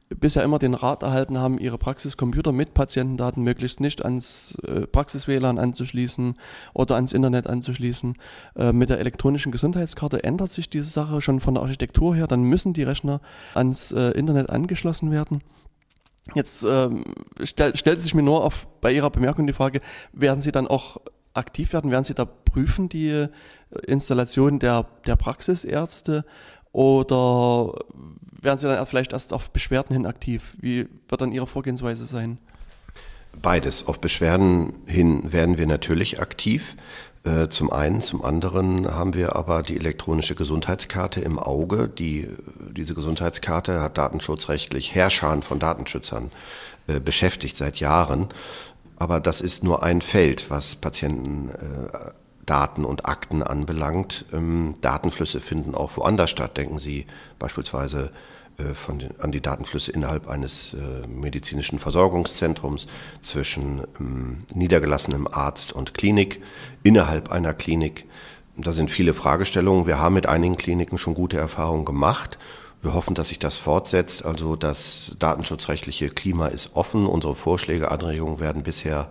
bisher 0.08 0.44
immer 0.44 0.58
den 0.58 0.74
Rat 0.74 1.02
erhalten 1.02 1.38
haben, 1.38 1.58
ihre 1.58 1.78
Praxiscomputer 1.78 2.52
mit 2.52 2.74
Patientendaten 2.74 3.42
möglichst 3.42 3.80
nicht 3.80 4.04
ans 4.04 4.56
äh, 4.66 4.86
Praxis-WLAN 4.86 5.58
anzuschließen 5.58 6.36
oder 6.74 6.94
ans 6.94 7.12
Internet 7.12 7.48
anzuschließen. 7.48 8.16
Äh, 8.56 8.72
mit 8.72 8.90
der 8.90 9.00
elektronischen 9.00 9.50
Gesundheitskarte 9.50 10.22
ändert 10.22 10.52
sich 10.52 10.70
diese 10.70 10.90
Sache 10.90 11.20
schon 11.22 11.40
von 11.40 11.54
der 11.54 11.62
Architektur 11.62 12.14
her. 12.14 12.26
Dann 12.26 12.42
müssen 12.42 12.72
die 12.72 12.84
Rechner 12.84 13.20
ans 13.54 13.90
äh, 13.92 14.10
Internet 14.10 14.50
angeschlossen 14.50 15.10
werden. 15.10 15.42
Jetzt 16.34 16.64
ähm, 16.68 17.04
stell, 17.42 17.76
stellt 17.76 18.00
sich 18.00 18.14
mir 18.14 18.22
nur 18.22 18.44
auf, 18.44 18.68
bei 18.80 18.92
Ihrer 18.92 19.10
Bemerkung 19.10 19.46
die 19.46 19.52
Frage, 19.52 19.80
werden 20.12 20.42
Sie 20.42 20.52
dann 20.52 20.66
auch 20.66 20.98
aktiv 21.34 21.72
werden? 21.72 21.90
Werden 21.90 22.04
Sie 22.04 22.14
da 22.14 22.24
prüfen, 22.24 22.88
die 22.88 23.26
Installation 23.86 24.58
der, 24.58 24.86
der 25.06 25.16
Praxisärzte? 25.16 26.24
Oder 26.72 27.72
werden 28.42 28.58
Sie 28.58 28.66
dann 28.66 28.86
vielleicht 28.86 29.12
erst 29.12 29.32
auf 29.32 29.50
Beschwerden 29.50 29.94
hin 29.94 30.06
aktiv? 30.06 30.54
Wie 30.60 30.88
wird 31.08 31.20
dann 31.20 31.32
Ihre 31.32 31.46
Vorgehensweise 31.46 32.06
sein? 32.06 32.38
Beides. 33.42 33.86
Auf 33.86 34.00
Beschwerden 34.00 34.74
hin 34.86 35.32
werden 35.32 35.58
wir 35.58 35.66
natürlich 35.66 36.20
aktiv. 36.20 36.76
Äh, 37.24 37.48
zum 37.48 37.72
einen, 37.72 38.00
zum 38.00 38.24
anderen 38.24 38.90
haben 38.90 39.14
wir 39.14 39.36
aber 39.36 39.62
die 39.62 39.76
elektronische 39.76 40.34
Gesundheitskarte 40.34 41.20
im 41.20 41.38
Auge. 41.38 41.88
Die, 41.88 42.28
diese 42.70 42.94
Gesundheitskarte 42.94 43.80
hat 43.80 43.98
datenschutzrechtlich 43.98 44.94
Herrschern 44.94 45.42
von 45.42 45.58
Datenschützern 45.58 46.30
äh, 46.86 47.00
beschäftigt 47.00 47.56
seit 47.56 47.78
Jahren. 47.78 48.28
Aber 48.96 49.20
das 49.20 49.40
ist 49.40 49.62
nur 49.62 49.82
ein 49.82 50.00
Feld, 50.00 50.50
was 50.50 50.76
Patientendaten 50.76 52.25
äh, 52.46 52.80
und 52.80 53.06
Akten 53.06 53.42
anbelangt. 53.42 54.24
Ähm, 54.32 54.74
Datenflüsse 54.80 55.40
finden 55.40 55.74
auch 55.74 55.96
woanders 55.96 56.30
statt. 56.30 56.56
Denken 56.56 56.78
Sie 56.78 57.06
beispielsweise 57.38 58.10
äh, 58.58 58.74
von 58.74 58.98
den, 58.98 59.18
an 59.20 59.32
die 59.32 59.40
Datenflüsse 59.40 59.92
innerhalb 59.92 60.28
eines 60.28 60.74
äh, 60.74 61.06
medizinischen 61.06 61.78
Versorgungszentrums 61.78 62.86
zwischen 63.20 63.84
ähm, 64.00 64.44
niedergelassenem 64.54 65.26
Arzt 65.26 65.72
und 65.72 65.94
Klinik, 65.94 66.42
innerhalb 66.82 67.30
einer 67.30 67.52
Klinik. 67.52 68.06
Da 68.56 68.72
sind 68.72 68.90
viele 68.90 69.12
Fragestellungen. 69.12 69.86
Wir 69.86 69.98
haben 69.98 70.14
mit 70.14 70.26
einigen 70.26 70.56
Kliniken 70.56 70.96
schon 70.96 71.12
gute 71.12 71.36
Erfahrungen 71.36 71.84
gemacht. 71.84 72.38
Wir 72.80 72.94
hoffen, 72.94 73.14
dass 73.14 73.28
sich 73.28 73.38
das 73.38 73.58
fortsetzt. 73.58 74.24
Also 74.24 74.56
das 74.56 75.16
datenschutzrechtliche 75.18 76.08
Klima 76.08 76.46
ist 76.46 76.74
offen. 76.74 77.06
Unsere 77.06 77.34
Vorschläge, 77.34 77.90
Anregungen 77.90 78.40
werden 78.40 78.62
bisher 78.62 79.10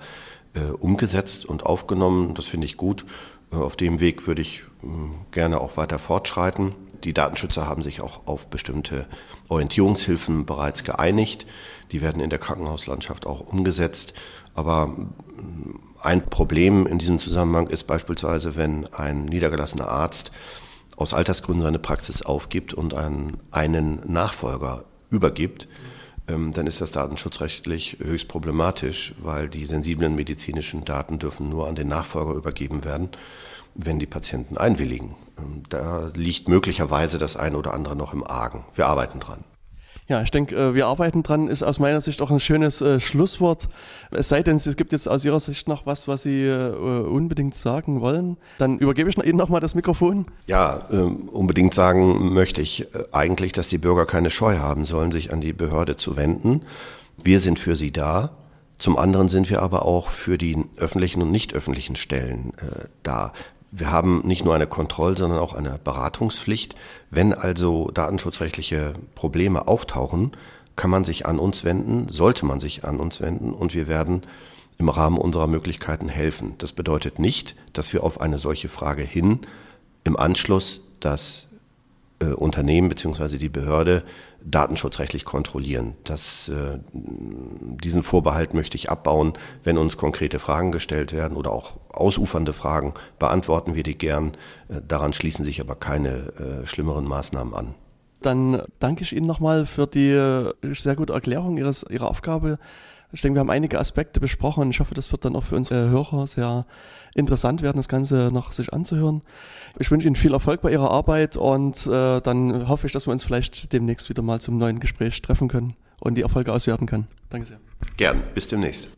äh, 0.56 0.72
umgesetzt 0.72 1.46
und 1.46 1.66
aufgenommen. 1.66 2.34
Das 2.34 2.46
finde 2.46 2.66
ich 2.66 2.78
gut. 2.78 3.06
Äh, 3.52 3.58
auf 3.58 3.76
dem 3.76 4.00
Weg 4.00 4.28
würde 4.28 4.42
ich 4.42 4.64
äh, 4.84 4.88
gerne 5.32 5.62
auch 5.62 5.78
weiter 5.78 6.00
fortschreiten. 6.00 6.74
Die 7.04 7.14
Datenschützer 7.14 7.68
haben 7.68 7.84
sich 7.84 8.02
auch 8.02 8.26
auf 8.26 8.48
bestimmte 8.48 9.06
Orientierungshilfen 9.50 10.46
bereits 10.46 10.84
geeinigt. 10.84 11.46
Die 11.92 12.02
werden 12.02 12.22
in 12.22 12.30
der 12.30 12.40
Krankenhauslandschaft 12.40 13.28
auch 13.28 13.42
umgesetzt. 13.42 14.14
Aber 14.56 14.96
ein 16.02 16.26
Problem 16.26 16.88
in 16.88 16.98
diesem 16.98 17.20
Zusammenhang 17.20 17.68
ist 17.68 17.84
beispielsweise, 17.84 18.56
wenn 18.56 18.92
ein 18.94 19.26
niedergelassener 19.26 19.88
Arzt 19.88 20.32
aus 20.96 21.14
Altersgründen 21.14 21.62
seine 21.62 21.80
Praxis 21.80 22.22
aufgibt 22.22 22.74
und 22.74 22.94
einen, 22.94 23.38
einen 23.52 24.02
Nachfolger 24.12 24.86
übergibt, 25.12 25.68
ähm, 25.68 25.95
dann 26.28 26.68
ist 26.68 26.82
das 26.82 26.92
datenschutzrechtlich 26.92 27.98
höchst 28.02 28.28
problematisch, 28.28 29.14
weil 29.20 29.48
die 29.48 29.66
sensiblen 29.66 30.16
medizinischen 30.16 30.84
Daten 30.84 31.20
dürfen 31.20 31.50
nur 31.50 31.68
an 31.68 31.76
den 31.76 31.88
Nachfolger 31.88 32.34
übergeben 32.34 32.84
werden 32.84 33.12
wenn 33.76 34.00
die 34.00 34.06
Patienten 34.06 34.58
einwilligen. 34.58 35.16
Ähm, 35.38 35.64
da 35.70 36.12
liegt 36.16 36.48
möglicherweise 36.48 37.18
das 37.18 37.36
eine 37.36 37.58
oder 37.58 37.74
andere 37.74 37.96
noch 37.96 38.14
im 38.14 38.26
Argen. 38.26 38.66
Wir 38.74 38.88
arbeiten 38.88 39.20
dran. 39.20 39.44
Ja, 40.08 40.22
ich 40.22 40.30
denke, 40.30 40.56
äh, 40.56 40.74
wir 40.76 40.86
arbeiten 40.86 41.24
dran, 41.24 41.48
ist 41.48 41.64
aus 41.64 41.80
meiner 41.80 42.00
Sicht 42.00 42.22
auch 42.22 42.30
ein 42.30 42.40
schönes 42.40 42.80
äh, 42.80 43.00
Schlusswort. 43.00 43.70
Es 44.12 44.30
sei 44.30 44.44
denn, 44.44 44.58
es 44.58 44.76
gibt 44.76 44.92
jetzt 44.92 45.08
aus 45.08 45.26
Ihrer 45.26 45.40
Sicht 45.40 45.68
noch 45.68 45.88
was, 45.88 46.08
was 46.08 46.24
Sie 46.24 46.44
äh, 46.44 46.74
unbedingt 46.74 47.56
sagen 47.56 48.02
wollen. 48.02 48.38
Dann 48.60 48.78
übergebe 48.78 49.10
ich 49.10 49.18
Ihnen 49.18 49.38
nochmal 49.38 49.62
das 49.62 49.74
Mikrofon. 49.74 50.28
Ja, 50.46 50.88
äh, 50.92 50.98
unbedingt 50.98 51.74
sagen 51.74 52.34
möchte 52.34 52.62
ich 52.62 52.88
eigentlich, 53.12 53.52
dass 53.52 53.68
die 53.68 53.80
Bürger 53.80 54.06
keine 54.06 54.30
Scheu 54.30 54.60
haben 54.60 54.86
sollen, 54.86 55.10
sich 55.10 55.34
an 55.34 55.42
die 55.42 55.54
Behörde 55.54 55.96
zu 55.96 56.16
wenden. 56.16 56.62
Wir 57.18 57.40
sind 57.40 57.58
für 57.58 57.76
sie 57.76 57.92
da. 57.92 58.32
Zum 58.78 58.98
anderen 58.98 59.30
sind 59.30 59.50
wir 59.50 59.62
aber 59.62 59.86
auch 59.86 60.10
für 60.10 60.38
die 60.38 60.66
öffentlichen 60.78 61.22
und 61.22 61.32
nicht 61.32 61.54
öffentlichen 61.54 61.96
Stellen 61.96 62.54
äh, 62.58 62.88
da. 63.04 63.34
Wir 63.78 63.92
haben 63.92 64.22
nicht 64.26 64.46
nur 64.46 64.56
eine 64.56 64.68
Kontroll-, 64.68 65.18
sondern 65.18 65.40
auch 65.40 65.54
eine 65.54 65.80
Beratungspflicht. 65.84 66.76
Wenn 67.12 67.34
also 67.34 67.92
datenschutzrechtliche 67.94 68.94
Probleme 69.16 69.68
auftauchen, 69.68 70.32
kann 70.78 70.90
man 70.90 71.04
sich 71.04 71.26
an 71.26 71.40
uns 71.40 71.66
wenden, 71.66 72.08
sollte 72.08 72.46
man 72.46 72.62
sich 72.62 72.86
an 72.86 73.00
uns 73.00 73.20
wenden 73.20 73.54
und 73.54 73.74
wir 73.74 73.88
werden 73.88 74.24
im 74.78 74.90
Rahmen 74.90 75.18
unserer 75.18 75.48
Möglichkeiten 75.48 76.08
helfen. 76.08 76.56
Das 76.58 76.72
bedeutet 76.72 77.20
nicht, 77.20 77.56
dass 77.74 77.92
wir 77.92 78.04
auf 78.04 78.22
eine 78.22 78.38
solche 78.38 78.70
Frage 78.70 79.04
hin 79.04 79.40
im 80.04 80.18
Anschluss 80.18 80.82
das 81.02 81.48
äh, 82.20 82.28
Unternehmen 82.28 82.88
bzw. 82.88 83.38
die 83.38 83.50
Behörde 83.50 84.04
datenschutzrechtlich 84.46 85.26
kontrollieren. 85.26 85.96
Das, 86.04 86.50
äh, 86.50 86.80
diesen 86.94 88.04
Vorbehalt 88.04 88.54
möchte 88.54 88.78
ich 88.78 88.90
abbauen. 88.90 89.34
Wenn 89.64 89.78
uns 89.78 89.98
konkrete 89.98 90.40
Fragen 90.40 90.72
gestellt 90.72 91.12
werden 91.14 91.36
oder 91.36 91.52
auch 91.52 91.78
ausufernde 91.90 92.54
Fragen, 92.54 92.94
beantworten 93.20 93.76
wir 93.76 93.84
die 93.84 93.98
gern. 93.98 94.34
Äh, 94.70 94.82
daran 94.88 95.14
schließen 95.14 95.44
sich 95.44 95.60
aber 95.62 95.76
keine 95.76 96.62
äh, 96.64 96.68
schlimmeren 96.68 97.06
Maßnahmen 97.06 97.54
an. 97.54 97.76
Dann 98.22 98.62
danke 98.80 99.04
ich 99.04 99.16
Ihnen 99.16 99.28
nochmal 99.28 99.66
für 99.66 99.88
die 99.88 100.10
äh, 100.10 100.54
sehr 100.74 100.96
gute 100.96 101.14
Erklärung 101.14 101.58
Ihres, 101.58 101.86
Ihrer 101.90 102.10
Aufgabe. 102.10 102.60
Ich 103.16 103.22
denke, 103.22 103.38
wir 103.38 103.40
haben 103.40 103.50
einige 103.50 103.80
Aspekte 103.80 104.20
besprochen. 104.20 104.70
Ich 104.72 104.82
hoffe, 104.82 104.94
das 104.94 105.10
wird 105.14 105.24
dann 105.24 105.38
auch 105.38 105.46
für 105.46 105.56
unsere 105.56 105.90
Hörer 105.90 106.28
sehr 106.28 106.66
interessant 107.14 107.62
werden, 107.62 107.78
das 107.78 107.88
Ganze 107.88 108.30
noch 108.30 108.52
sich 108.52 108.74
anzuhören. 108.74 109.22
Ich 109.80 109.90
wünsche 109.90 110.06
Ihnen 110.06 110.18
viel 110.18 110.34
Erfolg 110.34 110.62
bei 110.62 110.70
Ihrer 110.70 110.92
Arbeit 110.92 111.38
und 111.38 111.88
äh, 111.88 112.20
dann 112.20 112.68
hoffe 112.68 112.88
ich, 112.88 112.92
dass 112.92 113.08
wir 113.08 113.14
uns 113.14 113.24
vielleicht 113.24 113.72
demnächst 113.72 114.10
wieder 114.10 114.22
mal 114.22 114.42
zum 114.42 114.58
neuen 114.58 114.82
Gespräch 114.82 115.22
treffen 115.22 115.48
können 115.48 115.78
und 116.02 116.16
die 116.16 116.24
Erfolge 116.24 116.52
auswerten 116.52 116.88
können. 116.88 117.08
Danke 117.30 117.48
sehr. 117.48 117.60
Gern, 117.96 118.22
bis 118.34 118.48
demnächst. 118.48 118.90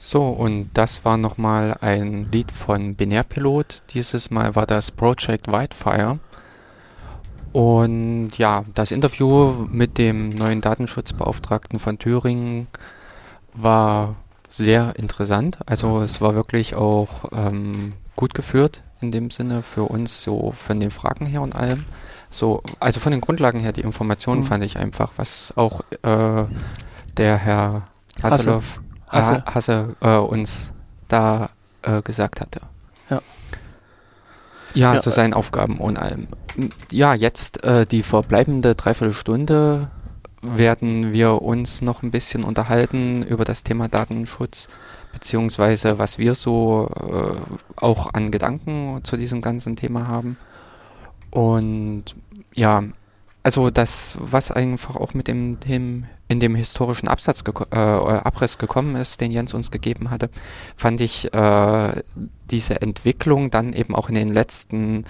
So, 0.00 0.24
und 0.26 0.70
das 0.74 1.04
war 1.04 1.18
nochmal 1.18 1.76
ein 1.82 2.32
Lied 2.32 2.50
von 2.50 2.96
Binärpilot. 2.96 3.84
Dieses 3.90 4.32
Mal 4.32 4.56
war 4.56 4.66
das 4.66 4.90
Project 4.90 5.46
Whitefire. 5.46 6.18
Und 7.52 8.30
ja, 8.38 8.64
das 8.74 8.92
Interview 8.92 9.66
mit 9.70 9.98
dem 9.98 10.30
neuen 10.30 10.60
Datenschutzbeauftragten 10.60 11.78
von 11.78 11.98
Thüringen 11.98 12.68
war 13.54 14.14
sehr 14.48 14.94
interessant. 14.96 15.58
Also 15.66 16.00
es 16.02 16.20
war 16.20 16.34
wirklich 16.34 16.74
auch 16.74 17.24
ähm, 17.32 17.94
gut 18.16 18.34
geführt 18.34 18.82
in 19.00 19.10
dem 19.10 19.30
Sinne 19.30 19.62
für 19.62 19.84
uns, 19.84 20.22
so 20.22 20.52
von 20.52 20.78
den 20.78 20.90
Fragen 20.90 21.26
her 21.26 21.42
und 21.42 21.54
allem. 21.54 21.84
So, 22.28 22.62
also 22.78 23.00
von 23.00 23.12
den 23.12 23.20
Grundlagen 23.20 23.58
her, 23.58 23.72
die 23.72 23.80
Informationen 23.80 24.42
mhm. 24.42 24.46
fand 24.46 24.64
ich 24.64 24.76
einfach, 24.76 25.12
was 25.16 25.52
auch 25.56 25.80
äh, 26.02 26.44
der 27.16 27.36
Herr 27.36 27.88
Hasselhoff, 28.22 28.80
Hasse, 29.08 29.44
Hasse 29.46 29.96
äh, 30.00 30.16
uns 30.16 30.72
da 31.08 31.50
äh, 31.82 32.02
gesagt 32.02 32.40
hatte. 32.40 32.60
Ja. 34.74 34.94
Ja, 34.94 35.00
zu 35.00 35.10
seinen 35.10 35.34
Aufgaben 35.34 35.78
und 35.78 35.98
allem. 35.98 36.28
Ja, 36.90 37.14
jetzt 37.14 37.62
äh, 37.64 37.86
die 37.86 38.02
verbleibende 38.02 38.74
Dreiviertelstunde 38.74 39.90
werden 40.42 41.12
wir 41.12 41.42
uns 41.42 41.82
noch 41.82 42.02
ein 42.02 42.10
bisschen 42.10 42.44
unterhalten 42.44 43.22
über 43.22 43.44
das 43.44 43.62
Thema 43.62 43.88
Datenschutz, 43.88 44.68
beziehungsweise 45.12 45.98
was 45.98 46.18
wir 46.18 46.34
so 46.34 46.88
äh, 46.96 47.34
auch 47.76 48.14
an 48.14 48.30
Gedanken 48.30 49.00
zu 49.02 49.16
diesem 49.16 49.42
ganzen 49.42 49.76
Thema 49.76 50.08
haben. 50.08 50.36
Und 51.30 52.04
ja, 52.54 52.82
also 53.42 53.70
das, 53.70 54.16
was 54.18 54.50
einfach 54.50 54.96
auch 54.96 55.14
mit 55.14 55.28
dem, 55.28 55.60
dem 55.60 56.06
in 56.30 56.38
dem 56.38 56.54
historischen 56.54 57.08
Absatz 57.08 57.42
geko 57.42 57.64
äh, 57.72 57.76
Abriss 57.76 58.56
gekommen 58.56 58.94
ist, 58.94 59.20
den 59.20 59.32
Jens 59.32 59.52
uns 59.52 59.72
gegeben 59.72 60.10
hatte, 60.10 60.30
fand 60.76 61.00
ich 61.00 61.34
äh, 61.34 62.02
diese 62.48 62.80
Entwicklung 62.80 63.50
dann 63.50 63.72
eben 63.72 63.96
auch 63.96 64.08
in 64.08 64.14
den 64.14 64.32
letzten 64.32 65.04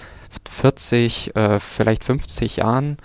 40, 0.49 1.35
äh, 1.35 1.59
vielleicht 1.59 2.03
50 2.03 2.57
Jahren 2.57 2.97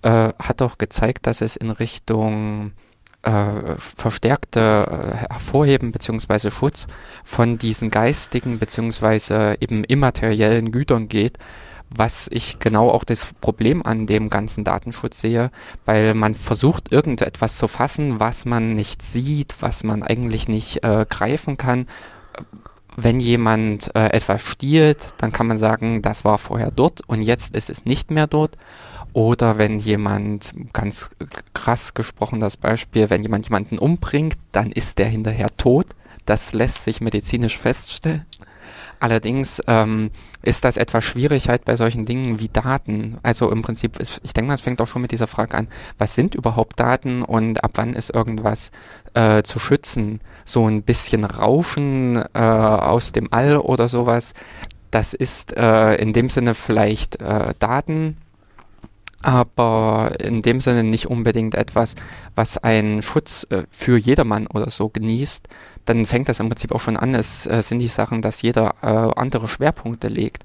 äh, 0.00 0.32
hat 0.38 0.62
doch 0.62 0.78
gezeigt, 0.78 1.26
dass 1.26 1.42
es 1.42 1.56
in 1.56 1.70
Richtung 1.70 2.72
äh, 3.20 3.74
verstärkte 3.76 4.86
äh, 4.88 5.32
Hervorheben 5.34 5.92
bzw. 5.92 6.50
Schutz 6.50 6.86
von 7.22 7.58
diesen 7.58 7.90
geistigen 7.90 8.58
bzw. 8.58 9.56
eben 9.60 9.84
immateriellen 9.84 10.72
Gütern 10.72 11.08
geht, 11.08 11.36
was 11.90 12.28
ich 12.30 12.58
genau 12.58 12.90
auch 12.90 13.04
das 13.04 13.32
Problem 13.40 13.84
an 13.84 14.06
dem 14.06 14.30
ganzen 14.30 14.64
Datenschutz 14.64 15.20
sehe, 15.20 15.50
weil 15.84 16.14
man 16.14 16.34
versucht 16.34 16.92
irgendetwas 16.92 17.56
zu 17.56 17.68
fassen, 17.68 18.20
was 18.20 18.44
man 18.44 18.74
nicht 18.74 19.02
sieht, 19.02 19.54
was 19.60 19.84
man 19.84 20.02
eigentlich 20.02 20.48
nicht 20.48 20.84
äh, 20.84 21.06
greifen 21.08 21.56
kann. 21.56 21.86
Wenn 22.96 23.20
jemand 23.20 23.94
äh, 23.94 24.08
etwas 24.08 24.42
stiehlt, 24.42 25.08
dann 25.18 25.32
kann 25.32 25.46
man 25.46 25.58
sagen, 25.58 26.02
das 26.02 26.24
war 26.24 26.38
vorher 26.38 26.70
dort 26.70 27.00
und 27.06 27.22
jetzt 27.22 27.54
ist 27.54 27.70
es 27.70 27.84
nicht 27.84 28.10
mehr 28.10 28.26
dort. 28.26 28.56
Oder 29.12 29.56
wenn 29.56 29.78
jemand, 29.78 30.52
ganz 30.72 31.10
krass 31.54 31.94
gesprochen 31.94 32.40
das 32.40 32.56
Beispiel, 32.56 33.08
wenn 33.08 33.22
jemand 33.22 33.46
jemanden 33.46 33.78
umbringt, 33.78 34.36
dann 34.52 34.70
ist 34.72 34.98
der 34.98 35.06
hinterher 35.06 35.56
tot. 35.56 35.86
Das 36.26 36.52
lässt 36.52 36.84
sich 36.84 37.00
medizinisch 37.00 37.56
feststellen. 37.56 38.26
Allerdings 39.00 39.60
ähm, 39.66 40.10
ist 40.42 40.64
das 40.64 40.76
etwas 40.76 41.04
schwierig 41.04 41.48
halt 41.48 41.64
bei 41.64 41.76
solchen 41.76 42.04
Dingen 42.04 42.40
wie 42.40 42.48
Daten. 42.48 43.18
Also 43.22 43.50
im 43.50 43.62
Prinzip, 43.62 43.98
ist, 43.98 44.20
ich 44.22 44.32
denke 44.32 44.48
mal, 44.48 44.54
es 44.54 44.60
fängt 44.60 44.80
auch 44.80 44.86
schon 44.86 45.02
mit 45.02 45.12
dieser 45.12 45.26
Frage 45.26 45.56
an, 45.56 45.68
was 45.98 46.14
sind 46.14 46.34
überhaupt 46.34 46.80
Daten 46.80 47.22
und 47.22 47.62
ab 47.62 47.72
wann 47.74 47.94
ist 47.94 48.14
irgendwas 48.14 48.70
äh, 49.14 49.42
zu 49.42 49.58
schützen? 49.58 50.20
So 50.44 50.66
ein 50.66 50.82
bisschen 50.82 51.24
Rauschen 51.24 52.22
äh, 52.34 52.38
aus 52.38 53.12
dem 53.12 53.32
All 53.32 53.58
oder 53.58 53.88
sowas, 53.88 54.32
das 54.90 55.14
ist 55.14 55.56
äh, 55.56 55.96
in 55.96 56.12
dem 56.12 56.30
Sinne 56.30 56.54
vielleicht 56.54 57.20
äh, 57.20 57.54
Daten, 57.58 58.16
aber 59.22 60.12
in 60.20 60.42
dem 60.42 60.60
Sinne 60.60 60.84
nicht 60.84 61.06
unbedingt 61.06 61.54
etwas, 61.54 61.94
was 62.34 62.58
einen 62.58 63.02
Schutz 63.02 63.46
äh, 63.50 63.64
für 63.70 63.98
jedermann 63.98 64.46
oder 64.46 64.70
so 64.70 64.88
genießt, 64.88 65.48
dann 65.86 66.06
fängt 66.06 66.28
das 66.28 66.40
im 66.40 66.48
Prinzip 66.48 66.72
auch 66.72 66.80
schon 66.80 66.96
an. 66.96 67.14
Es 67.14 67.46
äh, 67.46 67.62
sind 67.62 67.80
die 67.80 67.88
Sachen, 67.88 68.22
dass 68.22 68.42
jeder 68.42 68.74
äh, 68.82 69.20
andere 69.20 69.48
Schwerpunkte 69.48 70.08
legt. 70.08 70.44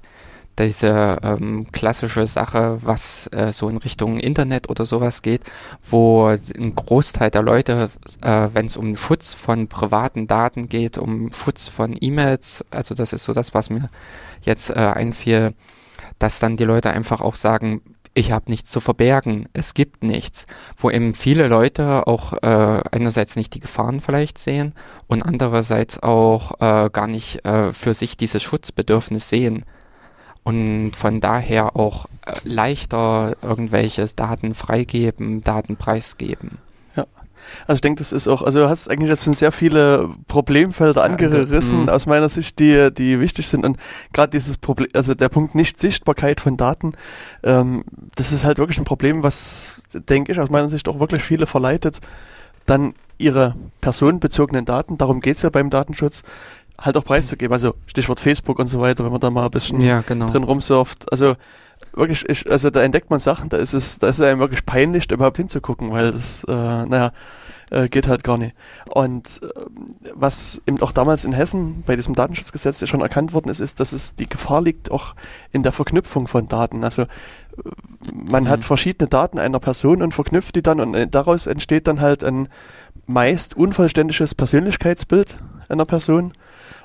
Diese 0.58 1.18
ähm, 1.22 1.66
klassische 1.72 2.28
Sache, 2.28 2.78
was 2.82 3.28
äh, 3.32 3.50
so 3.50 3.68
in 3.68 3.76
Richtung 3.76 4.20
Internet 4.20 4.70
oder 4.70 4.86
sowas 4.86 5.22
geht, 5.22 5.42
wo 5.82 6.26
ein 6.26 6.74
Großteil 6.76 7.30
der 7.30 7.42
Leute, 7.42 7.90
äh, 8.22 8.48
wenn 8.52 8.66
es 8.66 8.76
um 8.76 8.94
Schutz 8.94 9.34
von 9.34 9.66
privaten 9.66 10.28
Daten 10.28 10.68
geht, 10.68 10.96
um 10.96 11.32
Schutz 11.32 11.66
von 11.66 11.96
E-Mails, 12.00 12.64
also 12.70 12.94
das 12.94 13.12
ist 13.12 13.24
so 13.24 13.32
das, 13.32 13.52
was 13.52 13.68
mir 13.68 13.90
jetzt 14.42 14.70
äh, 14.70 14.74
einfiel, 14.74 15.54
dass 16.20 16.38
dann 16.38 16.56
die 16.56 16.64
Leute 16.64 16.90
einfach 16.90 17.20
auch 17.20 17.34
sagen, 17.34 17.80
ich 18.14 18.32
habe 18.32 18.50
nichts 18.50 18.70
zu 18.70 18.80
verbergen, 18.80 19.48
es 19.52 19.74
gibt 19.74 20.04
nichts, 20.04 20.46
wo 20.76 20.88
eben 20.88 21.14
viele 21.14 21.48
Leute 21.48 22.06
auch 22.06 22.32
äh, 22.32 22.80
einerseits 22.92 23.36
nicht 23.36 23.54
die 23.54 23.60
Gefahren 23.60 24.00
vielleicht 24.00 24.38
sehen 24.38 24.72
und 25.08 25.22
andererseits 25.22 26.02
auch 26.02 26.52
äh, 26.60 26.90
gar 26.90 27.08
nicht 27.08 27.44
äh, 27.44 27.72
für 27.72 27.92
sich 27.92 28.16
dieses 28.16 28.42
Schutzbedürfnis 28.42 29.28
sehen 29.28 29.64
und 30.44 30.94
von 30.94 31.20
daher 31.20 31.74
auch 31.76 32.06
äh, 32.24 32.34
leichter 32.44 33.36
irgendwelche 33.42 34.06
Daten 34.06 34.54
freigeben, 34.54 35.42
Daten 35.42 35.76
preisgeben. 35.76 36.58
Also 37.66 37.76
ich 37.76 37.80
denke, 37.80 38.00
das 38.00 38.12
ist 38.12 38.28
auch, 38.28 38.42
also 38.42 38.60
du 38.60 38.68
hast 38.68 38.90
eigentlich 38.90 39.10
jetzt 39.10 39.24
sind 39.24 39.36
sehr 39.36 39.52
viele 39.52 40.10
Problemfelder 40.28 41.02
angerissen 41.04 41.82
mhm. 41.82 41.88
aus 41.88 42.06
meiner 42.06 42.28
Sicht, 42.28 42.58
die, 42.58 42.92
die 42.92 43.20
wichtig 43.20 43.48
sind. 43.48 43.64
Und 43.64 43.78
gerade 44.12 44.30
dieses 44.30 44.58
Problem, 44.58 44.88
also 44.94 45.14
der 45.14 45.28
Punkt 45.28 45.54
Nicht-Sichtbarkeit 45.54 46.40
von 46.40 46.56
Daten, 46.56 46.92
ähm, 47.42 47.84
das 48.16 48.32
ist 48.32 48.44
halt 48.44 48.58
wirklich 48.58 48.78
ein 48.78 48.84
Problem, 48.84 49.22
was, 49.22 49.84
denke 49.92 50.32
ich, 50.32 50.38
aus 50.38 50.50
meiner 50.50 50.70
Sicht 50.70 50.88
auch 50.88 51.00
wirklich 51.00 51.22
viele 51.22 51.46
verleitet, 51.46 52.00
dann 52.66 52.94
ihre 53.18 53.54
personenbezogenen 53.80 54.64
Daten, 54.64 54.98
darum 54.98 55.20
geht's 55.20 55.42
ja 55.42 55.50
beim 55.50 55.70
Datenschutz, 55.70 56.22
halt 56.78 56.96
auch 56.96 57.04
preiszugeben. 57.04 57.52
Also 57.52 57.74
Stichwort 57.86 58.20
Facebook 58.20 58.58
und 58.58 58.66
so 58.66 58.80
weiter, 58.80 59.04
wenn 59.04 59.12
man 59.12 59.20
da 59.20 59.30
mal 59.30 59.44
ein 59.44 59.50
bisschen 59.50 59.80
ja, 59.80 60.00
genau. 60.00 60.30
drin 60.30 60.42
rumsurft. 60.42 61.10
Also 61.12 61.36
wirklich, 61.96 62.28
ich, 62.28 62.50
also 62.50 62.70
da 62.70 62.82
entdeckt 62.82 63.10
man 63.10 63.20
Sachen, 63.20 63.48
da 63.48 63.56
ist 63.56 63.72
es, 63.72 63.98
da 63.98 64.08
ist 64.08 64.18
es 64.18 64.24
einem 64.24 64.40
wirklich 64.40 64.66
peinlich, 64.66 65.08
da 65.08 65.14
überhaupt 65.14 65.36
hinzugucken, 65.36 65.92
weil 65.92 66.12
das, 66.12 66.44
äh, 66.44 66.52
naja, 66.52 67.12
äh, 67.70 67.88
geht 67.88 68.08
halt 68.08 68.24
gar 68.24 68.38
nicht. 68.38 68.54
Und 68.88 69.40
äh, 69.42 69.48
was 70.14 70.60
eben 70.66 70.80
auch 70.82 70.92
damals 70.92 71.24
in 71.24 71.32
Hessen 71.32 71.82
bei 71.86 71.96
diesem 71.96 72.14
Datenschutzgesetz 72.14 72.80
ja 72.80 72.86
schon 72.86 73.00
erkannt 73.00 73.32
worden 73.32 73.48
ist, 73.48 73.60
ist, 73.60 73.80
dass 73.80 73.92
es 73.92 74.14
die 74.14 74.28
Gefahr 74.28 74.62
liegt 74.62 74.90
auch 74.90 75.14
in 75.52 75.62
der 75.62 75.72
Verknüpfung 75.72 76.28
von 76.28 76.48
Daten. 76.48 76.84
Also 76.84 77.02
äh, 77.02 77.06
man 78.12 78.44
mhm. 78.44 78.48
hat 78.48 78.64
verschiedene 78.64 79.08
Daten 79.08 79.38
einer 79.38 79.60
Person 79.60 80.02
und 80.02 80.14
verknüpft 80.14 80.56
die 80.56 80.62
dann 80.62 80.80
und 80.80 80.94
äh, 80.94 81.08
daraus 81.08 81.46
entsteht 81.46 81.86
dann 81.86 82.00
halt 82.00 82.22
ein 82.22 82.48
meist 83.06 83.56
unvollständiges 83.56 84.34
Persönlichkeitsbild 84.34 85.42
einer 85.68 85.84
Person 85.84 86.32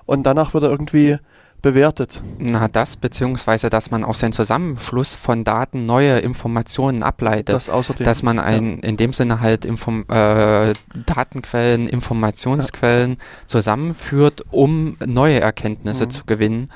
und 0.05 0.23
danach 0.23 0.53
wird 0.53 0.63
er 0.63 0.71
irgendwie 0.71 1.17
bewertet? 1.61 2.21
Na, 2.37 2.67
das, 2.67 2.97
beziehungsweise, 2.97 3.69
dass 3.69 3.91
man 3.91 4.03
aus 4.03 4.19
dem 4.19 4.31
Zusammenschluss 4.31 5.15
von 5.15 5.43
Daten 5.43 5.85
neue 5.85 6.19
Informationen 6.19 7.03
ableitet. 7.03 7.49
Das 7.49 7.69
außerdem. 7.69 8.05
Dass 8.05 8.23
man 8.23 8.39
ein, 8.39 8.77
ja. 8.77 8.89
in 8.89 8.97
dem 8.97 9.13
Sinne 9.13 9.41
halt 9.41 9.65
Inform 9.65 10.05
äh, 10.09 10.73
Datenquellen, 11.05 11.87
Informationsquellen 11.87 13.11
ja. 13.11 13.17
zusammenführt, 13.47 14.43
um 14.51 14.95
neue 15.05 15.39
Erkenntnisse 15.39 16.05
mhm. 16.05 16.09
zu 16.09 16.25
gewinnen. 16.25 16.69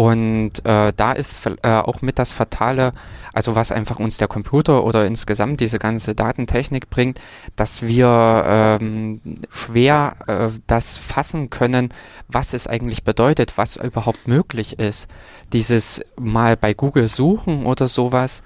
Und 0.00 0.64
äh, 0.64 0.94
da 0.96 1.12
ist 1.12 1.44
äh, 1.44 1.68
auch 1.68 2.00
mit 2.00 2.18
das 2.18 2.32
Fatale, 2.32 2.94
also 3.34 3.54
was 3.54 3.70
einfach 3.70 3.98
uns 3.98 4.16
der 4.16 4.28
Computer 4.28 4.82
oder 4.84 5.04
insgesamt 5.04 5.60
diese 5.60 5.78
ganze 5.78 6.14
Datentechnik 6.14 6.88
bringt, 6.88 7.20
dass 7.54 7.82
wir 7.82 8.42
ähm, 8.46 9.20
schwer 9.50 10.14
äh, 10.26 10.48
das 10.66 10.96
fassen 10.96 11.50
können, 11.50 11.90
was 12.28 12.54
es 12.54 12.66
eigentlich 12.66 13.04
bedeutet, 13.04 13.58
was 13.58 13.76
überhaupt 13.76 14.26
möglich 14.26 14.78
ist. 14.78 15.06
Dieses 15.52 16.00
mal 16.18 16.56
bei 16.56 16.72
Google 16.72 17.08
suchen 17.08 17.66
oder 17.66 17.86
sowas, 17.86 18.42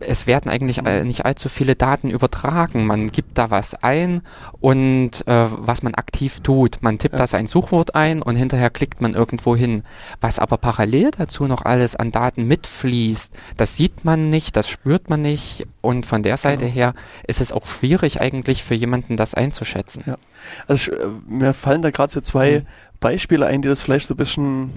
es 0.00 0.26
werden 0.26 0.50
eigentlich 0.50 0.82
mhm. 0.82 1.06
nicht 1.06 1.24
allzu 1.24 1.48
viele 1.48 1.76
Daten 1.76 2.10
übertragen. 2.10 2.86
Man 2.86 3.10
gibt 3.10 3.38
da 3.38 3.50
was 3.50 3.74
ein 3.74 4.22
und 4.60 5.26
äh, 5.26 5.46
was 5.50 5.82
man 5.82 5.94
aktiv 5.94 6.40
tut. 6.40 6.78
Man 6.82 6.98
tippt 6.98 7.14
ja. 7.14 7.18
da 7.18 7.26
sein 7.26 7.46
Suchwort 7.46 7.94
ein 7.94 8.22
und 8.22 8.36
hinterher 8.36 8.70
klickt 8.70 9.00
man 9.00 9.14
irgendwo 9.14 9.56
hin. 9.56 9.84
Was 10.20 10.38
aber 10.38 10.56
parallel 10.56 11.10
dazu 11.16 11.46
noch 11.46 11.64
alles 11.64 11.96
an 11.96 12.12
Daten 12.12 12.46
mitfließt, 12.46 13.32
das 13.56 13.76
sieht 13.76 14.04
man 14.04 14.30
nicht, 14.30 14.56
das 14.56 14.68
spürt 14.68 15.10
man 15.10 15.22
nicht 15.22 15.66
und 15.80 16.06
von 16.06 16.22
der 16.22 16.36
Seite 16.36 16.66
genau. 16.66 16.74
her 16.74 16.94
ist 17.26 17.40
es 17.40 17.52
auch 17.52 17.66
schwierig 17.66 18.20
eigentlich 18.20 18.64
für 18.64 18.74
jemanden 18.74 19.16
das 19.16 19.34
einzuschätzen. 19.34 20.04
Ja. 20.06 20.16
Also 20.66 20.92
ich, 20.92 20.98
äh, 20.98 21.06
mir 21.26 21.54
fallen 21.54 21.82
da 21.82 21.90
gerade 21.90 22.12
so 22.12 22.20
zwei 22.20 22.60
mhm. 22.60 22.66
Beispiele 23.00 23.46
ein, 23.46 23.62
die 23.62 23.68
das 23.68 23.82
vielleicht 23.82 24.08
so 24.08 24.14
ein 24.14 24.18
bisschen 24.18 24.72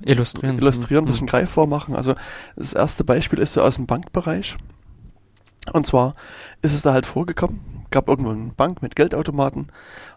illustrieren, 0.00 0.58
illustrieren 0.58 1.04
ein 1.04 1.06
bisschen 1.06 1.26
mhm. 1.26 1.30
greifbar 1.30 1.66
machen. 1.66 1.94
Also 1.94 2.14
das 2.56 2.72
erste 2.72 3.04
Beispiel 3.04 3.38
ist 3.38 3.52
so 3.52 3.62
aus 3.62 3.76
dem 3.76 3.86
Bankbereich. 3.86 4.56
Und 5.72 5.86
zwar 5.86 6.14
ist 6.62 6.74
es 6.74 6.82
da 6.82 6.92
halt 6.92 7.06
vorgekommen, 7.06 7.86
gab 7.90 8.08
irgendwo 8.08 8.30
eine 8.30 8.52
Bank 8.54 8.82
mit 8.82 8.96
Geldautomaten 8.96 9.68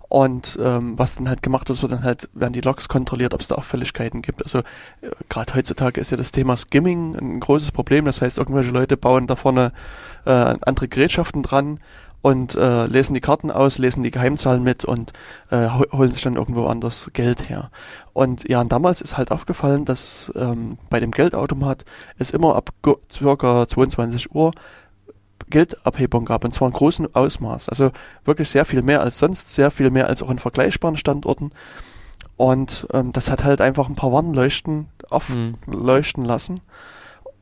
und 0.10 0.58
ähm, 0.62 0.98
was 0.98 1.16
dann 1.16 1.28
halt 1.28 1.44
gemacht 1.44 1.68
wird, 1.68 1.82
wird 1.82 1.92
dann 1.92 2.04
halt, 2.04 2.30
werden 2.34 2.54
die 2.54 2.62
Logs 2.62 2.88
kontrolliert, 2.88 3.34
ob 3.34 3.42
es 3.42 3.50
da 3.50 3.56
Auffälligkeiten 3.56 4.22
gibt. 4.22 4.42
Also 4.42 4.60
äh, 4.60 5.10
gerade 5.28 5.54
heutzutage 5.54 6.00
ist 6.00 6.12
ja 6.12 6.18
das 6.18 6.32
Thema 6.32 6.56
Skimming 6.56 7.16
ein 7.16 7.40
großes 7.42 7.72
Problem. 7.74 8.06
Das 8.06 8.22
heißt, 8.22 8.38
irgendwelche 8.38 8.72
Leute 8.72 8.96
bauen 8.96 9.28
da 9.28 9.36
vorne 9.36 9.74
äh, 10.26 10.56
andere 10.62 10.88
Gerätschaften 10.88 11.44
dran 11.44 11.82
und 12.22 12.56
äh, 12.56 12.86
lesen 12.88 13.14
die 13.14 13.22
Karten 13.22 13.52
aus, 13.52 13.78
lesen 13.78 14.04
die 14.04 14.12
Geheimzahlen 14.12 14.64
mit 14.64 14.84
und 14.86 15.14
äh, 15.50 15.68
holen 15.68 16.12
sich 16.12 16.24
dann 16.24 16.36
irgendwo 16.36 16.66
anders 16.66 17.10
Geld 17.14 17.50
her. 17.50 17.70
Und 18.14 18.48
ja, 18.50 18.62
und 18.62 18.72
damals 18.72 19.02
ist 19.02 19.18
halt 19.18 19.32
aufgefallen, 19.32 19.86
dass 19.86 20.32
ähm, 20.36 20.78
bei 20.90 21.00
dem 21.00 21.12
Geldautomat 21.12 21.86
es 22.18 22.32
immer 22.32 22.56
ab 22.56 22.72
circa 23.10 23.68
22 23.68 24.34
Uhr 24.34 24.52
Geldabhebung 25.50 26.26
gab 26.26 26.44
und 26.44 26.54
zwar 26.54 26.68
in 26.68 26.74
großem 26.74 27.10
Ausmaß. 27.14 27.70
Also 27.70 27.92
wirklich 28.26 28.50
sehr 28.50 28.66
viel 28.66 28.82
mehr 28.82 29.02
als 29.02 29.20
sonst, 29.20 29.54
sehr 29.54 29.72
viel 29.72 29.90
mehr 29.90 30.08
als 30.08 30.22
auch 30.22 30.30
in 30.30 30.40
vergleichbaren 30.40 30.98
Standorten. 30.98 31.52
Und 32.36 32.88
ähm, 32.94 33.14
das 33.14 33.32
hat 33.32 33.44
halt 33.44 33.62
einfach 33.62 33.88
ein 33.88 33.96
paar 33.96 34.12
Warnleuchten 34.12 34.88
aufleuchten 35.10 36.24
mhm. 36.24 36.30
lassen. 36.30 36.62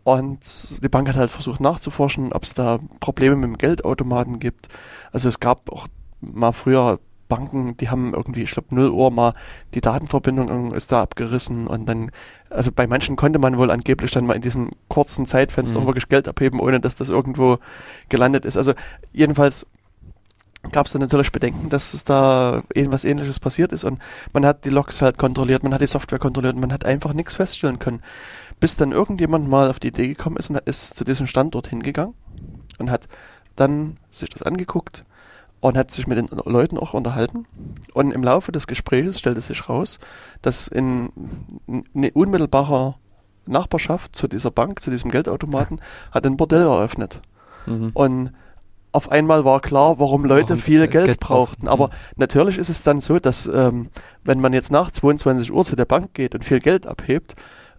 Und 0.05 0.83
die 0.83 0.87
Bank 0.87 1.09
hat 1.09 1.15
halt 1.15 1.31
versucht 1.31 1.59
nachzuforschen, 1.59 2.31
ob 2.31 2.43
es 2.43 2.53
da 2.53 2.77
Probleme 2.99 3.35
mit 3.35 3.49
dem 3.49 3.57
Geldautomaten 3.57 4.39
gibt. 4.39 4.67
Also 5.11 5.27
es 5.27 5.39
gab 5.39 5.71
auch 5.71 5.87
mal 6.21 6.51
früher 6.51 6.99
Banken, 7.27 7.75
die 7.77 7.89
haben 7.89 8.13
irgendwie, 8.13 8.43
ich 8.43 8.51
glaube, 8.51 8.75
0 8.75 8.91
Uhr 8.91 9.09
mal 9.09 9.33
die 9.73 9.81
Datenverbindung 9.81 10.75
ist 10.75 10.91
da 10.91 11.01
abgerissen 11.01 11.65
und 11.65 11.89
dann, 11.89 12.11
also 12.51 12.71
bei 12.71 12.85
manchen 12.85 13.15
konnte 13.15 13.39
man 13.39 13.57
wohl 13.57 13.71
angeblich 13.71 14.11
dann 14.11 14.27
mal 14.27 14.35
in 14.35 14.43
diesem 14.43 14.69
kurzen 14.89 15.25
Zeitfenster 15.25 15.81
mhm. 15.81 15.87
wirklich 15.87 16.07
Geld 16.07 16.27
abheben, 16.27 16.59
ohne 16.59 16.79
dass 16.79 16.95
das 16.95 17.09
irgendwo 17.09 17.57
gelandet 18.07 18.45
ist. 18.45 18.57
Also 18.57 18.73
jedenfalls 19.11 19.65
gab 20.71 20.85
es 20.85 20.91
dann 20.91 21.01
natürlich 21.01 21.31
Bedenken, 21.31 21.69
dass 21.69 21.95
es 21.95 22.03
da 22.03 22.61
irgendwas 22.75 23.05
ähnliches 23.05 23.39
passiert 23.39 23.71
ist 23.71 23.83
und 23.83 23.99
man 24.33 24.45
hat 24.45 24.65
die 24.65 24.69
Logs 24.69 25.01
halt 25.01 25.17
kontrolliert, 25.17 25.63
man 25.63 25.73
hat 25.73 25.81
die 25.81 25.87
Software 25.87 26.19
kontrolliert 26.19 26.53
und 26.53 26.61
man 26.61 26.73
hat 26.73 26.85
einfach 26.85 27.13
nichts 27.13 27.33
feststellen 27.33 27.79
können 27.79 28.03
bis 28.59 28.77
dann 28.77 28.91
irgendjemand 28.91 29.47
mal 29.47 29.69
auf 29.69 29.79
die 29.79 29.87
Idee 29.87 30.07
gekommen 30.07 30.37
ist 30.37 30.49
und 30.49 30.59
ist 30.59 30.95
zu 30.95 31.03
diesem 31.03 31.27
Standort 31.27 31.67
hingegangen 31.67 32.15
und 32.77 32.89
hat 32.89 33.07
dann 33.55 33.97
sich 34.09 34.29
das 34.29 34.43
angeguckt 34.43 35.05
und 35.59 35.77
hat 35.77 35.91
sich 35.91 36.07
mit 36.07 36.17
den 36.17 36.29
Leuten 36.45 36.77
auch 36.77 36.93
unterhalten. 36.93 37.47
Und 37.93 38.11
im 38.11 38.23
Laufe 38.23 38.51
des 38.51 38.67
Gesprächs 38.67 39.19
stellte 39.19 39.41
sich 39.41 39.67
raus, 39.67 39.99
dass 40.41 40.67
in, 40.67 41.09
in 41.67 42.11
unmittelbarer 42.11 42.97
Nachbarschaft 43.45 44.15
zu 44.15 44.27
dieser 44.27 44.51
Bank, 44.51 44.81
zu 44.81 44.91
diesem 44.91 45.11
Geldautomaten, 45.11 45.81
hat 46.11 46.25
ein 46.25 46.37
Bordell 46.37 46.61
eröffnet. 46.61 47.21
Mhm. 47.65 47.91
Und 47.93 48.31
auf 48.91 49.11
einmal 49.11 49.43
war 49.43 49.59
klar, 49.59 49.99
warum 49.99 50.23
Leute 50.23 50.49
warum 50.49 50.61
viel 50.61 50.87
Geld, 50.87 51.05
Geld 51.05 51.19
brauchten. 51.19 51.67
Aber 51.67 51.87
mhm. 51.87 51.93
natürlich 52.17 52.57
ist 52.57 52.69
es 52.69 52.83
dann 52.83 53.01
so, 53.01 53.19
dass 53.19 53.45
ähm, 53.47 53.89
wenn 54.23 54.39
man 54.39 54.53
jetzt 54.53 54.71
nach 54.71 54.91
22 54.91 55.51
Uhr 55.51 55.65
zu 55.65 55.75
der 55.75 55.85
Bank 55.85 56.13
geht 56.13 56.33
und 56.33 56.45
viel 56.45 56.59
Geld 56.59 56.87
abhebt, 56.87 57.35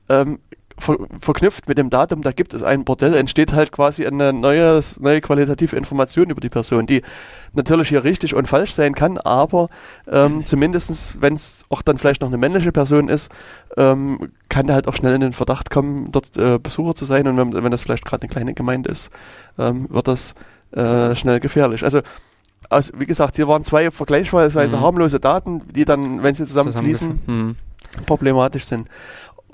ähm, 0.09 0.41
ver 0.79 0.97
verknüpft 1.19 1.69
mit 1.69 1.79
dem 1.79 1.91
Datum, 1.91 2.23
da 2.23 2.33
gibt 2.33 2.53
es 2.53 2.63
ein 2.63 2.85
Bordell, 2.85 3.15
entsteht 3.15 3.53
halt 3.53 3.73
quasi 3.73 4.07
eine 4.07 4.33
neue, 4.33 4.81
neue 5.01 5.21
qualitative 5.21 5.77
Information 5.77 6.31
über 6.31 6.41
die 6.41 6.49
Person, 6.49 6.87
die 6.87 7.03
natürlich 7.55 7.89
hier 7.89 8.05
richtig 8.05 8.35
und 8.35 8.47
falsch 8.47 8.73
sein 8.73 8.95
kann, 8.95 9.19
aber 9.19 9.69
ähm, 10.07 10.45
zumindestens, 10.45 11.17
wenn 11.21 11.35
es 11.35 11.65
auch 11.71 11.83
dann 11.83 11.99
vielleicht 11.99 12.21
noch 12.21 12.29
eine 12.29 12.39
männliche 12.39 12.73
Person 12.73 13.09
ist, 13.09 13.31
ähm, 13.77 14.31
kann 14.49 14.67
der 14.67 14.75
halt 14.75 14.89
auch 14.89 14.95
schnell 14.95 15.15
in 15.15 15.21
den 15.21 15.33
Verdacht 15.33 15.71
kommen, 15.71 16.13
dort 16.13 16.37
äh, 16.37 16.59
Besucher 16.59 16.95
zu 16.95 17.05
sein 17.05 17.27
und 17.27 17.37
wenn, 17.37 17.65
wenn 17.65 17.73
das 17.73 17.83
vielleicht 17.83 18.05
gerade 18.05 18.23
eine 18.23 18.31
kleine 18.31 18.55
Gemeinde 18.55 18.91
ist, 18.91 19.11
ähm, 19.59 19.87
wird 19.91 20.09
das 20.09 20.35
äh, 20.73 21.15
schnell 21.15 21.41
gefährlich. 21.41 21.83
Also 21.85 22.03
aus, 22.71 22.93
wie 22.97 23.07
gesagt, 23.07 23.37
hier 23.37 23.49
waren 23.49 23.65
zwei 23.65 23.91
vergleichsweise 23.91 24.77
mhm. 24.77 24.81
harmlose 24.81 25.21
Daten, 25.21 25.63
die 25.75 25.85
dann, 25.85 26.23
wenn 26.23 26.35
sie 26.35 26.47
zusammenfließen, 26.47 27.21
mhm. 27.27 27.57
problematisch 28.07 28.65
sind. 28.65 28.89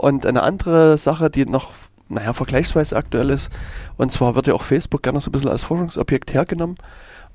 Und 0.03 0.27
eine 0.27 0.43
andere 0.43 0.99
Sache, 0.99 1.31
die 1.31 1.47
noch 1.47 1.71
naja, 2.09 2.33
vergleichsweise 2.33 2.97
aktuell 2.97 3.31
ist. 3.31 3.51
Und 3.97 4.11
zwar 4.11 4.35
wird 4.35 4.49
ja 4.49 4.55
auch 4.55 4.65
Facebook 4.65 5.05
gerne 5.05 5.21
so 5.21 5.29
ein 5.29 5.33
bisschen 5.33 5.49
als 5.49 5.63
Forschungsobjekt 5.63 6.35
hergenommen. 6.35 6.77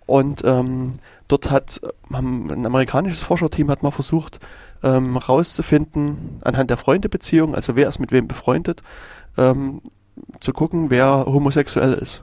Und 0.06 0.44
ähm, 0.44 0.92
dort 1.30 1.50
hat 1.50 1.80
haben 2.12 2.52
ein 2.52 2.66
amerikanisches 2.66 3.24
Forscherteam 3.24 3.72
hat 3.72 3.84
mal 3.84 3.92
versucht, 3.92 4.42
ähm, 4.84 5.16
rauszufinden, 5.16 6.42
anhand 6.44 6.70
der 6.70 6.76
Freundebeziehung, 6.76 7.56
also 7.56 7.78
wer 7.78 7.88
ist 7.88 8.00
mit 8.00 8.12
wem 8.12 8.28
befreundet, 8.28 8.84
ähm, 9.38 9.82
zu 10.42 10.52
gucken, 10.52 10.90
wer 10.90 11.26
homosexuell 11.26 11.94
ist. 11.94 12.22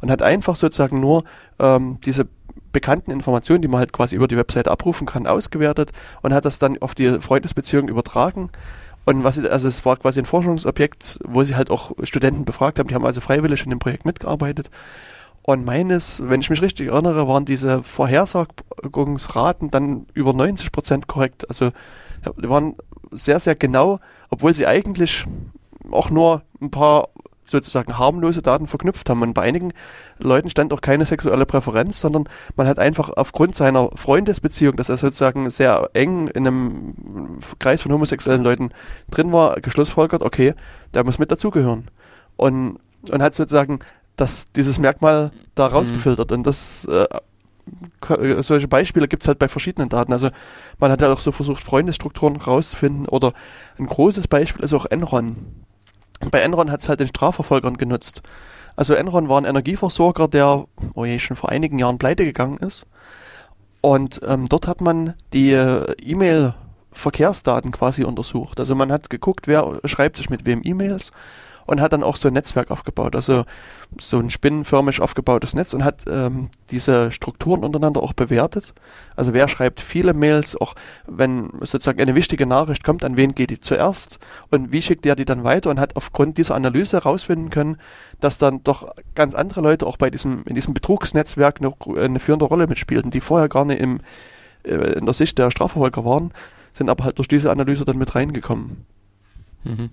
Und 0.00 0.10
hat 0.10 0.22
einfach 0.22 0.56
sozusagen 0.56 1.00
nur 1.00 1.24
ähm, 1.58 1.98
diese 2.02 2.28
bekannten 2.72 3.10
Informationen, 3.10 3.60
die 3.60 3.68
man 3.68 3.80
halt 3.80 3.92
quasi 3.92 4.16
über 4.16 4.26
die 4.26 4.38
Website 4.38 4.68
abrufen 4.68 5.06
kann, 5.06 5.26
ausgewertet 5.26 5.92
und 6.22 6.32
hat 6.32 6.46
das 6.46 6.58
dann 6.58 6.80
auf 6.80 6.94
die 6.94 7.20
Freundesbeziehung 7.20 7.88
übertragen. 7.88 8.48
Und 9.04 9.24
was, 9.24 9.38
also 9.38 9.68
es 9.68 9.84
war 9.84 9.96
quasi 9.96 10.20
ein 10.20 10.26
Forschungsobjekt, 10.26 11.18
wo 11.24 11.42
sie 11.42 11.56
halt 11.56 11.70
auch 11.70 11.92
Studenten 12.04 12.44
befragt 12.44 12.78
haben, 12.78 12.88
die 12.88 12.94
haben 12.94 13.04
also 13.04 13.20
freiwillig 13.20 13.64
in 13.64 13.70
dem 13.70 13.78
Projekt 13.78 14.04
mitgearbeitet. 14.04 14.70
Und 15.42 15.64
meines, 15.64 16.22
wenn 16.28 16.40
ich 16.40 16.50
mich 16.50 16.62
richtig 16.62 16.88
erinnere, 16.88 17.26
waren 17.26 17.44
diese 17.44 17.82
Vorhersagungsraten 17.82 19.72
dann 19.72 20.06
über 20.14 20.32
90 20.32 20.70
Prozent 20.70 21.08
korrekt. 21.08 21.48
Also 21.48 21.70
die 22.40 22.48
waren 22.48 22.76
sehr, 23.10 23.40
sehr 23.40 23.56
genau, 23.56 23.98
obwohl 24.30 24.54
sie 24.54 24.68
eigentlich 24.68 25.26
auch 25.90 26.10
nur 26.10 26.42
ein 26.60 26.70
paar 26.70 27.08
sozusagen 27.52 27.98
harmlose 27.98 28.42
Daten 28.42 28.66
verknüpft 28.66 29.08
haben. 29.08 29.22
Und 29.22 29.34
bei 29.34 29.42
einigen 29.42 29.72
Leuten 30.18 30.50
stand 30.50 30.72
auch 30.72 30.80
keine 30.80 31.06
sexuelle 31.06 31.46
Präferenz, 31.46 32.00
sondern 32.00 32.28
man 32.56 32.66
hat 32.66 32.78
einfach 32.78 33.10
aufgrund 33.10 33.54
seiner 33.54 33.90
Freundesbeziehung, 33.94 34.76
dass 34.76 34.88
er 34.88 34.96
sozusagen 34.96 35.50
sehr 35.50 35.90
eng 35.92 36.28
in 36.28 36.46
einem 36.46 37.38
Kreis 37.60 37.82
von 37.82 37.92
homosexuellen 37.92 38.42
Leuten 38.42 38.70
drin 39.10 39.32
war, 39.32 39.60
geschlussfolgert, 39.60 40.22
okay, 40.22 40.54
der 40.94 41.04
muss 41.04 41.18
mit 41.18 41.30
dazugehören. 41.30 41.88
Und, 42.36 42.78
und 43.10 43.22
hat 43.22 43.34
sozusagen 43.34 43.80
das, 44.16 44.50
dieses 44.52 44.78
Merkmal 44.78 45.30
da 45.54 45.68
mhm. 45.68 45.74
rausgefiltert. 45.74 46.30
Mhm. 46.30 46.38
Und 46.38 46.46
das 46.46 46.84
äh, 46.86 47.06
solche 48.40 48.68
Beispiele 48.68 49.08
gibt 49.08 49.22
es 49.22 49.28
halt 49.28 49.38
bei 49.38 49.48
verschiedenen 49.48 49.88
Daten. 49.88 50.12
Also 50.12 50.30
man 50.78 50.90
hat 50.90 51.00
ja 51.00 51.12
auch 51.12 51.20
so 51.20 51.32
versucht, 51.32 51.62
Freundesstrukturen 51.62 52.36
rauszufinden. 52.36 53.08
Oder 53.08 53.32
ein 53.78 53.86
großes 53.86 54.28
Beispiel 54.28 54.64
ist 54.64 54.74
auch 54.74 54.86
Enron. 54.86 55.36
Bei 56.30 56.40
Enron 56.40 56.70
hat 56.70 56.80
es 56.80 56.88
halt 56.88 57.00
den 57.00 57.08
Strafverfolgern 57.08 57.76
genutzt. 57.76 58.22
Also 58.76 58.94
Enron 58.94 59.28
war 59.28 59.38
ein 59.38 59.44
Energieversorger, 59.44 60.28
der 60.28 60.66
oh 60.94 61.04
je, 61.04 61.18
schon 61.18 61.36
vor 61.36 61.50
einigen 61.50 61.78
Jahren 61.78 61.98
pleite 61.98 62.24
gegangen 62.24 62.58
ist. 62.58 62.86
Und 63.80 64.20
ähm, 64.26 64.48
dort 64.48 64.68
hat 64.68 64.80
man 64.80 65.14
die 65.32 65.52
äh, 65.52 65.84
E-Mail-Verkehrsdaten 66.00 67.72
quasi 67.72 68.04
untersucht. 68.04 68.60
Also 68.60 68.74
man 68.74 68.92
hat 68.92 69.10
geguckt, 69.10 69.48
wer 69.48 69.80
schreibt 69.84 70.16
sich 70.16 70.30
mit 70.30 70.46
wem 70.46 70.62
E-Mails 70.64 71.10
und 71.66 71.80
hat 71.80 71.92
dann 71.92 72.02
auch 72.02 72.16
so 72.16 72.28
ein 72.28 72.34
Netzwerk 72.34 72.70
aufgebaut, 72.70 73.14
also 73.14 73.44
so 73.98 74.18
ein 74.18 74.30
spinnenförmig 74.30 75.00
aufgebautes 75.00 75.54
Netz 75.54 75.74
und 75.74 75.84
hat 75.84 76.04
ähm, 76.08 76.48
diese 76.70 77.10
Strukturen 77.12 77.64
untereinander 77.64 78.02
auch 78.02 78.12
bewertet. 78.12 78.74
Also 79.16 79.32
wer 79.32 79.48
schreibt 79.48 79.80
viele 79.80 80.14
Mails, 80.14 80.56
auch 80.56 80.74
wenn 81.06 81.50
sozusagen 81.60 82.00
eine 82.00 82.14
wichtige 82.14 82.46
Nachricht 82.46 82.84
kommt, 82.84 83.04
an 83.04 83.16
wen 83.16 83.34
geht 83.34 83.50
die 83.50 83.60
zuerst 83.60 84.18
und 84.50 84.72
wie 84.72 84.82
schickt 84.82 85.04
der 85.04 85.16
die 85.16 85.24
dann 85.24 85.44
weiter 85.44 85.70
und 85.70 85.78
hat 85.78 85.96
aufgrund 85.96 86.38
dieser 86.38 86.54
Analyse 86.54 86.96
herausfinden 86.96 87.50
können, 87.50 87.76
dass 88.20 88.38
dann 88.38 88.62
doch 88.64 88.94
ganz 89.14 89.34
andere 89.34 89.60
Leute 89.60 89.86
auch 89.86 89.96
bei 89.96 90.10
diesem, 90.10 90.42
in 90.44 90.54
diesem 90.54 90.74
Betrugsnetzwerk 90.74 91.60
eine, 91.60 91.74
eine 92.00 92.20
führende 92.20 92.46
Rolle 92.46 92.66
mitspielten, 92.66 93.10
die 93.10 93.20
vorher 93.20 93.48
gar 93.48 93.64
nicht 93.64 93.80
im, 93.80 94.00
äh, 94.64 94.74
in 94.74 95.04
der 95.04 95.14
Sicht 95.14 95.38
der 95.38 95.50
Strafverfolger 95.50 96.04
waren, 96.04 96.32
sind 96.72 96.88
aber 96.88 97.04
halt 97.04 97.18
durch 97.18 97.28
diese 97.28 97.50
Analyse 97.50 97.84
dann 97.84 97.98
mit 97.98 98.14
reingekommen. 98.14 98.86
Mhm. 99.64 99.90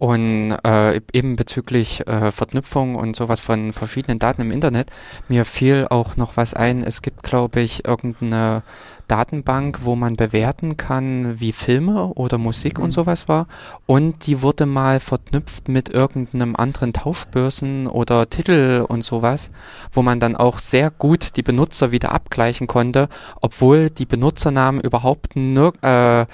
Und 0.00 0.56
äh, 0.64 0.98
eben 1.12 1.36
bezüglich 1.36 2.06
äh, 2.06 2.32
Verknüpfung 2.32 2.94
und 2.94 3.14
sowas 3.14 3.38
von 3.38 3.74
verschiedenen 3.74 4.18
Daten 4.18 4.40
im 4.40 4.50
Internet, 4.50 4.90
mir 5.28 5.44
fiel 5.44 5.86
auch 5.90 6.16
noch 6.16 6.38
was 6.38 6.54
ein. 6.54 6.82
Es 6.82 7.02
gibt, 7.02 7.22
glaube 7.22 7.60
ich, 7.60 7.84
irgendeine 7.84 8.62
Datenbank, 9.08 9.80
wo 9.82 9.96
man 9.96 10.16
bewerten 10.16 10.78
kann, 10.78 11.38
wie 11.38 11.52
Filme 11.52 12.14
oder 12.14 12.38
Musik 12.38 12.78
mhm. 12.78 12.84
und 12.84 12.90
sowas 12.92 13.28
war. 13.28 13.46
Und 13.84 14.26
die 14.26 14.40
wurde 14.40 14.64
mal 14.64 15.00
verknüpft 15.00 15.68
mit 15.68 15.90
irgendeinem 15.90 16.56
anderen 16.56 16.94
Tauschbörsen 16.94 17.86
oder 17.86 18.30
Titel 18.30 18.86
und 18.88 19.04
sowas, 19.04 19.50
wo 19.92 20.00
man 20.00 20.18
dann 20.18 20.34
auch 20.34 20.60
sehr 20.60 20.90
gut 20.90 21.36
die 21.36 21.42
Benutzer 21.42 21.92
wieder 21.92 22.12
abgleichen 22.12 22.66
konnte, 22.66 23.10
obwohl 23.42 23.90
die 23.90 24.06
Benutzernamen 24.06 24.80
überhaupt 24.80 25.36
nur 25.36 25.74
äh, 25.84 26.24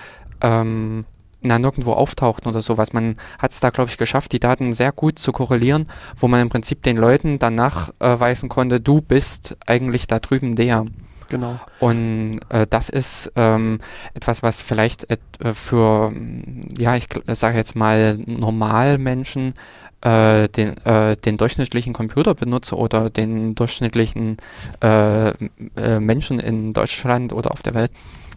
ähm, 0.40 1.04
na, 1.46 1.58
nirgendwo 1.58 1.92
auftauchten 1.92 2.48
oder 2.48 2.62
sowas. 2.62 2.92
Man 2.92 3.14
hat 3.38 3.52
es 3.52 3.60
da, 3.60 3.70
glaube 3.70 3.90
ich, 3.90 3.98
geschafft, 3.98 4.32
die 4.32 4.40
Daten 4.40 4.72
sehr 4.72 4.92
gut 4.92 5.18
zu 5.18 5.32
korrelieren, 5.32 5.88
wo 6.16 6.28
man 6.28 6.40
im 6.40 6.48
Prinzip 6.48 6.82
den 6.82 6.96
Leuten 6.96 7.38
dann 7.38 7.54
nachweisen 7.54 8.48
konnte, 8.48 8.80
du 8.80 9.00
bist 9.00 9.56
eigentlich 9.66 10.06
da 10.06 10.18
drüben 10.18 10.56
der. 10.56 10.86
Genau. 11.28 11.58
Und 11.80 12.38
äh, 12.50 12.66
das 12.68 12.88
ist 12.88 13.32
ähm, 13.34 13.80
etwas, 14.14 14.42
was 14.42 14.62
vielleicht 14.62 15.10
äh, 15.10 15.54
für, 15.54 16.12
ja, 16.78 16.94
ich 16.96 17.08
sage 17.26 17.56
jetzt 17.56 17.74
mal, 17.74 18.16
Normalmenschen 18.26 19.54
äh, 20.02 20.48
den, 20.48 20.76
äh, 20.84 21.16
den 21.16 21.36
durchschnittlichen 21.36 21.92
Computerbenutzer 21.92 22.78
oder 22.78 23.10
den 23.10 23.54
durchschnittlichen 23.54 24.36
äh, 24.82 25.30
äh, 25.30 26.00
Menschen 26.00 26.38
in 26.38 26.72
Deutschland 26.72 27.32
oder 27.32 27.50
auf 27.50 27.62
der 27.62 27.74
Welt 27.74 27.90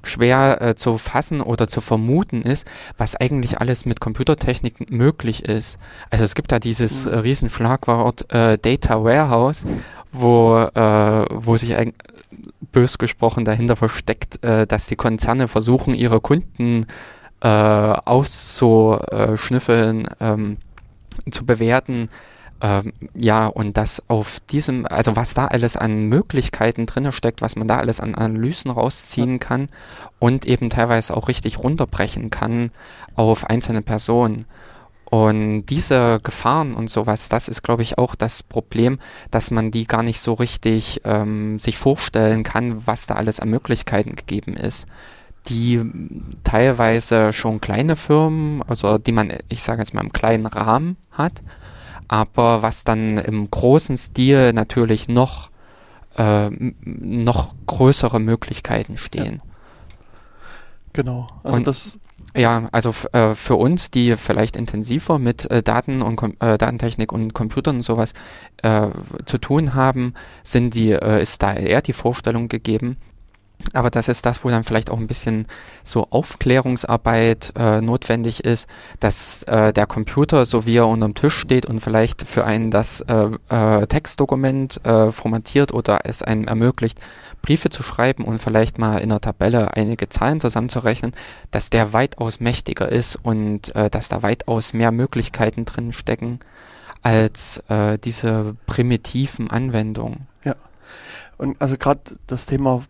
schwer 0.03 0.61
äh, 0.61 0.76
zu 0.76 0.97
fassen 0.97 1.41
oder 1.41 1.67
zu 1.67 1.81
vermuten 1.81 2.41
ist, 2.41 2.65
was 2.97 3.15
eigentlich 3.15 3.59
alles 3.59 3.85
mit 3.85 3.99
Computertechnik 3.99 4.91
möglich 4.91 5.45
ist. 5.45 5.77
Also 6.09 6.23
es 6.23 6.35
gibt 6.35 6.51
da 6.51 6.59
dieses 6.59 7.05
äh, 7.05 7.15
Riesenschlagwort 7.15 8.31
äh, 8.34 8.57
Data 8.57 9.03
Warehouse, 9.03 9.65
wo, 10.11 10.59
äh, 10.59 11.26
wo 11.31 11.57
sich 11.57 11.76
eigentlich 11.76 11.95
bös 12.71 12.97
gesprochen 12.97 13.45
dahinter 13.45 13.76
versteckt, 13.76 14.43
äh, 14.43 14.65
dass 14.67 14.88
die 14.88 14.95
Konzerne 14.95 15.47
versuchen, 15.47 15.93
ihre 15.93 16.19
Kunden 16.21 16.88
äh, 17.41 17.47
auszuschnüffeln, 17.47 20.07
ähm, 20.19 20.57
zu 21.31 21.45
bewerten, 21.45 22.09
ähm, 22.61 22.94
ja, 23.14 23.48
und 23.48 23.77
das 23.77 24.03
auf 24.10 24.40
diesem, 24.52 24.86
also 24.86 25.15
was 25.15 25.34
da 25.34 25.45
alles 25.45 25.77
an 25.77 26.03
Möglichkeiten 26.03 26.86
drin 26.86 27.11
steckt, 27.11 27.41
was 27.41 27.56
man 27.56 27.68
da 27.68 27.77
alles 27.77 27.99
an 27.99 28.15
Analysen 28.15 28.72
rausziehen 28.72 29.34
ja. 29.34 29.38
kann 29.38 29.68
und 30.19 30.45
eben 30.45 30.69
teilweise 30.69 31.15
auch 31.15 31.27
richtig 31.27 31.60
runterbrechen 31.60 32.30
kann 32.30 32.72
auf 33.15 33.49
einzelne 33.49 33.81
Personen. 33.81 34.45
Und 35.06 35.65
diese 35.68 36.19
Gefahren 36.22 36.76
und 36.76 36.90
sowas, 36.90 37.30
das 37.30 37.48
ist, 37.48 37.64
glaube 37.64 37.81
ich, 37.81 37.98
auch 37.98 38.14
das 38.14 38.44
Problem, 38.44 38.99
dass 39.31 39.49
man 39.49 39.72
die 39.72 39.88
gar 39.88 40.03
nicht 40.03 40.19
so 40.19 40.34
richtig 40.34 41.02
ähm, 41.03 41.57
sich 41.57 41.77
vorstellen 41.77 42.44
kann, 42.44 42.86
was 42.86 43.07
da 43.07 43.15
alles 43.15 43.40
an 43.40 43.49
Möglichkeiten 43.49 44.15
gegeben 44.15 44.56
ist 44.56 44.86
die 45.48 45.81
teilweise 46.44 47.34
schon 47.34 47.61
kleine 47.61 47.95
Firmen, 47.95 48.61
also 48.68 48.98
die 48.98 49.11
man, 49.11 49.34
ich 49.48 49.64
sage 49.64 49.81
jetzt 49.81 49.94
mal 49.94 50.03
im 50.03 50.14
kleinen 50.14 50.45
Rahmen 50.45 50.98
hat, 51.11 51.41
aber 52.10 52.61
was 52.61 52.84
dann 52.84 53.18
im 53.18 53.49
großen 53.49 53.95
Stil 53.95 54.52
natürlich 54.52 55.07
noch, 55.07 55.49
äh, 56.18 56.49
noch 56.49 57.56
größere 57.65 58.19
Möglichkeiten 58.19 58.98
stehen. 58.98 59.36
Ja. 59.36 59.49
Genau. 60.91 61.30
Also 61.44 61.56
und 61.56 61.68
das 61.68 61.99
ja, 62.36 62.68
also 62.72 62.94
äh, 63.11 63.34
für 63.34 63.56
uns, 63.56 63.90
die 63.90 64.15
vielleicht 64.15 64.56
intensiver 64.56 65.18
mit 65.18 65.49
äh, 65.49 65.64
Daten 65.64 66.02
und 66.02 66.22
äh, 66.41 66.57
Datentechnik 66.57 67.11
und 67.11 67.34
Computern 67.34 67.77
und 67.77 67.81
sowas 67.81 68.14
äh, 68.61 68.88
zu 69.26 69.40
tun 69.40 69.73
haben, 69.73 70.14
sind 70.44 70.76
die, 70.76 70.91
äh, 70.91 71.22
ist 71.22 71.41
da 71.41 71.53
eher 71.53 71.81
die 71.81 71.94
Vorstellung 71.94 72.48
gegeben, 72.48 72.98
aber 73.73 73.90
das 73.90 74.07
ist 74.07 74.26
das, 74.26 74.44
wo 74.44 74.49
dann 74.49 74.64
vielleicht 74.64 74.90
auch 74.90 74.98
ein 74.98 75.07
bisschen 75.07 75.45
so 75.84 76.07
Aufklärungsarbeit 76.10 77.53
äh, 77.56 77.81
notwendig 77.81 78.44
ist, 78.44 78.68
dass 78.99 79.44
äh, 79.44 79.73
der 79.73 79.86
Computer, 79.86 80.45
so 80.45 80.65
wie 80.65 80.77
er 80.77 80.88
unterm 80.88 81.14
Tisch 81.14 81.38
steht 81.38 81.65
und 81.65 81.80
vielleicht 81.80 82.23
für 82.23 82.45
einen 82.45 82.72
das 82.72 83.02
äh, 83.02 83.30
äh, 83.49 83.86
Textdokument 83.86 84.84
äh, 84.86 85.11
formatiert 85.11 85.73
oder 85.73 85.99
es 86.06 86.23
einem 86.23 86.48
ermöglicht, 86.48 86.99
Briefe 87.41 87.69
zu 87.69 87.84
schreiben 87.84 88.23
und 88.23 88.40
vielleicht 88.40 88.80
mal 88.80 88.98
in 88.98 89.11
einer 89.11 89.22
Tabelle 89.22 89.76
einige 89.76 90.10
Zahlen 90.10 90.40
zusammenzurechnen, 90.40 91.14
dass 91.52 91.69
der 91.69 91.94
weitaus 91.94 92.40
mächtiger 92.40 92.90
ist 92.90 93.18
und 93.18 93.76
äh, 93.76 93.90
dass 93.90 94.10
da 94.10 94.23
weitaus 94.23 94.73
mehr 94.73 94.91
Möglichkeiten 94.91 95.65
drin 95.65 95.94
stecken 95.94 96.40
als 97.02 97.64
diese 98.03 98.57
primitiven 98.65 99.49
Anwendungen. 99.49 100.27
Ja. 100.44 100.56
Und 101.38 101.61
also 101.61 101.77
gerade 101.77 102.02
das 102.27 102.45
Thema 102.45 102.84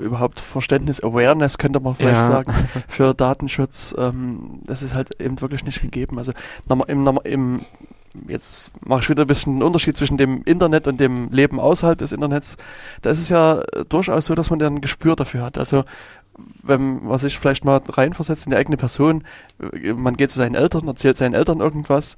überhaupt 0.00 0.40
Verständnis, 0.40 1.02
Awareness 1.02 1.58
könnte 1.58 1.80
man 1.80 1.94
vielleicht 1.94 2.22
ja. 2.22 2.26
sagen, 2.26 2.52
für 2.88 3.14
Datenschutz, 3.14 3.94
ähm, 3.98 4.60
das 4.64 4.82
ist 4.82 4.94
halt 4.94 5.20
eben 5.20 5.40
wirklich 5.40 5.64
nicht 5.64 5.82
gegeben. 5.82 6.18
Also 6.18 6.32
im, 6.86 7.20
im 7.24 7.60
jetzt 8.28 8.72
mache 8.84 9.00
ich 9.00 9.08
wieder 9.08 9.22
ein 9.22 9.28
bisschen 9.28 9.54
einen 9.54 9.62
Unterschied 9.62 9.96
zwischen 9.96 10.16
dem 10.16 10.42
Internet 10.44 10.86
und 10.86 10.98
dem 10.98 11.30
Leben 11.30 11.60
außerhalb 11.60 11.98
des 11.98 12.12
Internets. 12.12 12.56
Da 13.02 13.10
ist 13.10 13.20
es 13.20 13.28
ja 13.28 13.62
durchaus 13.88 14.26
so, 14.26 14.34
dass 14.34 14.50
man 14.50 14.58
dann 14.58 14.76
ein 14.76 14.80
Gespür 14.80 15.16
dafür 15.16 15.42
hat. 15.42 15.58
Also 15.58 15.84
wenn 16.62 17.04
man 17.04 17.18
sich 17.18 17.38
vielleicht 17.38 17.64
mal 17.64 17.80
reinversetzt 17.88 18.46
in 18.46 18.50
die 18.50 18.56
eigene 18.56 18.76
Person, 18.76 19.24
äh, 19.60 19.92
man 19.92 20.16
geht 20.16 20.30
zu 20.30 20.38
seinen 20.38 20.54
Eltern, 20.54 20.86
erzählt 20.86 21.16
seinen 21.16 21.34
Eltern 21.34 21.60
irgendwas, 21.60 22.16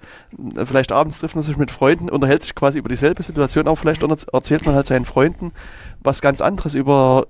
äh, 0.56 0.66
vielleicht 0.66 0.92
abends 0.92 1.18
trifft 1.18 1.34
man 1.34 1.44
sich 1.44 1.56
mit 1.56 1.70
Freunden, 1.70 2.08
unterhält 2.08 2.42
sich 2.42 2.54
quasi 2.54 2.78
über 2.78 2.88
dieselbe 2.88 3.22
Situation, 3.22 3.66
aber 3.66 3.76
vielleicht 3.76 4.02
erzählt 4.02 4.66
man 4.66 4.74
halt 4.74 4.86
seinen 4.86 5.04
Freunden 5.04 5.52
was 6.00 6.20
ganz 6.20 6.40
anderes 6.40 6.74
über 6.74 7.26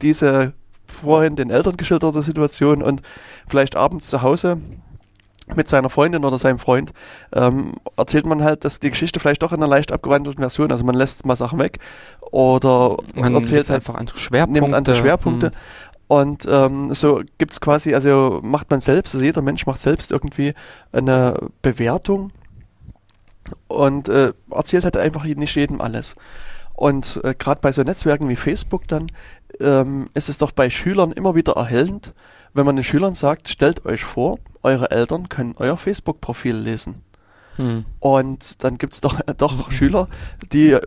diese 0.00 0.54
vorhin 0.86 1.36
den 1.36 1.50
Eltern 1.50 1.76
geschilderte 1.76 2.22
Situation 2.22 2.82
und 2.82 3.02
vielleicht 3.48 3.76
abends 3.76 4.08
zu 4.08 4.22
Hause 4.22 4.58
mit 5.56 5.68
seiner 5.68 5.90
Freundin 5.90 6.24
oder 6.24 6.38
seinem 6.38 6.58
Freund 6.58 6.92
ähm, 7.34 7.72
erzählt 7.96 8.26
man 8.26 8.44
halt, 8.44 8.64
dass 8.64 8.80
die 8.80 8.90
Geschichte 8.90 9.20
vielleicht 9.20 9.42
doch 9.42 9.52
in 9.52 9.58
einer 9.58 9.68
leicht 9.68 9.92
abgewandelten 9.92 10.40
Version, 10.42 10.70
also 10.70 10.84
man 10.84 10.94
lässt 10.94 11.26
mal 11.26 11.36
Sachen 11.36 11.58
weg 11.58 11.78
oder 12.20 12.96
man 13.14 13.34
erzählt 13.34 13.68
halt 13.68 13.80
einfach 13.80 13.94
andere 13.94 14.16
Schwerpunkte. 14.16 14.60
Nimmt 14.60 14.74
andere 14.74 14.96
Schwerpunkte. 14.96 15.46
Hm. 15.48 15.52
Und 16.12 16.46
ähm, 16.46 16.92
so 16.92 17.22
gibt 17.38 17.54
es 17.54 17.60
quasi, 17.62 17.94
also 17.94 18.40
macht 18.42 18.70
man 18.70 18.82
selbst, 18.82 19.14
also 19.14 19.24
jeder 19.24 19.40
Mensch 19.40 19.64
macht 19.64 19.80
selbst 19.80 20.10
irgendwie 20.10 20.52
eine 20.92 21.48
Bewertung 21.62 22.32
und 23.66 24.10
äh, 24.10 24.34
erzählt 24.50 24.84
halt 24.84 24.98
einfach 24.98 25.24
nicht 25.24 25.56
jedem 25.56 25.80
alles. 25.80 26.14
Und 26.74 27.18
äh, 27.24 27.34
gerade 27.34 27.62
bei 27.62 27.72
so 27.72 27.82
Netzwerken 27.82 28.28
wie 28.28 28.36
Facebook 28.36 28.86
dann 28.88 29.06
ähm, 29.58 30.10
ist 30.12 30.28
es 30.28 30.36
doch 30.36 30.52
bei 30.52 30.68
Schülern 30.68 31.12
immer 31.12 31.34
wieder 31.34 31.54
erhellend, 31.54 32.12
wenn 32.52 32.66
man 32.66 32.76
den 32.76 32.84
Schülern 32.84 33.14
sagt, 33.14 33.48
stellt 33.48 33.86
euch 33.86 34.04
vor, 34.04 34.38
eure 34.62 34.90
Eltern 34.90 35.30
können 35.30 35.54
euer 35.56 35.78
Facebook-Profil 35.78 36.56
lesen. 36.56 37.02
Hm. 37.56 37.84
Und 38.00 38.64
dann 38.64 38.78
gibt 38.78 38.94
es 38.94 39.00
doch, 39.00 39.20
doch 39.36 39.70
Schüler, 39.70 40.08
die, 40.52 40.72
äh, 40.72 40.80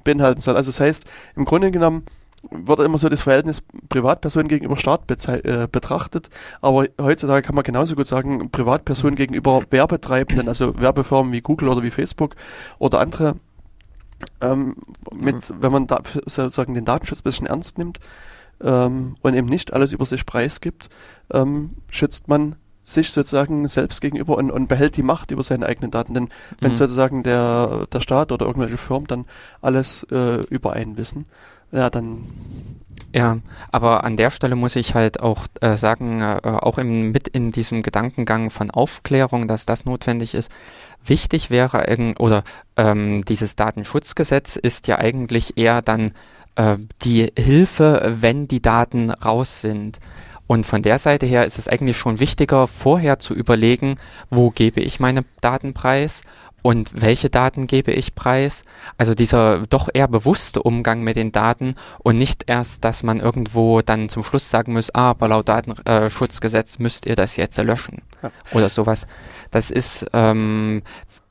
beinhalten 0.04 0.42
soll. 0.42 0.58
Also 0.58 0.70
das 0.70 0.80
heißt, 0.80 1.06
im 1.36 1.46
Grunde 1.46 1.70
genommen 1.72 2.06
wird 2.52 2.80
immer 2.80 2.98
so 2.98 3.10
das 3.10 3.22
Verhältnis 3.22 3.64
Privatperson 3.90 4.48
gegenüber 4.48 4.78
Staat 4.78 5.02
äh, 5.28 5.68
betrachtet, 5.72 6.30
aber 6.62 6.88
heutzutage 7.00 7.42
kann 7.42 7.56
man 7.56 7.64
genauso 7.64 7.96
gut 7.96 8.08
sagen, 8.08 8.50
Privatperson 8.52 9.16
gegenüber 9.16 9.64
Werbetreibenden, 9.70 10.48
also 10.48 10.80
Werbefirmen 10.80 11.32
wie 11.32 11.42
Google 11.42 11.70
oder 11.70 11.84
wie 11.84 11.92
Facebook 11.92 12.36
oder 12.80 13.00
andere, 13.00 13.36
ähm, 14.42 14.76
mit, 15.14 15.54
wenn 15.60 15.72
man 15.72 15.88
da 15.88 16.02
sozusagen 16.26 16.74
den 16.74 16.86
Datenschutz 16.86 17.20
ein 17.20 17.24
bisschen 17.24 17.48
ernst 17.48 17.78
nimmt 17.78 18.00
ähm, 18.62 19.16
und 19.22 19.34
eben 19.34 19.48
nicht 19.48 19.74
alles 19.74 19.92
über 19.92 20.06
sich 20.06 20.26
preisgibt, 20.26 20.90
ähm, 21.32 21.72
schützt 21.90 22.28
man 22.28 22.56
sich 22.84 23.12
sozusagen 23.12 23.68
selbst 23.68 24.00
gegenüber 24.00 24.38
und, 24.38 24.50
und, 24.50 24.70
behält 24.70 24.96
die 24.96 25.04
Macht 25.04 25.32
über 25.32 25.44
seine 25.44 25.66
eigenen 25.66 25.92
Daten. 25.92 26.14
Denn 26.14 26.30
wenn 26.62 26.72
mhm. 26.72 26.76
sozusagen 26.76 27.22
der, 27.22 27.86
der 27.92 28.00
Staat 28.00 28.32
oder 28.32 28.46
irgendwelche 28.46 28.78
Firmen 28.78 29.08
dann 29.08 29.26
alles 29.62 30.04
äh, 30.10 30.44
über 30.50 30.72
einen 30.72 30.96
wissen, 30.96 31.26
ja, 31.72 31.90
dann. 31.90 32.24
Ja, 33.14 33.38
aber 33.72 34.04
an 34.04 34.18
der 34.18 34.30
Stelle 34.30 34.56
muss 34.56 34.76
ich 34.76 34.94
halt 34.94 35.22
auch 35.22 35.48
äh, 35.62 35.78
sagen, 35.78 36.22
äh, 36.22 36.40
auch 36.44 36.78
im, 36.78 37.12
mit 37.12 37.28
in 37.28 37.52
diesem 37.52 37.82
Gedankengang 37.82 38.50
von 38.52 38.70
Aufklärung, 38.70 39.48
dass 39.48 39.66
das 39.66 39.86
notwendig 39.86 40.34
ist. 40.34 40.52
Wichtig 41.06 41.50
wäre, 41.50 42.16
oder 42.20 42.44
ähm, 42.76 43.24
dieses 43.24 43.56
Datenschutzgesetz 43.56 44.58
ist 44.58 44.88
ja 44.88 45.00
eigentlich 45.00 45.58
eher 45.58 45.82
dann 45.82 46.12
äh, 46.56 46.78
die 47.04 47.32
Hilfe, 47.38 48.18
wenn 48.20 48.48
die 48.48 48.62
Daten 48.62 49.10
raus 49.10 49.62
sind. 49.62 50.00
Und 50.48 50.66
von 50.66 50.82
der 50.82 50.98
Seite 50.98 51.26
her 51.26 51.46
ist 51.46 51.58
es 51.58 51.68
eigentlich 51.68 51.98
schon 51.98 52.20
wichtiger, 52.20 52.68
vorher 52.68 53.20
zu 53.20 53.36
überlegen, 53.36 53.98
wo 54.30 54.50
gebe 54.50 54.80
ich 54.80 55.00
meine 55.00 55.24
Daten 55.42 55.74
preis 55.74 56.22
und 56.62 56.90
welche 56.94 57.30
Daten 57.30 57.68
gebe 57.68 57.92
ich 57.92 58.16
preis. 58.16 58.64
Also 58.98 59.14
dieser 59.14 59.66
doch 59.68 59.90
eher 59.94 60.08
bewusste 60.08 60.62
Umgang 60.62 61.02
mit 61.02 61.16
den 61.16 61.32
Daten 61.32 61.76
und 62.00 62.18
nicht 62.18 62.44
erst, 62.48 62.84
dass 62.84 63.04
man 63.04 63.20
irgendwo 63.20 63.82
dann 63.82 64.10
zum 64.10 64.24
Schluss 64.24 64.50
sagen 64.50 64.74
muss, 64.74 64.94
ah, 64.94 65.12
aber 65.12 65.30
laut 65.30 65.48
Datenschutzgesetz 65.50 66.80
müsst 66.80 67.06
ihr 67.06 67.16
das 67.16 67.36
jetzt 67.36 67.58
löschen 67.58 68.02
ja. 68.22 68.32
oder 68.52 68.70
sowas. 68.70 69.08
Das 69.52 69.72
ist 69.72 70.08
ähm, 70.14 70.82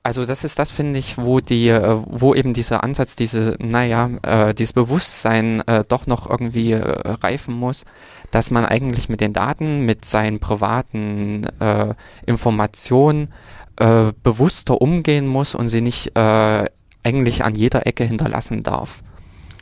also 0.06 0.24
das 0.24 0.44
ist 0.44 0.60
das, 0.60 0.70
finde 0.70 1.00
ich, 1.00 1.18
wo 1.18 1.40
die, 1.40 1.68
äh, 1.68 1.96
wo 2.06 2.32
eben 2.32 2.54
dieser 2.54 2.84
Ansatz, 2.84 3.16
diese, 3.16 3.56
naja, 3.58 4.08
äh, 4.22 4.54
dieses 4.54 4.72
Bewusstsein 4.72 5.66
äh, 5.66 5.82
doch 5.82 6.06
noch 6.06 6.30
irgendwie 6.30 6.70
äh, 6.72 6.80
reifen 6.80 7.54
muss, 7.54 7.84
dass 8.30 8.52
man 8.52 8.64
eigentlich 8.64 9.08
mit 9.08 9.20
den 9.20 9.32
Daten, 9.32 9.84
mit 9.84 10.04
seinen 10.04 10.38
privaten 10.38 11.42
äh, 11.58 11.94
Informationen 12.24 13.32
äh, 13.76 14.12
bewusster 14.22 14.80
umgehen 14.80 15.26
muss 15.26 15.54
und 15.54 15.68
sie 15.68 15.80
nicht 15.80 16.16
äh, 16.16 16.66
eigentlich 17.02 17.44
an 17.44 17.54
jeder 17.54 17.86
Ecke 17.86 18.04
hinterlassen 18.04 18.62
darf. 18.62 19.02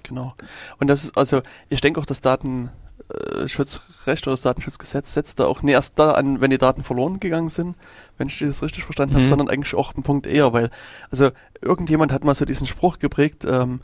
Genau. 0.03 0.35
Und 0.79 0.89
das 0.89 1.05
ist 1.05 1.17
also, 1.17 1.43
ich 1.69 1.81
denke 1.81 2.01
auch, 2.01 2.07
das 2.07 2.21
Datenschutzrecht 2.21 4.27
oder 4.27 4.35
das 4.35 4.43
Datenschutzgesetz 4.43 5.15
setzt 5.15 5.41
da 5.41 5.47
auch 5.47 5.63
nicht 5.63 5.75
erst 5.75 5.99
da 5.99 6.13
an, 6.13 6.41
wenn 6.41 6.51
die 6.51 6.59
Daten 6.59 6.83
verloren 6.83 7.21
gegangen 7.21 7.49
sind, 7.49 7.77
wenn 8.19 8.29
ich 8.29 8.39
das 8.39 8.63
richtig 8.63 8.85
verstanden 8.85 9.15
mhm. 9.15 9.19
habe, 9.19 9.27
sondern 9.27 9.49
eigentlich 9.49 9.75
auch 9.75 9.95
einen 9.95 10.05
Punkt 10.05 10.27
eher, 10.27 10.53
weil, 10.53 10.71
also 11.11 11.31
irgendjemand 11.61 12.13
hat 12.13 12.25
mal 12.25 12.35
so 12.35 12.45
diesen 12.45 12.67
Spruch 12.67 12.99
geprägt, 12.99 13.45
ähm, 13.45 13.81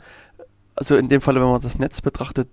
also 0.75 0.95
in 0.95 1.09
dem 1.09 1.21
Falle, 1.21 1.41
wenn 1.41 1.49
man 1.49 1.61
das 1.61 1.79
Netz 1.79 2.01
betrachtet, 2.01 2.49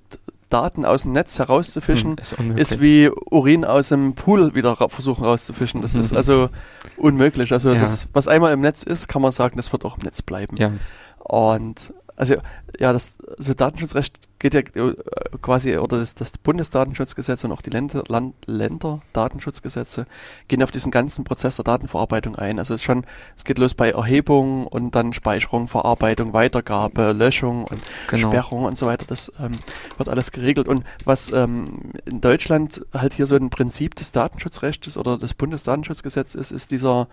Daten 0.49 0.85
aus 0.85 1.03
dem 1.03 1.13
Netz 1.13 1.39
herauszufischen, 1.39 2.17
hm, 2.17 2.57
ist, 2.57 2.73
ist, 2.73 2.81
wie 2.81 3.11
Urin 3.31 3.65
aus 3.65 3.89
dem 3.89 4.15
Pool 4.15 4.55
wieder 4.55 4.73
ra 4.73 4.89
versuchen 4.89 5.25
rauszufischen. 5.25 5.83
Das 5.83 5.95
ist 5.95 6.15
also 6.15 6.49
unmöglich. 6.97 7.53
Also 7.53 7.71
ja. 7.71 7.81
das, 7.81 8.09
was 8.13 8.29
einmal 8.29 8.53
im 8.53 8.61
Netz 8.61 8.83
ist, 8.83 9.09
kann 9.09 9.23
man 9.23 9.33
sagen, 9.33 9.57
das 9.57 9.73
wird 9.73 9.85
auch 9.85 9.99
im 9.99 10.05
Netz 10.05 10.23
bleiben. 10.23 10.57
Ja. 10.57 10.73
Und 11.19 11.93
also 12.17 12.37
ja, 12.79 12.93
das 12.93 13.13
also 13.37 13.55
Datenschutzrecht 13.55 14.28
geht 14.39 14.55
ja 14.55 14.61
äh, 14.61 14.95
quasi, 15.43 15.77
oder 15.77 15.99
das, 15.99 16.15
das 16.15 16.39
Bundesdatenschutzgesetz 16.39 17.45
und 17.45 17.53
auch 17.53 17.63
die 17.63 17.71
Länder, 17.71 18.05
Land, 18.09 18.35
Länderdatenschutzgesetze 18.47 20.07
gehen 20.47 20.63
auf 20.63 20.71
diesen 20.71 20.91
ganzen 20.91 21.25
Prozess 21.25 21.57
der 21.57 21.65
Datenverarbeitung 21.65 22.37
ein. 22.37 22.59
Also 22.59 22.75
es, 22.75 22.83
schon, 22.83 23.05
es 23.37 23.45
geht 23.45 23.59
los 23.59 23.75
bei 23.75 23.91
Erhebung 23.91 24.67
und 24.67 24.95
dann 24.95 25.13
Speicherung, 25.13 25.69
Verarbeitung, 25.69 26.33
Weitergabe, 26.33 27.13
Löschung 27.13 27.65
und 27.65 27.81
genau. 28.09 28.29
Sperrung 28.29 28.65
und 28.65 28.79
so 28.79 28.87
weiter. 28.87 29.05
Das 29.09 29.33
ähm, 29.41 29.59
wird 29.97 30.09
alles 30.09 30.31
geregelt. 30.31 30.69
Und 30.69 30.85
was 31.05 31.33
ähm, 31.33 31.93
in 32.05 32.21
Deutschland 32.21 32.85
halt 32.93 33.15
hier 33.15 33.27
so 33.27 33.35
ein 33.35 33.51
Prinzip 33.51 33.95
des 33.97 34.13
Datenschutzrechts 34.13 34.97
oder 34.97 35.19
des 35.19 35.35
Bundesdatenschutzgesetzes 35.35 36.41
ist, 36.41 36.51
ist 36.53 36.71
dieser 36.71 37.09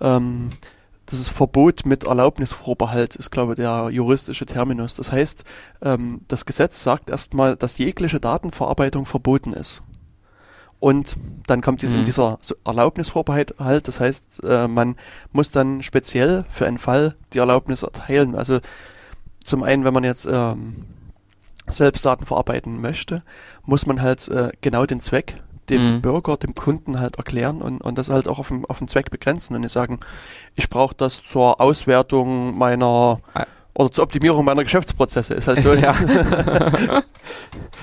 ähm, 0.00 0.50
das 1.10 1.18
ist 1.18 1.28
Verbot 1.28 1.86
mit 1.86 2.04
Erlaubnisvorbehalt, 2.04 3.16
ist, 3.16 3.30
glaube 3.30 3.52
ich, 3.52 3.56
der 3.56 3.88
juristische 3.90 4.44
Terminus. 4.44 4.94
Das 4.94 5.10
heißt, 5.10 5.44
ähm, 5.82 6.20
das 6.28 6.44
Gesetz 6.44 6.82
sagt 6.82 7.08
erstmal, 7.08 7.56
dass 7.56 7.78
jegliche 7.78 8.20
Datenverarbeitung 8.20 9.06
verboten 9.06 9.54
ist. 9.54 9.82
Und 10.80 11.16
dann 11.46 11.60
kommt 11.60 11.82
dies, 11.82 11.90
mhm. 11.90 12.04
dieser 12.04 12.38
Erlaubnisvorbehalt 12.64 13.54
halt, 13.58 13.88
das 13.88 14.00
heißt, 14.00 14.44
äh, 14.44 14.68
man 14.68 14.96
muss 15.32 15.50
dann 15.50 15.82
speziell 15.82 16.44
für 16.50 16.66
einen 16.66 16.78
Fall 16.78 17.16
die 17.32 17.38
Erlaubnis 17.38 17.82
erteilen. 17.82 18.36
Also 18.36 18.60
zum 19.42 19.62
einen, 19.62 19.84
wenn 19.84 19.94
man 19.94 20.04
jetzt 20.04 20.28
ähm, 20.30 20.84
selbst 21.66 22.04
Daten 22.04 22.26
verarbeiten 22.26 22.80
möchte, 22.80 23.22
muss 23.64 23.86
man 23.86 24.02
halt 24.02 24.28
äh, 24.28 24.50
genau 24.60 24.86
den 24.86 25.00
Zweck 25.00 25.42
dem 25.70 25.96
mhm. 25.96 26.00
Bürger, 26.00 26.36
dem 26.36 26.54
Kunden 26.54 27.00
halt 27.00 27.16
erklären 27.16 27.60
und, 27.62 27.80
und 27.80 27.98
das 27.98 28.10
halt 28.10 28.28
auch 28.28 28.38
auf 28.38 28.48
den, 28.48 28.64
auf 28.66 28.78
den 28.78 28.88
Zweck 28.88 29.10
begrenzen 29.10 29.54
und 29.54 29.62
nicht 29.62 29.72
sagen, 29.72 30.00
ich 30.54 30.68
brauche 30.68 30.94
das 30.94 31.22
zur 31.22 31.60
Auswertung 31.60 32.56
meiner 32.56 33.20
ah. 33.34 33.46
oder 33.74 33.90
zur 33.92 34.04
Optimierung 34.04 34.44
meiner 34.44 34.64
Geschäftsprozesse. 34.64 35.34
Ist 35.34 35.48
halt 35.48 35.60
so, 35.60 35.74
ja. 35.74 35.94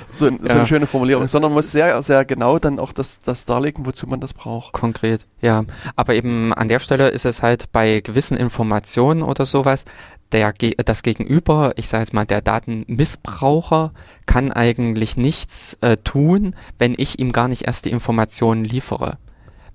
so, 0.10 0.28
ein, 0.28 0.40
so 0.42 0.50
eine 0.50 0.68
schöne 0.68 0.88
Formulierung, 0.88 1.28
sondern 1.28 1.52
man 1.52 1.58
muss 1.58 1.72
sehr, 1.72 2.02
sehr 2.04 2.26
genau 2.26 2.60
dann 2.60 2.80
auch 2.80 2.92
das, 2.92 3.22
das 3.22 3.46
darlegen, 3.46 3.86
wozu 3.86 4.08
man 4.08 4.20
das 4.20 4.34
braucht. 4.34 4.74
Konkret, 4.74 5.26
ja. 5.42 5.64
Aber 5.96 6.14
eben 6.16 6.54
an 6.54 6.68
der 6.68 6.80
Stelle 6.80 7.10
ist 7.10 7.26
es 7.26 7.42
halt 7.42 7.72
bei 7.72 8.02
gewissen 8.02 8.38
Informationen 8.38 9.22
oder 9.22 9.46
sowas, 9.46 9.86
der, 10.32 10.54
das 10.54 11.04
Gegenüber, 11.04 11.74
ich 11.76 11.88
sage 11.88 12.04
jetzt 12.04 12.14
mal, 12.14 12.26
der 12.26 12.42
Datenmissbraucher 12.42 13.94
kann 14.26 14.52
eigentlich 14.52 15.18
nichts 15.18 15.78
äh, 15.82 15.98
tun, 15.98 16.56
wenn 16.78 16.96
ich 16.98 17.20
ihm 17.20 17.32
gar 17.32 17.48
nicht 17.48 17.68
erst 17.68 17.86
die 17.86 17.92
Informationen 17.92 18.66
liefere. 18.66 19.18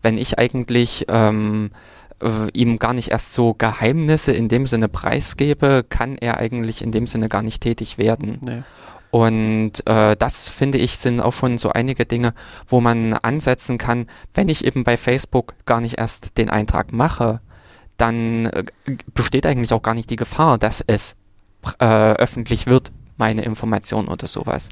Wenn 0.03 0.19
ich 0.19 0.39
eigentlich 0.39 1.07
ähm, 1.09 1.71
äh, 2.23 2.51
ihm 2.53 2.79
gar 2.79 2.93
nicht 2.93 3.11
erst 3.11 3.33
so 3.33 3.55
Geheimnisse 3.55 4.33
in 4.33 4.49
dem 4.49 4.67
Sinne 4.67 4.89
preisgebe, 4.89 5.85
kann 5.89 6.17
er 6.17 6.39
eigentlich 6.39 6.83
in 6.83 6.93
dem 6.93 7.07
Sinne 7.07 7.29
gar 7.29 7.43
nicht 7.43 7.63
tätig 7.63 7.99
werden. 7.99 8.39
Nee. 8.41 8.63
Und 9.11 9.85
äh, 9.87 10.17
das 10.17 10.49
finde 10.49 10.79
ich 10.79 10.97
sind 10.97 11.21
auch 11.21 11.33
schon 11.33 11.59
so 11.59 11.71
einige 11.71 12.07
Dinge, 12.07 12.33
wo 12.69 12.81
man 12.81 13.13
ansetzen 13.13 13.77
kann, 13.77 14.07
wenn 14.35 14.49
ich 14.49 14.65
eben 14.65 14.85
bei 14.85 14.97
Facebook 14.97 15.55
gar 15.67 15.81
nicht 15.81 15.99
erst 15.99 16.39
den 16.39 16.49
Eintrag 16.49 16.93
mache, 16.93 17.41
dann 18.01 18.47
äh, 18.47 18.65
besteht 19.15 19.47
eigentlich 19.47 19.73
auch 19.73 19.83
gar 19.83 19.95
nicht 19.95 20.11
die 20.11 20.17
Gefahr, 20.17 20.59
dass 20.59 20.83
es 20.87 21.17
äh, 21.79 21.85
öffentlich 22.15 22.67
wird, 22.67 22.91
meine 23.21 23.43
Information 23.43 24.09
oder 24.09 24.27
sowas. 24.27 24.71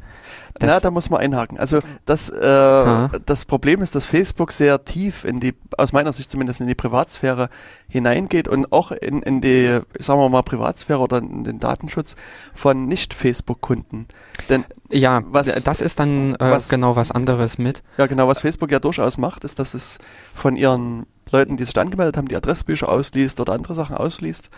Das 0.54 0.68
Na, 0.68 0.80
da 0.80 0.90
muss 0.90 1.10
man 1.10 1.20
einhaken. 1.20 1.58
Also 1.58 1.78
das, 2.06 2.30
äh, 2.30 3.08
das 3.26 3.44
Problem 3.44 3.82
ist, 3.82 3.94
dass 3.94 4.06
Facebook 4.06 4.50
sehr 4.50 4.84
tief 4.84 5.24
in 5.24 5.38
die, 5.38 5.54
aus 5.76 5.92
meiner 5.92 6.12
Sicht 6.12 6.30
zumindest 6.30 6.60
in 6.60 6.66
die 6.66 6.74
Privatsphäre 6.74 7.50
hineingeht 7.88 8.48
und 8.48 8.72
auch 8.72 8.90
in, 8.90 9.22
in 9.22 9.40
die, 9.40 9.80
sagen 9.98 10.18
wir 10.18 10.28
mal, 10.30 10.42
Privatsphäre 10.42 10.98
oder 10.98 11.18
in 11.18 11.44
den 11.44 11.60
Datenschutz 11.60 12.16
von 12.54 12.86
Nicht-Facebook-Kunden. 12.86 14.08
Denn 14.48 14.64
ja, 14.90 15.22
was, 15.26 15.62
das 15.62 15.80
ist 15.82 16.00
dann 16.00 16.34
äh, 16.36 16.50
was, 16.50 16.70
genau 16.70 16.96
was 16.96 17.12
anderes 17.12 17.58
mit. 17.58 17.82
Ja, 17.98 18.06
genau, 18.06 18.26
was 18.26 18.40
Facebook 18.40 18.72
ja 18.72 18.80
durchaus 18.80 19.18
macht, 19.18 19.44
ist, 19.44 19.58
dass 19.58 19.74
es 19.74 19.98
von 20.34 20.56
ihren 20.56 21.06
Leuten, 21.30 21.58
die 21.58 21.64
sich 21.64 21.78
angemeldet 21.78 22.16
haben, 22.16 22.28
die 22.28 22.36
Adressbücher 22.36 22.88
ausliest 22.88 23.38
oder 23.38 23.52
andere 23.52 23.74
Sachen 23.74 23.96
ausliest 23.96 24.48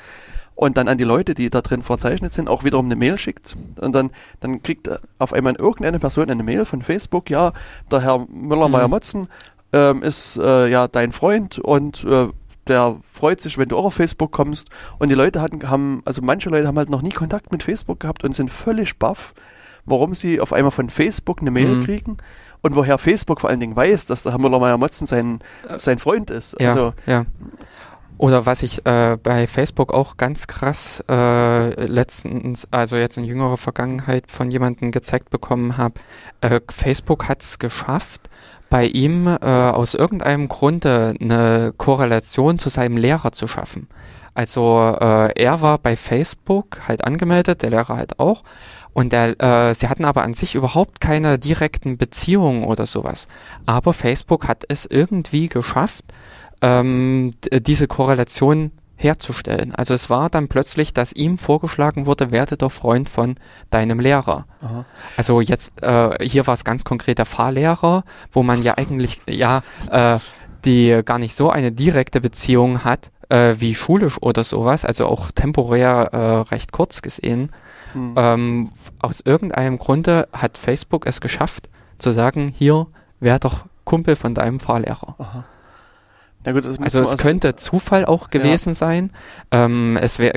und 0.61 0.77
dann 0.77 0.89
an 0.89 0.99
die 0.99 1.05
Leute, 1.05 1.32
die 1.32 1.49
da 1.49 1.62
drin 1.62 1.81
verzeichnet 1.82 2.35
sind, 2.35 2.51
auch 2.51 2.65
wiederum 2.65 2.85
eine 2.85 2.95
Mail 2.95 3.16
schickt. 3.16 3.57
Und 3.81 3.95
dann, 3.95 4.11
dann 4.41 4.62
kriegt 4.62 4.91
auf 5.19 5.32
einmal 5.32 5.55
irgendeine 5.55 5.99
Person 5.99 6.28
eine 6.28 6.43
Mail 6.43 6.66
von 6.66 6.82
Facebook, 6.82 7.31
ja, 7.31 7.53
der 7.91 8.03
Herr 8.03 8.27
Müller-Meyer-Motzen 8.28 9.23
mhm. 9.23 9.28
ähm, 9.73 10.03
ist 10.03 10.37
äh, 10.37 10.69
ja 10.69 10.87
dein 10.87 11.12
Freund 11.12 11.59
und 11.59 12.05
äh, 12.05 12.27
der 12.66 12.97
freut 13.11 13.41
sich, 13.41 13.57
wenn 13.57 13.70
du 13.70 13.78
auch 13.78 13.87
auf 13.87 13.95
Facebook 13.95 14.32
kommst. 14.32 14.69
Und 14.99 15.09
die 15.09 15.15
Leute 15.15 15.41
hatten, 15.41 15.66
haben, 15.70 16.03
also 16.05 16.20
manche 16.20 16.51
Leute 16.51 16.66
haben 16.66 16.77
halt 16.77 16.91
noch 16.91 17.01
nie 17.01 17.09
Kontakt 17.09 17.51
mit 17.53 17.62
Facebook 17.62 18.01
gehabt 18.01 18.23
und 18.23 18.37
sind 18.37 18.51
völlig 18.51 18.99
baff, 18.99 19.32
warum 19.87 20.15
sie 20.15 20.43
auf 20.43 20.53
einmal 20.53 20.73
von 20.73 20.91
Facebook 20.91 21.41
eine 21.41 21.51
Mail 21.51 21.77
mhm. 21.77 21.85
kriegen 21.85 22.16
und 22.61 22.77
woher 22.77 22.99
Facebook 22.99 23.41
vor 23.41 23.49
allen 23.49 23.61
Dingen 23.61 23.77
weiß, 23.77 24.05
dass 24.05 24.24
der 24.24 24.32
Herr 24.32 24.39
Müller-Meyer-Motzen 24.39 25.07
sein, 25.07 25.39
sein 25.78 25.99
Freund 25.99 26.28
ist. 26.28 26.55
Ja, 26.61 26.69
also, 26.69 26.93
ja. 27.07 27.24
Oder 28.20 28.44
was 28.44 28.62
ich 28.62 28.84
äh, 28.84 29.16
bei 29.16 29.47
Facebook 29.47 29.94
auch 29.94 30.18
ganz 30.18 30.47
krass 30.47 31.02
äh, 31.09 31.86
letztens, 31.86 32.68
also 32.70 32.98
jetzt 32.98 33.16
in 33.16 33.24
jüngerer 33.24 33.56
Vergangenheit 33.56 34.30
von 34.30 34.51
jemandem 34.51 34.90
gezeigt 34.90 35.30
bekommen 35.30 35.78
habe, 35.78 35.94
äh, 36.42 36.60
Facebook 36.70 37.28
hat 37.30 37.40
es 37.40 37.59
geschafft, 37.59 38.28
bei 38.68 38.84
ihm 38.84 39.26
äh, 39.26 39.38
aus 39.40 39.94
irgendeinem 39.94 40.48
Grunde 40.48 41.14
eine 41.18 41.72
Korrelation 41.78 42.59
zu 42.59 42.68
seinem 42.68 42.98
Lehrer 42.98 43.32
zu 43.32 43.47
schaffen. 43.47 43.88
Also 44.34 44.94
äh, 45.01 45.32
er 45.42 45.62
war 45.62 45.78
bei 45.78 45.97
Facebook 45.97 46.86
halt 46.86 47.02
angemeldet, 47.05 47.62
der 47.62 47.70
Lehrer 47.70 47.97
halt 47.97 48.18
auch. 48.18 48.42
Und 48.92 49.14
der, 49.14 49.40
äh, 49.40 49.74
sie 49.74 49.88
hatten 49.88 50.05
aber 50.05 50.24
an 50.24 50.34
sich 50.34 50.55
überhaupt 50.55 51.01
keine 51.01 51.38
direkten 51.38 51.97
Beziehungen 51.97 52.64
oder 52.64 52.84
sowas. 52.84 53.28
Aber 53.64 53.94
Facebook 53.94 54.47
hat 54.47 54.64
es 54.68 54.84
irgendwie 54.84 55.48
geschafft, 55.48 56.05
ähm, 56.62 57.35
diese 57.53 57.87
Korrelation 57.87 58.73
herzustellen. 58.97 59.74
Also 59.74 59.95
es 59.95 60.11
war 60.11 60.28
dann 60.28 60.49
plötzlich, 60.49 60.93
dass 60.93 61.12
ihm 61.12 61.39
vorgeschlagen 61.39 62.05
wurde, 62.05 62.31
werde 62.31 62.57
doch 62.57 62.70
Freund 62.70 63.09
von 63.09 63.35
deinem 63.70 63.99
Lehrer. 63.99 64.47
Aha. 64.61 64.85
Also 65.16 65.41
jetzt, 65.41 65.73
äh, 65.82 66.11
hier 66.24 66.47
war 66.47 66.55
es 66.55 66.65
ganz 66.65 66.85
konkret 66.85 67.19
der 67.19 67.27
Fahrlehrer, 67.27 68.05
wo 68.31 68.43
man 68.43 68.62
ja 68.62 68.77
eigentlich, 68.77 69.20
ja, 69.28 69.62
äh, 69.91 70.19
die 70.66 71.01
gar 71.05 71.19
nicht 71.19 71.35
so 71.35 71.51
eine 71.51 71.73
direkte 71.73 72.20
Beziehung 72.20 72.85
hat, 72.85 73.11
äh, 73.31 73.55
wie 73.59 73.74
schulisch 73.74 74.20
oder 74.20 74.45
sowas, 74.45 74.85
also 74.85 75.07
auch 75.07 75.31
temporär 75.31 76.11
äh, 76.12 76.53
recht 76.53 76.73
kurz 76.73 77.01
gesehen. 77.01 77.51
Hm. 77.95 78.15
Ähm, 78.16 78.70
aus 78.99 79.20
irgendeinem 79.20 79.78
Grunde 79.78 80.28
hat 80.32 80.59
Facebook 80.59 81.07
es 81.07 81.23
geschafft, 81.23 81.70
zu 81.99 82.11
sagen, 82.12 82.53
hier, 82.57 82.87
wär 83.19 83.39
doch 83.39 83.65
Kumpel 83.85 84.16
von 84.16 84.35
deinem 84.35 84.61
Fahrlehrer. 84.61 85.15
Aha. 85.19 85.45
Gut, 86.42 86.64
also 86.64 87.02
es 87.02 87.18
könnte 87.18 87.56
Zufall 87.56 88.06
auch 88.06 88.30
gewesen 88.30 88.70
ja. 88.70 88.74
sein. 88.74 89.12
Ähm, 89.50 89.98
es 90.00 90.18
wär, 90.18 90.32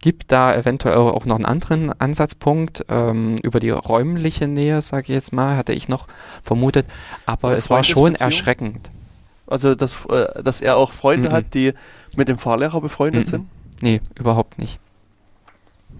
gibt 0.00 0.30
da 0.30 0.54
eventuell 0.54 0.96
auch 0.96 1.26
noch 1.26 1.34
einen 1.34 1.44
anderen 1.44 1.92
Ansatzpunkt 2.00 2.86
ähm, 2.88 3.36
über 3.42 3.58
die 3.58 3.70
räumliche 3.70 4.46
Nähe, 4.46 4.80
sage 4.80 5.02
ich 5.04 5.08
jetzt 5.08 5.32
mal, 5.32 5.56
hatte 5.56 5.72
ich 5.72 5.88
noch 5.88 6.06
vermutet. 6.44 6.86
Aber 7.26 7.48
Oder 7.48 7.56
es 7.56 7.68
war 7.68 7.82
schon 7.82 8.14
erschreckend. 8.14 8.90
Also 9.48 9.74
dass, 9.74 10.06
äh, 10.06 10.42
dass 10.42 10.60
er 10.60 10.76
auch 10.76 10.92
Freunde 10.92 11.30
mhm. 11.30 11.32
hat, 11.32 11.54
die 11.54 11.74
mit 12.14 12.28
dem 12.28 12.38
Fahrlehrer 12.38 12.80
befreundet 12.80 13.26
mhm. 13.26 13.30
sind? 13.30 13.48
Nee, 13.80 14.00
überhaupt 14.14 14.58
nicht. 14.58 14.78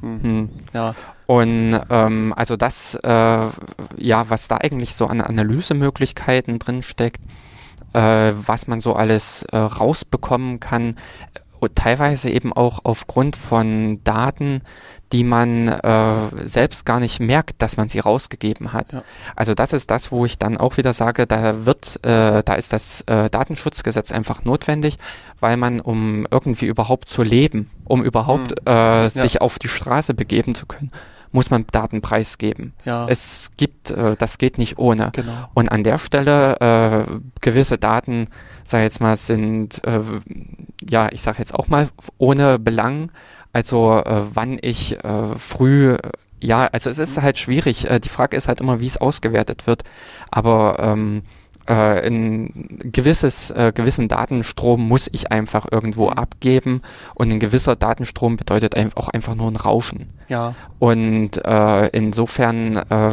Mhm. 0.00 0.22
Hm. 0.22 0.48
Ja. 0.72 0.94
Und 1.26 1.80
ähm, 1.90 2.32
also 2.36 2.56
das, 2.56 2.94
äh, 3.02 3.08
ja, 3.08 4.30
was 4.30 4.48
da 4.48 4.58
eigentlich 4.58 4.94
so 4.94 5.06
an 5.06 5.20
Analysemöglichkeiten 5.20 6.58
drin 6.58 6.82
steckt, 6.82 7.20
äh, 7.94 8.32
was 8.34 8.66
man 8.66 8.80
so 8.80 8.94
alles 8.94 9.44
äh, 9.44 9.56
rausbekommen 9.56 10.60
kann. 10.60 10.96
Teilweise 11.74 12.28
eben 12.28 12.52
auch 12.52 12.80
aufgrund 12.82 13.36
von 13.36 14.04
Daten, 14.04 14.60
die 15.12 15.24
man 15.24 15.68
äh, 15.68 16.46
selbst 16.46 16.84
gar 16.84 17.00
nicht 17.00 17.20
merkt, 17.20 17.62
dass 17.62 17.78
man 17.78 17.88
sie 17.88 18.00
rausgegeben 18.00 18.74
hat. 18.74 18.92
Ja. 18.92 19.02
Also 19.34 19.54
das 19.54 19.72
ist 19.72 19.90
das, 19.90 20.12
wo 20.12 20.26
ich 20.26 20.36
dann 20.36 20.58
auch 20.58 20.76
wieder 20.76 20.92
sage, 20.92 21.26
da 21.26 21.64
wird, 21.64 22.04
äh, 22.04 22.42
da 22.42 22.54
ist 22.54 22.74
das 22.74 23.02
äh, 23.02 23.30
Datenschutzgesetz 23.30 24.12
einfach 24.12 24.44
notwendig, 24.44 24.98
weil 25.40 25.56
man, 25.56 25.80
um 25.80 26.26
irgendwie 26.30 26.66
überhaupt 26.66 27.08
zu 27.08 27.22
leben, 27.22 27.70
um 27.84 28.02
überhaupt 28.02 28.50
mhm. 28.66 28.72
äh, 28.72 29.08
sich 29.08 29.34
ja. 29.34 29.40
auf 29.40 29.58
die 29.58 29.68
Straße 29.68 30.12
begeben 30.12 30.54
zu 30.54 30.66
können, 30.66 30.90
muss 31.34 31.50
man 31.50 31.66
Daten 31.70 32.00
preisgeben. 32.00 32.72
Ja. 32.84 33.06
Es 33.08 33.50
gibt, 33.56 33.90
äh, 33.90 34.16
das 34.16 34.38
geht 34.38 34.56
nicht 34.56 34.78
ohne. 34.78 35.10
Genau. 35.12 35.48
Und 35.52 35.68
an 35.68 35.82
der 35.82 35.98
Stelle 35.98 36.60
äh, 36.60 37.20
gewisse 37.40 37.76
Daten, 37.76 38.28
sag 38.62 38.82
jetzt 38.82 39.00
mal, 39.00 39.16
sind, 39.16 39.82
äh, 39.84 40.00
ja, 40.88 41.08
ich 41.10 41.22
sage 41.22 41.38
jetzt 41.38 41.54
auch 41.54 41.68
mal 41.68 41.88
ohne 42.18 42.58
Belang. 42.58 43.10
Also 43.52 44.02
äh, 44.04 44.22
wann 44.32 44.58
ich 44.60 45.02
äh, 45.04 45.36
früh 45.36 45.96
ja, 46.40 46.66
also 46.66 46.90
es 46.90 46.98
ist 46.98 47.22
halt 47.22 47.38
schwierig. 47.38 47.88
Äh, 47.88 48.00
die 48.00 48.10
Frage 48.10 48.36
ist 48.36 48.48
halt 48.48 48.60
immer, 48.60 48.78
wie 48.78 48.86
es 48.86 48.98
ausgewertet 48.98 49.66
wird. 49.66 49.82
Aber 50.30 50.76
ähm, 50.78 51.22
äh, 51.66 52.06
ein 52.06 52.80
gewisses, 52.92 53.50
äh, 53.50 53.72
gewissen 53.74 54.08
Datenstrom 54.08 54.86
muss 54.86 55.08
ich 55.12 55.32
einfach 55.32 55.66
irgendwo 55.70 56.06
mhm. 56.06 56.14
abgeben 56.14 56.82
und 57.14 57.32
ein 57.32 57.40
gewisser 57.40 57.76
Datenstrom 57.76 58.36
bedeutet 58.36 58.74
auch 58.96 59.08
einfach 59.08 59.34
nur 59.34 59.50
ein 59.50 59.56
Rauschen. 59.56 60.12
Ja. 60.28 60.54
Und 60.78 61.44
äh, 61.44 61.88
insofern, 61.88 62.76
äh, 62.76 63.12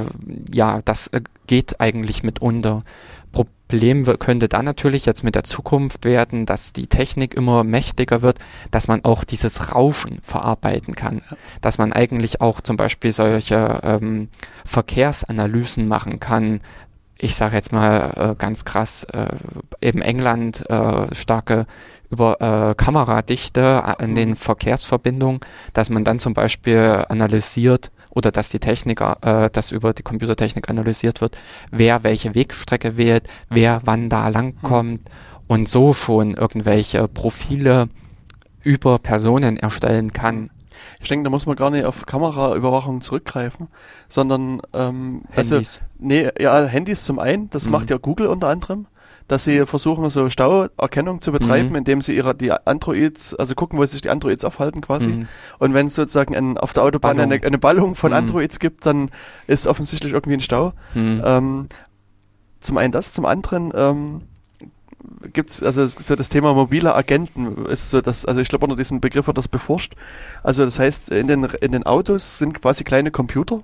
ja, 0.54 0.82
das 0.84 1.08
äh, 1.08 1.22
geht 1.48 1.80
eigentlich 1.80 2.24
mitunter. 2.24 2.84
Problem 3.32 4.20
könnte 4.20 4.50
dann 4.50 4.66
natürlich 4.66 5.06
jetzt 5.06 5.24
mit 5.24 5.34
der 5.34 5.46
Zukunft 5.46 6.04
werden, 6.04 6.46
dass 6.46 6.74
die 6.74 6.88
Technik 6.88 7.34
immer 7.34 7.64
mächtiger 7.64 8.22
wird, 8.22 8.38
dass 8.70 8.90
man 8.90 9.06
auch 9.06 9.24
dieses 9.24 9.74
Rauschen 9.74 10.20
verarbeiten 10.24 10.94
kann. 10.94 11.22
Ja. 11.30 11.38
Dass 11.62 11.78
man 11.78 11.94
eigentlich 11.94 12.42
auch 12.42 12.60
zum 12.60 12.76
Beispiel 12.76 13.14
solche 13.14 13.80
ähm, 13.84 14.28
Verkehrsanalysen 14.66 15.88
machen 15.88 16.20
kann, 16.20 16.60
ich 17.22 17.36
sage 17.36 17.56
jetzt 17.56 17.72
mal 17.72 18.14
äh, 18.16 18.36
ganz 18.36 18.66
krass, 18.66 19.04
äh, 19.04 19.28
eben 19.80 20.02
England 20.02 20.68
äh, 20.70 21.14
starke 21.14 21.68
über 22.10 22.42
äh, 22.42 22.76
Kameradichte 22.76 23.96
in 24.00 24.16
den 24.16 24.30
mhm. 24.30 24.36
Verkehrsverbindungen, 24.36 25.40
dass 25.74 25.90
man 25.90 26.04
dann 26.04 26.18
zum 26.18 26.34
Beispiel 26.34 27.06
analysiert 27.08 27.92
oder 28.10 28.32
dass 28.32 28.50
die 28.50 28.60
Techniker, 28.60 29.18
äh, 29.22 29.50
dass 29.52 29.72
über 29.72 29.94
die 29.94 30.02
Computertechnik 30.04 30.68
analysiert 30.70 31.22
wird, 31.22 31.38
wer 31.70 32.04
welche 32.04 32.34
Wegstrecke 32.34 32.98
wählt, 32.98 33.28
wer 33.50 33.82
wann 33.86 34.10
da 34.10 34.28
langkommt 34.28 35.02
mhm. 35.08 35.46
und 35.48 35.70
so 35.70 35.94
schon 35.94 36.34
irgendwelche 36.34 37.08
Profile 37.08 37.88
über 38.64 38.98
Personen 38.98 39.58
erstellen 39.58 40.12
kann, 40.12 40.50
ich 41.02 41.10
denke, 41.10 41.24
da 41.24 41.30
muss 41.30 41.46
man 41.46 41.56
gar 41.56 41.70
nicht 41.70 41.86
auf 41.86 42.06
Kameraüberwachung 42.06 43.02
zurückgreifen, 43.02 43.68
sondern 44.08 44.62
ähm, 44.74 45.24
also, 45.36 45.56
Handys. 45.56 45.80
Also, 45.80 45.92
nee, 46.00 46.30
ja, 46.40 46.64
Handys 46.64 47.06
zum 47.06 47.20
einen, 47.20 47.50
das 47.50 47.66
mhm. 47.66 47.72
macht 47.72 47.90
ja 47.90 47.98
Google 47.98 48.28
unter 48.28 48.48
anderem, 48.48 48.88
dass 49.28 49.46
sie 49.46 49.66
versuchen, 49.66 50.10
so 50.10 50.30
Stauerkennung 50.30 51.22
zu 51.22 51.32
betreiben, 51.32 51.70
mhm. 51.70 51.76
indem 51.76 52.02
sie 52.02 52.16
ihre 52.16 52.36
die 52.36 52.52
Androids, 52.52 53.34
also 53.34 53.56
gucken, 53.56 53.80
wo 53.80 53.86
sich 53.86 54.02
die 54.02 54.10
Androids 54.10 54.44
aufhalten 54.44 54.82
quasi. 54.82 55.08
Mhm. 55.08 55.28
Und 55.58 55.74
wenn 55.74 55.88
es 55.88 55.96
sozusagen 55.96 56.36
ein, 56.36 56.58
auf 56.58 56.74
der 56.74 56.84
Autobahn 56.84 57.18
Ballung. 57.18 57.32
Eine, 57.32 57.46
eine 57.46 57.58
Ballung 57.58 57.96
von 57.96 58.12
mhm. 58.12 58.18
Androids 58.18 58.60
gibt, 58.60 58.86
dann 58.86 59.10
ist 59.48 59.68
offensichtlich 59.68 60.14
irgendwie 60.14 60.38
ein 60.38 60.42
Stau. 60.42 60.74
Mhm. 60.94 61.22
Ähm, 61.24 61.68
zum 62.60 62.78
einen 62.78 62.92
das, 62.92 63.14
zum 63.14 63.26
anderen 63.26 63.72
ähm, 63.74 64.22
gibt's 65.34 65.62
also 65.64 65.86
so 65.88 66.16
das 66.16 66.30
Thema 66.30 66.54
mobile 66.54 66.94
Agenten 66.96 67.66
ist 67.66 67.90
so 67.90 68.02
das, 68.02 68.26
also 68.26 68.42
ich 68.42 68.50
glaube 68.50 68.66
unter 68.66 68.76
diesem 68.76 69.02
Begriff 69.02 69.28
wird 69.28 69.38
das 69.38 69.48
beforscht. 69.48 69.94
Also 70.44 70.66
das 70.66 70.80
heißt, 70.80 71.10
in 71.12 71.28
den, 71.28 71.44
in 71.62 71.72
den 71.72 71.84
Autos 71.84 72.38
sind 72.38 72.62
quasi 72.62 72.84
kleine 72.84 73.12
Computer 73.12 73.64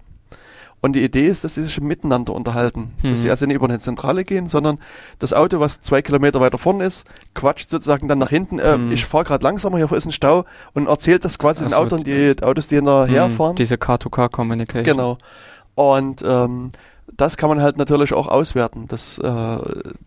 Und 0.80 0.94
die 0.94 1.04
Idee 1.04 1.26
ist, 1.26 1.44
dass 1.44 1.56
sie 1.56 1.64
sich 1.64 1.82
miteinander 1.82 2.34
unterhalten. 2.34 2.94
Mhm. 3.02 3.10
Dass 3.10 3.22
sie 3.22 3.32
also 3.32 3.46
nicht 3.46 3.56
über 3.56 3.68
eine 3.68 3.80
Zentrale 3.80 4.24
gehen, 4.24 4.48
sondern 4.48 4.78
das 5.18 5.34
Auto, 5.34 5.60
was 5.60 5.82
zwei 5.82 6.02
Kilometer 6.02 6.40
weiter 6.40 6.60
vorne 6.60 6.86
ist, 6.86 7.08
quatscht 7.34 7.70
sozusagen 7.70 8.08
dann 8.08 8.20
nach 8.20 8.30
hinten. 8.30 8.60
Äh, 8.60 8.78
mhm. 8.78 8.92
Ich 8.92 9.06
fahre 9.06 9.24
gerade 9.24 9.44
langsamer, 9.44 9.78
hier 9.78 9.92
ist 9.92 10.06
ein 10.06 10.12
Stau 10.12 10.46
und 10.74 10.88
erzählt 10.88 11.26
das 11.26 11.40
quasi 11.40 11.64
den 11.64 11.74
Autos, 11.74 12.04
die, 12.04 12.36
die 12.36 12.44
Autos, 12.44 12.68
die 12.68 12.76
hinterher 12.76 13.28
mhm. 13.28 13.32
fahren. 13.32 13.56
Diese 13.56 13.78
Car-to-Car-Communication. 13.78 14.84
Genau. 14.84 15.18
Und 15.74 16.24
ähm, 16.26 16.72
das 17.18 17.36
kann 17.36 17.50
man 17.50 17.62
halt 17.62 17.78
natürlich 17.78 18.14
auch 18.14 18.28
auswerten, 18.28 18.88
das, 18.88 19.18
äh, 19.18 19.58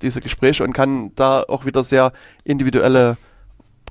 diese 0.00 0.20
Gespräche 0.20 0.64
und 0.64 0.72
kann 0.72 1.12
da 1.16 1.42
auch 1.42 1.64
wieder 1.64 1.84
sehr 1.84 2.12
individuelle 2.44 3.16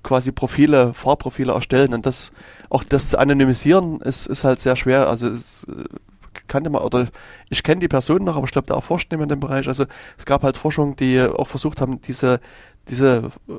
quasi 0.04 0.32
Profile, 0.32 0.94
Fahrprofile 0.94 1.54
erstellen 1.54 1.94
und 1.94 2.06
das 2.06 2.32
auch 2.70 2.84
das 2.84 3.10
zu 3.10 3.20
anonymisieren 3.20 4.00
ist, 4.00 4.28
ist 4.28 4.46
halt 4.46 4.62
sehr 4.62 4.78
schwer. 4.78 5.10
Also 5.10 5.28
es 5.28 5.66
äh, 5.66 5.84
kannte 6.50 6.70
man 6.70 6.82
oder 6.82 7.08
ich 7.50 7.64
kenne 7.64 7.80
die 7.80 7.88
Person 7.88 8.26
noch, 8.26 8.36
aber 8.36 8.46
ich 8.46 8.52
glaube, 8.52 8.68
da 8.68 8.76
erforscht 8.76 9.12
niemand 9.12 9.32
in 9.32 9.38
dem 9.38 9.40
Bereich. 9.40 9.68
Also 9.68 9.86
es 10.18 10.26
gab 10.26 10.44
halt 10.44 10.58
Forschung, 10.58 10.98
die 10.98 11.22
auch 11.22 11.48
versucht 11.48 11.80
haben, 11.80 12.02
diese 12.02 12.42
diese 12.90 13.32
äh, 13.48 13.54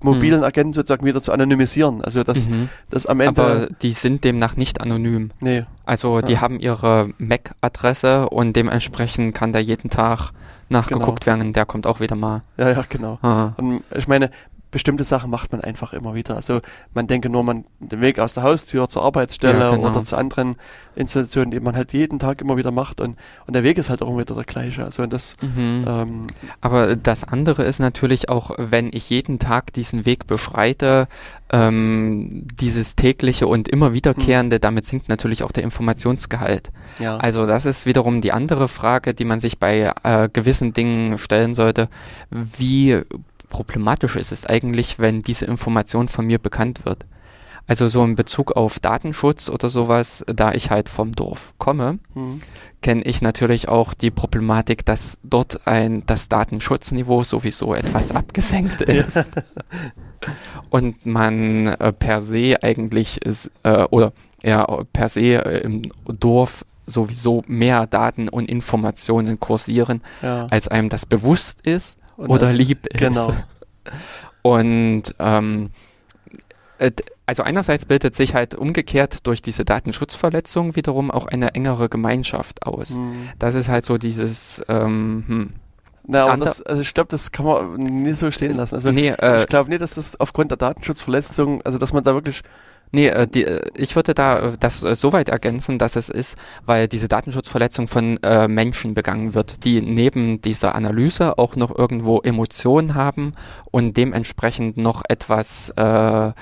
mobilen 0.00 0.40
mhm. 0.40 0.44
Agenten 0.44 0.72
sozusagen 0.72 1.04
wieder 1.04 1.20
zu 1.20 1.32
anonymisieren. 1.32 2.02
Also 2.02 2.22
dass, 2.22 2.48
mhm. 2.48 2.68
dass 2.90 3.06
am 3.06 3.20
Ende. 3.20 3.40
Aber 3.40 3.66
die 3.82 3.92
sind 3.92 4.24
demnach 4.24 4.56
nicht 4.56 4.80
anonym. 4.80 5.30
Nee. 5.40 5.64
Also 5.84 6.20
die 6.20 6.34
ja. 6.34 6.40
haben 6.40 6.60
ihre 6.60 7.10
MAC-Adresse 7.18 8.28
und 8.28 8.54
dementsprechend 8.54 9.34
kann 9.34 9.52
da 9.52 9.58
jeden 9.58 9.90
Tag 9.90 10.32
nachgeguckt 10.68 11.24
genau. 11.24 11.38
werden. 11.38 11.52
Der 11.52 11.66
kommt 11.66 11.86
auch 11.86 12.00
wieder 12.00 12.16
mal. 12.16 12.42
Ja, 12.56 12.70
ja, 12.70 12.84
genau. 12.88 13.18
Ah. 13.22 13.52
Und 13.56 13.82
ich 13.96 14.06
meine, 14.06 14.30
bestimmte 14.70 15.04
Sachen 15.04 15.30
macht 15.30 15.52
man 15.52 15.60
einfach 15.60 15.92
immer 15.92 16.14
wieder. 16.14 16.36
Also 16.36 16.60
man 16.94 17.06
denke 17.06 17.28
nur 17.30 17.42
man 17.42 17.64
den 17.80 18.00
Weg 18.00 18.18
aus 18.18 18.34
der 18.34 18.42
Haustür 18.42 18.88
zur 18.88 19.02
Arbeitsstelle 19.02 19.58
ja, 19.58 19.70
genau. 19.74 19.90
oder 19.90 20.02
zu 20.02 20.16
anderen 20.16 20.56
Institutionen, 20.94 21.50
die 21.50 21.60
man 21.60 21.76
halt 21.76 21.92
jeden 21.92 22.18
Tag 22.18 22.40
immer 22.40 22.56
wieder 22.56 22.70
macht 22.70 23.00
und, 23.00 23.16
und 23.46 23.54
der 23.54 23.62
Weg 23.62 23.78
ist 23.78 23.88
halt 23.88 24.02
auch 24.02 24.08
immer 24.08 24.20
wieder 24.20 24.34
der 24.34 24.44
gleiche. 24.44 24.84
Also 24.84 25.06
das 25.06 25.36
mhm. 25.40 25.84
ähm, 25.86 26.26
Aber 26.60 26.96
das 26.96 27.24
andere 27.24 27.64
ist 27.64 27.78
natürlich 27.78 28.28
auch, 28.28 28.50
wenn 28.58 28.90
ich 28.92 29.08
jeden 29.10 29.38
Tag 29.38 29.72
diesen 29.72 30.04
Weg 30.04 30.26
beschreite, 30.26 31.08
ähm, 31.50 32.46
dieses 32.60 32.96
tägliche 32.96 33.46
und 33.46 33.68
immer 33.68 33.92
wiederkehrende, 33.92 34.56
mhm. 34.56 34.60
damit 34.60 34.86
sinkt 34.86 35.08
natürlich 35.08 35.42
auch 35.42 35.52
der 35.52 35.64
Informationsgehalt. 35.64 36.70
Ja. 36.98 37.16
Also 37.16 37.46
das 37.46 37.64
ist 37.64 37.86
wiederum 37.86 38.20
die 38.20 38.32
andere 38.32 38.68
Frage, 38.68 39.14
die 39.14 39.24
man 39.24 39.40
sich 39.40 39.58
bei 39.58 39.92
äh, 40.02 40.28
gewissen 40.30 40.72
Dingen 40.72 41.16
stellen 41.18 41.54
sollte. 41.54 41.88
Wie 42.30 43.00
problematisch 43.48 44.16
ist 44.16 44.32
es 44.32 44.46
eigentlich, 44.46 44.98
wenn 44.98 45.22
diese 45.22 45.46
Information 45.46 46.08
von 46.08 46.26
mir 46.26 46.38
bekannt 46.38 46.84
wird. 46.84 47.06
Also 47.68 47.88
so 47.88 48.02
in 48.02 48.14
Bezug 48.14 48.52
auf 48.52 48.78
Datenschutz 48.78 49.50
oder 49.50 49.68
sowas, 49.68 50.24
da 50.26 50.52
ich 50.52 50.70
halt 50.70 50.88
vom 50.88 51.12
Dorf 51.14 51.52
komme, 51.58 51.98
mhm. 52.14 52.38
kenne 52.80 53.02
ich 53.02 53.20
natürlich 53.20 53.68
auch 53.68 53.92
die 53.92 54.10
Problematik, 54.10 54.86
dass 54.86 55.18
dort 55.22 55.66
ein 55.66 56.02
das 56.06 56.30
Datenschutzniveau 56.30 57.22
sowieso 57.22 57.74
etwas 57.74 58.10
abgesenkt 58.10 58.80
ist. 58.80 59.28
Und 60.70 61.04
man 61.04 61.66
äh, 61.66 61.92
per 61.92 62.22
se 62.22 62.56
eigentlich 62.62 63.20
ist, 63.20 63.50
äh, 63.64 63.84
oder 63.90 64.12
ja, 64.42 64.64
per 64.94 65.10
se 65.10 65.34
äh, 65.44 65.60
im 65.60 65.82
Dorf 66.06 66.64
sowieso 66.86 67.44
mehr 67.46 67.86
Daten 67.86 68.30
und 68.30 68.48
Informationen 68.48 69.38
kursieren, 69.38 70.00
ja. 70.22 70.46
als 70.50 70.68
einem 70.68 70.88
das 70.88 71.04
bewusst 71.04 71.60
ist 71.60 71.97
oder 72.18 72.52
lieb 72.52 72.86
ist. 72.86 72.98
Genau. 72.98 73.34
Und 74.42 75.14
ähm, 75.18 75.70
äh, 76.78 76.90
also 77.26 77.42
einerseits 77.42 77.84
bildet 77.84 78.14
sich 78.14 78.34
halt 78.34 78.54
umgekehrt 78.54 79.26
durch 79.26 79.42
diese 79.42 79.64
Datenschutzverletzung 79.64 80.76
wiederum 80.76 81.10
auch 81.10 81.26
eine 81.26 81.54
engere 81.54 81.88
Gemeinschaft 81.88 82.66
aus. 82.66 82.90
Mhm. 82.90 83.28
Das 83.38 83.54
ist 83.54 83.68
halt 83.68 83.84
so 83.84 83.98
dieses 83.98 84.62
ähm, 84.68 85.24
hm. 85.26 85.52
Na, 86.10 86.24
aber 86.24 86.42
das, 86.42 86.62
also 86.62 86.80
ich 86.80 86.94
glaube, 86.94 87.10
das 87.10 87.32
kann 87.32 87.44
man 87.44 87.74
nie 87.74 88.14
so 88.14 88.30
stehen 88.30 88.56
lassen. 88.56 88.74
Also 88.74 88.90
nee, 88.90 89.10
äh, 89.10 89.40
ich 89.40 89.46
glaube 89.46 89.68
nicht, 89.68 89.82
dass 89.82 89.94
das 89.94 90.18
aufgrund 90.18 90.50
der 90.50 90.56
Datenschutzverletzung, 90.56 91.60
also 91.66 91.76
dass 91.76 91.92
man 91.92 92.02
da 92.02 92.14
wirklich 92.14 92.42
Nee, 92.90 93.08
äh, 93.08 93.26
die, 93.26 93.44
äh, 93.44 93.70
ich 93.76 93.96
würde 93.96 94.14
da 94.14 94.38
äh, 94.38 94.52
das 94.58 94.82
äh, 94.82 94.94
so 94.94 95.12
weit 95.12 95.28
ergänzen, 95.28 95.78
dass 95.78 95.96
es 95.96 96.08
ist, 96.08 96.36
weil 96.64 96.88
diese 96.88 97.08
Datenschutzverletzung 97.08 97.88
von 97.88 98.18
äh, 98.22 98.48
Menschen 98.48 98.94
begangen 98.94 99.34
wird, 99.34 99.64
die 99.64 99.80
neben 99.80 100.40
dieser 100.40 100.74
Analyse 100.74 101.38
auch 101.38 101.56
noch 101.56 101.76
irgendwo 101.76 102.20
Emotionen 102.20 102.94
haben 102.94 103.32
und 103.70 103.96
dementsprechend 103.96 104.76
noch 104.76 105.02
etwas 105.08 105.70
äh, 105.70 106.32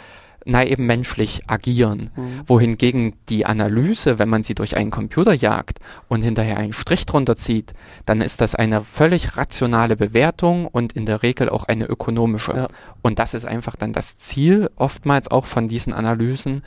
na 0.47 0.65
eben 0.65 0.87
menschlich 0.87 1.43
agieren. 1.49 2.11
Mhm. 2.17 2.43
Wohingegen 2.47 3.15
die 3.29 3.45
Analyse, 3.45 4.19
wenn 4.19 4.29
man 4.29 4.45
sie 4.45 4.55
durch 4.55 4.77
einen 4.77 4.93
Computer 4.93 5.35
jagt 5.35 5.81
und 6.09 6.23
hinterher 6.23 6.57
einen 6.57 6.73
Strich 6.73 7.05
drunter 7.05 7.35
zieht, 7.37 7.75
dann 8.07 8.21
ist 8.21 8.41
das 8.41 8.55
eine 8.55 8.83
völlig 8.83 9.37
rationale 9.37 9.97
Bewertung 9.97 10.67
und 10.67 10.93
in 10.93 11.05
der 11.05 11.25
Regel 11.25 11.49
auch 11.49 11.65
eine 11.65 11.87
ökonomische. 11.87 12.53
Ja. 12.55 12.69
Und 13.03 13.19
das 13.19 13.35
ist 13.35 13.45
einfach 13.45 13.75
dann 13.75 13.93
das 13.93 14.19
Ziel 14.19 14.71
oftmals 14.77 15.29
auch 15.29 15.47
von 15.47 15.67
diesen 15.67 15.93
Analysen, 15.93 16.63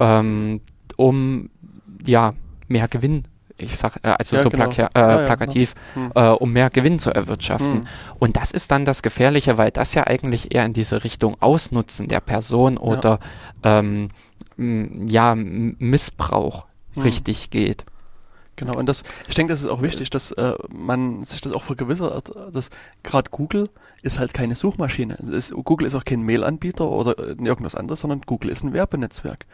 ähm, 0.00 0.60
um 0.96 1.48
ja 2.06 2.34
mehr 2.68 2.88
Gewinn 2.88 3.24
ich 3.56 3.76
sag, 3.76 3.96
äh, 4.02 4.14
also 4.18 4.36
ja, 4.36 4.42
so 4.42 4.48
genau. 4.48 4.68
plaka 4.68 4.90
äh, 4.94 5.00
ja, 5.00 5.26
plakativ, 5.26 5.74
genau. 5.94 6.06
hm. 6.06 6.12
äh, 6.14 6.28
um 6.30 6.52
mehr 6.52 6.70
Gewinn 6.70 6.98
zu 6.98 7.10
erwirtschaften. 7.10 7.74
Hm. 7.74 7.84
Und 8.18 8.36
das 8.36 8.50
ist 8.50 8.70
dann 8.70 8.84
das 8.84 9.02
Gefährliche, 9.02 9.58
weil 9.58 9.70
das 9.70 9.94
ja 9.94 10.06
eigentlich 10.06 10.54
eher 10.54 10.64
in 10.64 10.72
diese 10.72 11.04
Richtung 11.04 11.36
Ausnutzen 11.40 12.08
der 12.08 12.20
Person 12.20 12.76
oder 12.76 13.20
ähm, 13.62 14.10
ja, 14.56 15.34
Missbrauch 15.34 16.66
hm. 16.94 17.02
richtig 17.02 17.50
geht. 17.50 17.84
Genau, 18.56 18.76
und 18.78 18.88
das, 18.88 19.02
ich 19.26 19.34
denke, 19.34 19.52
das 19.52 19.62
ist 19.62 19.68
auch 19.68 19.82
wichtig, 19.82 20.10
dass 20.10 20.30
äh, 20.32 20.54
man 20.72 21.24
sich 21.24 21.40
das 21.40 21.52
auch 21.52 21.64
vergewissert, 21.64 22.30
dass 22.52 22.70
gerade 23.02 23.30
Google 23.30 23.68
ist 24.02 24.20
halt 24.20 24.32
keine 24.32 24.54
Suchmaschine. 24.54 25.14
Ist, 25.14 25.52
Google 25.52 25.88
ist 25.88 25.94
auch 25.96 26.04
kein 26.04 26.22
Mail-Anbieter 26.22 26.88
oder 26.88 27.18
irgendwas 27.18 27.74
anderes, 27.74 28.00
sondern 28.00 28.20
Google 28.20 28.50
ist 28.50 28.62
ein 28.62 28.72
Werbenetzwerk. 28.72 29.46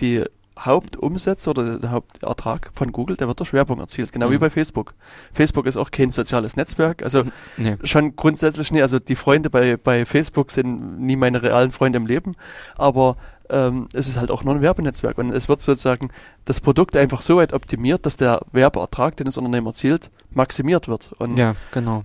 Die 0.00 0.24
Hauptumsatz 0.58 1.46
oder 1.48 1.78
der 1.78 1.90
Hauptertrag 1.90 2.70
von 2.72 2.92
Google, 2.92 3.16
der 3.16 3.28
wird 3.28 3.40
durch 3.40 3.52
Werbung 3.52 3.78
erzielt, 3.78 4.12
genau 4.12 4.28
mhm. 4.28 4.32
wie 4.32 4.38
bei 4.38 4.50
Facebook. 4.50 4.94
Facebook 5.32 5.66
ist 5.66 5.76
auch 5.76 5.90
kein 5.90 6.10
soziales 6.10 6.56
Netzwerk, 6.56 7.02
also 7.02 7.24
nee. 7.56 7.76
schon 7.84 8.16
grundsätzlich 8.16 8.72
nicht, 8.72 8.82
also 8.82 8.98
die 8.98 9.16
Freunde 9.16 9.50
bei, 9.50 9.76
bei 9.76 10.06
Facebook 10.06 10.50
sind 10.50 11.00
nie 11.00 11.16
meine 11.16 11.42
realen 11.42 11.72
Freunde 11.72 11.98
im 11.98 12.06
Leben, 12.06 12.36
aber 12.76 13.16
ähm, 13.50 13.88
es 13.92 14.08
ist 14.08 14.18
halt 14.18 14.30
auch 14.30 14.44
nur 14.44 14.54
ein 14.54 14.62
Werbenetzwerk 14.62 15.18
und 15.18 15.30
es 15.30 15.48
wird 15.48 15.60
sozusagen 15.60 16.10
das 16.44 16.60
Produkt 16.60 16.96
einfach 16.96 17.20
so 17.20 17.36
weit 17.36 17.52
optimiert, 17.52 18.06
dass 18.06 18.16
der 18.16 18.40
Werbeertrag, 18.52 19.16
den 19.16 19.26
das 19.26 19.36
Unternehmen 19.36 19.66
erzielt, 19.66 20.10
maximiert 20.32 20.88
wird. 20.88 21.12
Und 21.18 21.38
ja, 21.38 21.54
genau. 21.70 22.04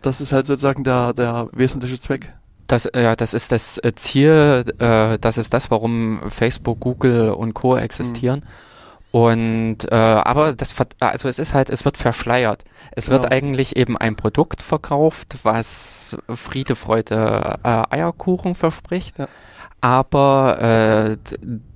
Das 0.00 0.20
ist 0.20 0.32
halt 0.32 0.46
sozusagen 0.46 0.84
der, 0.84 1.12
der 1.12 1.48
wesentliche 1.52 1.98
Zweck. 1.98 2.32
Das, 2.72 2.88
ja, 2.96 3.14
das 3.14 3.34
ist 3.34 3.52
das 3.52 3.76
äh, 3.84 3.94
Ziel, 3.94 4.64
äh, 4.78 5.18
das 5.18 5.36
ist 5.36 5.52
das, 5.52 5.70
warum 5.70 6.22
Facebook, 6.30 6.80
Google 6.80 7.28
und 7.32 7.52
Co. 7.52 7.76
existieren. 7.76 8.40
Mhm. 8.40 9.20
Und 9.20 9.92
äh, 9.92 9.94
aber 9.94 10.54
das 10.54 10.74
also 10.98 11.28
es 11.28 11.38
ist 11.38 11.52
halt, 11.52 11.68
es 11.68 11.84
wird 11.84 11.98
verschleiert. 11.98 12.64
Es 12.92 13.06
genau. 13.06 13.20
wird 13.20 13.30
eigentlich 13.30 13.76
eben 13.76 13.98
ein 13.98 14.16
Produkt 14.16 14.62
verkauft, 14.62 15.36
was 15.42 16.16
Friede, 16.34 16.74
Freude, 16.74 17.58
äh, 17.62 17.82
Eierkuchen 17.90 18.54
verspricht, 18.54 19.18
ja. 19.18 19.28
aber 19.82 21.18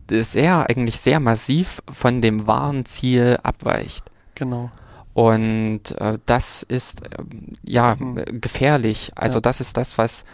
äh, 0.09 0.23
sehr 0.23 0.71
eigentlich 0.71 0.99
sehr 0.99 1.21
massiv 1.21 1.83
von 1.93 2.23
dem 2.23 2.47
wahren 2.47 2.87
Ziel 2.87 3.39
abweicht. 3.43 4.11
Genau. 4.35 4.71
Und 5.13 5.93
äh, 5.99 6.19
das 6.25 6.63
ist 6.63 7.03
äh, 7.03 7.23
ja 7.65 7.97
mhm. 7.97 8.41
gefährlich. 8.41 9.13
Also 9.15 9.39
ja. 9.39 9.41
das 9.43 9.61
ist 9.61 9.77
das, 9.77 9.99
was 9.99 10.25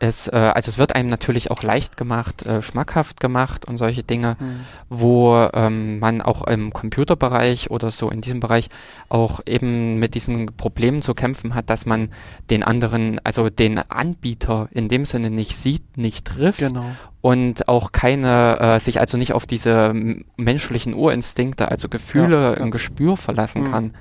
es, 0.00 0.28
äh, 0.28 0.36
also 0.36 0.70
es 0.70 0.78
wird 0.78 0.94
einem 0.96 1.10
natürlich 1.10 1.50
auch 1.50 1.62
leicht 1.62 1.96
gemacht, 1.96 2.44
äh, 2.46 2.62
schmackhaft 2.62 3.20
gemacht 3.20 3.66
und 3.66 3.76
solche 3.76 4.02
Dinge, 4.02 4.36
mhm. 4.40 4.60
wo 4.88 5.48
ähm, 5.52 5.98
man 6.00 6.22
auch 6.22 6.46
im 6.46 6.72
Computerbereich 6.72 7.70
oder 7.70 7.90
so 7.90 8.10
in 8.10 8.22
diesem 8.22 8.40
Bereich 8.40 8.70
auch 9.10 9.40
eben 9.44 9.98
mit 9.98 10.14
diesen 10.14 10.46
Problemen 10.56 11.02
zu 11.02 11.12
kämpfen 11.14 11.54
hat, 11.54 11.68
dass 11.68 11.84
man 11.84 12.08
den 12.48 12.62
anderen, 12.62 13.20
also 13.24 13.50
den 13.50 13.78
Anbieter 13.78 14.68
in 14.72 14.88
dem 14.88 15.04
Sinne 15.04 15.28
nicht 15.28 15.54
sieht, 15.54 15.98
nicht 15.98 16.26
trifft 16.26 16.60
genau. 16.60 16.86
und 17.20 17.68
auch 17.68 17.92
keine, 17.92 18.58
äh, 18.58 18.80
sich 18.80 19.00
also 19.00 19.18
nicht 19.18 19.34
auf 19.34 19.44
diese 19.44 19.92
menschlichen 20.36 20.94
Urinstinkte, 20.94 21.70
also 21.70 21.90
Gefühle 21.90 22.36
ja, 22.36 22.50
ja. 22.52 22.56
im 22.56 22.70
Gespür 22.70 23.18
verlassen 23.18 23.64
mhm. 23.64 23.70
kann, 23.70 23.94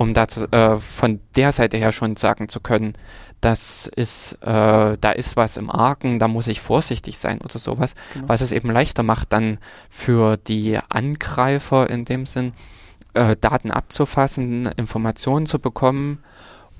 um 0.00 0.14
da 0.14 0.24
äh, 0.24 0.78
von 0.78 1.20
der 1.36 1.52
Seite 1.52 1.76
her 1.76 1.92
schon 1.92 2.16
sagen 2.16 2.48
zu 2.48 2.60
können, 2.60 2.94
das 3.42 3.86
ist, 3.86 4.32
äh, 4.40 4.96
da 4.98 5.10
ist 5.14 5.36
was 5.36 5.58
im 5.58 5.68
Argen, 5.68 6.18
da 6.18 6.26
muss 6.26 6.48
ich 6.48 6.62
vorsichtig 6.62 7.18
sein 7.18 7.42
oder 7.42 7.58
sowas, 7.58 7.94
genau. 8.14 8.26
was 8.30 8.40
es 8.40 8.50
eben 8.50 8.70
leichter 8.70 9.02
macht, 9.02 9.30
dann 9.34 9.58
für 9.90 10.38
die 10.38 10.78
Angreifer 10.88 11.90
in 11.90 12.06
dem 12.06 12.24
Sinn, 12.24 12.54
äh, 13.12 13.36
Daten 13.38 13.70
abzufassen, 13.70 14.70
Informationen 14.78 15.44
zu 15.44 15.58
bekommen 15.58 16.20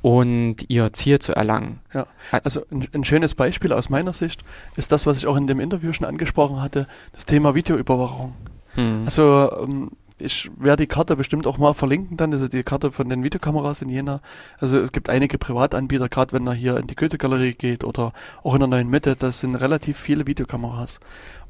und 0.01 0.65
ihr 0.69 0.91
Ziel 0.95 1.19
zu 1.19 1.35
erlangen. 1.37 1.81
Ja, 1.93 2.07
also 2.31 2.63
ein, 2.73 2.89
ein, 2.95 3.05
schönes 3.05 3.35
Beispiel 3.35 3.75
aus 3.75 3.91
meiner 3.91 4.15
Sicht 4.15 4.43
ist 4.77 4.93
das, 4.93 5.05
was 5.05 5.19
ich 5.19 5.27
auch 5.27 5.37
in 5.37 5.47
dem 5.47 5.61
Interview 5.61 5.93
schon 5.93 6.07
angesprochen 6.07 6.63
hatte, 6.63 6.87
das 7.13 7.27
Thema 7.27 7.55
Videoüberwachung. 7.55 8.33
Hm. 8.77 9.03
Also 9.05 9.51
ähm, 9.63 9.91
ich 10.21 10.51
werde 10.57 10.85
die 10.85 10.87
Karte 10.87 11.17
bestimmt 11.17 11.47
auch 11.47 11.59
mal 11.59 11.75
verlinken 11.75 12.17
dann, 12.17 12.33
also 12.33 12.49
die 12.49 12.63
Karte 12.63 12.93
von 12.93 13.09
den 13.09 13.23
Videokameras 13.23 13.83
in 13.83 13.89
Jena. 13.89 14.21
Also 14.59 14.79
es 14.79 14.93
gibt 14.93 15.09
einige 15.09 15.39
Privatanbieter, 15.39 16.09
gerade 16.09 16.33
wenn 16.33 16.47
er 16.47 16.55
hier 16.55 16.77
in 16.77 16.87
die 16.87 16.97
Goethe-Galerie 16.97 17.55
geht 17.55 17.85
oder 17.85 18.13
auch 18.43 18.55
in 18.55 18.61
der 18.61 18.69
neuen 18.69 18.89
Mitte, 18.89 19.17
das 19.17 19.41
sind 19.41 19.55
relativ 19.57 19.99
viele 19.99 20.27
Videokameras. 20.27 21.01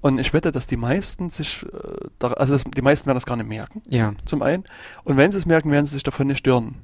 Und 0.00 0.18
ich 0.18 0.32
wette, 0.32 0.52
dass 0.52 0.66
die 0.66 0.76
meisten 0.76 1.30
sich, 1.30 1.66
äh, 2.20 2.26
also 2.26 2.56
die 2.56 2.82
meisten 2.82 3.06
werden 3.06 3.16
das 3.16 3.26
gar 3.26 3.36
nicht 3.36 3.48
merken. 3.48 3.82
Ja. 3.88 4.14
Zum 4.24 4.42
einen. 4.42 4.64
Und 5.04 5.16
wenn 5.16 5.32
sie 5.32 5.38
es 5.38 5.46
merken, 5.46 5.70
werden 5.70 5.86
sie 5.86 5.94
sich 5.94 6.02
davon 6.02 6.26
nicht 6.26 6.38
stören. 6.38 6.76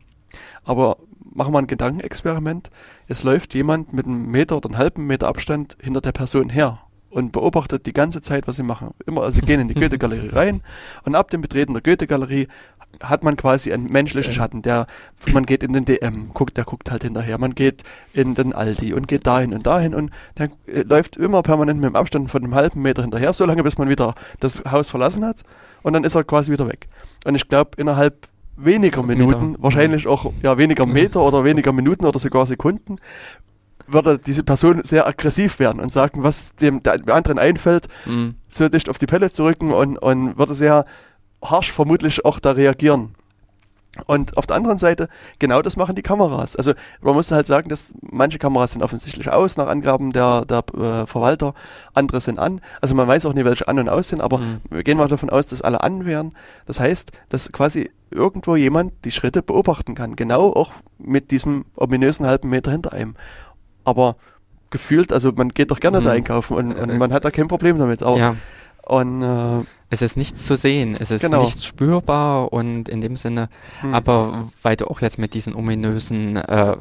Aber 0.64 0.98
machen 1.32 1.52
wir 1.52 1.58
ein 1.58 1.66
Gedankenexperiment. 1.66 2.70
Es 3.08 3.22
läuft 3.22 3.54
jemand 3.54 3.92
mit 3.92 4.06
einem 4.06 4.30
Meter 4.30 4.56
oder 4.56 4.68
einem 4.68 4.78
halben 4.78 5.06
Meter 5.06 5.28
Abstand 5.28 5.76
hinter 5.80 6.00
der 6.00 6.12
Person 6.12 6.50
her 6.50 6.80
und 7.10 7.32
beobachtet 7.32 7.86
die 7.86 7.92
ganze 7.92 8.20
Zeit, 8.20 8.46
was 8.46 8.56
sie 8.56 8.62
machen. 8.62 8.90
Immer, 9.06 9.22
also 9.22 9.40
sie 9.40 9.46
gehen 9.46 9.60
in 9.60 9.68
die 9.68 9.74
Goethe-Galerie 9.80 10.30
rein 10.30 10.62
und 11.04 11.14
ab 11.14 11.30
dem 11.30 11.40
Betreten 11.40 11.74
der 11.74 11.82
Goethe-Galerie 11.82 12.48
hat 13.02 13.22
man 13.22 13.36
quasi 13.36 13.72
einen 13.72 13.86
menschlichen 13.86 14.32
Schatten, 14.32 14.62
der, 14.62 14.86
man 15.32 15.44
geht 15.44 15.62
in 15.62 15.72
den 15.72 15.84
DM, 15.84 16.30
guckt, 16.32 16.56
der 16.56 16.64
guckt 16.64 16.90
halt 16.90 17.02
hinterher, 17.02 17.38
man 17.38 17.54
geht 17.54 17.82
in 18.12 18.34
den 18.34 18.52
Aldi 18.52 18.94
und 18.94 19.06
geht 19.08 19.26
dahin 19.26 19.52
und 19.52 19.66
dahin 19.66 19.94
und 19.94 20.10
der 20.38 20.48
äh, 20.66 20.82
läuft 20.82 21.16
immer 21.16 21.42
permanent 21.42 21.80
mit 21.80 21.90
dem 21.90 21.96
Abstand 21.96 22.30
von 22.30 22.42
einem 22.42 22.54
halben 22.54 22.82
Meter 22.82 23.02
hinterher, 23.02 23.32
so 23.32 23.44
lange 23.44 23.62
bis 23.62 23.78
man 23.78 23.88
wieder 23.88 24.14
das 24.40 24.64
Haus 24.70 24.88
verlassen 24.88 25.24
hat 25.24 25.42
und 25.82 25.92
dann 25.92 26.04
ist 26.04 26.14
er 26.14 26.24
quasi 26.24 26.52
wieder 26.52 26.68
weg. 26.68 26.88
Und 27.24 27.34
ich 27.34 27.48
glaube, 27.48 27.72
innerhalb 27.76 28.28
weniger 28.56 29.02
Minuten, 29.02 29.50
Meter. 29.50 29.62
wahrscheinlich 29.62 30.06
auch 30.06 30.32
ja 30.42 30.56
weniger 30.56 30.86
Meter 30.86 31.20
oder 31.20 31.44
weniger 31.44 31.72
Minuten 31.72 32.06
oder 32.06 32.18
sogar 32.18 32.46
Sekunden, 32.46 32.96
würde 33.86 34.18
diese 34.18 34.42
Person 34.42 34.82
sehr 34.84 35.06
aggressiv 35.06 35.58
werden 35.58 35.80
und 35.80 35.92
sagen, 35.92 36.22
was 36.22 36.54
dem, 36.56 36.82
dem 36.82 37.08
anderen 37.10 37.38
einfällt, 37.38 37.88
mhm. 38.04 38.34
so 38.48 38.68
dicht 38.68 38.88
auf 38.88 38.98
die 38.98 39.06
Pelle 39.06 39.30
zu 39.32 39.44
rücken 39.44 39.72
und, 39.72 39.98
und 39.98 40.38
würde 40.38 40.54
sehr 40.54 40.84
harsch 41.42 41.72
vermutlich 41.72 42.24
auch 42.24 42.38
da 42.38 42.52
reagieren. 42.52 43.14
Und 44.04 44.36
auf 44.36 44.46
der 44.46 44.56
anderen 44.56 44.78
Seite, 44.78 45.08
genau 45.38 45.62
das 45.62 45.76
machen 45.76 45.94
die 45.94 46.02
Kameras. 46.02 46.54
Also 46.54 46.74
man 47.00 47.14
muss 47.14 47.30
halt 47.32 47.46
sagen, 47.46 47.70
dass 47.70 47.94
manche 48.02 48.38
Kameras 48.38 48.72
sind 48.72 48.82
offensichtlich 48.82 49.30
aus, 49.30 49.56
nach 49.56 49.68
Angaben 49.68 50.12
der, 50.12 50.44
der 50.44 50.58
äh, 50.74 51.06
Verwalter, 51.06 51.54
andere 51.94 52.20
sind 52.20 52.38
an. 52.38 52.60
Also 52.82 52.94
man 52.94 53.08
weiß 53.08 53.24
auch 53.24 53.32
nicht, 53.32 53.44
welche 53.44 53.68
an 53.68 53.78
und 53.78 53.88
aus 53.88 54.08
sind, 54.08 54.20
aber 54.20 54.38
mhm. 54.38 54.60
wir 54.68 54.82
gehen 54.82 54.98
mal 54.98 55.08
davon 55.08 55.30
aus, 55.30 55.46
dass 55.46 55.62
alle 55.62 55.82
an 55.82 56.04
wären. 56.04 56.34
Das 56.66 56.78
heißt, 56.78 57.12
dass 57.30 57.50
quasi 57.52 57.90
irgendwo 58.10 58.56
jemand 58.56 58.92
die 59.04 59.12
Schritte 59.12 59.42
beobachten 59.42 59.94
kann. 59.94 60.14
Genau 60.14 60.52
auch 60.52 60.72
mit 60.98 61.30
diesem 61.30 61.64
ominösen 61.74 62.26
halben 62.26 62.50
Meter 62.50 62.70
hinter 62.70 62.92
einem 62.92 63.14
aber 63.86 64.16
gefühlt, 64.70 65.12
also 65.12 65.32
man 65.32 65.50
geht 65.50 65.70
doch 65.70 65.80
gerne 65.80 66.00
mhm. 66.00 66.04
da 66.04 66.10
einkaufen 66.12 66.56
und, 66.56 66.74
und, 66.74 66.98
man 66.98 67.12
hat 67.12 67.24
da 67.24 67.30
kein 67.30 67.48
Problem 67.48 67.78
damit. 67.78 68.02
Aber, 68.02 68.18
ja. 68.18 68.36
Und 68.86 69.22
äh, 69.22 69.64
es 69.88 70.02
ist 70.02 70.16
nichts 70.16 70.44
zu 70.46 70.56
sehen, 70.56 70.96
es 70.98 71.12
ist 71.12 71.22
genau. 71.22 71.42
nichts 71.42 71.64
spürbar 71.64 72.52
und 72.52 72.88
in 72.88 73.00
dem 73.00 73.14
Sinne, 73.14 73.48
hm. 73.80 73.94
aber 73.94 74.48
weil 74.62 74.74
du 74.74 74.86
auch 74.88 75.00
jetzt 75.00 75.16
mit 75.16 75.32
diesen 75.32 75.54
ominösen 75.54 76.36
äh, 76.36 76.76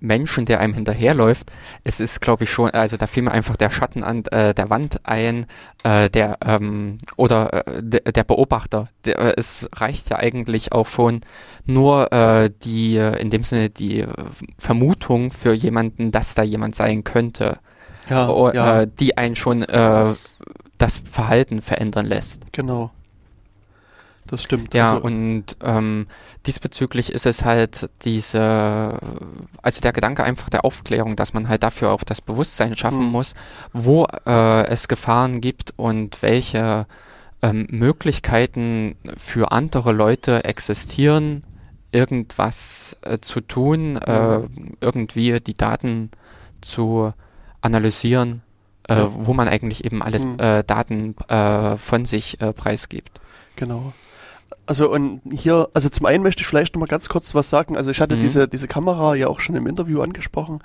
Menschen, 0.00 0.44
der 0.44 0.60
einem 0.60 0.74
hinterherläuft, 0.74 1.50
es 1.82 1.98
ist 1.98 2.20
glaube 2.20 2.44
ich 2.44 2.50
schon, 2.50 2.70
also 2.70 2.98
da 2.98 3.06
fiel 3.06 3.22
mir 3.22 3.32
einfach 3.32 3.56
der 3.56 3.70
Schatten 3.70 4.04
an 4.04 4.24
äh, 4.26 4.52
der 4.52 4.68
Wand 4.68 5.00
ein, 5.04 5.46
äh, 5.82 6.10
der 6.10 6.38
ähm, 6.44 6.98
oder 7.16 7.66
äh, 7.66 8.12
der, 8.12 8.24
Beobachter. 8.24 8.88
Der, 9.06 9.18
äh, 9.18 9.34
es 9.36 9.68
reicht 9.74 10.10
ja 10.10 10.18
eigentlich 10.18 10.72
auch 10.72 10.86
schon 10.86 11.22
nur 11.64 12.12
äh, 12.12 12.50
die, 12.64 12.96
in 12.96 13.30
dem 13.30 13.44
Sinne 13.44 13.70
die 13.70 14.00
äh, 14.00 14.08
Vermutung 14.58 15.32
für 15.32 15.54
jemanden, 15.54 16.12
dass 16.12 16.34
da 16.34 16.42
jemand 16.42 16.76
sein 16.76 17.02
könnte. 17.02 17.58
Ja, 18.10 18.28
oh, 18.28 18.50
ja. 18.50 18.82
Äh, 18.82 18.88
die 18.98 19.16
einen 19.16 19.36
schon 19.36 19.62
äh, 19.62 20.14
das 20.82 20.98
Verhalten 20.98 21.62
verändern 21.62 22.06
lässt. 22.06 22.52
Genau. 22.52 22.90
Das 24.26 24.42
stimmt. 24.42 24.74
Ja, 24.74 24.94
also. 24.94 25.06
und 25.06 25.44
ähm, 25.62 26.06
diesbezüglich 26.46 27.12
ist 27.12 27.26
es 27.26 27.44
halt 27.44 27.88
diese, 28.02 28.98
also 29.62 29.80
der 29.80 29.92
Gedanke 29.92 30.24
einfach 30.24 30.48
der 30.48 30.64
Aufklärung, 30.64 31.16
dass 31.16 31.34
man 31.34 31.48
halt 31.48 31.62
dafür 31.62 31.90
auch 31.92 32.02
das 32.02 32.20
Bewusstsein 32.20 32.76
schaffen 32.76 33.06
mhm. 33.06 33.12
muss, 33.12 33.34
wo 33.72 34.06
äh, 34.26 34.66
es 34.66 34.88
Gefahren 34.88 35.40
gibt 35.40 35.74
und 35.76 36.22
welche 36.22 36.86
ähm, 37.42 37.66
Möglichkeiten 37.70 38.96
für 39.16 39.52
andere 39.52 39.92
Leute 39.92 40.44
existieren, 40.44 41.44
irgendwas 41.92 42.96
äh, 43.02 43.18
zu 43.18 43.40
tun, 43.40 43.96
äh, 43.98 44.40
irgendwie 44.80 45.40
die 45.40 45.54
Daten 45.54 46.10
zu 46.60 47.12
analysieren 47.60 48.42
äh, 48.88 48.94
ja. 48.94 49.10
wo 49.12 49.34
man 49.34 49.48
eigentlich 49.48 49.84
eben 49.84 50.02
alles 50.02 50.24
mhm. 50.24 50.38
äh, 50.38 50.64
Daten 50.64 51.16
äh, 51.28 51.76
von 51.76 52.04
sich 52.04 52.40
äh, 52.40 52.52
preisgibt. 52.52 53.20
Genau. 53.56 53.92
Also 54.66 54.90
und 54.90 55.20
hier, 55.30 55.68
also 55.74 55.88
zum 55.88 56.06
einen 56.06 56.22
möchte 56.22 56.42
ich 56.42 56.46
vielleicht 56.46 56.74
noch 56.74 56.80
mal 56.80 56.86
ganz 56.86 57.08
kurz 57.08 57.34
was 57.34 57.50
sagen. 57.50 57.76
Also 57.76 57.90
ich 57.90 58.00
hatte 58.00 58.16
mhm. 58.16 58.20
diese, 58.20 58.48
diese 58.48 58.68
Kamera 58.68 59.14
ja 59.14 59.26
auch 59.26 59.40
schon 59.40 59.56
im 59.56 59.66
Interview 59.66 60.00
angesprochen. 60.00 60.60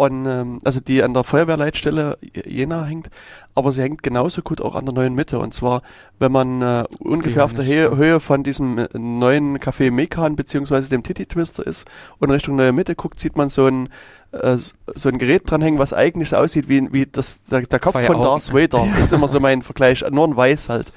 Und 0.00 0.24
ähm, 0.24 0.60
also 0.64 0.80
die 0.80 1.02
an 1.02 1.12
der 1.12 1.24
Feuerwehrleitstelle 1.24 2.16
Jena 2.46 2.86
hängt, 2.86 3.10
aber 3.54 3.70
sie 3.70 3.82
hängt 3.82 4.02
genauso 4.02 4.40
gut 4.40 4.62
auch 4.62 4.74
an 4.74 4.86
der 4.86 4.94
neuen 4.94 5.14
Mitte. 5.14 5.38
Und 5.38 5.52
zwar, 5.52 5.82
wenn 6.18 6.32
man 6.32 6.62
äh, 6.62 6.84
ungefähr 7.00 7.44
auf 7.44 7.52
der 7.52 7.66
Höhe, 7.66 7.94
Höhe 7.94 8.18
von 8.20 8.42
diesem 8.42 8.78
äh, 8.78 8.88
neuen 8.94 9.58
Café 9.58 9.90
Mekan 9.90 10.36
beziehungsweise 10.36 10.88
dem 10.88 11.02
Titi 11.02 11.26
Twister 11.26 11.66
ist 11.66 11.86
und 12.18 12.30
Richtung 12.30 12.56
neue 12.56 12.72
Mitte 12.72 12.94
guckt, 12.94 13.20
sieht 13.20 13.36
man 13.36 13.50
so 13.50 13.66
ein 13.66 13.90
äh, 14.32 14.56
so 14.56 15.08
ein 15.08 15.18
Gerät 15.18 15.50
dranhängen, 15.50 15.78
was 15.78 15.92
eigentlich 15.92 16.30
so 16.30 16.36
aussieht 16.36 16.68
wie, 16.68 16.92
wie 16.92 17.06
das, 17.06 17.42
der, 17.44 17.62
der 17.62 17.78
Kopf 17.78 17.92
Zwei 17.92 18.04
von 18.04 18.16
Augen. 18.16 18.24
Darth 18.24 18.52
Vader. 18.52 18.86
Das 18.94 19.06
ist 19.06 19.12
immer 19.12 19.28
so 19.28 19.40
mein 19.40 19.62
Vergleich, 19.62 20.04
nur 20.10 20.26
ein 20.26 20.36
Weiß 20.36 20.68
halt. 20.68 20.92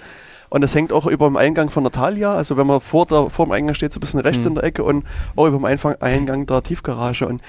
Und 0.54 0.62
das 0.62 0.76
hängt 0.76 0.94
auch 0.94 1.08
über 1.08 1.26
dem 1.26 1.36
Eingang 1.36 1.72
von 1.72 1.82
Natalia, 1.82 2.36
also 2.36 2.58
wenn 2.58 2.68
man 2.68 2.80
vor, 2.80 3.08
der, 3.08 3.32
vor 3.32 3.48
dem 3.48 3.54
Eingang 3.54 3.74
steht, 3.74 3.92
so 3.92 3.98
ein 3.98 4.02
bisschen 4.02 4.20
rechts 4.20 4.42
mhm. 4.42 4.50
in 4.50 4.56
der 4.56 4.64
Ecke 4.66 4.84
und 4.84 5.04
auch 5.36 5.48
über 5.48 5.58
dem 5.58 5.66
Einfang, 5.66 5.96
Eingang 6.00 6.46
der 6.46 6.62
Tiefgarage. 6.62 7.26
Und 7.28 7.42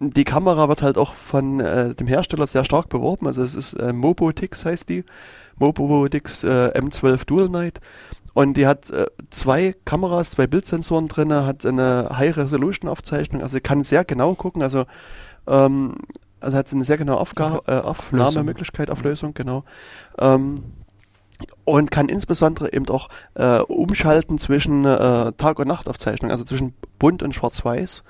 die 0.00 0.24
Kamera 0.24 0.68
wird 0.68 0.82
halt 0.82 0.98
auch 0.98 1.14
von 1.14 1.60
äh, 1.60 1.94
dem 1.94 2.08
Hersteller 2.08 2.48
sehr 2.48 2.64
stark 2.64 2.88
beworben. 2.88 3.28
Also 3.28 3.44
es 3.44 3.54
ist 3.54 3.74
äh, 3.74 3.92
Mobotix 3.92 4.64
heißt 4.64 4.88
die. 4.88 5.04
Mobotix 5.56 6.42
äh, 6.42 6.72
M12 6.74 7.26
Dual 7.26 7.48
Night. 7.48 7.80
Und 8.34 8.56
die 8.56 8.66
hat 8.66 8.90
äh, 8.90 9.06
zwei 9.30 9.76
Kameras, 9.84 10.30
zwei 10.30 10.48
Bildsensoren 10.48 11.06
drin, 11.06 11.32
hat 11.32 11.64
eine 11.64 12.08
High-Resolution-Aufzeichnung, 12.12 13.42
also 13.42 13.58
kann 13.62 13.84
sehr 13.84 14.04
genau 14.04 14.34
gucken. 14.34 14.62
Also 14.62 14.84
ähm, 15.48 15.94
also 16.40 16.56
hat 16.56 16.72
eine 16.72 16.84
sehr 16.84 16.98
genaue 16.98 17.18
Aufga 17.18 17.60
äh, 17.66 17.78
Aufnahmemöglichkeit, 17.80 18.90
Auflösung, 18.90 19.34
genau. 19.34 19.64
Ähm, 20.18 20.62
und 21.64 21.90
kann 21.90 22.08
insbesondere 22.08 22.72
eben 22.72 22.88
auch 22.88 23.08
äh, 23.34 23.58
umschalten 23.60 24.38
zwischen 24.38 24.84
äh, 24.84 25.32
Tag- 25.32 25.58
und 25.58 25.68
Nachtaufzeichnung, 25.68 26.30
also 26.30 26.44
zwischen 26.44 26.74
bunt 26.98 27.22
und 27.22 27.34
schwarz-weiß 27.34 28.02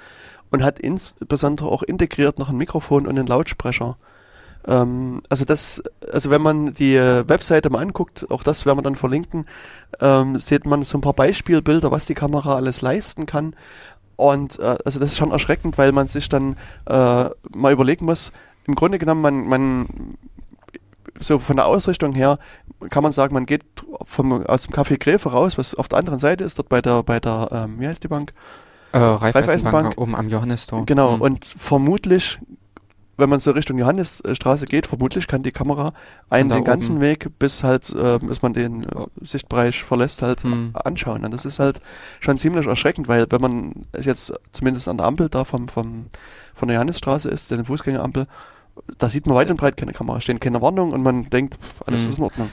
und 0.51 0.63
hat 0.63 0.79
insbesondere 0.79 1.69
auch 1.69 1.83
integriert 1.83 2.39
noch 2.39 2.49
ein 2.49 2.57
Mikrofon 2.57 3.07
und 3.07 3.19
einen 3.19 3.27
Lautsprecher. 3.27 3.97
Ähm, 4.67 5.23
also 5.29 5.45
das, 5.45 5.83
also 6.13 6.31
wenn 6.31 6.43
man 6.43 6.75
die 6.75 6.97
äh, 6.97 7.29
Webseite 7.29 7.71
mal 7.71 7.81
anguckt, 7.81 8.31
auch 8.31 8.43
das 8.43 8.67
werden 8.67 8.79
wir 8.79 8.83
dann 8.83 8.97
verlinken, 8.97 9.47
ähm, 10.01 10.39
sieht 10.39 10.67
man 10.67 10.83
so 10.85 10.99
ein 10.99 11.03
paar 11.03 11.13
Beispielbilder, 11.13 11.91
was 11.91 12.07
die 12.07 12.15
Kamera 12.15 12.57
alles 12.57 12.81
leisten 12.81 13.27
kann. 13.27 13.55
Und 14.19 14.59
äh, 14.59 14.77
also 14.85 14.99
das 14.99 15.11
ist 15.11 15.17
schon 15.17 15.31
erschreckend, 15.31 15.79
weil 15.79 15.93
man 15.93 16.09
sich 16.09 16.29
dann 16.29 16.57
äh, 16.87 17.31
mal 17.55 17.73
überlegen 17.73 18.05
muss, 18.05 18.33
im 18.67 18.75
Grunde 18.75 18.99
genommen, 18.99 19.23
man, 19.23 19.47
man 19.47 19.87
so 21.21 21.39
von 21.39 21.57
der 21.57 21.67
Ausrichtung 21.67 22.15
her 22.15 22.39
kann 22.91 23.05
man 23.05 23.13
sagen, 23.13 23.33
man 23.33 23.47
geht 23.47 23.65
vom, 24.05 24.45
aus 24.45 24.65
dem 24.65 24.75
Café 24.75 24.99
Gräfe 24.99 25.31
raus, 25.31 25.57
was 25.57 25.75
auf 25.75 25.89
der 25.89 26.01
anderen 26.01 26.19
Seite 26.19 26.43
ist, 26.43 26.59
dort 26.59 26.69
bei 26.69 26.83
der, 26.83 27.03
bei 27.05 27.21
der, 27.21 27.49
ähm, 27.53 27.81
wie 27.81 27.87
heißt 27.87 28.03
die 28.03 28.09
Bank? 28.09 28.33
Äh, 28.93 28.99
Raiffeisenbank, 28.99 29.97
oben 29.99 30.17
am 30.17 30.29
Johannistor. 30.29 30.85
Genau, 30.85 31.17
mhm. 31.17 31.23
und 31.23 31.45
vermutlich 31.45 32.41
wenn 33.19 33.29
man 33.29 33.41
so 33.41 33.51
Richtung 33.51 33.79
Johannesstraße 33.79 34.65
geht, 34.65 34.87
vermutlich 34.87 35.27
kann 35.27 35.43
die 35.43 35.51
Kamera 35.51 35.93
einen 36.31 36.49
den 36.49 36.65
ganzen 36.65 36.97
oben. 36.97 37.01
Weg 37.03 37.39
bis 37.39 37.65
halt, 37.65 37.91
äh, 37.91 38.19
bis 38.21 38.41
man 38.43 38.55
den 38.55 38.85
äh, 38.85 39.07
Sichtbereich 39.21 39.83
verlässt, 39.83 40.23
halt 40.23 40.45
hm. 40.45 40.71
anschauen. 40.73 41.25
Und 41.25 41.35
das 41.35 41.45
ist 41.45 41.59
halt 41.59 41.81
schon 42.21 42.39
ziemlich 42.39 42.67
erschreckend, 42.67 43.09
weil 43.09 43.27
wenn 43.31 43.41
man 43.41 43.73
jetzt 44.01 44.33
zumindest 44.53 44.89
an 44.89 44.99
der 44.99 45.07
Ampel 45.07 45.29
da 45.29 45.45
vom, 45.45 45.69
vom, 45.69 46.07
von 46.55 46.69
der 46.69 46.77
Johannesstraße 46.77 47.29
ist, 47.29 47.51
der 47.51 47.65
Fußgängerampel, 47.65 48.29
da 48.99 49.09
sieht 49.09 49.27
man 49.27 49.37
weit 49.37 49.51
und 49.51 49.57
breit 49.57 49.77
keine 49.77 49.93
Kamera 49.93 50.21
stehen, 50.21 50.41
keine 50.41 50.61
Warnung 50.63 50.93
und 50.93 51.03
man 51.03 51.25
denkt, 51.25 51.59
alles 51.87 52.05
mhm. 52.05 52.09
ist 52.09 52.19
in 52.19 52.25
Ordnung. 52.25 52.51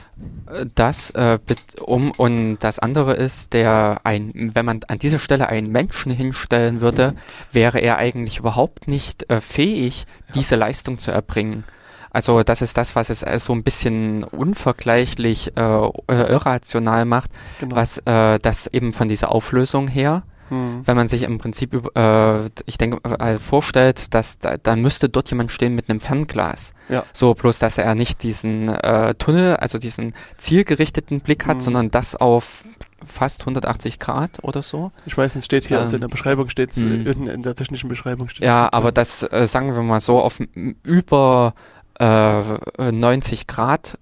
Das 0.74 1.10
äh, 1.10 1.38
um 1.80 2.10
und 2.12 2.58
das 2.60 2.78
andere 2.78 3.14
ist, 3.14 3.52
der 3.52 4.00
ein, 4.04 4.52
wenn 4.54 4.64
man 4.64 4.80
an 4.88 4.98
dieser 4.98 5.18
Stelle 5.18 5.48
einen 5.48 5.70
Menschen 5.70 6.12
hinstellen 6.12 6.80
würde, 6.80 7.14
wäre 7.52 7.78
er 7.78 7.98
eigentlich 7.98 8.38
überhaupt 8.38 8.88
nicht 8.88 9.30
äh, 9.30 9.40
fähig, 9.40 10.06
ja. 10.28 10.34
diese 10.34 10.54
Leistung 10.56 10.98
zu 10.98 11.10
erbringen. 11.10 11.64
Also 12.10 12.42
das 12.42 12.62
ist 12.62 12.78
das, 12.78 12.96
was 12.96 13.10
es 13.10 13.22
äh, 13.22 13.38
so 13.38 13.52
ein 13.52 13.62
bisschen 13.62 14.24
unvergleichlich 14.24 15.56
äh, 15.56 15.60
äh 15.60 16.32
irrational 16.32 17.04
macht, 17.04 17.30
genau. 17.60 17.76
was 17.76 17.98
äh, 18.06 18.38
das 18.38 18.66
eben 18.68 18.92
von 18.92 19.08
dieser 19.08 19.32
Auflösung 19.32 19.88
her 19.88 20.22
hm. 20.48 20.82
Wenn 20.84 20.96
man 20.96 21.08
sich 21.08 21.22
im 21.22 21.38
Prinzip, 21.38 21.74
äh, 21.96 22.46
ich 22.66 22.78
denke, 22.78 22.98
äh, 23.18 23.38
vorstellt, 23.38 24.14
dass 24.14 24.38
da, 24.38 24.56
dann 24.58 24.80
müsste 24.80 25.08
dort 25.08 25.30
jemand 25.30 25.50
stehen 25.50 25.74
mit 25.74 25.90
einem 25.90 26.00
Fernglas. 26.00 26.72
Ja. 26.88 27.04
So, 27.12 27.34
bloß 27.34 27.58
dass 27.58 27.78
er 27.78 27.94
nicht 27.94 28.22
diesen 28.22 28.68
äh, 28.68 29.14
Tunnel, 29.14 29.56
also 29.56 29.78
diesen 29.78 30.14
zielgerichteten 30.36 31.20
Blick 31.20 31.46
hat, 31.46 31.56
hm. 31.56 31.60
sondern 31.60 31.90
das 31.90 32.14
auf 32.14 32.64
fast 33.04 33.42
180 33.42 33.98
Grad 33.98 34.42
oder 34.42 34.62
so. 34.62 34.90
Ich 35.04 35.16
weiß 35.16 35.34
nicht, 35.34 35.44
steht 35.44 35.66
hier, 35.66 35.76
ähm, 35.76 35.82
also 35.82 35.96
in 35.96 36.00
der 36.00 36.08
Beschreibung 36.08 36.48
steht 36.48 36.76
mhm. 36.76 37.06
in, 37.06 37.26
in, 37.26 37.42
der 37.42 37.54
technischen 37.54 37.88
Beschreibung 37.88 38.28
steht 38.28 38.44
Ja, 38.44 38.68
aber 38.72 38.90
das, 38.90 39.22
äh, 39.22 39.46
sagen 39.46 39.74
wir 39.74 39.82
mal 39.82 40.00
so, 40.00 40.20
auf 40.20 40.40
über 40.82 41.54
äh, 41.98 42.92
90 42.92 43.46
Grad 43.46 43.98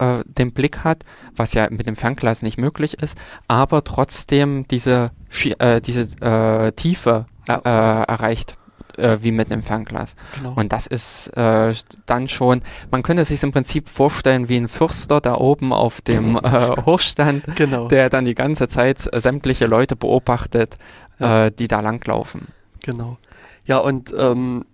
äh, 0.00 0.22
den 0.24 0.52
Blick 0.52 0.84
hat, 0.84 1.04
was 1.36 1.54
ja 1.54 1.68
mit 1.70 1.86
dem 1.86 1.96
Fernglas 1.96 2.42
nicht 2.42 2.58
möglich 2.58 3.00
ist, 3.02 3.16
aber 3.48 3.84
trotzdem 3.84 4.66
diese, 4.68 5.12
äh, 5.58 5.80
diese 5.80 6.02
äh, 6.20 6.72
Tiefe 6.72 7.26
äh, 7.48 7.52
erreicht 7.54 8.56
äh, 8.96 9.18
wie 9.22 9.32
mit 9.32 9.50
einem 9.50 9.62
Fernglas. 9.62 10.16
Genau. 10.36 10.54
Und 10.56 10.72
das 10.72 10.86
ist 10.86 11.28
äh, 11.36 11.72
dann 12.06 12.28
schon, 12.28 12.62
man 12.90 13.02
könnte 13.02 13.24
sich 13.24 13.42
im 13.42 13.52
Prinzip 13.52 13.88
vorstellen 13.88 14.48
wie 14.48 14.56
ein 14.56 14.68
Fürster 14.68 15.20
da 15.20 15.34
oben 15.34 15.72
auf 15.72 16.00
dem 16.00 16.36
äh, 16.42 16.76
Hochstand, 16.84 17.44
genau. 17.56 17.88
der 17.88 18.10
dann 18.10 18.24
die 18.24 18.34
ganze 18.34 18.68
Zeit 18.68 18.98
sämtliche 19.12 19.66
Leute 19.66 19.96
beobachtet, 19.96 20.76
ja. 21.18 21.46
äh, 21.46 21.52
die 21.52 21.68
da 21.68 21.80
langlaufen. 21.80 22.48
Genau. 22.82 23.18
Ja, 23.64 23.78
und 23.78 24.14
ähm, 24.16 24.64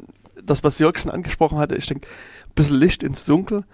das, 0.42 0.62
was 0.62 0.78
Jörg 0.78 0.98
schon 0.98 1.10
angesprochen 1.10 1.58
hatte, 1.58 1.74
ich 1.74 1.86
denke, 1.86 2.06
ein 2.06 2.54
bisschen 2.54 2.78
Licht 2.78 3.02
ins 3.02 3.24
Dunkel 3.24 3.64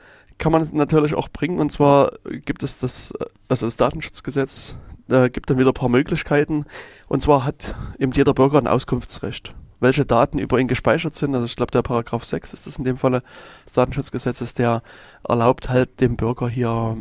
kann 0.42 0.50
man 0.50 0.68
natürlich 0.72 1.14
auch 1.14 1.28
bringen. 1.28 1.60
Und 1.60 1.70
zwar 1.70 2.10
gibt 2.24 2.64
es 2.64 2.76
das, 2.76 3.14
also 3.48 3.64
das 3.64 3.76
Datenschutzgesetz, 3.76 4.74
äh, 5.08 5.30
gibt 5.30 5.48
dann 5.48 5.58
wieder 5.58 5.70
ein 5.70 5.74
paar 5.74 5.88
Möglichkeiten. 5.88 6.64
Und 7.06 7.22
zwar 7.22 7.44
hat 7.44 7.76
eben 8.00 8.10
jeder 8.10 8.34
Bürger 8.34 8.58
ein 8.58 8.66
Auskunftsrecht. 8.66 9.54
Welche 9.78 10.04
Daten 10.04 10.40
über 10.40 10.58
ihn 10.58 10.66
gespeichert 10.66 11.14
sind, 11.14 11.36
also 11.36 11.46
ich 11.46 11.54
glaube 11.54 11.70
der 11.70 11.82
Paragraph 11.82 12.24
6 12.24 12.54
ist 12.54 12.66
das 12.66 12.76
in 12.76 12.82
dem 12.82 12.96
Falle 12.96 13.22
des 13.66 13.74
Datenschutzgesetzes, 13.74 14.54
der 14.54 14.82
erlaubt 15.28 15.68
halt 15.68 16.00
dem 16.00 16.16
Bürger 16.16 16.48
hier 16.48 16.96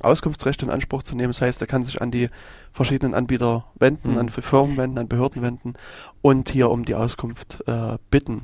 Auskunftsrechte 0.00 0.64
in 0.64 0.72
Anspruch 0.72 1.04
zu 1.04 1.14
nehmen. 1.14 1.30
Das 1.30 1.40
heißt, 1.40 1.60
er 1.60 1.68
kann 1.68 1.84
sich 1.84 2.02
an 2.02 2.10
die 2.10 2.30
verschiedenen 2.72 3.14
Anbieter 3.14 3.64
wenden, 3.76 4.12
mhm. 4.12 4.18
an 4.18 4.28
Firmen 4.28 4.76
wenden, 4.76 4.98
an 4.98 5.06
Behörden 5.06 5.42
wenden 5.42 5.74
und 6.20 6.48
hier 6.48 6.68
um 6.68 6.84
die 6.84 6.96
Auskunft 6.96 7.62
äh, 7.68 7.98
bitten. 8.10 8.42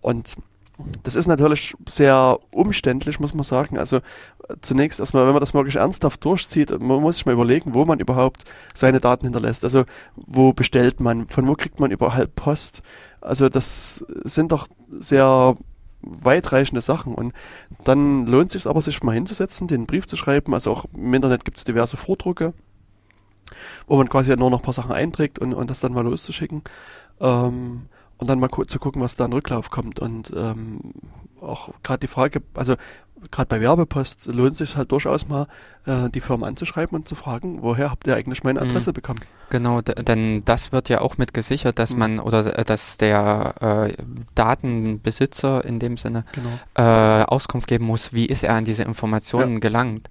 Und 0.00 0.36
das 1.02 1.14
ist 1.14 1.26
natürlich 1.26 1.74
sehr 1.88 2.38
umständlich, 2.50 3.20
muss 3.20 3.34
man 3.34 3.44
sagen. 3.44 3.78
Also 3.78 3.96
äh, 3.96 4.56
zunächst 4.60 5.00
erstmal, 5.00 5.26
wenn 5.26 5.32
man 5.32 5.40
das 5.40 5.54
wirklich 5.54 5.76
ernsthaft 5.76 6.24
durchzieht, 6.24 6.70
man 6.70 7.00
muss 7.00 7.16
sich 7.16 7.26
mal 7.26 7.32
überlegen, 7.32 7.74
wo 7.74 7.84
man 7.84 8.00
überhaupt 8.00 8.44
seine 8.74 9.00
Daten 9.00 9.26
hinterlässt. 9.26 9.64
Also 9.64 9.84
wo 10.16 10.52
bestellt 10.52 11.00
man, 11.00 11.28
von 11.28 11.46
wo 11.46 11.54
kriegt 11.54 11.80
man 11.80 11.90
überhaupt 11.90 12.34
Post. 12.34 12.82
Also 13.20 13.48
das 13.48 14.04
sind 14.24 14.52
doch 14.52 14.68
sehr 14.98 15.56
weitreichende 16.02 16.80
Sachen. 16.80 17.14
Und 17.14 17.32
dann 17.84 18.26
lohnt 18.26 18.54
es 18.54 18.62
sich 18.62 18.70
aber, 18.70 18.82
sich 18.82 19.02
mal 19.02 19.14
hinzusetzen, 19.14 19.68
den 19.68 19.86
Brief 19.86 20.06
zu 20.06 20.16
schreiben. 20.16 20.54
Also 20.54 20.72
auch 20.72 20.84
im 20.94 21.12
Internet 21.14 21.44
gibt 21.44 21.58
es 21.58 21.64
diverse 21.64 21.96
Vordrucke, 21.96 22.54
wo 23.86 23.96
man 23.96 24.08
quasi 24.08 24.34
nur 24.36 24.50
noch 24.50 24.60
ein 24.60 24.64
paar 24.64 24.74
Sachen 24.74 24.92
einträgt 24.92 25.38
und, 25.38 25.54
und 25.54 25.70
das 25.70 25.80
dann 25.80 25.92
mal 25.92 26.04
loszuschicken. 26.04 26.62
Ähm, 27.20 27.86
und 28.20 28.28
dann 28.28 28.38
mal 28.38 28.50
zu 28.66 28.78
gucken, 28.78 29.02
was 29.02 29.16
da 29.16 29.24
in 29.24 29.32
Rücklauf 29.32 29.70
kommt. 29.70 29.98
Und 29.98 30.30
ähm, 30.36 30.92
auch 31.40 31.70
gerade 31.82 32.00
die 32.00 32.06
Frage, 32.06 32.42
also 32.54 32.76
gerade 33.30 33.48
bei 33.48 33.60
Werbepost 33.60 34.26
lohnt 34.26 34.56
sich 34.56 34.76
halt 34.76 34.92
durchaus 34.92 35.28
mal, 35.28 35.46
äh, 35.86 36.08
die 36.10 36.20
Firma 36.20 36.46
anzuschreiben 36.46 36.96
und 36.96 37.08
zu 37.08 37.14
fragen, 37.14 37.62
woher 37.62 37.90
habt 37.90 38.06
ihr 38.06 38.16
eigentlich 38.16 38.44
meine 38.44 38.60
mhm. 38.60 38.68
Adresse 38.68 38.90
mhm. 38.90 38.94
bekommen? 38.94 39.20
Genau, 39.50 39.80
denn 39.80 40.44
das 40.44 40.72
wird 40.72 40.88
ja 40.88 41.00
auch 41.00 41.18
mit 41.18 41.34
gesichert, 41.34 41.78
dass 41.78 41.92
mhm. 41.92 41.98
man 41.98 42.20
oder 42.20 42.58
äh, 42.58 42.64
dass 42.64 42.98
der 42.98 43.88
äh, 43.90 44.02
Datenbesitzer 44.34 45.64
in 45.64 45.78
dem 45.78 45.96
Sinne 45.96 46.24
genau. 46.32 46.50
äh, 46.74 47.24
Auskunft 47.24 47.68
geben 47.68 47.86
muss, 47.86 48.12
wie 48.12 48.26
ist 48.26 48.44
er 48.44 48.54
an 48.54 48.64
diese 48.64 48.84
Informationen 48.84 49.54
ja. 49.54 49.58
gelangt. 49.60 50.10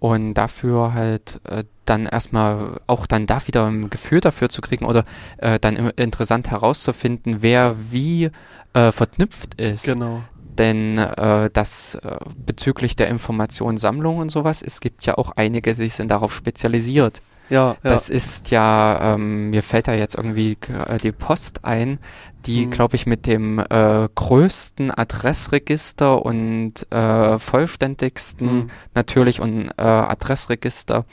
Und 0.00 0.34
dafür 0.34 0.94
halt 0.94 1.40
äh, 1.44 1.64
dann 1.84 2.06
erstmal 2.06 2.80
auch 2.86 3.06
dann 3.06 3.26
da 3.26 3.46
wieder 3.46 3.66
ein 3.66 3.90
Gefühl 3.90 4.20
dafür 4.20 4.48
zu 4.48 4.62
kriegen 4.62 4.86
oder 4.86 5.04
äh, 5.38 5.60
dann 5.60 5.76
interessant 5.76 6.50
herauszufinden, 6.50 7.42
wer 7.42 7.76
wie 7.90 8.30
äh, 8.72 8.92
verknüpft 8.92 9.60
ist. 9.60 9.84
Genau. 9.84 10.22
Denn 10.58 10.98
äh, 10.98 11.50
das 11.52 11.96
äh, 11.96 12.16
bezüglich 12.36 12.96
der 12.96 13.08
Informationssammlung 13.08 14.18
und 14.18 14.30
sowas, 14.30 14.62
es 14.62 14.80
gibt 14.80 15.04
ja 15.04 15.16
auch 15.16 15.32
einige, 15.36 15.74
die 15.74 15.88
sind 15.88 16.10
darauf 16.10 16.34
spezialisiert. 16.34 17.22
Ja, 17.50 17.72
ja. 17.72 17.76
Das 17.82 18.08
ist 18.08 18.50
ja, 18.50 19.14
ähm, 19.14 19.50
mir 19.50 19.62
fällt 19.62 19.88
da 19.88 19.94
jetzt 19.94 20.14
irgendwie 20.14 20.56
äh, 20.68 20.98
die 20.98 21.12
Post 21.12 21.64
ein, 21.64 21.98
die, 22.46 22.66
mhm. 22.66 22.70
glaube 22.70 22.96
ich, 22.96 23.06
mit 23.06 23.26
dem 23.26 23.58
äh, 23.58 24.08
größten 24.14 24.90
Adressregister 24.90 26.24
und 26.24 26.90
äh, 26.90 27.38
vollständigsten 27.38 28.54
mhm. 28.54 28.70
natürlich 28.94 29.40
und 29.40 29.70
äh, 29.76 29.82
Adressregister 29.82 31.04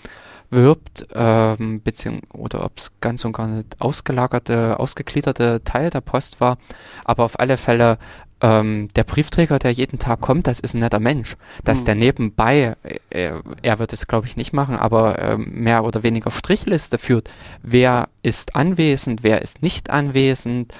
wirbt, 0.49 1.07
ähm, 1.13 1.81
beziehungsweise 1.81 2.27
oder 2.33 2.63
ob 2.63 2.77
es 2.77 2.91
ganz 3.01 3.25
und 3.25 3.33
gar 3.33 3.47
nicht 3.47 3.75
ausgelagerte, 3.79 4.79
ausgegliederte 4.79 5.61
Teil 5.63 5.89
der 5.89 6.01
Post 6.01 6.39
war, 6.39 6.57
aber 7.03 7.25
auf 7.25 7.39
alle 7.39 7.57
Fälle 7.57 7.97
ähm, 8.41 8.89
der 8.95 9.03
Briefträger, 9.03 9.59
der 9.59 9.71
jeden 9.71 9.99
Tag 9.99 10.21
kommt, 10.21 10.47
das 10.47 10.59
ist 10.59 10.73
ein 10.73 10.79
netter 10.79 10.99
Mensch. 10.99 11.37
Dass 11.63 11.81
mhm. 11.81 11.85
der 11.85 11.95
nebenbei, 11.95 12.75
äh, 13.09 13.31
er 13.61 13.79
wird 13.79 13.93
es 13.93 14.07
glaube 14.07 14.27
ich 14.27 14.37
nicht 14.37 14.53
machen, 14.53 14.75
aber 14.75 15.19
äh, 15.19 15.37
mehr 15.37 15.83
oder 15.83 16.03
weniger 16.03 16.31
Strichliste 16.31 16.97
führt, 16.97 17.29
wer 17.63 18.09
ist 18.21 18.55
anwesend, 18.55 19.23
wer 19.23 19.41
ist 19.41 19.61
nicht 19.61 19.89
anwesend, 19.89 20.73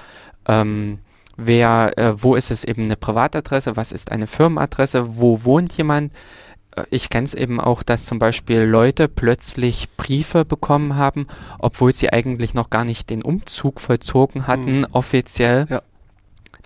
ähm, 0.46 0.98
wer, 1.36 1.96
äh, 1.98 2.22
wo 2.22 2.36
ist 2.36 2.50
es 2.50 2.64
eben 2.64 2.84
eine 2.84 2.96
Privatadresse, 2.96 3.76
was 3.76 3.92
ist 3.92 4.12
eine 4.12 4.26
Firmenadresse, 4.26 5.16
wo 5.16 5.44
wohnt 5.44 5.76
jemand. 5.76 6.12
Äh, 6.76 6.84
ich 6.90 7.10
kenne 7.10 7.24
es 7.24 7.34
eben 7.34 7.60
auch, 7.60 7.82
dass 7.82 8.06
zum 8.06 8.20
Beispiel 8.20 8.60
Leute 8.60 9.08
plötzlich 9.08 9.88
Briefe 9.96 10.44
bekommen 10.44 10.94
haben, 10.94 11.26
obwohl 11.58 11.92
sie 11.92 12.12
eigentlich 12.12 12.54
noch 12.54 12.70
gar 12.70 12.84
nicht 12.84 13.10
den 13.10 13.22
Umzug 13.22 13.80
vollzogen 13.80 14.46
hatten, 14.46 14.80
mhm. 14.80 14.86
offiziell. 14.92 15.66
Ja 15.68 15.82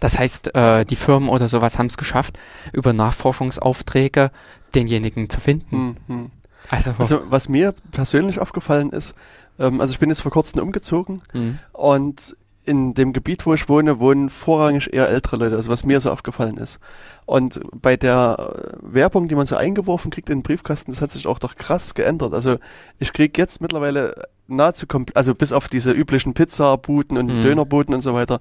das 0.02 0.18
heißt, 0.18 0.56
äh, 0.56 0.84
die 0.84 0.96
Firmen 0.96 1.28
oder 1.28 1.46
sowas 1.46 1.78
haben 1.78 1.86
es 1.86 1.96
geschafft, 1.96 2.36
über 2.72 2.92
Nachforschungsaufträge 2.92 4.32
denjenigen 4.74 5.30
zu 5.30 5.38
finden. 5.40 5.96
Mhm. 6.08 6.30
Also, 6.68 6.92
also, 6.98 7.22
was 7.30 7.48
mir 7.48 7.72
persönlich 7.92 8.40
aufgefallen 8.40 8.90
ist, 8.90 9.14
ähm, 9.60 9.80
also 9.80 9.92
ich 9.92 10.00
bin 10.00 10.08
jetzt 10.08 10.22
vor 10.22 10.32
kurzem 10.32 10.60
umgezogen 10.60 11.22
mhm. 11.32 11.60
und 11.72 12.36
in 12.64 12.94
dem 12.94 13.12
Gebiet, 13.12 13.46
wo 13.46 13.54
ich 13.54 13.68
wohne, 13.68 14.00
wohnen 14.00 14.28
vorrangig 14.28 14.92
eher 14.92 15.08
ältere 15.08 15.36
Leute, 15.36 15.54
also 15.54 15.70
was 15.70 15.84
mir 15.84 16.00
so 16.00 16.10
aufgefallen 16.10 16.56
ist. 16.56 16.80
Und 17.24 17.60
bei 17.72 17.96
der 17.96 18.38
äh, 18.38 18.94
Werbung, 18.94 19.28
die 19.28 19.36
man 19.36 19.46
so 19.46 19.54
eingeworfen 19.54 20.10
kriegt 20.10 20.30
in 20.30 20.38
den 20.38 20.42
Briefkasten, 20.42 20.90
das 20.90 21.00
hat 21.00 21.12
sich 21.12 21.28
auch 21.28 21.38
doch 21.38 21.54
krass 21.54 21.94
geändert. 21.94 22.34
Also 22.34 22.56
ich 22.98 23.12
kriege 23.12 23.40
jetzt 23.40 23.60
mittlerweile 23.60 24.14
nahezu 24.48 24.88
komplett, 24.88 25.16
also 25.16 25.34
bis 25.36 25.52
auf 25.52 25.68
diese 25.68 25.92
üblichen 25.92 26.34
Pizzabuten 26.34 27.16
und 27.18 27.26
mhm. 27.26 27.42
Dönerbuten 27.42 27.94
und 27.94 28.02
so 28.02 28.14
weiter. 28.14 28.40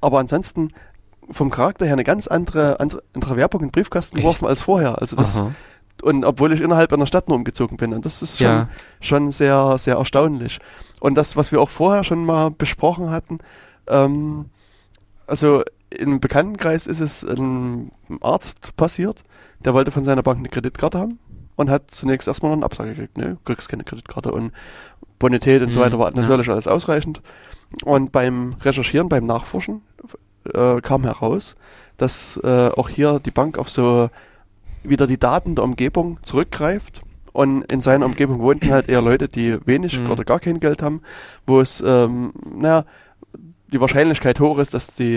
Aber 0.00 0.18
ansonsten 0.18 0.72
vom 1.32 1.50
Charakter 1.50 1.86
her 1.86 1.94
eine 1.94 2.04
ganz 2.04 2.26
andere, 2.26 2.80
andere, 2.80 3.02
andere 3.14 3.36
Werbung 3.36 3.60
in 3.60 3.66
den 3.68 3.72
Briefkasten 3.72 4.16
Echt? 4.16 4.22
geworfen 4.22 4.46
als 4.46 4.62
vorher. 4.62 5.00
Also 5.00 5.16
das, 5.16 5.40
Aha. 5.40 5.52
und 6.02 6.24
obwohl 6.24 6.52
ich 6.52 6.60
innerhalb 6.60 6.92
einer 6.92 7.06
Stadt 7.06 7.28
nur 7.28 7.36
umgezogen 7.36 7.76
bin. 7.76 7.92
Und 7.92 8.04
das 8.04 8.22
ist 8.22 8.38
schon, 8.38 8.46
ja. 8.46 8.68
schon 9.00 9.32
sehr, 9.32 9.78
sehr 9.78 9.96
erstaunlich. 9.96 10.58
Und 11.00 11.14
das, 11.14 11.36
was 11.36 11.52
wir 11.52 11.60
auch 11.60 11.68
vorher 11.68 12.04
schon 12.04 12.24
mal 12.24 12.50
besprochen 12.50 13.10
hatten, 13.10 13.38
ähm, 13.86 14.46
also 15.26 15.62
im 15.90 16.20
Bekanntenkreis 16.20 16.86
ist 16.86 17.00
es 17.00 17.26
einem 17.26 17.90
Arzt 18.20 18.76
passiert, 18.76 19.22
der 19.64 19.74
wollte 19.74 19.90
von 19.90 20.04
seiner 20.04 20.22
Bank 20.22 20.38
eine 20.38 20.48
Kreditkarte 20.48 20.98
haben 20.98 21.18
und 21.56 21.70
hat 21.70 21.90
zunächst 21.90 22.28
erstmal 22.28 22.50
noch 22.50 22.58
eine 22.58 22.64
Absage 22.64 22.90
gekriegt. 22.90 23.18
Ne, 23.18 23.36
du 23.36 23.38
kriegst 23.44 23.68
keine 23.68 23.84
Kreditkarte 23.84 24.32
und 24.32 24.52
Bonität 25.18 25.62
und 25.62 25.68
mhm, 25.68 25.72
so 25.72 25.80
weiter 25.80 25.98
war 25.98 26.10
natürlich 26.10 26.46
ja. 26.46 26.54
alles 26.54 26.66
ausreichend. 26.66 27.22
Und 27.84 28.10
beim 28.10 28.56
Recherchieren, 28.62 29.08
beim 29.08 29.26
Nachforschen 29.26 29.82
äh, 30.54 30.80
kam 30.80 31.04
heraus, 31.04 31.56
dass 31.96 32.38
äh, 32.42 32.68
auch 32.68 32.88
hier 32.88 33.20
die 33.20 33.30
Bank 33.30 33.58
auf 33.58 33.70
so 33.70 34.10
wieder 34.82 35.06
die 35.06 35.18
Daten 35.18 35.54
der 35.54 35.64
Umgebung 35.64 36.18
zurückgreift. 36.22 37.02
Und 37.32 37.70
in 37.70 37.80
seiner 37.80 38.06
Umgebung 38.06 38.40
wohnten 38.40 38.70
halt 38.70 38.88
eher 38.88 39.02
Leute, 39.02 39.28
die 39.28 39.56
wenig 39.64 40.00
mhm. 40.00 40.10
oder 40.10 40.24
gar 40.24 40.40
kein 40.40 40.58
Geld 40.58 40.82
haben, 40.82 41.02
wo 41.46 41.60
es, 41.60 41.82
ähm, 41.86 42.32
naja, 42.56 42.84
die 43.72 43.80
Wahrscheinlichkeit 43.80 44.40
hoch 44.40 44.58
ist, 44.58 44.74
dass 44.74 44.94
die, 44.94 45.16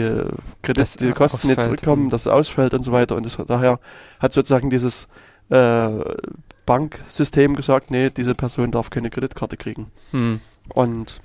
Kredit, 0.61 0.81
das, 0.81 0.95
die 0.95 1.11
Kosten 1.11 1.49
jetzt 1.49 1.63
zurückkommen, 1.63 2.05
mhm. 2.05 2.09
dass 2.11 2.21
es 2.21 2.27
ausfällt 2.27 2.75
und 2.75 2.83
so 2.83 2.91
weiter. 2.91 3.15
Und 3.15 3.25
das, 3.25 3.37
daher 3.47 3.79
hat 4.19 4.33
sozusagen 4.33 4.69
dieses 4.69 5.07
äh, 5.49 5.89
Banksystem 6.65 7.55
gesagt, 7.55 7.89
nee, 7.89 8.09
diese 8.11 8.35
Person 8.35 8.71
darf 8.71 8.91
keine 8.91 9.09
Kreditkarte 9.09 9.57
kriegen. 9.57 9.87
Mhm. 10.11 10.39
Und 10.69 11.19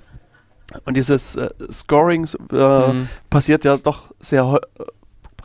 und 0.85 0.95
dieses 0.95 1.35
äh, 1.35 1.49
Scoring 1.71 2.27
äh, 2.51 2.93
mhm. 2.93 3.09
passiert 3.29 3.63
ja 3.63 3.77
doch 3.77 4.13
sehr 4.19 4.43
äh, 4.77 4.83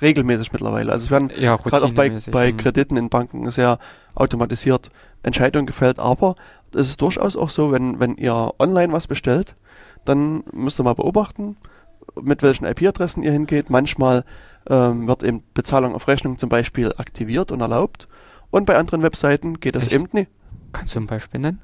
regelmäßig 0.01 0.53
mittlerweile. 0.53 0.93
Also 0.93 1.07
es 1.07 1.11
werden 1.11 1.31
ja, 1.37 1.57
gerade 1.57 1.87
auch 1.87 1.93
bei, 1.93 2.11
bei 2.31 2.53
mhm. 2.53 2.57
Krediten 2.57 2.97
in 2.97 3.09
Banken 3.09 3.51
sehr 3.51 3.79
automatisiert 4.15 4.91
Entscheidungen 5.23 5.67
gefällt, 5.67 5.99
aber 5.99 6.35
es 6.75 6.89
ist 6.89 7.01
durchaus 7.01 7.37
auch 7.37 7.51
so, 7.51 7.73
wenn, 7.73 8.01
wenn 8.01 8.17
ihr 8.17 8.53
online 8.59 8.93
was 8.93 9.07
bestellt, 9.07 9.55
dann 10.05 10.45
müsst 10.53 10.79
ihr 10.81 10.83
mal 10.83 10.95
beobachten, 10.95 11.57
mit 12.21 12.43
welchen 12.43 12.67
IP-Adressen 12.67 13.23
ihr 13.23 13.33
hingeht. 13.33 13.71
Manchmal 13.71 14.25
ähm, 14.69 15.07
wird 15.07 15.23
eben 15.23 15.43
Bezahlung 15.55 15.95
auf 15.95 16.09
Rechnung 16.09 16.37
zum 16.37 16.49
Beispiel 16.49 16.93
aktiviert 16.97 17.53
und 17.53 17.61
erlaubt 17.61 18.09
und 18.51 18.67
bei 18.67 18.77
anderen 18.77 19.03
Webseiten 19.03 19.61
geht 19.61 19.77
das 19.77 19.85
Echt? 19.85 19.95
eben 19.95 20.09
nicht. 20.13 20.31
Kannst 20.73 20.95
du 20.95 21.01
ein 21.01 21.07
Beispiel 21.07 21.41
nennen? 21.41 21.61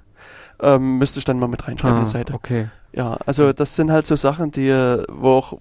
ähm, 0.62 0.98
müsste 0.98 1.18
ich 1.18 1.24
dann 1.24 1.38
mal 1.38 1.48
mit 1.48 1.66
reinschreiben 1.66 1.96
ah, 1.96 2.00
in 2.00 2.04
die 2.04 2.10
Seite. 2.10 2.34
Okay. 2.34 2.68
Ja, 2.92 3.18
also 3.26 3.52
das 3.52 3.76
sind 3.76 3.90
halt 3.90 4.06
so 4.06 4.16
Sachen, 4.16 4.50
die, 4.50 4.70
wo 5.08 5.30
auch 5.30 5.58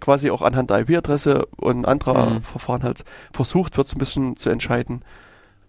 quasi 0.00 0.30
auch 0.30 0.42
anhand 0.42 0.70
der 0.70 0.80
IP-Adresse 0.80 1.46
und 1.56 1.86
anderer 1.86 2.30
mhm. 2.30 2.42
Verfahren 2.42 2.82
halt 2.82 3.04
versucht 3.32 3.76
wird, 3.76 3.88
so 3.88 3.96
ein 3.96 3.98
bisschen 3.98 4.36
zu 4.36 4.50
entscheiden, 4.50 5.02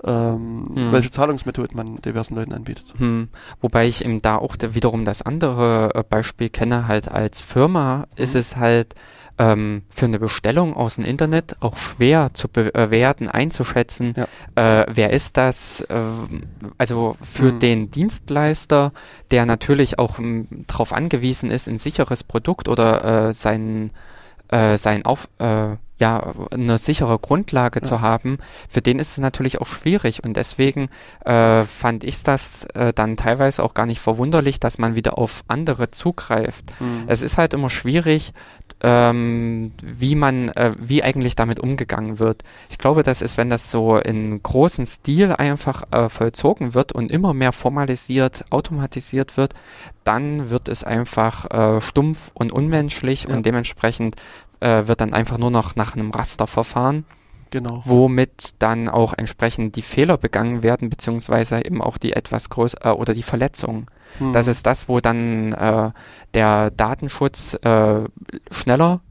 ähm, 0.03 0.71
hm. 0.73 0.91
welche 0.91 1.11
Zahlungsmethoden 1.11 1.75
man 1.75 1.97
diversen 1.97 2.35
Leuten 2.35 2.53
anbietet. 2.53 2.93
Hm. 2.97 3.27
Wobei 3.61 3.87
ich 3.87 4.03
eben 4.03 4.21
da 4.21 4.37
auch 4.37 4.55
wiederum 4.61 5.03
das 5.03 5.21
andere 5.21 5.91
äh, 5.93 6.03
Beispiel 6.03 6.49
kenne, 6.49 6.87
halt 6.87 7.11
als 7.11 7.39
Firma 7.39 7.97
mhm. 7.97 8.23
ist 8.23 8.35
es 8.35 8.55
halt 8.55 8.95
ähm, 9.39 9.83
für 9.89 10.05
eine 10.05 10.19
Bestellung 10.19 10.75
aus 10.75 10.97
dem 10.97 11.05
Internet 11.05 11.55
auch 11.61 11.77
schwer 11.77 12.31
zu 12.33 12.49
bewerten, 12.49 13.29
einzuschätzen, 13.29 14.13
ja. 14.15 14.81
äh, 14.81 14.85
wer 14.89 15.11
ist 15.11 15.37
das, 15.37 15.81
äh, 15.81 15.95
also 16.77 17.15
für 17.21 17.51
hm. 17.51 17.59
den 17.59 17.91
Dienstleister, 17.91 18.91
der 19.31 19.45
natürlich 19.45 19.97
auch 19.97 20.19
darauf 20.67 20.93
angewiesen 20.93 21.49
ist, 21.49 21.67
ein 21.67 21.77
sicheres 21.77 22.23
Produkt 22.23 22.67
oder 22.67 23.29
äh, 23.29 23.33
sein, 23.33 23.91
äh, 24.49 24.77
sein 24.77 25.05
Auf, 25.05 25.29
äh, 25.39 25.77
ja, 25.99 26.33
eine 26.51 26.77
sichere 26.77 27.19
Grundlage 27.19 27.79
ja. 27.81 27.85
zu 27.85 28.01
haben, 28.01 28.37
für 28.69 28.81
den 28.81 28.99
ist 28.99 29.11
es 29.11 29.17
natürlich 29.17 29.59
auch 29.59 29.67
schwierig 29.67 30.23
und 30.23 30.35
deswegen 30.37 30.89
äh, 31.25 31.65
fand 31.65 32.03
ich 32.03 32.23
das 32.23 32.63
äh, 32.73 32.93
dann 32.93 33.17
teilweise 33.17 33.63
auch 33.63 33.73
gar 33.73 33.85
nicht 33.85 33.99
verwunderlich, 33.99 34.59
dass 34.59 34.77
man 34.77 34.95
wieder 34.95 35.17
auf 35.17 35.43
andere 35.47 35.91
zugreift. 35.91 36.65
Mhm. 36.79 37.03
Es 37.07 37.21
ist 37.21 37.37
halt 37.37 37.53
immer 37.53 37.69
schwierig, 37.69 38.33
ähm, 38.81 39.71
wie 39.81 40.15
man, 40.15 40.49
äh, 40.49 40.73
wie 40.79 41.03
eigentlich 41.03 41.35
damit 41.35 41.59
umgegangen 41.59 42.19
wird. 42.19 42.43
Ich 42.69 42.77
glaube, 42.77 43.03
das 43.03 43.21
ist, 43.21 43.37
wenn 43.37 43.49
das 43.49 43.71
so 43.71 43.97
in 43.97 44.41
großen 44.41 44.85
Stil 44.85 45.33
einfach 45.33 45.83
äh, 45.91 46.09
vollzogen 46.09 46.73
wird 46.73 46.91
und 46.91 47.11
immer 47.11 47.33
mehr 47.33 47.51
formalisiert, 47.51 48.45
automatisiert 48.49 49.37
wird, 49.37 49.53
dann 50.03 50.49
wird 50.49 50.69
es 50.69 50.83
einfach 50.83 51.49
äh, 51.51 51.81
stumpf 51.81 52.31
und 52.33 52.51
unmenschlich 52.51 53.23
ja. 53.23 53.35
und 53.35 53.45
dementsprechend 53.45 54.15
äh, 54.59 54.87
wird 54.87 55.01
dann 55.01 55.13
einfach 55.13 55.37
nur 55.37 55.51
noch 55.51 55.75
nach 55.75 55.95
einem 55.95 56.11
Raster 56.11 56.47
verfahren. 56.47 57.05
Genau. 57.51 57.81
Womit 57.85 58.61
dann 58.61 58.89
auch 58.89 59.13
entsprechend 59.13 59.75
die 59.75 59.81
Fehler 59.81 60.17
begangen 60.17 60.61
werden, 60.61 60.89
beziehungsweise 60.89 61.65
eben 61.65 61.81
auch 61.81 61.97
die 61.97 62.13
etwas 62.13 62.49
größer 62.49 62.85
äh, 62.85 62.89
oder 62.91 63.13
die 63.13 63.23
Verletzungen. 63.23 63.87
Hm. 64.19 64.33
Das 64.33 64.47
ist 64.47 64.65
das, 64.65 64.87
wo 64.87 64.99
dann 64.99 65.53
äh, 65.53 65.91
der 66.33 66.71
Datenschutz 66.71 67.55
äh, 67.55 68.01
schneller 68.51 69.01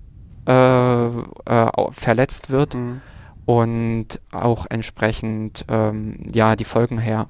äh, 0.47 1.07
äh, 1.07 1.71
verletzt 1.91 2.51
wird 2.51 2.75
hm. 2.75 3.01
und 3.45 4.21
auch 4.31 4.67
entsprechend 4.69 5.65
ähm, 5.69 6.21
ja 6.33 6.55
die 6.55 6.65
Folgen 6.65 6.99
her 6.99 7.29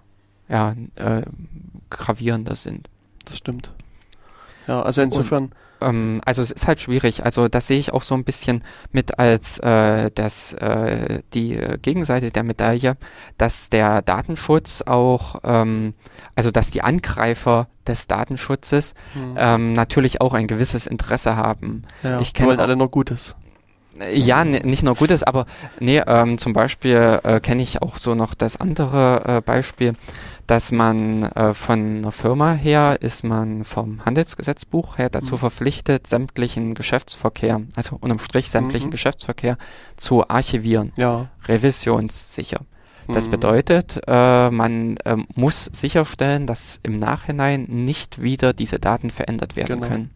ja, 0.48 0.74
äh, 0.97 1.22
gravierender 1.90 2.56
sind. 2.56 2.89
Das 3.24 3.36
stimmt. 3.39 3.70
Ja, 4.66 4.82
also 4.82 5.02
insofern. 5.02 5.44
Und, 5.44 5.55
ähm, 5.80 6.20
also 6.24 6.42
es 6.42 6.50
ist 6.50 6.66
halt 6.66 6.80
schwierig. 6.80 7.24
Also 7.24 7.48
das 7.48 7.66
sehe 7.66 7.78
ich 7.78 7.92
auch 7.92 8.02
so 8.02 8.14
ein 8.14 8.24
bisschen 8.24 8.64
mit 8.92 9.18
als 9.18 9.59
äh, 9.59 10.10
das, 10.14 10.55
äh, 10.55 11.22
die 11.34 11.59
Gegenseite 11.82 12.30
der 12.30 12.42
Medaille, 12.42 12.96
dass 13.36 13.70
der 13.70 14.02
Datenschutz 14.02 14.82
auch, 14.82 15.36
ähm, 15.44 15.94
also 16.34 16.50
dass 16.50 16.70
die 16.70 16.82
Angreifer 16.82 17.68
des 17.86 18.06
Datenschutzes 18.06 18.94
hm. 19.14 19.36
ähm, 19.38 19.72
natürlich 19.72 20.20
auch 20.20 20.34
ein 20.34 20.46
gewisses 20.46 20.86
Interesse 20.86 21.36
haben. 21.36 21.82
Ja, 22.02 22.20
ich 22.20 22.34
kenne 22.34 22.59
alle 22.59 22.76
noch 22.76 22.90
Gutes. 22.90 23.34
Ja, 24.12 24.44
nicht 24.44 24.84
nur 24.84 24.94
Gutes, 24.94 25.24
aber 25.24 25.46
nee, 25.80 26.00
ähm, 26.06 26.38
zum 26.38 26.52
Beispiel 26.52 27.18
äh, 27.24 27.40
kenne 27.40 27.62
ich 27.62 27.82
auch 27.82 27.98
so 27.98 28.14
noch 28.14 28.34
das 28.34 28.60
andere 28.60 29.22
äh, 29.38 29.40
Beispiel, 29.40 29.94
dass 30.48 30.72
man 30.72 31.24
äh, 31.24 31.52
von 31.52 31.98
einer 31.98 32.10
Firma 32.10 32.52
her 32.54 32.96
ist 33.02 33.22
man 33.22 33.64
vom 33.64 34.04
Handelsgesetzbuch 34.06 34.96
her 34.96 35.10
dazu 35.10 35.34
mhm. 35.34 35.40
verpflichtet, 35.40 36.06
sämtlichen 36.06 36.74
Geschäftsverkehr, 36.74 37.60
also 37.76 37.98
unterm 38.00 38.18
Strich 38.18 38.48
sämtlichen 38.48 38.88
mhm. 38.88 38.92
Geschäftsverkehr 38.92 39.58
zu 39.96 40.26
archivieren, 40.28 40.92
ja. 40.96 41.26
revisionssicher. 41.46 42.60
Das 43.08 43.26
mhm. 43.26 43.32
bedeutet, 43.32 44.00
äh, 44.06 44.50
man 44.50 44.96
äh, 45.04 45.16
muss 45.34 45.66
sicherstellen, 45.66 46.46
dass 46.46 46.80
im 46.82 46.98
Nachhinein 46.98 47.64
nicht 47.68 48.22
wieder 48.22 48.54
diese 48.54 48.78
Daten 48.78 49.10
verändert 49.10 49.54
werden 49.54 49.80
genau. 49.80 49.86
können. 49.86 50.10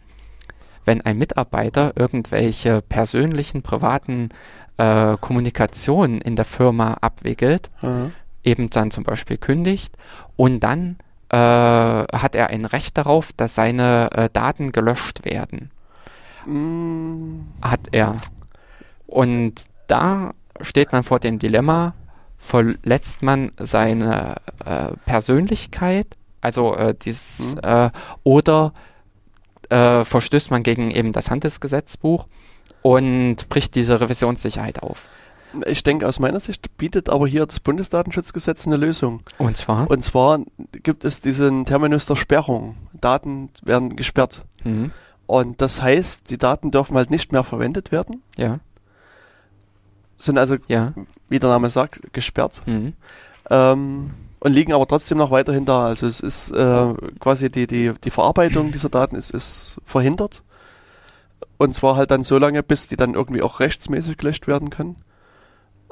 Wenn 0.86 1.02
ein 1.02 1.18
Mitarbeiter 1.18 1.92
irgendwelche 1.94 2.80
persönlichen, 2.80 3.60
privaten 3.60 4.30
äh, 4.78 5.16
Kommunikationen 5.20 6.22
in 6.22 6.36
der 6.36 6.46
Firma 6.46 6.96
abwickelt, 7.02 7.70
mhm 7.82 8.12
eben 8.44 8.70
dann 8.70 8.90
zum 8.90 9.04
Beispiel 9.04 9.36
kündigt 9.36 9.96
und 10.36 10.60
dann 10.60 10.96
äh, 11.28 11.36
hat 11.36 12.34
er 12.34 12.48
ein 12.48 12.64
Recht 12.64 12.98
darauf, 12.98 13.32
dass 13.32 13.54
seine 13.54 14.10
äh, 14.12 14.28
Daten 14.32 14.72
gelöscht 14.72 15.24
werden. 15.24 15.70
Mm. 16.46 17.40
Hat 17.62 17.80
er. 17.92 18.16
Und 19.06 19.54
da 19.86 20.34
steht 20.60 20.92
man 20.92 21.04
vor 21.04 21.20
dem 21.20 21.38
Dilemma, 21.38 21.94
verletzt 22.36 23.22
man 23.22 23.52
seine 23.58 24.36
äh, 24.64 24.92
Persönlichkeit, 25.06 26.06
also 26.40 26.74
äh, 26.74 26.94
dieses, 27.00 27.54
mhm. 27.54 27.90
oder 28.24 28.72
äh, 29.70 30.04
verstößt 30.04 30.50
man 30.50 30.62
gegen 30.62 30.90
eben 30.90 31.12
das 31.12 31.30
Handelsgesetzbuch 31.30 32.26
und 32.82 33.48
bricht 33.48 33.74
diese 33.74 34.00
Revisionssicherheit 34.00 34.82
auf. 34.82 35.08
Ich 35.66 35.82
denke, 35.82 36.06
aus 36.06 36.18
meiner 36.18 36.40
Sicht 36.40 36.76
bietet 36.76 37.08
aber 37.10 37.26
hier 37.26 37.46
das 37.46 37.60
Bundesdatenschutzgesetz 37.60 38.66
eine 38.66 38.76
Lösung. 38.76 39.22
Und 39.38 39.56
zwar? 39.56 39.90
Und 39.90 40.02
zwar 40.02 40.40
gibt 40.82 41.04
es 41.04 41.20
diesen 41.20 41.64
Terminus 41.64 42.06
der 42.06 42.16
Sperrung. 42.16 42.76
Daten 42.92 43.50
werden 43.62 43.96
gesperrt. 43.96 44.44
Mhm. 44.64 44.92
Und 45.26 45.60
das 45.60 45.80
heißt, 45.82 46.30
die 46.30 46.38
Daten 46.38 46.70
dürfen 46.70 46.96
halt 46.96 47.10
nicht 47.10 47.32
mehr 47.32 47.44
verwendet 47.44 47.92
werden. 47.92 48.22
Ja. 48.36 48.60
Sind 50.16 50.38
also, 50.38 50.56
ja. 50.68 50.92
wie 51.28 51.38
der 51.38 51.50
Name 51.50 51.70
sagt, 51.70 52.12
gesperrt. 52.12 52.62
Mhm. 52.66 52.94
Ähm, 53.50 54.10
und 54.40 54.52
liegen 54.52 54.72
aber 54.72 54.88
trotzdem 54.88 55.18
noch 55.18 55.30
weiterhin 55.30 55.64
da. 55.64 55.86
Also 55.86 56.06
es 56.06 56.20
ist 56.20 56.50
äh, 56.50 56.94
quasi 57.20 57.50
die, 57.50 57.66
die, 57.66 57.92
die 58.02 58.10
Verarbeitung 58.10 58.72
dieser 58.72 58.88
Daten 58.88 59.14
ist, 59.14 59.30
ist 59.30 59.78
verhindert. 59.84 60.42
Und 61.58 61.74
zwar 61.74 61.96
halt 61.96 62.10
dann 62.10 62.24
so 62.24 62.38
lange, 62.38 62.62
bis 62.64 62.88
die 62.88 62.96
dann 62.96 63.14
irgendwie 63.14 63.42
auch 63.42 63.60
rechtsmäßig 63.60 64.18
gelöscht 64.18 64.48
werden 64.48 64.70
können. 64.70 64.96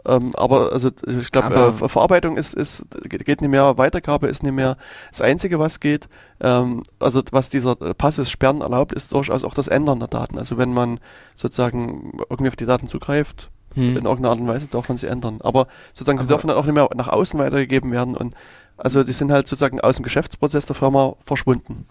Ähm, 0.06 0.34
aber 0.34 0.72
also 0.72 0.90
ich 1.06 1.30
glaube, 1.30 1.54
äh, 1.54 1.88
Verarbeitung 1.88 2.36
ist, 2.36 2.54
ist 2.54 2.86
geht 3.04 3.40
nicht 3.40 3.50
mehr, 3.50 3.76
Weitergabe 3.76 4.28
ist 4.28 4.42
nicht 4.42 4.52
mehr 4.52 4.76
das 5.10 5.20
Einzige, 5.20 5.58
was 5.58 5.80
geht. 5.80 6.08
Ähm, 6.40 6.82
also 6.98 7.22
was 7.32 7.50
dieser 7.50 7.76
Passus 7.76 8.30
Sperren 8.30 8.62
erlaubt, 8.62 8.92
ist 8.92 9.12
durchaus 9.12 9.44
auch 9.44 9.54
das 9.54 9.68
Ändern 9.68 9.98
der 9.98 10.08
Daten. 10.08 10.38
Also 10.38 10.56
wenn 10.58 10.72
man 10.72 11.00
sozusagen 11.34 12.18
irgendwie 12.30 12.48
auf 12.48 12.56
die 12.56 12.66
Daten 12.66 12.88
zugreift, 12.88 13.50
hm. 13.74 13.96
in 13.96 14.04
irgendeiner 14.04 14.30
Art 14.30 14.40
und 14.40 14.48
Weise 14.48 14.66
darf 14.68 14.88
man 14.88 14.96
sie 14.96 15.06
ändern. 15.06 15.40
Aber 15.42 15.66
sozusagen 15.92 16.18
aber 16.18 16.22
sie 16.22 16.28
dürfen 16.28 16.48
dann 16.48 16.56
auch 16.56 16.64
nicht 16.64 16.74
mehr 16.74 16.88
nach 16.94 17.08
außen 17.08 17.38
weitergegeben 17.38 17.92
werden 17.92 18.16
und 18.16 18.34
also 18.76 19.04
die 19.04 19.12
sind 19.12 19.30
halt 19.30 19.46
sozusagen 19.46 19.80
aus 19.80 19.96
dem 19.96 20.04
Geschäftsprozess 20.04 20.64
der 20.64 20.74
Firma 20.74 21.14
verschwunden. 21.22 21.86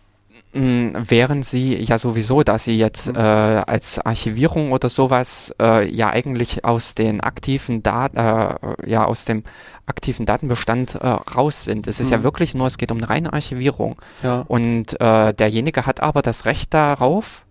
Mm, 0.52 0.96
wären 0.96 1.44
sie 1.44 1.76
ja 1.76 2.00
sowieso, 2.00 2.42
dass 2.42 2.64
sie 2.64 2.76
jetzt 2.76 3.08
mhm. 3.08 3.16
äh, 3.18 3.20
als 3.20 4.00
Archivierung 4.00 4.72
oder 4.72 4.90
sowas 4.90 5.54
äh, 5.62 5.88
ja 5.88 6.10
eigentlich 6.10 6.66
aus 6.66 6.96
den 6.96 7.22
aktiven 7.22 7.84
Daten, 7.84 8.18
äh, 8.18 8.90
ja 8.90 9.06
aus 9.06 9.26
dem 9.26 9.44
aktiven 9.86 10.26
Datenbestand 10.26 10.96
äh, 10.96 11.08
raus 11.08 11.66
sind. 11.66 11.86
Es 11.86 12.00
ist 12.00 12.08
mhm. 12.08 12.14
ja 12.14 12.24
wirklich 12.24 12.56
nur, 12.56 12.66
es 12.66 12.80
geht 12.80 12.92
um 12.92 12.98
eine 12.98 13.10
reine 13.10 13.32
Archivierung. 13.32 13.98
Ja. 14.24 14.44
Und 14.48 15.00
äh, 15.00 15.36
derjenige 15.36 15.86
hat 15.86 16.02
aber 16.02 16.24
das 16.24 16.46
Recht 16.46 16.74
darauf, 16.74 17.46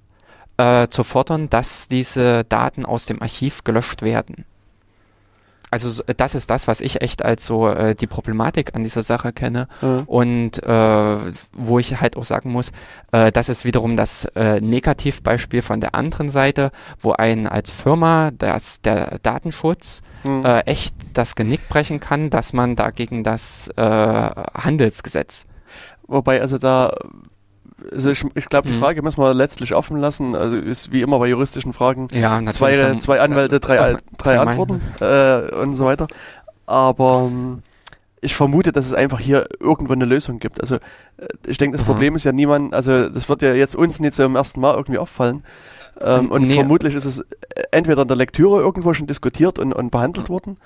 äh, 0.56 0.88
zu 0.88 1.04
fordern, 1.04 1.48
dass 1.48 1.86
diese 1.86 2.42
Daten 2.44 2.84
aus 2.84 3.06
dem 3.06 3.22
Archiv 3.22 3.62
gelöscht 3.62 4.02
werden 4.02 4.44
also 5.70 6.02
das 6.16 6.34
ist 6.34 6.50
das, 6.50 6.68
was 6.68 6.80
ich 6.80 7.02
echt 7.02 7.24
als 7.24 7.44
so 7.44 7.68
äh, 7.68 7.94
die 7.94 8.06
Problematik 8.06 8.74
an 8.74 8.82
dieser 8.82 9.02
Sache 9.02 9.32
kenne 9.32 9.68
mhm. 9.80 10.02
und 10.06 10.62
äh, 10.62 11.16
wo 11.52 11.78
ich 11.78 12.00
halt 12.00 12.16
auch 12.16 12.24
sagen 12.24 12.52
muss, 12.52 12.72
äh, 13.12 13.30
das 13.32 13.48
ist 13.48 13.64
wiederum 13.64 13.96
das 13.96 14.24
äh, 14.34 14.60
Negativbeispiel 14.60 15.62
von 15.62 15.80
der 15.80 15.94
anderen 15.94 16.30
Seite, 16.30 16.70
wo 17.00 17.12
ein 17.12 17.46
als 17.46 17.70
Firma 17.70 18.30
das, 18.30 18.80
der 18.80 19.18
Datenschutz 19.22 20.02
mhm. 20.24 20.44
äh, 20.44 20.60
echt 20.60 20.94
das 21.12 21.34
Genick 21.34 21.68
brechen 21.68 22.00
kann, 22.00 22.30
dass 22.30 22.52
man 22.52 22.76
dagegen 22.76 23.24
das 23.24 23.68
äh, 23.76 23.82
Handelsgesetz 23.82 25.46
Wobei, 26.08 26.40
also 26.40 26.56
da 26.56 26.94
also 27.92 28.10
ich, 28.10 28.24
ich 28.34 28.46
glaube, 28.46 28.68
die 28.68 28.74
mhm. 28.74 28.80
Frage 28.80 29.02
müssen 29.02 29.22
wir 29.22 29.34
letztlich 29.34 29.74
offen 29.74 29.98
lassen. 29.98 30.34
Also 30.34 30.56
ist 30.56 30.92
wie 30.92 31.02
immer 31.02 31.18
bei 31.18 31.28
juristischen 31.28 31.72
Fragen 31.72 32.09
ja, 32.12 32.44
zwei, 32.50 32.76
dann, 32.76 33.00
zwei 33.00 33.20
Anwälte, 33.20 33.60
drei, 33.60 33.92
doch, 33.92 34.00
drei 34.16 34.38
Antworten 34.38 34.80
äh, 35.00 35.55
und 35.55 35.74
so 35.74 35.84
weiter. 35.84 36.09
Aber 36.66 37.28
ähm, 37.30 37.62
ich 38.20 38.34
vermute, 38.34 38.72
dass 38.72 38.86
es 38.86 38.94
einfach 38.94 39.20
hier 39.20 39.46
irgendwo 39.60 39.92
eine 39.92 40.05
Lösung 40.05 40.38
gibt. 40.38 40.60
Also 40.60 40.76
äh, 40.76 41.28
ich 41.46 41.59
denke, 41.59 41.76
das 41.76 41.86
Aha. 41.86 41.92
Problem 41.92 42.16
ist 42.16 42.24
ja 42.24 42.32
niemand, 42.32 42.74
also 42.74 43.09
das 43.09 43.28
wird 43.28 43.42
ja 43.42 43.55
jetzt 43.55 43.74
uns 43.74 44.00
nicht 44.00 44.14
so 44.14 44.24
im 44.24 44.36
ersten 44.36 44.60
Mal 44.60 44.74
irgendwie 44.74 44.98
auffallen. 44.98 45.44
Ähm, 46.00 46.30
und 46.30 46.46
nee. 46.46 46.55
vermutlich 46.55 46.94
ist 46.94 47.05
es 47.05 47.24
entweder 47.72 48.02
in 48.02 48.09
der 48.09 48.16
Lektüre 48.16 48.60
irgendwo 48.60 48.94
schon 48.94 49.06
diskutiert 49.09 49.59
und, 49.59 49.72
und 49.72 49.90
behandelt 49.90 50.28
worden, 50.28 50.59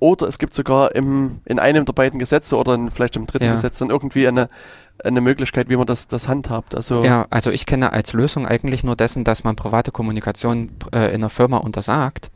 oder 0.00 0.26
es 0.26 0.38
gibt 0.38 0.54
sogar 0.54 0.94
im, 0.94 1.40
in 1.44 1.58
einem 1.58 1.84
der 1.84 1.92
beiden 1.92 2.18
Gesetze 2.18 2.56
oder 2.56 2.74
in, 2.74 2.90
vielleicht 2.90 3.16
im 3.16 3.26
dritten 3.26 3.44
ja. 3.44 3.52
Gesetz 3.52 3.78
dann 3.78 3.90
irgendwie 3.90 4.26
eine, 4.26 4.48
eine 5.04 5.20
Möglichkeit, 5.20 5.68
wie 5.68 5.76
man 5.76 5.86
das, 5.86 6.08
das 6.08 6.28
handhabt. 6.28 6.74
Also 6.74 7.04
ja, 7.04 7.26
also 7.30 7.50
ich 7.50 7.66
kenne 7.66 7.92
als 7.92 8.12
Lösung 8.12 8.46
eigentlich 8.46 8.84
nur 8.84 8.96
dessen, 8.96 9.24
dass 9.24 9.44
man 9.44 9.56
private 9.56 9.92
Kommunikation 9.92 10.70
äh, 10.92 11.14
in 11.14 11.20
der 11.20 11.30
Firma 11.30 11.58
untersagt, 11.58 12.30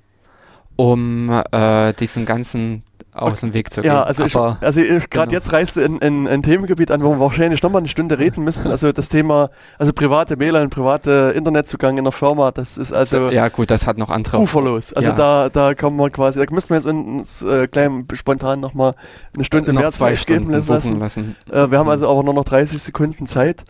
um 0.77 1.31
äh, 1.53 1.93
diesen 1.95 2.25
ganzen 2.25 2.83
aus 3.15 3.41
dem 3.41 3.55
Weg 3.55 3.73
zu 3.73 3.81
gehen. 3.81 3.93
Ja, 3.93 4.03
also 4.03 4.25
ich, 4.25 4.37
also 4.37 4.81
gerade 4.83 5.07
genau. 5.09 5.31
jetzt 5.31 5.53
reißt 5.53 5.79
ein, 5.79 6.03
ein, 6.03 6.27
ein, 6.27 6.43
Themengebiet 6.43 6.91
an, 6.91 7.03
wo 7.03 7.11
wir 7.11 7.21
wahrscheinlich 7.21 7.63
nochmal 7.63 7.81
eine 7.81 7.89
Stunde 7.89 8.19
reden 8.19 8.43
müssten. 8.43 8.69
Also 8.69 8.93
das 8.93 9.09
Thema, 9.09 9.51
also 9.79 9.93
private 9.93 10.39
WLAN, 10.39 10.69
private 10.71 11.33
Internetzugang 11.37 11.97
in 11.97 12.05
der 12.05 12.13
Firma, 12.13 12.51
das 12.51 12.77
ist 12.77 12.93
also 12.93 13.31
ja 13.31 13.49
gut, 13.49 13.71
das 13.71 13.87
hat 13.87 13.99
noch 13.99 14.11
andere 14.11 14.39
uferlos. 14.39 14.93
Also 14.93 15.11
ja. 15.11 15.15
da 15.15 15.49
da 15.49 15.75
kommen 15.75 15.97
wir 15.97 16.11
quasi, 16.11 16.45
da 16.45 16.53
müssten 16.53 16.71
wir 16.71 16.77
jetzt 16.77 16.87
uns 16.87 17.43
äh, 17.43 17.69
gleich 17.69 17.91
spontan 18.15 18.61
nochmal 18.61 18.95
eine 19.35 19.45
Stunde 19.45 19.73
noch 19.73 19.81
mehr 19.81 19.93
zwei 19.93 20.17
Stunden 20.17 20.51
geben 20.51 20.67
lassen. 20.67 20.99
lassen. 20.99 21.37
Äh, 21.51 21.71
wir 21.71 21.79
haben 21.79 21.89
also 21.89 22.09
aber 22.09 22.25
nur 22.25 22.35
noch 22.35 22.45
30 22.45 22.83
Sekunden 22.83 23.27
Zeit. 23.27 23.65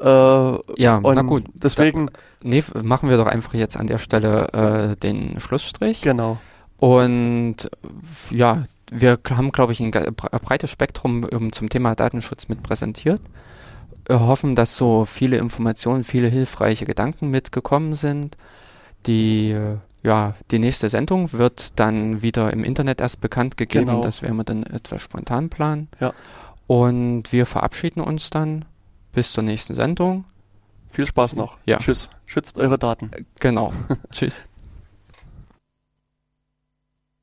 Äh, 0.00 0.06
ja, 0.06 1.00
na 1.02 1.22
gut. 1.22 1.44
Deswegen. 1.54 2.06
Da, 2.06 2.12
nee, 2.42 2.64
machen 2.82 3.08
wir 3.08 3.16
doch 3.16 3.26
einfach 3.26 3.54
jetzt 3.54 3.76
an 3.76 3.86
der 3.86 3.98
Stelle 3.98 4.92
äh, 4.92 4.96
den 4.96 5.40
Schlussstrich. 5.40 6.02
Genau. 6.02 6.38
Und 6.78 7.70
ja, 8.30 8.64
wir 8.92 9.18
haben, 9.30 9.52
glaube 9.52 9.72
ich, 9.72 9.80
ein 9.80 9.90
breites 9.90 10.70
Spektrum 10.70 11.24
um, 11.24 11.52
zum 11.52 11.68
Thema 11.68 11.94
Datenschutz 11.94 12.48
mit 12.48 12.62
präsentiert. 12.62 13.20
Wir 14.06 14.20
hoffen, 14.20 14.54
dass 14.54 14.76
so 14.76 15.04
viele 15.04 15.38
Informationen, 15.38 16.04
viele 16.04 16.28
hilfreiche 16.28 16.84
Gedanken 16.84 17.30
mitgekommen 17.30 17.94
sind. 17.94 18.36
Die, 19.06 19.56
ja, 20.02 20.34
die 20.50 20.58
nächste 20.58 20.88
Sendung 20.88 21.32
wird 21.32 21.78
dann 21.78 22.22
wieder 22.22 22.52
im 22.52 22.64
Internet 22.64 23.00
erst 23.00 23.20
bekannt 23.20 23.56
gegeben. 23.56 23.86
Genau. 23.86 24.02
Das 24.02 24.22
werden 24.22 24.36
wir 24.36 24.44
dann 24.44 24.64
etwas 24.64 25.02
spontan 25.02 25.48
planen. 25.48 25.88
Ja. 26.00 26.12
Und 26.66 27.32
wir 27.32 27.46
verabschieden 27.46 28.00
uns 28.00 28.30
dann 28.30 28.64
bis 29.12 29.32
zur 29.32 29.44
nächsten 29.44 29.74
Sendung. 29.74 30.24
Viel 30.90 31.06
Spaß 31.06 31.36
noch. 31.36 31.56
Ja. 31.64 31.78
Tschüss. 31.78 32.10
Schützt 32.26 32.58
eure 32.58 32.78
Daten. 32.78 33.10
Genau. 33.40 33.72
Tschüss. 34.10 34.44